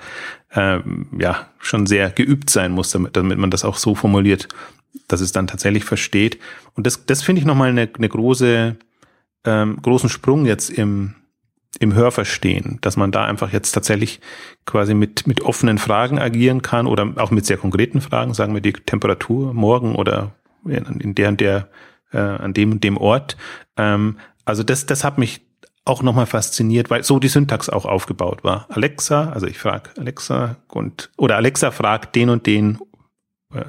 ähm, 0.53 1.07
ja 1.19 1.47
schon 1.59 1.85
sehr 1.85 2.09
geübt 2.09 2.49
sein 2.49 2.71
muss, 2.71 2.89
damit, 2.89 3.15
damit 3.15 3.37
man 3.37 3.51
das 3.51 3.65
auch 3.65 3.77
so 3.77 3.93
formuliert, 3.93 4.47
dass 5.07 5.21
es 5.21 5.31
dann 5.31 5.47
tatsächlich 5.47 5.83
versteht. 5.83 6.39
Und 6.73 6.87
das, 6.87 7.05
das 7.05 7.21
finde 7.21 7.39
ich 7.39 7.45
nochmal 7.45 7.69
eine, 7.69 7.89
eine 7.95 8.09
große, 8.09 8.75
ähm, 9.43 9.77
großen 9.81 10.09
Sprung 10.09 10.45
jetzt 10.45 10.71
im 10.71 11.13
im 11.79 11.93
Hörverstehen, 11.93 12.79
dass 12.81 12.97
man 12.97 13.11
da 13.11 13.25
einfach 13.25 13.51
jetzt 13.51 13.71
tatsächlich 13.71 14.21
quasi 14.65 14.93
mit, 14.93 15.27
mit 15.27 15.41
offenen 15.41 15.77
Fragen 15.77 16.19
agieren 16.19 16.61
kann 16.61 16.87
oder 16.87 17.13
auch 17.17 17.31
mit 17.31 17.45
sehr 17.45 17.57
konkreten 17.57 18.01
Fragen, 18.01 18.33
sagen 18.33 18.53
wir 18.53 18.61
die 18.61 18.73
Temperatur 18.73 19.53
morgen 19.53 19.95
oder 19.95 20.31
in 20.65 21.15
der 21.15 21.29
und 21.29 21.41
der, 21.41 21.69
äh, 22.11 22.17
an 22.17 22.53
dem 22.53 22.71
und 22.73 22.83
dem 22.83 22.97
Ort. 22.97 23.37
Ähm, 23.77 24.17
also 24.45 24.63
das, 24.63 24.85
das 24.85 25.03
hat 25.03 25.17
mich 25.17 25.41
auch 25.85 26.01
nochmal 26.01 26.25
fasziniert, 26.25 26.89
weil 26.89 27.03
so 27.03 27.19
die 27.19 27.27
Syntax 27.27 27.69
auch 27.69 27.85
aufgebaut 27.85 28.43
war. 28.43 28.65
Alexa, 28.69 29.29
also 29.29 29.45
ich 29.45 29.59
frage 29.59 29.91
Alexa 29.97 30.57
und 30.67 31.11
oder 31.17 31.35
Alexa 31.35 31.71
fragt 31.71 32.15
den 32.15 32.29
und 32.29 32.47
den 32.47 32.79
äh, 33.53 33.63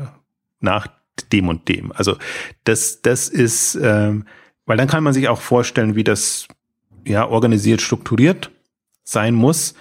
nach 0.60 0.88
dem 1.32 1.48
und 1.48 1.68
dem. 1.68 1.92
Also 1.92 2.16
das, 2.64 3.02
das 3.02 3.28
ist, 3.28 3.74
ähm, 3.76 4.26
weil 4.64 4.76
dann 4.76 4.88
kann 4.88 5.04
man 5.04 5.12
sich 5.12 5.28
auch 5.28 5.40
vorstellen, 5.40 5.94
wie 5.94 6.04
das 6.04 6.48
ja, 7.06 7.26
organisiert, 7.26 7.80
strukturiert 7.80 8.50
sein 9.04 9.34
muss. 9.34 9.74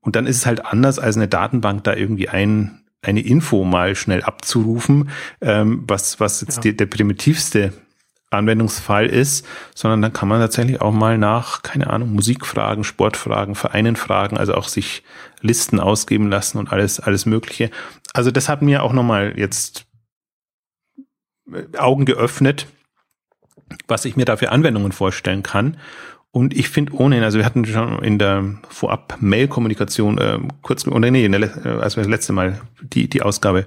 Und 0.00 0.16
dann 0.16 0.26
ist 0.26 0.38
es 0.38 0.46
halt 0.46 0.66
anders 0.66 0.98
als 0.98 1.16
eine 1.16 1.28
Datenbank, 1.28 1.84
da 1.84 1.94
irgendwie 1.94 2.28
ein, 2.28 2.82
eine 3.02 3.20
Info 3.20 3.64
mal 3.64 3.94
schnell 3.94 4.22
abzurufen, 4.22 5.10
ähm, 5.40 5.84
was, 5.86 6.20
was 6.20 6.40
jetzt 6.40 6.56
ja. 6.56 6.62
die, 6.62 6.76
der 6.76 6.86
primitivste 6.86 7.72
Anwendungsfall 8.32 9.06
ist, 9.06 9.46
sondern 9.74 10.02
dann 10.02 10.12
kann 10.12 10.28
man 10.28 10.40
tatsächlich 10.40 10.80
auch 10.80 10.92
mal 10.92 11.18
nach, 11.18 11.62
keine 11.62 11.88
Ahnung, 11.88 12.12
Musikfragen, 12.12 12.84
Sportfragen, 12.84 13.54
Vereinen 13.54 13.96
fragen, 13.96 14.36
also 14.38 14.54
auch 14.54 14.68
sich 14.68 15.02
Listen 15.40 15.80
ausgeben 15.80 16.28
lassen 16.28 16.58
und 16.58 16.72
alles, 16.72 16.98
alles 16.98 17.26
Mögliche. 17.26 17.70
Also 18.14 18.30
das 18.30 18.48
hat 18.48 18.62
mir 18.62 18.82
auch 18.82 18.92
nochmal 18.92 19.34
jetzt 19.36 19.86
äh, 21.52 21.76
Augen 21.78 22.04
geöffnet, 22.04 22.66
was 23.86 24.04
ich 24.04 24.16
mir 24.16 24.24
da 24.24 24.36
für 24.36 24.50
Anwendungen 24.50 24.92
vorstellen 24.92 25.42
kann. 25.42 25.78
Und 26.34 26.56
ich 26.56 26.70
finde 26.70 26.94
ohnehin, 26.94 27.24
also 27.24 27.36
wir 27.36 27.44
hatten 27.44 27.66
schon 27.66 28.02
in 28.02 28.18
der 28.18 28.54
vorab 28.70 29.18
Mail-Kommunikation 29.20 30.16
äh, 30.16 30.38
kurz, 30.62 30.86
oder 30.86 31.10
nee, 31.10 31.28
der, 31.28 31.42
äh, 31.42 31.68
als 31.80 31.96
wir 31.96 32.02
das 32.02 32.10
letzte 32.10 32.32
Mal 32.32 32.58
die, 32.80 33.06
die 33.08 33.20
Ausgabe 33.20 33.66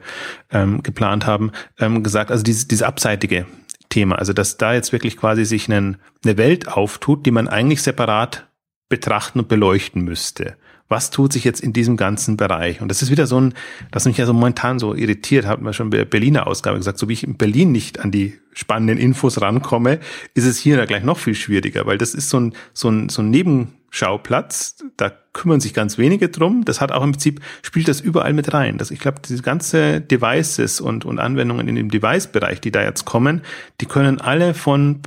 ähm, 0.52 0.82
geplant 0.82 1.28
haben, 1.28 1.52
ähm, 1.80 2.02
gesagt, 2.02 2.32
also 2.32 2.44
dieses, 2.44 2.68
dieses 2.68 2.82
abseitige 2.82 3.46
Thema, 3.90 4.16
also 4.18 4.34
dass 4.34 4.58
da 4.58 4.74
jetzt 4.74 4.92
wirklich 4.92 5.16
quasi 5.16 5.46
sich 5.46 5.72
einen, 5.72 5.98
eine 6.24 6.38
Welt 6.38 6.68
auftut, 6.68 7.28
die 7.28 7.32
man 7.32 7.48
eigentlich 7.48 7.84
separat 7.84 8.48
betrachten 8.90 9.40
und 9.40 9.48
beleuchten 9.48 10.04
müsste 10.04 10.58
was 10.88 11.10
tut 11.10 11.34
sich 11.34 11.44
jetzt 11.44 11.62
in 11.62 11.74
diesem 11.74 11.98
ganzen 11.98 12.38
Bereich? 12.38 12.82
Und 12.82 12.90
das 12.90 13.02
ist 13.02 13.10
wieder 13.10 13.26
so 13.26 13.40
ein, 13.40 13.54
das 13.92 14.06
mich 14.06 14.18
ja 14.18 14.26
so 14.26 14.34
momentan 14.34 14.78
so 14.78 14.94
irritiert, 14.94 15.46
hat 15.46 15.62
man 15.62 15.74
schon 15.74 15.90
bei 15.90 15.98
der 15.98 16.06
Berliner 16.06 16.46
Ausgabe 16.46 16.78
gesagt, 16.78 17.00
so 17.00 17.10
wie 17.10 17.14
ich 17.14 17.24
in 17.24 17.38
Berlin 17.38 17.72
nicht 17.72 18.00
an 18.00 18.12
die 18.12 18.38
spannenden 18.54 18.98
Infos 18.98 19.42
rankomme, 19.42 20.00
ist 20.36 20.46
es 20.46 20.58
hier 20.58 20.86
gleich 20.86 21.04
noch 21.04 21.18
viel 21.18 21.36
schwieriger, 21.36 21.86
weil 21.88 21.98
das 21.98 22.14
ist 22.14 22.30
so 22.30 22.40
ein, 22.40 22.54
so 22.74 22.90
ein, 22.90 23.10
so 23.10 23.24
ein 23.24 23.32
Nebenschauplatz, 23.32 24.78
da 24.96 25.12
kümmern 25.34 25.60
sich 25.60 25.74
ganz 25.74 25.98
wenige 25.98 26.30
drum. 26.30 26.64
Das 26.66 26.82
hat 26.82 26.92
auch 26.92 27.04
im 27.04 27.14
Prinzip, 27.14 27.42
spielt 27.64 27.88
das 27.88 28.00
überall 28.00 28.34
mit 28.34 28.54
rein. 28.54 28.78
Das, 28.78 28.92
ich 28.92 29.00
glaube, 29.00 29.22
diese 29.28 29.42
ganze 29.42 30.02
Devices 30.02 30.80
und, 30.80 31.04
und 31.04 31.20
Anwendungen 31.20 31.68
in 31.68 31.76
dem 31.76 31.90
Device-Bereich, 31.90 32.62
die 32.62 32.72
da 32.72 32.84
jetzt 32.84 33.06
kommen, 33.06 33.42
die 33.82 33.88
können 33.88 34.22
alle 34.22 34.54
von 34.54 35.02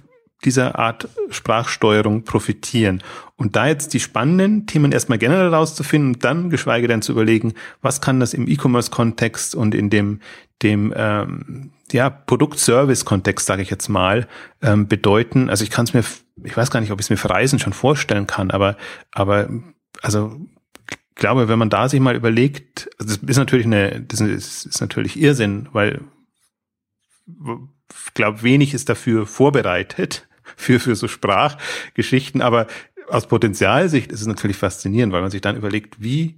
dieser 0.45 0.79
Art 0.79 1.09
Sprachsteuerung 1.31 2.23
profitieren. 2.23 3.03
Und 3.37 3.57
da 3.57 3.67
jetzt 3.67 3.93
die 3.93 4.01
spannenden 4.01 4.67
Themen 4.67 4.93
erstmal 4.93 5.19
generell 5.19 5.53
rauszufinden 5.53 6.15
und 6.15 6.25
dann 6.25 6.51
geschweige 6.51 6.89
denn 6.89 7.03
zu 7.03 7.13
überlegen, 7.13 7.55
was 7.83 8.01
kann 8.01 8.21
das 8.21 8.35
im 8.35 8.49
E-Commerce-Kontext 8.49 9.55
und 9.55 9.75
in 9.75 9.91
dem, 9.91 10.21
dem 10.63 10.93
ähm, 10.97 11.71
ja, 11.91 12.11
Produkt-Service-Kontext, 12.11 13.47
sage 13.47 13.63
ich 13.63 13.71
jetzt 13.71 13.89
mal, 13.89 14.29
ähm, 14.63 14.87
bedeuten. 14.87 15.51
Also 15.51 15.65
ich 15.65 15.71
kann 15.71 15.87
es 15.87 15.95
mir, 15.95 16.05
ich 16.45 16.57
weiß 16.57 16.71
gar 16.71 16.81
nicht, 16.81 16.93
ob 16.93 17.01
ich 17.01 17.07
es 17.07 17.11
mir 17.11 17.17
für 17.17 17.31
Reisen 17.31 17.59
schon 17.59 17.73
vorstellen 17.73 18.27
kann, 18.27 18.51
aber, 18.51 18.77
aber 19.13 19.49
also 20.03 20.41
ich 20.91 20.97
glaube, 21.17 21.49
wenn 21.49 21.59
man 21.59 21.71
da 21.71 21.89
sich 21.89 21.99
mal 21.99 22.15
überlegt, 22.15 22.89
also 22.99 23.17
das 23.17 23.29
ist 23.29 23.39
natürlich 23.39 23.67
eine, 23.67 24.01
das 24.03 24.21
ist, 24.21 24.67
ist 24.67 24.81
natürlich 24.81 25.21
Irrsinn, 25.21 25.69
weil 25.73 26.01
glaube, 28.15 28.43
wenig 28.43 28.75
ist 28.75 28.89
dafür 28.89 29.27
vorbereitet 29.27 30.27
für, 30.57 30.81
für 30.81 30.95
so 30.95 31.09
Sprachgeschichten. 31.09 32.43
Aber 32.43 32.67
aus 33.09 33.27
Potenzialsicht 33.27 34.13
ist 34.13 34.21
es 34.21 34.27
natürlich 34.27 34.57
faszinierend, 34.57 35.13
weil 35.13 35.23
man 35.23 35.31
sich 35.31 35.41
dann 35.41 35.57
überlegt, 35.57 36.03
wie, 36.03 36.37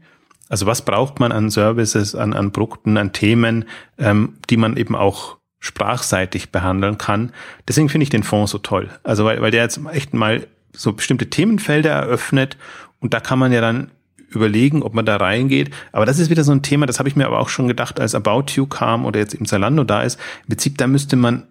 also 0.48 0.66
was 0.66 0.84
braucht 0.84 1.20
man 1.20 1.32
an 1.32 1.50
Services, 1.50 2.14
an, 2.14 2.32
an 2.32 2.52
Produkten, 2.52 2.96
an 2.96 3.12
Themen, 3.12 3.64
ähm, 3.98 4.38
die 4.48 4.56
man 4.56 4.76
eben 4.76 4.94
auch 4.94 5.38
sprachseitig 5.58 6.50
behandeln 6.50 6.96
kann. 6.96 7.32
Deswegen 7.68 7.88
finde 7.88 8.04
ich 8.04 8.10
den 8.10 8.22
Fonds 8.22 8.52
so 8.52 8.58
toll. 8.58 8.90
Also 9.02 9.24
weil, 9.24 9.42
weil 9.42 9.50
der 9.50 9.62
jetzt 9.62 9.80
echt 9.92 10.14
mal 10.14 10.46
so 10.72 10.92
bestimmte 10.92 11.28
Themenfelder 11.28 11.90
eröffnet 11.90 12.56
und 13.00 13.12
da 13.12 13.20
kann 13.20 13.38
man 13.38 13.52
ja 13.52 13.60
dann 13.60 13.90
überlegen, 14.30 14.82
ob 14.82 14.94
man 14.94 15.04
da 15.04 15.16
reingeht. 15.16 15.70
Aber 15.92 16.06
das 16.06 16.18
ist 16.18 16.30
wieder 16.30 16.44
so 16.44 16.52
ein 16.52 16.62
Thema, 16.62 16.86
das 16.86 16.98
habe 16.98 17.08
ich 17.08 17.16
mir 17.16 17.26
aber 17.26 17.40
auch 17.40 17.48
schon 17.48 17.68
gedacht, 17.68 18.00
als 18.00 18.14
About 18.14 18.52
You 18.54 18.66
kam 18.66 19.04
oder 19.04 19.20
jetzt 19.20 19.34
im 19.34 19.46
Zalando 19.46 19.84
da 19.84 20.02
ist. 20.02 20.18
Im 20.42 20.48
Prinzip, 20.50 20.78
da 20.78 20.86
müsste 20.86 21.16
man 21.16 21.46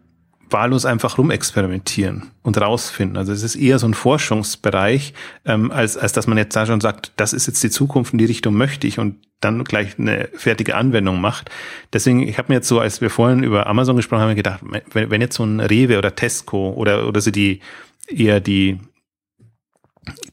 wahllos 0.49 0.85
einfach 0.85 1.17
rumexperimentieren 1.17 2.31
und 2.41 2.59
rausfinden. 2.59 3.17
Also 3.17 3.31
es 3.31 3.43
ist 3.43 3.55
eher 3.55 3.77
so 3.77 3.87
ein 3.87 3.93
Forschungsbereich, 3.93 5.13
ähm, 5.45 5.71
als, 5.71 5.95
als 5.95 6.13
dass 6.13 6.27
man 6.27 6.37
jetzt 6.37 6.55
da 6.55 6.65
schon 6.65 6.81
sagt, 6.81 7.11
das 7.17 7.33
ist 7.33 7.47
jetzt 7.47 7.63
die 7.63 7.69
Zukunft, 7.69 8.13
in 8.13 8.19
die 8.19 8.25
Richtung 8.25 8.55
möchte 8.55 8.87
ich 8.87 8.97
und 8.97 9.17
dann 9.41 9.63
gleich 9.63 9.97
eine 9.99 10.27
fertige 10.33 10.75
Anwendung 10.75 11.21
macht. 11.21 11.49
Deswegen, 11.93 12.27
ich 12.27 12.37
habe 12.37 12.51
mir 12.51 12.55
jetzt 12.55 12.67
so, 12.67 12.79
als 12.79 12.99
wir 12.99 13.09
vorhin 13.09 13.43
über 13.43 13.67
Amazon 13.67 13.95
gesprochen 13.95 14.21
haben, 14.21 14.35
gedacht, 14.35 14.61
wenn, 14.91 15.11
wenn 15.11 15.21
jetzt 15.21 15.35
so 15.35 15.43
ein 15.43 15.59
Rewe 15.59 15.97
oder 15.97 16.15
Tesco 16.15 16.71
oder, 16.71 17.07
oder 17.07 17.21
so 17.21 17.31
die 17.31 17.59
eher 18.07 18.39
die 18.39 18.79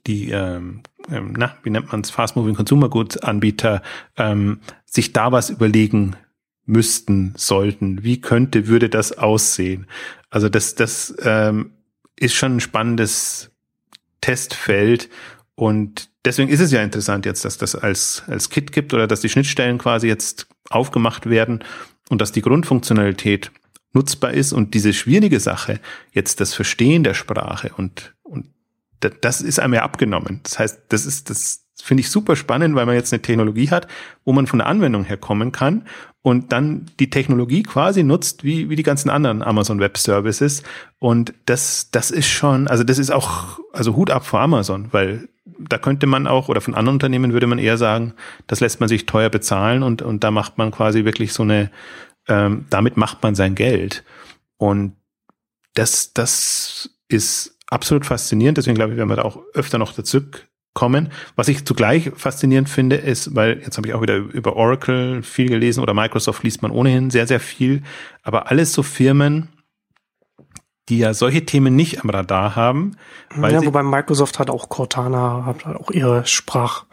die 0.06 0.30
ähm, 0.30 0.82
ähm 1.10 1.34
na, 1.36 1.56
wie 1.62 1.70
nennt 1.70 1.90
man 1.92 2.00
es, 2.00 2.10
Fast 2.10 2.36
Moving 2.36 2.54
Consumer 2.54 2.88
Goods 2.88 3.16
Anbieter 3.18 3.82
ähm, 4.16 4.60
sich 4.84 5.12
da 5.12 5.32
was 5.32 5.50
überlegen 5.50 6.16
müssten, 6.64 7.32
sollten. 7.36 8.02
Wie 8.02 8.20
könnte, 8.20 8.66
würde 8.66 8.88
das 8.88 9.16
aussehen? 9.16 9.86
Also 10.30 10.48
das, 10.48 10.74
das 10.74 11.14
ähm, 11.22 11.72
ist 12.16 12.34
schon 12.34 12.56
ein 12.56 12.60
spannendes 12.60 13.50
Testfeld 14.20 15.08
und 15.54 16.10
deswegen 16.24 16.50
ist 16.50 16.60
es 16.60 16.72
ja 16.72 16.82
interessant 16.82 17.24
jetzt, 17.24 17.44
dass 17.44 17.56
das 17.58 17.76
als, 17.76 18.24
als 18.26 18.50
Kit 18.50 18.72
gibt 18.72 18.92
oder 18.92 19.06
dass 19.06 19.20
die 19.20 19.28
Schnittstellen 19.28 19.78
quasi 19.78 20.08
jetzt 20.08 20.48
aufgemacht 20.68 21.30
werden 21.30 21.62
und 22.08 22.20
dass 22.20 22.32
die 22.32 22.42
Grundfunktionalität 22.42 23.52
nutzbar 23.92 24.32
ist 24.32 24.52
und 24.52 24.74
diese 24.74 24.92
schwierige 24.92 25.40
Sache, 25.40 25.80
jetzt 26.12 26.40
das 26.40 26.54
Verstehen 26.54 27.02
der 27.02 27.14
Sprache 27.14 27.70
und, 27.76 28.14
und 28.14 28.15
das 29.00 29.40
ist 29.40 29.60
einem 29.60 29.74
ja 29.74 29.82
abgenommen. 29.82 30.40
Das 30.42 30.58
heißt, 30.58 30.82
das 30.88 31.06
ist, 31.06 31.30
das 31.30 31.66
finde 31.82 32.00
ich 32.00 32.10
super 32.10 32.36
spannend, 32.36 32.74
weil 32.74 32.86
man 32.86 32.94
jetzt 32.94 33.12
eine 33.12 33.22
Technologie 33.22 33.70
hat, 33.70 33.86
wo 34.24 34.32
man 34.32 34.46
von 34.46 34.58
der 34.58 34.68
Anwendung 34.68 35.04
her 35.04 35.16
kommen 35.16 35.52
kann 35.52 35.86
und 36.22 36.50
dann 36.50 36.86
die 36.98 37.10
Technologie 37.10 37.62
quasi 37.62 38.02
nutzt, 38.02 38.42
wie, 38.42 38.68
wie 38.68 38.76
die 38.76 38.82
ganzen 38.82 39.10
anderen 39.10 39.42
Amazon 39.42 39.78
Web 39.78 39.98
Services. 39.98 40.62
Und 40.98 41.34
das, 41.44 41.90
das 41.92 42.10
ist 42.10 42.26
schon, 42.26 42.66
also 42.66 42.82
das 42.82 42.98
ist 42.98 43.10
auch, 43.10 43.60
also 43.72 43.94
Hut 43.94 44.10
ab 44.10 44.24
vor 44.24 44.40
Amazon, 44.40 44.88
weil 44.92 45.28
da 45.44 45.78
könnte 45.78 46.06
man 46.06 46.26
auch, 46.26 46.48
oder 46.48 46.60
von 46.60 46.74
anderen 46.74 46.96
Unternehmen 46.96 47.32
würde 47.32 47.46
man 47.46 47.58
eher 47.58 47.78
sagen, 47.78 48.14
das 48.46 48.60
lässt 48.60 48.80
man 48.80 48.88
sich 48.88 49.06
teuer 49.06 49.30
bezahlen 49.30 49.82
und, 49.82 50.02
und 50.02 50.24
da 50.24 50.30
macht 50.30 50.58
man 50.58 50.70
quasi 50.70 51.04
wirklich 51.04 51.32
so 51.32 51.42
eine, 51.42 51.70
ähm, 52.26 52.64
damit 52.70 52.96
macht 52.96 53.22
man 53.22 53.34
sein 53.34 53.54
Geld. 53.54 54.02
Und 54.56 54.96
das, 55.74 56.12
das 56.12 56.90
ist 57.08 57.55
absolut 57.70 58.06
faszinierend. 58.06 58.58
Deswegen 58.58 58.76
glaube 58.76 58.92
ich, 58.92 58.98
werden 58.98 59.08
wir 59.08 59.16
da 59.16 59.22
auch 59.22 59.40
öfter 59.54 59.78
noch 59.78 59.92
dazu 59.92 60.20
kommen. 60.74 61.10
Was 61.34 61.48
ich 61.48 61.64
zugleich 61.64 62.12
faszinierend 62.14 62.68
finde, 62.68 62.96
ist, 62.96 63.34
weil 63.34 63.60
jetzt 63.64 63.76
habe 63.78 63.88
ich 63.88 63.94
auch 63.94 64.02
wieder 64.02 64.16
über 64.16 64.56
Oracle 64.56 65.22
viel 65.22 65.48
gelesen 65.48 65.82
oder 65.82 65.94
Microsoft 65.94 66.42
liest 66.44 66.62
man 66.62 66.70
ohnehin 66.70 67.10
sehr, 67.10 67.26
sehr 67.26 67.40
viel, 67.40 67.82
aber 68.22 68.50
alles 68.50 68.72
so 68.72 68.82
Firmen, 68.82 69.48
die 70.88 70.98
ja 70.98 71.14
solche 71.14 71.44
Themen 71.44 71.74
nicht 71.74 72.04
am 72.04 72.10
Radar 72.10 72.54
haben. 72.54 72.96
Weil 73.34 73.54
ja, 73.54 73.64
wobei 73.64 73.82
Microsoft 73.82 74.38
hat 74.38 74.50
auch 74.50 74.68
Cortana, 74.68 75.44
hat 75.46 75.64
auch 75.66 75.90
ihre 75.90 76.26
Sprach, 76.26 76.84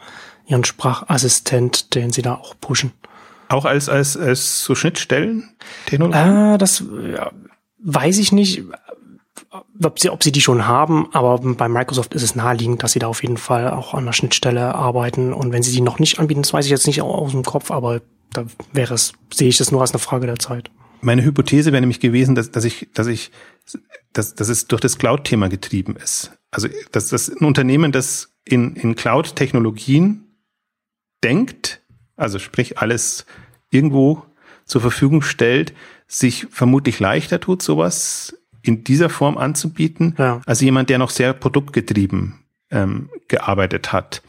ihren 0.46 0.64
Sprachassistent, 0.64 1.94
den 1.94 2.10
sie 2.10 2.22
da 2.22 2.34
auch 2.34 2.54
pushen. 2.60 2.92
Auch 3.48 3.66
als, 3.66 3.88
als, 3.88 4.16
als 4.16 4.64
so 4.64 4.74
Schnittstellen? 4.74 5.50
Ah, 6.12 6.56
das 6.56 6.82
ja, 7.14 7.30
weiß 7.84 8.18
ich 8.18 8.32
nicht 8.32 8.64
ob 9.82 9.98
sie, 9.98 10.10
ob 10.10 10.22
sie 10.22 10.32
die 10.32 10.40
schon 10.40 10.66
haben, 10.66 11.08
aber 11.12 11.38
bei 11.38 11.68
Microsoft 11.68 12.14
ist 12.14 12.22
es 12.22 12.34
naheliegend, 12.34 12.82
dass 12.82 12.92
sie 12.92 12.98
da 12.98 13.08
auf 13.08 13.22
jeden 13.22 13.36
Fall 13.36 13.70
auch 13.70 13.94
an 13.94 14.06
der 14.06 14.12
Schnittstelle 14.12 14.74
arbeiten. 14.74 15.32
Und 15.32 15.52
wenn 15.52 15.62
sie 15.62 15.72
die 15.72 15.80
noch 15.80 15.98
nicht 15.98 16.18
anbieten, 16.18 16.42
das 16.42 16.52
weiß 16.52 16.64
ich 16.64 16.70
jetzt 16.70 16.86
nicht 16.86 17.02
aus 17.02 17.32
dem 17.32 17.42
Kopf, 17.42 17.70
aber 17.70 18.00
da 18.32 18.46
wäre 18.72 18.94
es, 18.94 19.12
sehe 19.32 19.48
ich 19.48 19.56
das 19.56 19.72
nur 19.72 19.80
als 19.80 19.92
eine 19.92 19.98
Frage 19.98 20.26
der 20.26 20.38
Zeit. 20.38 20.70
Meine 21.00 21.24
Hypothese 21.24 21.72
wäre 21.72 21.80
nämlich 21.80 22.00
gewesen, 22.00 22.34
dass, 22.34 22.50
dass 22.50 22.64
ich, 22.64 22.88
dass 22.94 23.06
ich, 23.06 23.30
dass, 24.12 24.34
dass 24.34 24.48
es 24.48 24.66
durch 24.68 24.80
das 24.80 24.98
Cloud-Thema 24.98 25.48
getrieben 25.48 25.96
ist. 25.96 26.32
Also, 26.50 26.68
dass 26.92 27.08
das 27.08 27.28
ein 27.28 27.44
Unternehmen, 27.44 27.92
das 27.92 28.34
in, 28.44 28.76
in 28.76 28.94
Cloud-Technologien 28.94 30.24
denkt, 31.22 31.82
also 32.16 32.38
sprich 32.38 32.78
alles 32.78 33.26
irgendwo 33.70 34.22
zur 34.64 34.80
Verfügung 34.80 35.20
stellt, 35.20 35.74
sich 36.06 36.46
vermutlich 36.50 37.00
leichter 37.00 37.40
tut, 37.40 37.60
sowas 37.60 38.34
in 38.64 38.82
dieser 38.82 39.10
Form 39.10 39.36
anzubieten, 39.36 40.14
ja. 40.18 40.40
als 40.46 40.60
jemand, 40.60 40.88
der 40.88 40.98
noch 40.98 41.10
sehr 41.10 41.32
produktgetrieben 41.34 42.34
ähm, 42.70 43.10
gearbeitet 43.28 43.92
hat. 43.92 44.22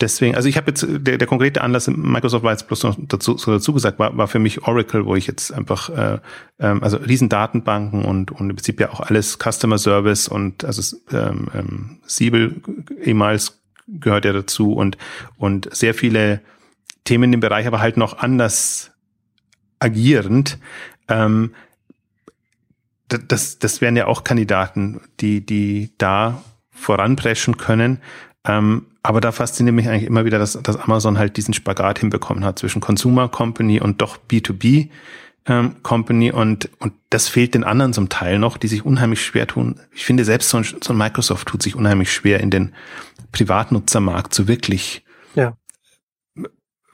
Deswegen, 0.00 0.34
also 0.34 0.48
ich 0.48 0.56
habe 0.56 0.70
jetzt, 0.70 0.86
der, 0.88 1.18
der 1.18 1.26
konkrete 1.26 1.60
Anlass, 1.60 1.86
Microsoft 1.86 2.42
war 2.42 2.52
jetzt 2.52 2.66
bloß 2.66 2.84
noch 2.84 2.96
dazu, 2.98 3.36
so 3.36 3.52
dazu 3.52 3.72
gesagt, 3.72 3.98
war, 3.98 4.16
war 4.16 4.28
für 4.28 4.38
mich 4.38 4.66
Oracle, 4.66 5.04
wo 5.04 5.14
ich 5.14 5.26
jetzt 5.26 5.52
einfach, 5.52 5.90
äh, 5.90 6.18
ähm, 6.58 6.82
also 6.82 6.96
Riesendatenbanken 6.96 8.04
und, 8.04 8.30
und 8.32 8.50
im 8.50 8.56
Prinzip 8.56 8.80
ja 8.80 8.90
auch 8.90 9.00
alles 9.00 9.38
Customer 9.38 9.78
Service 9.78 10.26
und 10.26 10.64
also 10.64 10.96
ähm, 11.12 11.48
ähm, 11.54 11.98
Siebel 12.06 12.62
ehemals 13.02 13.60
gehört 13.86 14.24
ja 14.24 14.32
dazu 14.32 14.72
und, 14.72 14.96
und 15.36 15.68
sehr 15.74 15.94
viele 15.94 16.40
Themen 17.04 17.32
im 17.32 17.40
Bereich, 17.40 17.66
aber 17.66 17.80
halt 17.80 17.96
noch 17.96 18.18
anders 18.18 18.92
agierend. 19.80 20.58
Ähm, 21.08 21.52
das, 23.18 23.58
das 23.58 23.80
wären 23.80 23.96
ja 23.96 24.06
auch 24.06 24.24
Kandidaten, 24.24 25.00
die, 25.20 25.44
die 25.44 25.92
da 25.98 26.42
voranpreschen 26.70 27.56
können. 27.56 28.00
Ähm, 28.46 28.86
aber 29.02 29.20
da 29.20 29.32
fasziniert 29.32 29.74
mich 29.74 29.88
eigentlich 29.88 30.04
immer 30.04 30.24
wieder, 30.24 30.38
dass, 30.38 30.60
dass 30.62 30.76
Amazon 30.76 31.18
halt 31.18 31.36
diesen 31.36 31.54
Spagat 31.54 31.98
hinbekommen 31.98 32.44
hat 32.44 32.58
zwischen 32.58 32.80
Consumer 32.80 33.28
Company 33.28 33.80
und 33.80 34.00
doch 34.00 34.18
B2B 34.30 34.90
ähm, 35.46 35.76
Company 35.82 36.32
und, 36.32 36.70
und 36.78 36.92
das 37.08 37.28
fehlt 37.28 37.54
den 37.54 37.64
anderen 37.64 37.92
zum 37.92 38.08
Teil 38.08 38.38
noch, 38.38 38.56
die 38.56 38.68
sich 38.68 38.84
unheimlich 38.84 39.24
schwer 39.24 39.46
tun. 39.46 39.80
Ich 39.92 40.04
finde, 40.04 40.24
selbst 40.24 40.50
so 40.50 40.58
ein, 40.58 40.64
so 40.64 40.92
ein 40.92 40.98
Microsoft 40.98 41.48
tut 41.48 41.62
sich 41.62 41.76
unheimlich 41.76 42.12
schwer, 42.12 42.40
in 42.40 42.50
den 42.50 42.74
Privatnutzermarkt 43.32 44.34
so 44.34 44.48
wirklich 44.48 45.04
ja. 45.34 45.56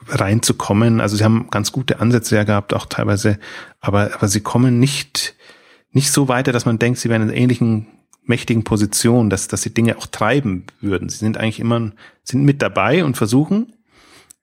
reinzukommen. 0.09 1.01
Also 1.01 1.17
sie 1.17 1.25
haben 1.25 1.49
ganz 1.51 1.73
gute 1.73 2.01
Ansätze 2.01 2.37
ja 2.37 2.45
gehabt, 2.45 2.73
auch 2.73 2.87
teilweise, 2.87 3.39
aber, 3.81 4.15
aber 4.15 4.29
sie 4.29 4.41
kommen 4.41 4.79
nicht 4.79 5.36
nicht 5.97 6.13
so 6.13 6.29
weiter, 6.29 6.53
dass 6.53 6.67
man 6.67 6.79
denkt, 6.79 6.99
sie 6.99 7.09
wären 7.09 7.23
in 7.23 7.35
ähnlichen 7.35 7.87
mächtigen 8.25 8.65
Position, 8.65 9.31
dass, 9.31 9.49
dass 9.49 9.63
sie 9.63 9.73
Dinge 9.73 9.97
auch 9.97 10.07
treiben 10.07 10.67
würden. 10.83 11.09
Sie 11.09 11.17
sind 11.17 11.39
eigentlich 11.39 11.59
immer, 11.59 11.93
sind 12.23 12.45
mit 12.45 12.61
dabei 12.61 13.03
und 13.03 13.17
versuchen 13.17 13.73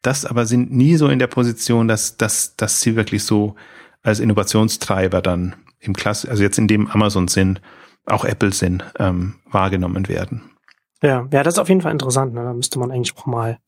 das, 0.02 0.26
aber 0.26 0.48
sind 0.48 0.74
nie 0.74 0.96
so 0.96 1.08
in 1.10 1.20
der 1.20 1.28
Position, 1.28 1.88
dass, 1.88 2.18
dass, 2.18 2.56
dass 2.56 2.82
sie 2.82 2.96
wirklich 2.96 3.24
so 3.24 3.56
als 4.02 4.20
Innovationstreiber 4.20 5.22
dann 5.22 5.56
im 5.80 5.94
Klasse, 5.94 6.28
also 6.28 6.42
jetzt 6.42 6.58
in 6.58 6.68
dem 6.68 6.88
Amazon 6.88 7.28
sind, 7.28 7.62
auch 8.08 8.26
Apple 8.26 8.52
sind, 8.52 8.84
ähm, 8.98 9.36
wahrgenommen 9.52 10.08
werden. 10.08 10.42
Ja, 11.04 11.28
ja, 11.32 11.44
das 11.44 11.54
ist 11.54 11.60
auf 11.60 11.70
jeden 11.70 11.82
Fall 11.82 11.92
interessant. 11.92 12.34
Ne? 12.34 12.44
Da 12.44 12.54
müsste 12.54 12.80
man 12.80 12.92
eigentlich 12.92 13.16
auch 13.16 13.28
mal 13.28 13.60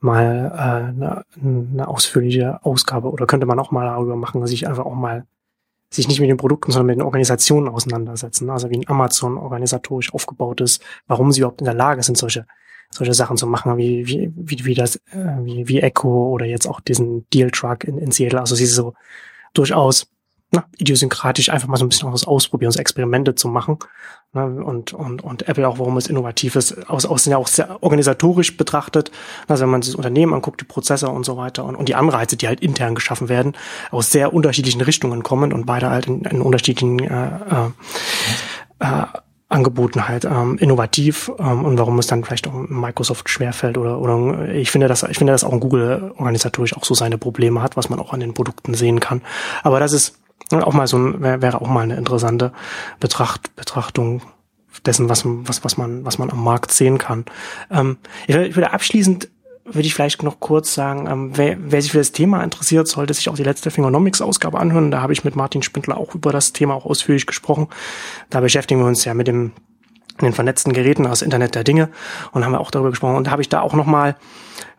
mal 0.00 0.50
äh, 0.52 1.04
eine, 1.04 1.24
eine 1.40 1.88
ausführliche 1.88 2.64
Ausgabe 2.64 3.10
oder 3.10 3.26
könnte 3.26 3.46
man 3.46 3.60
auch 3.60 3.70
mal 3.70 3.84
darüber 3.84 4.16
machen, 4.16 4.44
sich 4.46 4.66
einfach 4.66 4.86
auch 4.86 4.94
mal 4.94 5.26
sich 5.94 6.08
nicht 6.08 6.20
mit 6.20 6.30
den 6.30 6.36
Produkten, 6.36 6.72
sondern 6.72 6.86
mit 6.86 6.96
den 6.96 7.02
Organisationen 7.02 7.68
auseinandersetzen. 7.68 8.50
Also 8.50 8.70
wie 8.70 8.78
ein 8.78 8.88
Amazon 8.88 9.36
organisatorisch 9.36 10.12
aufgebaut 10.14 10.60
ist, 10.60 10.82
warum 11.06 11.32
sie 11.32 11.40
überhaupt 11.40 11.60
in 11.60 11.66
der 11.66 11.74
Lage 11.74 12.02
sind, 12.02 12.18
solche 12.18 12.46
solche 12.90 13.14
Sachen 13.14 13.36
zu 13.38 13.46
machen, 13.46 13.76
wie 13.78 14.06
wie 14.06 14.32
wie, 14.34 14.64
wie 14.64 14.74
das 14.74 14.96
äh, 14.96 15.38
wie, 15.42 15.68
wie 15.68 15.80
Echo 15.80 16.30
oder 16.30 16.46
jetzt 16.46 16.66
auch 16.66 16.80
diesen 16.80 17.26
Deal 17.30 17.50
Truck 17.50 17.84
in, 17.84 17.98
in 17.98 18.10
Seattle. 18.10 18.40
Also 18.40 18.54
sie 18.54 18.66
so 18.66 18.94
durchaus 19.54 20.06
na, 20.52 20.64
idiosynkratisch 20.76 21.48
einfach 21.48 21.66
mal 21.66 21.78
so 21.78 21.84
ein 21.84 21.88
bisschen 21.88 22.12
was 22.12 22.26
ausprobieren, 22.26 22.72
so 22.72 22.78
Experimente 22.78 23.34
zu 23.34 23.48
machen. 23.48 23.78
Ne, 24.34 24.44
und, 24.46 24.92
und, 24.92 25.24
und 25.24 25.48
Apple 25.48 25.66
auch, 25.66 25.78
warum 25.78 25.96
es 25.96 26.06
innovativ 26.06 26.56
ist, 26.56 26.88
aus, 26.90 27.06
aus 27.06 27.24
ja 27.24 27.38
auch 27.38 27.48
sehr 27.48 27.82
organisatorisch 27.82 28.56
betrachtet. 28.56 29.10
Also 29.48 29.62
wenn 29.62 29.70
man 29.70 29.82
sich 29.82 29.92
das 29.92 29.96
Unternehmen 29.96 30.34
anguckt, 30.34 30.60
die 30.60 30.66
Prozesse 30.66 31.08
und 31.08 31.24
so 31.24 31.38
weiter 31.38 31.64
und, 31.64 31.74
und 31.74 31.88
die 31.88 31.94
Anreize, 31.94 32.36
die 32.36 32.48
halt 32.48 32.60
intern 32.60 32.94
geschaffen 32.94 33.30
werden, 33.30 33.56
aus 33.90 34.10
sehr 34.10 34.34
unterschiedlichen 34.34 34.82
Richtungen 34.82 35.22
kommen 35.22 35.52
und 35.54 35.64
beide 35.64 35.88
halt 35.88 36.06
in, 36.06 36.22
in 36.22 36.42
unterschiedlichen 36.42 36.98
äh, 36.98 37.26
äh, 37.26 37.70
äh, 38.80 39.04
Angeboten 39.52 40.08
halt 40.08 40.24
ähm, 40.24 40.56
innovativ 40.58 41.30
ähm, 41.38 41.64
und 41.64 41.78
warum 41.78 41.98
es 41.98 42.06
dann 42.06 42.24
vielleicht 42.24 42.48
auch 42.48 42.54
Microsoft 42.54 43.28
schwerfällt 43.28 43.76
oder 43.76 43.98
oder 43.98 44.48
ich 44.48 44.70
finde 44.70 44.88
dass 44.88 45.02
ich 45.02 45.18
finde 45.18 45.34
dass 45.34 45.44
auch 45.44 45.60
Google 45.60 46.12
organisatorisch 46.16 46.74
auch 46.74 46.84
so 46.84 46.94
seine 46.94 47.18
Probleme 47.18 47.62
hat, 47.62 47.76
was 47.76 47.90
man 47.90 48.00
auch 48.00 48.14
an 48.14 48.20
den 48.20 48.32
Produkten 48.32 48.72
sehen 48.72 48.98
kann. 48.98 49.20
Aber 49.62 49.78
das 49.78 49.92
ist 49.92 50.21
auch 50.50 50.72
mal 50.72 50.86
so 50.86 50.98
ein, 50.98 51.20
wäre 51.22 51.60
auch 51.60 51.68
mal 51.68 51.82
eine 51.82 51.96
interessante 51.96 52.52
Betracht, 53.00 53.54
Betrachtung 53.56 54.22
dessen, 54.84 55.08
was, 55.08 55.22
was, 55.24 55.64
was 55.64 55.76
man, 55.76 56.04
was 56.04 56.18
man 56.18 56.30
am 56.30 56.42
Markt 56.42 56.72
sehen 56.72 56.98
kann. 56.98 57.24
Ähm, 57.70 57.98
ich, 58.26 58.34
würde, 58.34 58.48
ich 58.48 58.56
würde 58.56 58.72
abschließend 58.72 59.28
würde 59.64 59.86
ich 59.86 59.94
vielleicht 59.94 60.22
noch 60.22 60.40
kurz 60.40 60.74
sagen, 60.74 61.06
ähm, 61.08 61.30
wer, 61.36 61.56
wer 61.58 61.80
sich 61.80 61.92
für 61.92 61.98
das 61.98 62.12
Thema 62.12 62.42
interessiert, 62.42 62.88
sollte 62.88 63.14
sich 63.14 63.28
auch 63.28 63.36
die 63.36 63.44
letzte 63.44 63.70
Fingernomics-Ausgabe 63.70 64.58
anhören. 64.58 64.90
Da 64.90 65.00
habe 65.00 65.12
ich 65.12 65.24
mit 65.24 65.36
Martin 65.36 65.62
Spindler 65.62 65.98
auch 65.98 66.14
über 66.14 66.32
das 66.32 66.52
Thema 66.52 66.74
auch 66.74 66.84
ausführlich 66.84 67.26
gesprochen. 67.26 67.68
Da 68.28 68.40
beschäftigen 68.40 68.80
wir 68.80 68.86
uns 68.86 69.04
ja 69.04 69.14
mit 69.14 69.28
dem 69.28 69.52
den 70.20 70.32
vernetzten 70.32 70.72
Geräten, 70.72 71.06
aus 71.06 71.22
Internet 71.22 71.54
der 71.54 71.64
Dinge 71.64 71.88
und 72.32 72.44
haben 72.44 72.52
wir 72.52 72.60
auch 72.60 72.70
darüber 72.70 72.90
gesprochen. 72.90 73.16
Und 73.16 73.30
habe 73.30 73.42
ich 73.42 73.48
da 73.48 73.60
auch 73.60 73.74
nochmal 73.74 74.16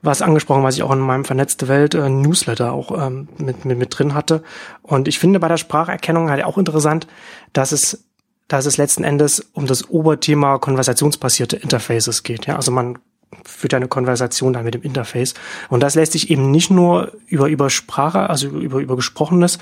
was 0.01 0.21
angesprochen, 0.21 0.63
was 0.63 0.75
ich 0.75 0.83
auch 0.83 0.91
in 0.91 0.99
meinem 0.99 1.25
Vernetzte 1.25 1.67
Welt 1.67 1.95
äh, 1.95 2.09
Newsletter 2.09 2.73
auch 2.73 3.07
ähm, 3.07 3.29
mit, 3.37 3.65
mit, 3.65 3.77
mit 3.77 3.97
drin 3.97 4.13
hatte. 4.13 4.43
Und 4.81 5.07
ich 5.07 5.19
finde 5.19 5.39
bei 5.39 5.47
der 5.47 5.57
Spracherkennung 5.57 6.29
halt 6.29 6.43
auch 6.43 6.57
interessant, 6.57 7.07
dass 7.53 7.71
es 7.71 8.05
dass 8.49 8.65
es 8.65 8.77
letzten 8.77 9.03
Endes 9.03 9.39
um 9.53 9.65
das 9.65 9.89
Oberthema 9.89 10.59
konversationsbasierte 10.59 11.55
Interfaces 11.55 12.23
geht. 12.23 12.45
Ja, 12.45 12.57
also 12.57 12.71
man 12.71 12.99
führt 13.45 13.73
eine 13.73 13.87
Konversation 13.87 14.53
dann 14.53 14.63
mit 14.65 14.75
dem 14.75 14.83
Interface. 14.83 15.33
Und 15.69 15.81
das 15.81 15.95
lässt 15.95 16.11
sich 16.11 16.29
eben 16.29 16.51
nicht 16.51 16.69
nur 16.69 17.13
über, 17.25 17.47
über 17.47 17.69
Sprache, 17.69 18.29
also 18.29 18.47
über, 18.47 18.79
über 18.79 18.95
Gesprochenes 18.95 19.57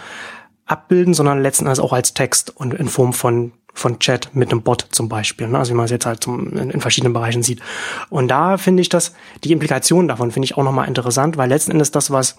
abbilden, 0.71 1.13
sondern 1.13 1.41
letzten 1.41 1.65
Endes 1.65 1.79
auch 1.79 1.93
als 1.93 2.13
Text 2.13 2.55
und 2.55 2.73
in 2.73 2.87
Form 2.87 3.13
von 3.13 3.51
von 3.73 3.99
Chat 3.99 4.35
mit 4.35 4.51
einem 4.51 4.63
Bot 4.63 4.87
zum 4.91 5.07
Beispiel, 5.07 5.47
ne? 5.47 5.57
also 5.57 5.71
wie 5.71 5.77
man 5.77 5.85
es 5.85 5.91
jetzt 5.91 6.05
halt 6.05 6.21
zum, 6.21 6.51
in, 6.57 6.71
in, 6.71 6.81
verschiedenen 6.81 7.13
Bereichen 7.13 7.41
sieht. 7.41 7.61
Und 8.09 8.27
da 8.27 8.57
finde 8.57 8.81
ich 8.81 8.89
das, 8.89 9.13
die 9.45 9.53
Implikationen 9.53 10.09
davon 10.09 10.31
finde 10.31 10.45
ich 10.45 10.57
auch 10.57 10.63
nochmal 10.63 10.89
interessant, 10.89 11.37
weil 11.37 11.47
letzten 11.47 11.71
Endes 11.71 11.89
das, 11.89 12.11
was 12.11 12.35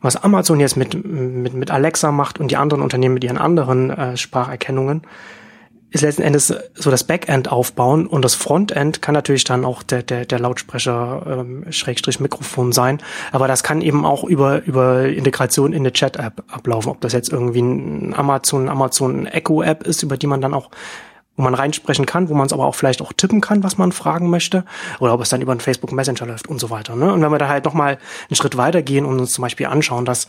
was 0.00 0.16
Amazon 0.16 0.60
jetzt 0.60 0.76
mit, 0.76 1.04
mit, 1.04 1.54
mit 1.54 1.70
Alexa 1.70 2.10
macht 2.10 2.40
und 2.40 2.50
die 2.50 2.56
anderen 2.56 2.82
Unternehmen 2.82 3.14
mit 3.14 3.24
ihren 3.24 3.38
anderen 3.38 3.90
äh, 3.90 4.16
Spracherkennungen, 4.16 5.02
ist 5.90 6.02
letzten 6.02 6.22
Endes 6.22 6.54
so 6.74 6.90
das 6.90 7.04
Backend 7.04 7.50
aufbauen 7.50 8.06
und 8.06 8.24
das 8.24 8.34
Frontend 8.34 9.02
kann 9.02 9.14
natürlich 9.14 9.44
dann 9.44 9.64
auch 9.64 9.82
der, 9.82 10.02
der, 10.02 10.24
der 10.24 10.38
Lautsprecher 10.38 11.26
ähm, 11.26 11.64
Schrägstrich 11.70 12.20
Mikrofon 12.20 12.72
sein, 12.72 13.02
aber 13.32 13.48
das 13.48 13.62
kann 13.62 13.82
eben 13.82 14.04
auch 14.06 14.24
über, 14.24 14.62
über 14.64 15.08
Integration 15.08 15.72
in 15.72 15.80
eine 15.80 15.92
Chat-App 15.92 16.44
ablaufen, 16.48 16.90
ob 16.90 17.00
das 17.00 17.12
jetzt 17.12 17.32
irgendwie 17.32 17.60
ein 17.60 18.14
Amazon, 18.14 18.68
Amazon 18.68 19.26
Echo-App 19.26 19.82
ist, 19.84 20.02
über 20.02 20.16
die 20.16 20.26
man 20.26 20.40
dann 20.40 20.54
auch 20.54 20.70
wo 21.40 21.44
man 21.44 21.54
reinsprechen 21.54 22.04
kann, 22.04 22.28
wo 22.28 22.34
man 22.34 22.46
es 22.46 22.52
aber 22.52 22.66
auch 22.66 22.74
vielleicht 22.74 23.00
auch 23.00 23.14
tippen 23.14 23.40
kann, 23.40 23.62
was 23.62 23.78
man 23.78 23.92
fragen 23.92 24.28
möchte, 24.28 24.64
oder 24.98 25.14
ob 25.14 25.22
es 25.22 25.30
dann 25.30 25.40
über 25.40 25.52
einen 25.52 25.60
Facebook 25.60 25.90
Messenger 25.90 26.26
läuft 26.26 26.48
und 26.48 26.60
so 26.60 26.68
weiter. 26.68 26.96
Ne? 26.96 27.10
Und 27.10 27.22
wenn 27.22 27.32
wir 27.32 27.38
da 27.38 27.48
halt 27.48 27.64
nochmal 27.64 27.98
einen 28.28 28.36
Schritt 28.36 28.58
weitergehen 28.58 29.06
und 29.06 29.18
uns 29.18 29.32
zum 29.32 29.42
Beispiel 29.42 29.66
anschauen, 29.66 30.04
dass 30.04 30.28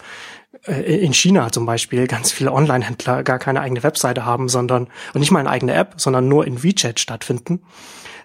in 0.67 1.13
China 1.13 1.51
zum 1.51 1.65
Beispiel 1.65 2.07
ganz 2.07 2.31
viele 2.31 2.51
Online-Händler 2.51 3.23
gar 3.23 3.39
keine 3.39 3.61
eigene 3.61 3.83
Webseite 3.83 4.25
haben, 4.25 4.47
sondern 4.47 4.87
und 5.13 5.19
nicht 5.19 5.31
mal 5.31 5.39
eine 5.39 5.49
eigene 5.49 5.73
App, 5.73 5.95
sondern 5.97 6.27
nur 6.27 6.45
in 6.45 6.63
WeChat 6.63 6.99
stattfinden, 6.99 7.61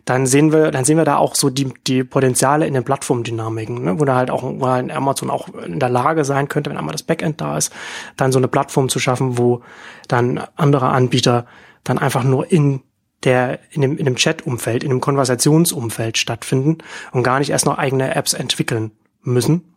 dann 0.04 0.26
sehen 0.26 0.52
wir, 0.52 0.70
dann 0.70 0.84
sehen 0.84 0.98
wir 0.98 1.04
da 1.04 1.16
auch 1.16 1.34
so 1.34 1.50
die, 1.50 1.72
die 1.86 2.04
Potenziale 2.04 2.66
in 2.66 2.74
den 2.74 2.84
Plattformdynamiken, 2.84 3.82
ne? 3.82 3.98
wo 3.98 4.04
da 4.04 4.14
halt 4.14 4.30
auch, 4.30 4.42
wo 4.44 4.66
halt 4.68 4.90
Amazon 4.92 5.30
auch 5.30 5.48
in 5.54 5.80
der 5.80 5.88
Lage 5.88 6.24
sein 6.24 6.48
könnte, 6.48 6.70
wenn 6.70 6.76
einmal 6.76 6.92
das 6.92 7.02
Backend 7.02 7.40
da 7.40 7.56
ist, 7.56 7.72
dann 8.16 8.32
so 8.32 8.38
eine 8.38 8.48
Plattform 8.48 8.88
zu 8.88 9.00
schaffen, 9.00 9.36
wo 9.38 9.62
dann 10.06 10.40
andere 10.54 10.90
Anbieter 10.90 11.46
dann 11.84 11.98
einfach 11.98 12.22
nur 12.22 12.50
in 12.50 12.82
der 13.24 13.58
in 13.70 13.80
dem, 13.80 13.96
in 13.96 14.04
dem 14.04 14.16
Chat-Umfeld, 14.16 14.84
in 14.84 14.90
dem 14.90 15.00
Konversationsumfeld 15.00 16.18
stattfinden 16.18 16.78
und 17.12 17.22
gar 17.24 17.38
nicht 17.38 17.50
erst 17.50 17.66
noch 17.66 17.78
eigene 17.78 18.14
Apps 18.14 18.34
entwickeln 18.34 18.92
müssen, 19.22 19.75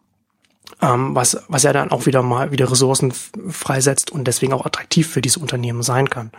ähm, 0.82 1.16
was, 1.16 1.44
was 1.48 1.64
ja 1.64 1.74
dann 1.74 1.92
auch 1.92 2.06
wieder 2.06 2.22
mal 2.22 2.52
wieder 2.52 2.72
Ressourcen 2.72 3.12
freisetzt 3.50 4.12
und 4.12 4.26
deswegen 4.28 4.54
auch 4.54 4.66
attraktiv 4.66 5.08
für 5.08 5.22
diese 5.22 5.40
Unternehmen 5.40 5.84
sein 5.84 6.10
kann. 6.10 6.32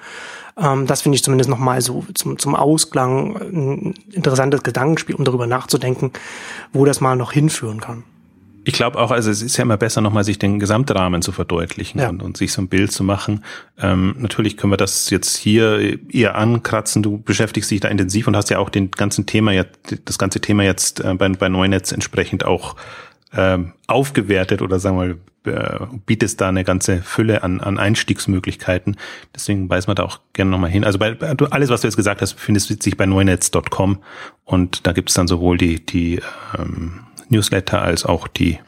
Ähm, 0.56 0.86
das 0.86 1.02
finde 1.02 1.16
ich 1.16 1.24
zumindest 1.24 1.50
nochmal 1.50 1.80
so 1.80 2.04
zum, 2.14 2.38
zum 2.38 2.54
Ausklang 2.54 3.36
ein 3.36 3.94
interessantes 4.12 4.62
Gedankenspiel, 4.62 5.14
um 5.14 5.24
darüber 5.24 5.46
nachzudenken, 5.46 6.12
wo 6.72 6.84
das 6.84 7.00
mal 7.00 7.16
noch 7.16 7.32
hinführen 7.32 7.80
kann. 7.80 8.04
Ich 8.62 8.74
glaube 8.74 8.98
auch, 8.98 9.10
also 9.10 9.30
es 9.30 9.40
ist 9.40 9.56
ja 9.56 9.62
immer 9.62 9.78
besser, 9.78 10.02
nochmal 10.02 10.22
sich 10.22 10.38
den 10.38 10.58
Gesamtrahmen 10.58 11.22
zu 11.22 11.32
verdeutlichen 11.32 11.98
ja. 11.98 12.10
und, 12.10 12.22
und, 12.22 12.36
sich 12.36 12.52
so 12.52 12.60
ein 12.60 12.68
Bild 12.68 12.92
zu 12.92 13.02
machen. 13.02 13.42
Ähm, 13.80 14.14
natürlich 14.18 14.58
können 14.58 14.72
wir 14.72 14.76
das 14.76 15.08
jetzt 15.08 15.36
hier 15.36 15.98
eher 16.12 16.34
ankratzen. 16.34 17.02
Du 17.02 17.18
beschäftigst 17.18 17.70
dich 17.70 17.80
da 17.80 17.88
intensiv 17.88 18.28
und 18.28 18.36
hast 18.36 18.50
ja 18.50 18.58
auch 18.58 18.68
den 18.68 18.90
ganzen 18.90 19.24
Thema 19.24 19.52
jetzt, 19.52 20.02
das 20.04 20.18
ganze 20.18 20.40
Thema 20.40 20.62
jetzt 20.62 21.00
äh, 21.00 21.14
bei, 21.14 21.30
bei 21.30 21.48
Neunetz 21.48 21.90
entsprechend 21.90 22.44
auch 22.44 22.76
ähm, 23.34 23.72
aufgewertet 23.86 24.62
oder 24.62 24.78
sagen 24.78 24.98
wir 24.98 25.18
äh, 25.44 25.86
bietest 26.04 26.40
da 26.40 26.48
eine 26.48 26.64
ganze 26.64 26.98
Fülle 26.98 27.42
an, 27.42 27.60
an 27.60 27.78
Einstiegsmöglichkeiten. 27.78 28.96
Deswegen 29.34 29.70
weisen 29.70 29.88
wir 29.88 29.94
da 29.94 30.02
auch 30.02 30.20
gerne 30.32 30.50
nochmal 30.50 30.70
hin. 30.70 30.84
Also 30.84 30.98
bei, 30.98 31.16
alles, 31.50 31.70
was 31.70 31.80
du 31.80 31.86
jetzt 31.86 31.96
gesagt 31.96 32.20
hast, 32.20 32.38
findest 32.38 32.82
sich 32.82 32.96
bei 32.96 33.06
neunetz.com 33.06 34.02
und 34.44 34.86
da 34.86 34.92
gibt 34.92 35.08
es 35.08 35.14
dann 35.14 35.28
sowohl 35.28 35.56
die, 35.56 35.84
die 35.84 36.20
ähm, 36.58 37.00
Newsletter 37.30 37.80
als 37.80 38.04
auch 38.04 38.28
die 38.28 38.58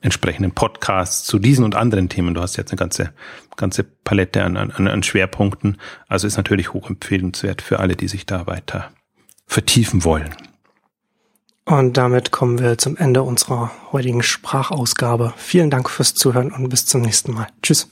entsprechenden 0.00 0.52
Podcasts 0.52 1.24
zu 1.24 1.38
diesen 1.38 1.64
und 1.64 1.74
anderen 1.74 2.08
Themen. 2.08 2.34
Du 2.34 2.40
hast 2.40 2.56
jetzt 2.56 2.70
eine 2.70 2.78
ganze, 2.78 3.12
ganze 3.56 3.82
Palette 3.82 4.44
an, 4.44 4.56
an, 4.56 4.86
an 4.86 5.02
Schwerpunkten. 5.02 5.78
Also 6.08 6.26
ist 6.26 6.36
natürlich 6.36 6.72
hochempfehlenswert 6.72 7.62
für 7.62 7.80
alle, 7.80 7.96
die 7.96 8.08
sich 8.08 8.26
da 8.26 8.46
weiter 8.46 8.90
vertiefen 9.46 10.04
wollen. 10.04 10.34
Und 11.68 11.98
damit 11.98 12.30
kommen 12.30 12.58
wir 12.58 12.78
zum 12.78 12.96
Ende 12.96 13.22
unserer 13.22 13.70
heutigen 13.92 14.22
Sprachausgabe. 14.22 15.34
Vielen 15.36 15.68
Dank 15.68 15.90
fürs 15.90 16.14
Zuhören 16.14 16.50
und 16.50 16.70
bis 16.70 16.86
zum 16.86 17.02
nächsten 17.02 17.34
Mal. 17.34 17.48
Tschüss. 17.62 17.90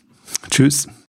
Tschüss. 0.51 0.89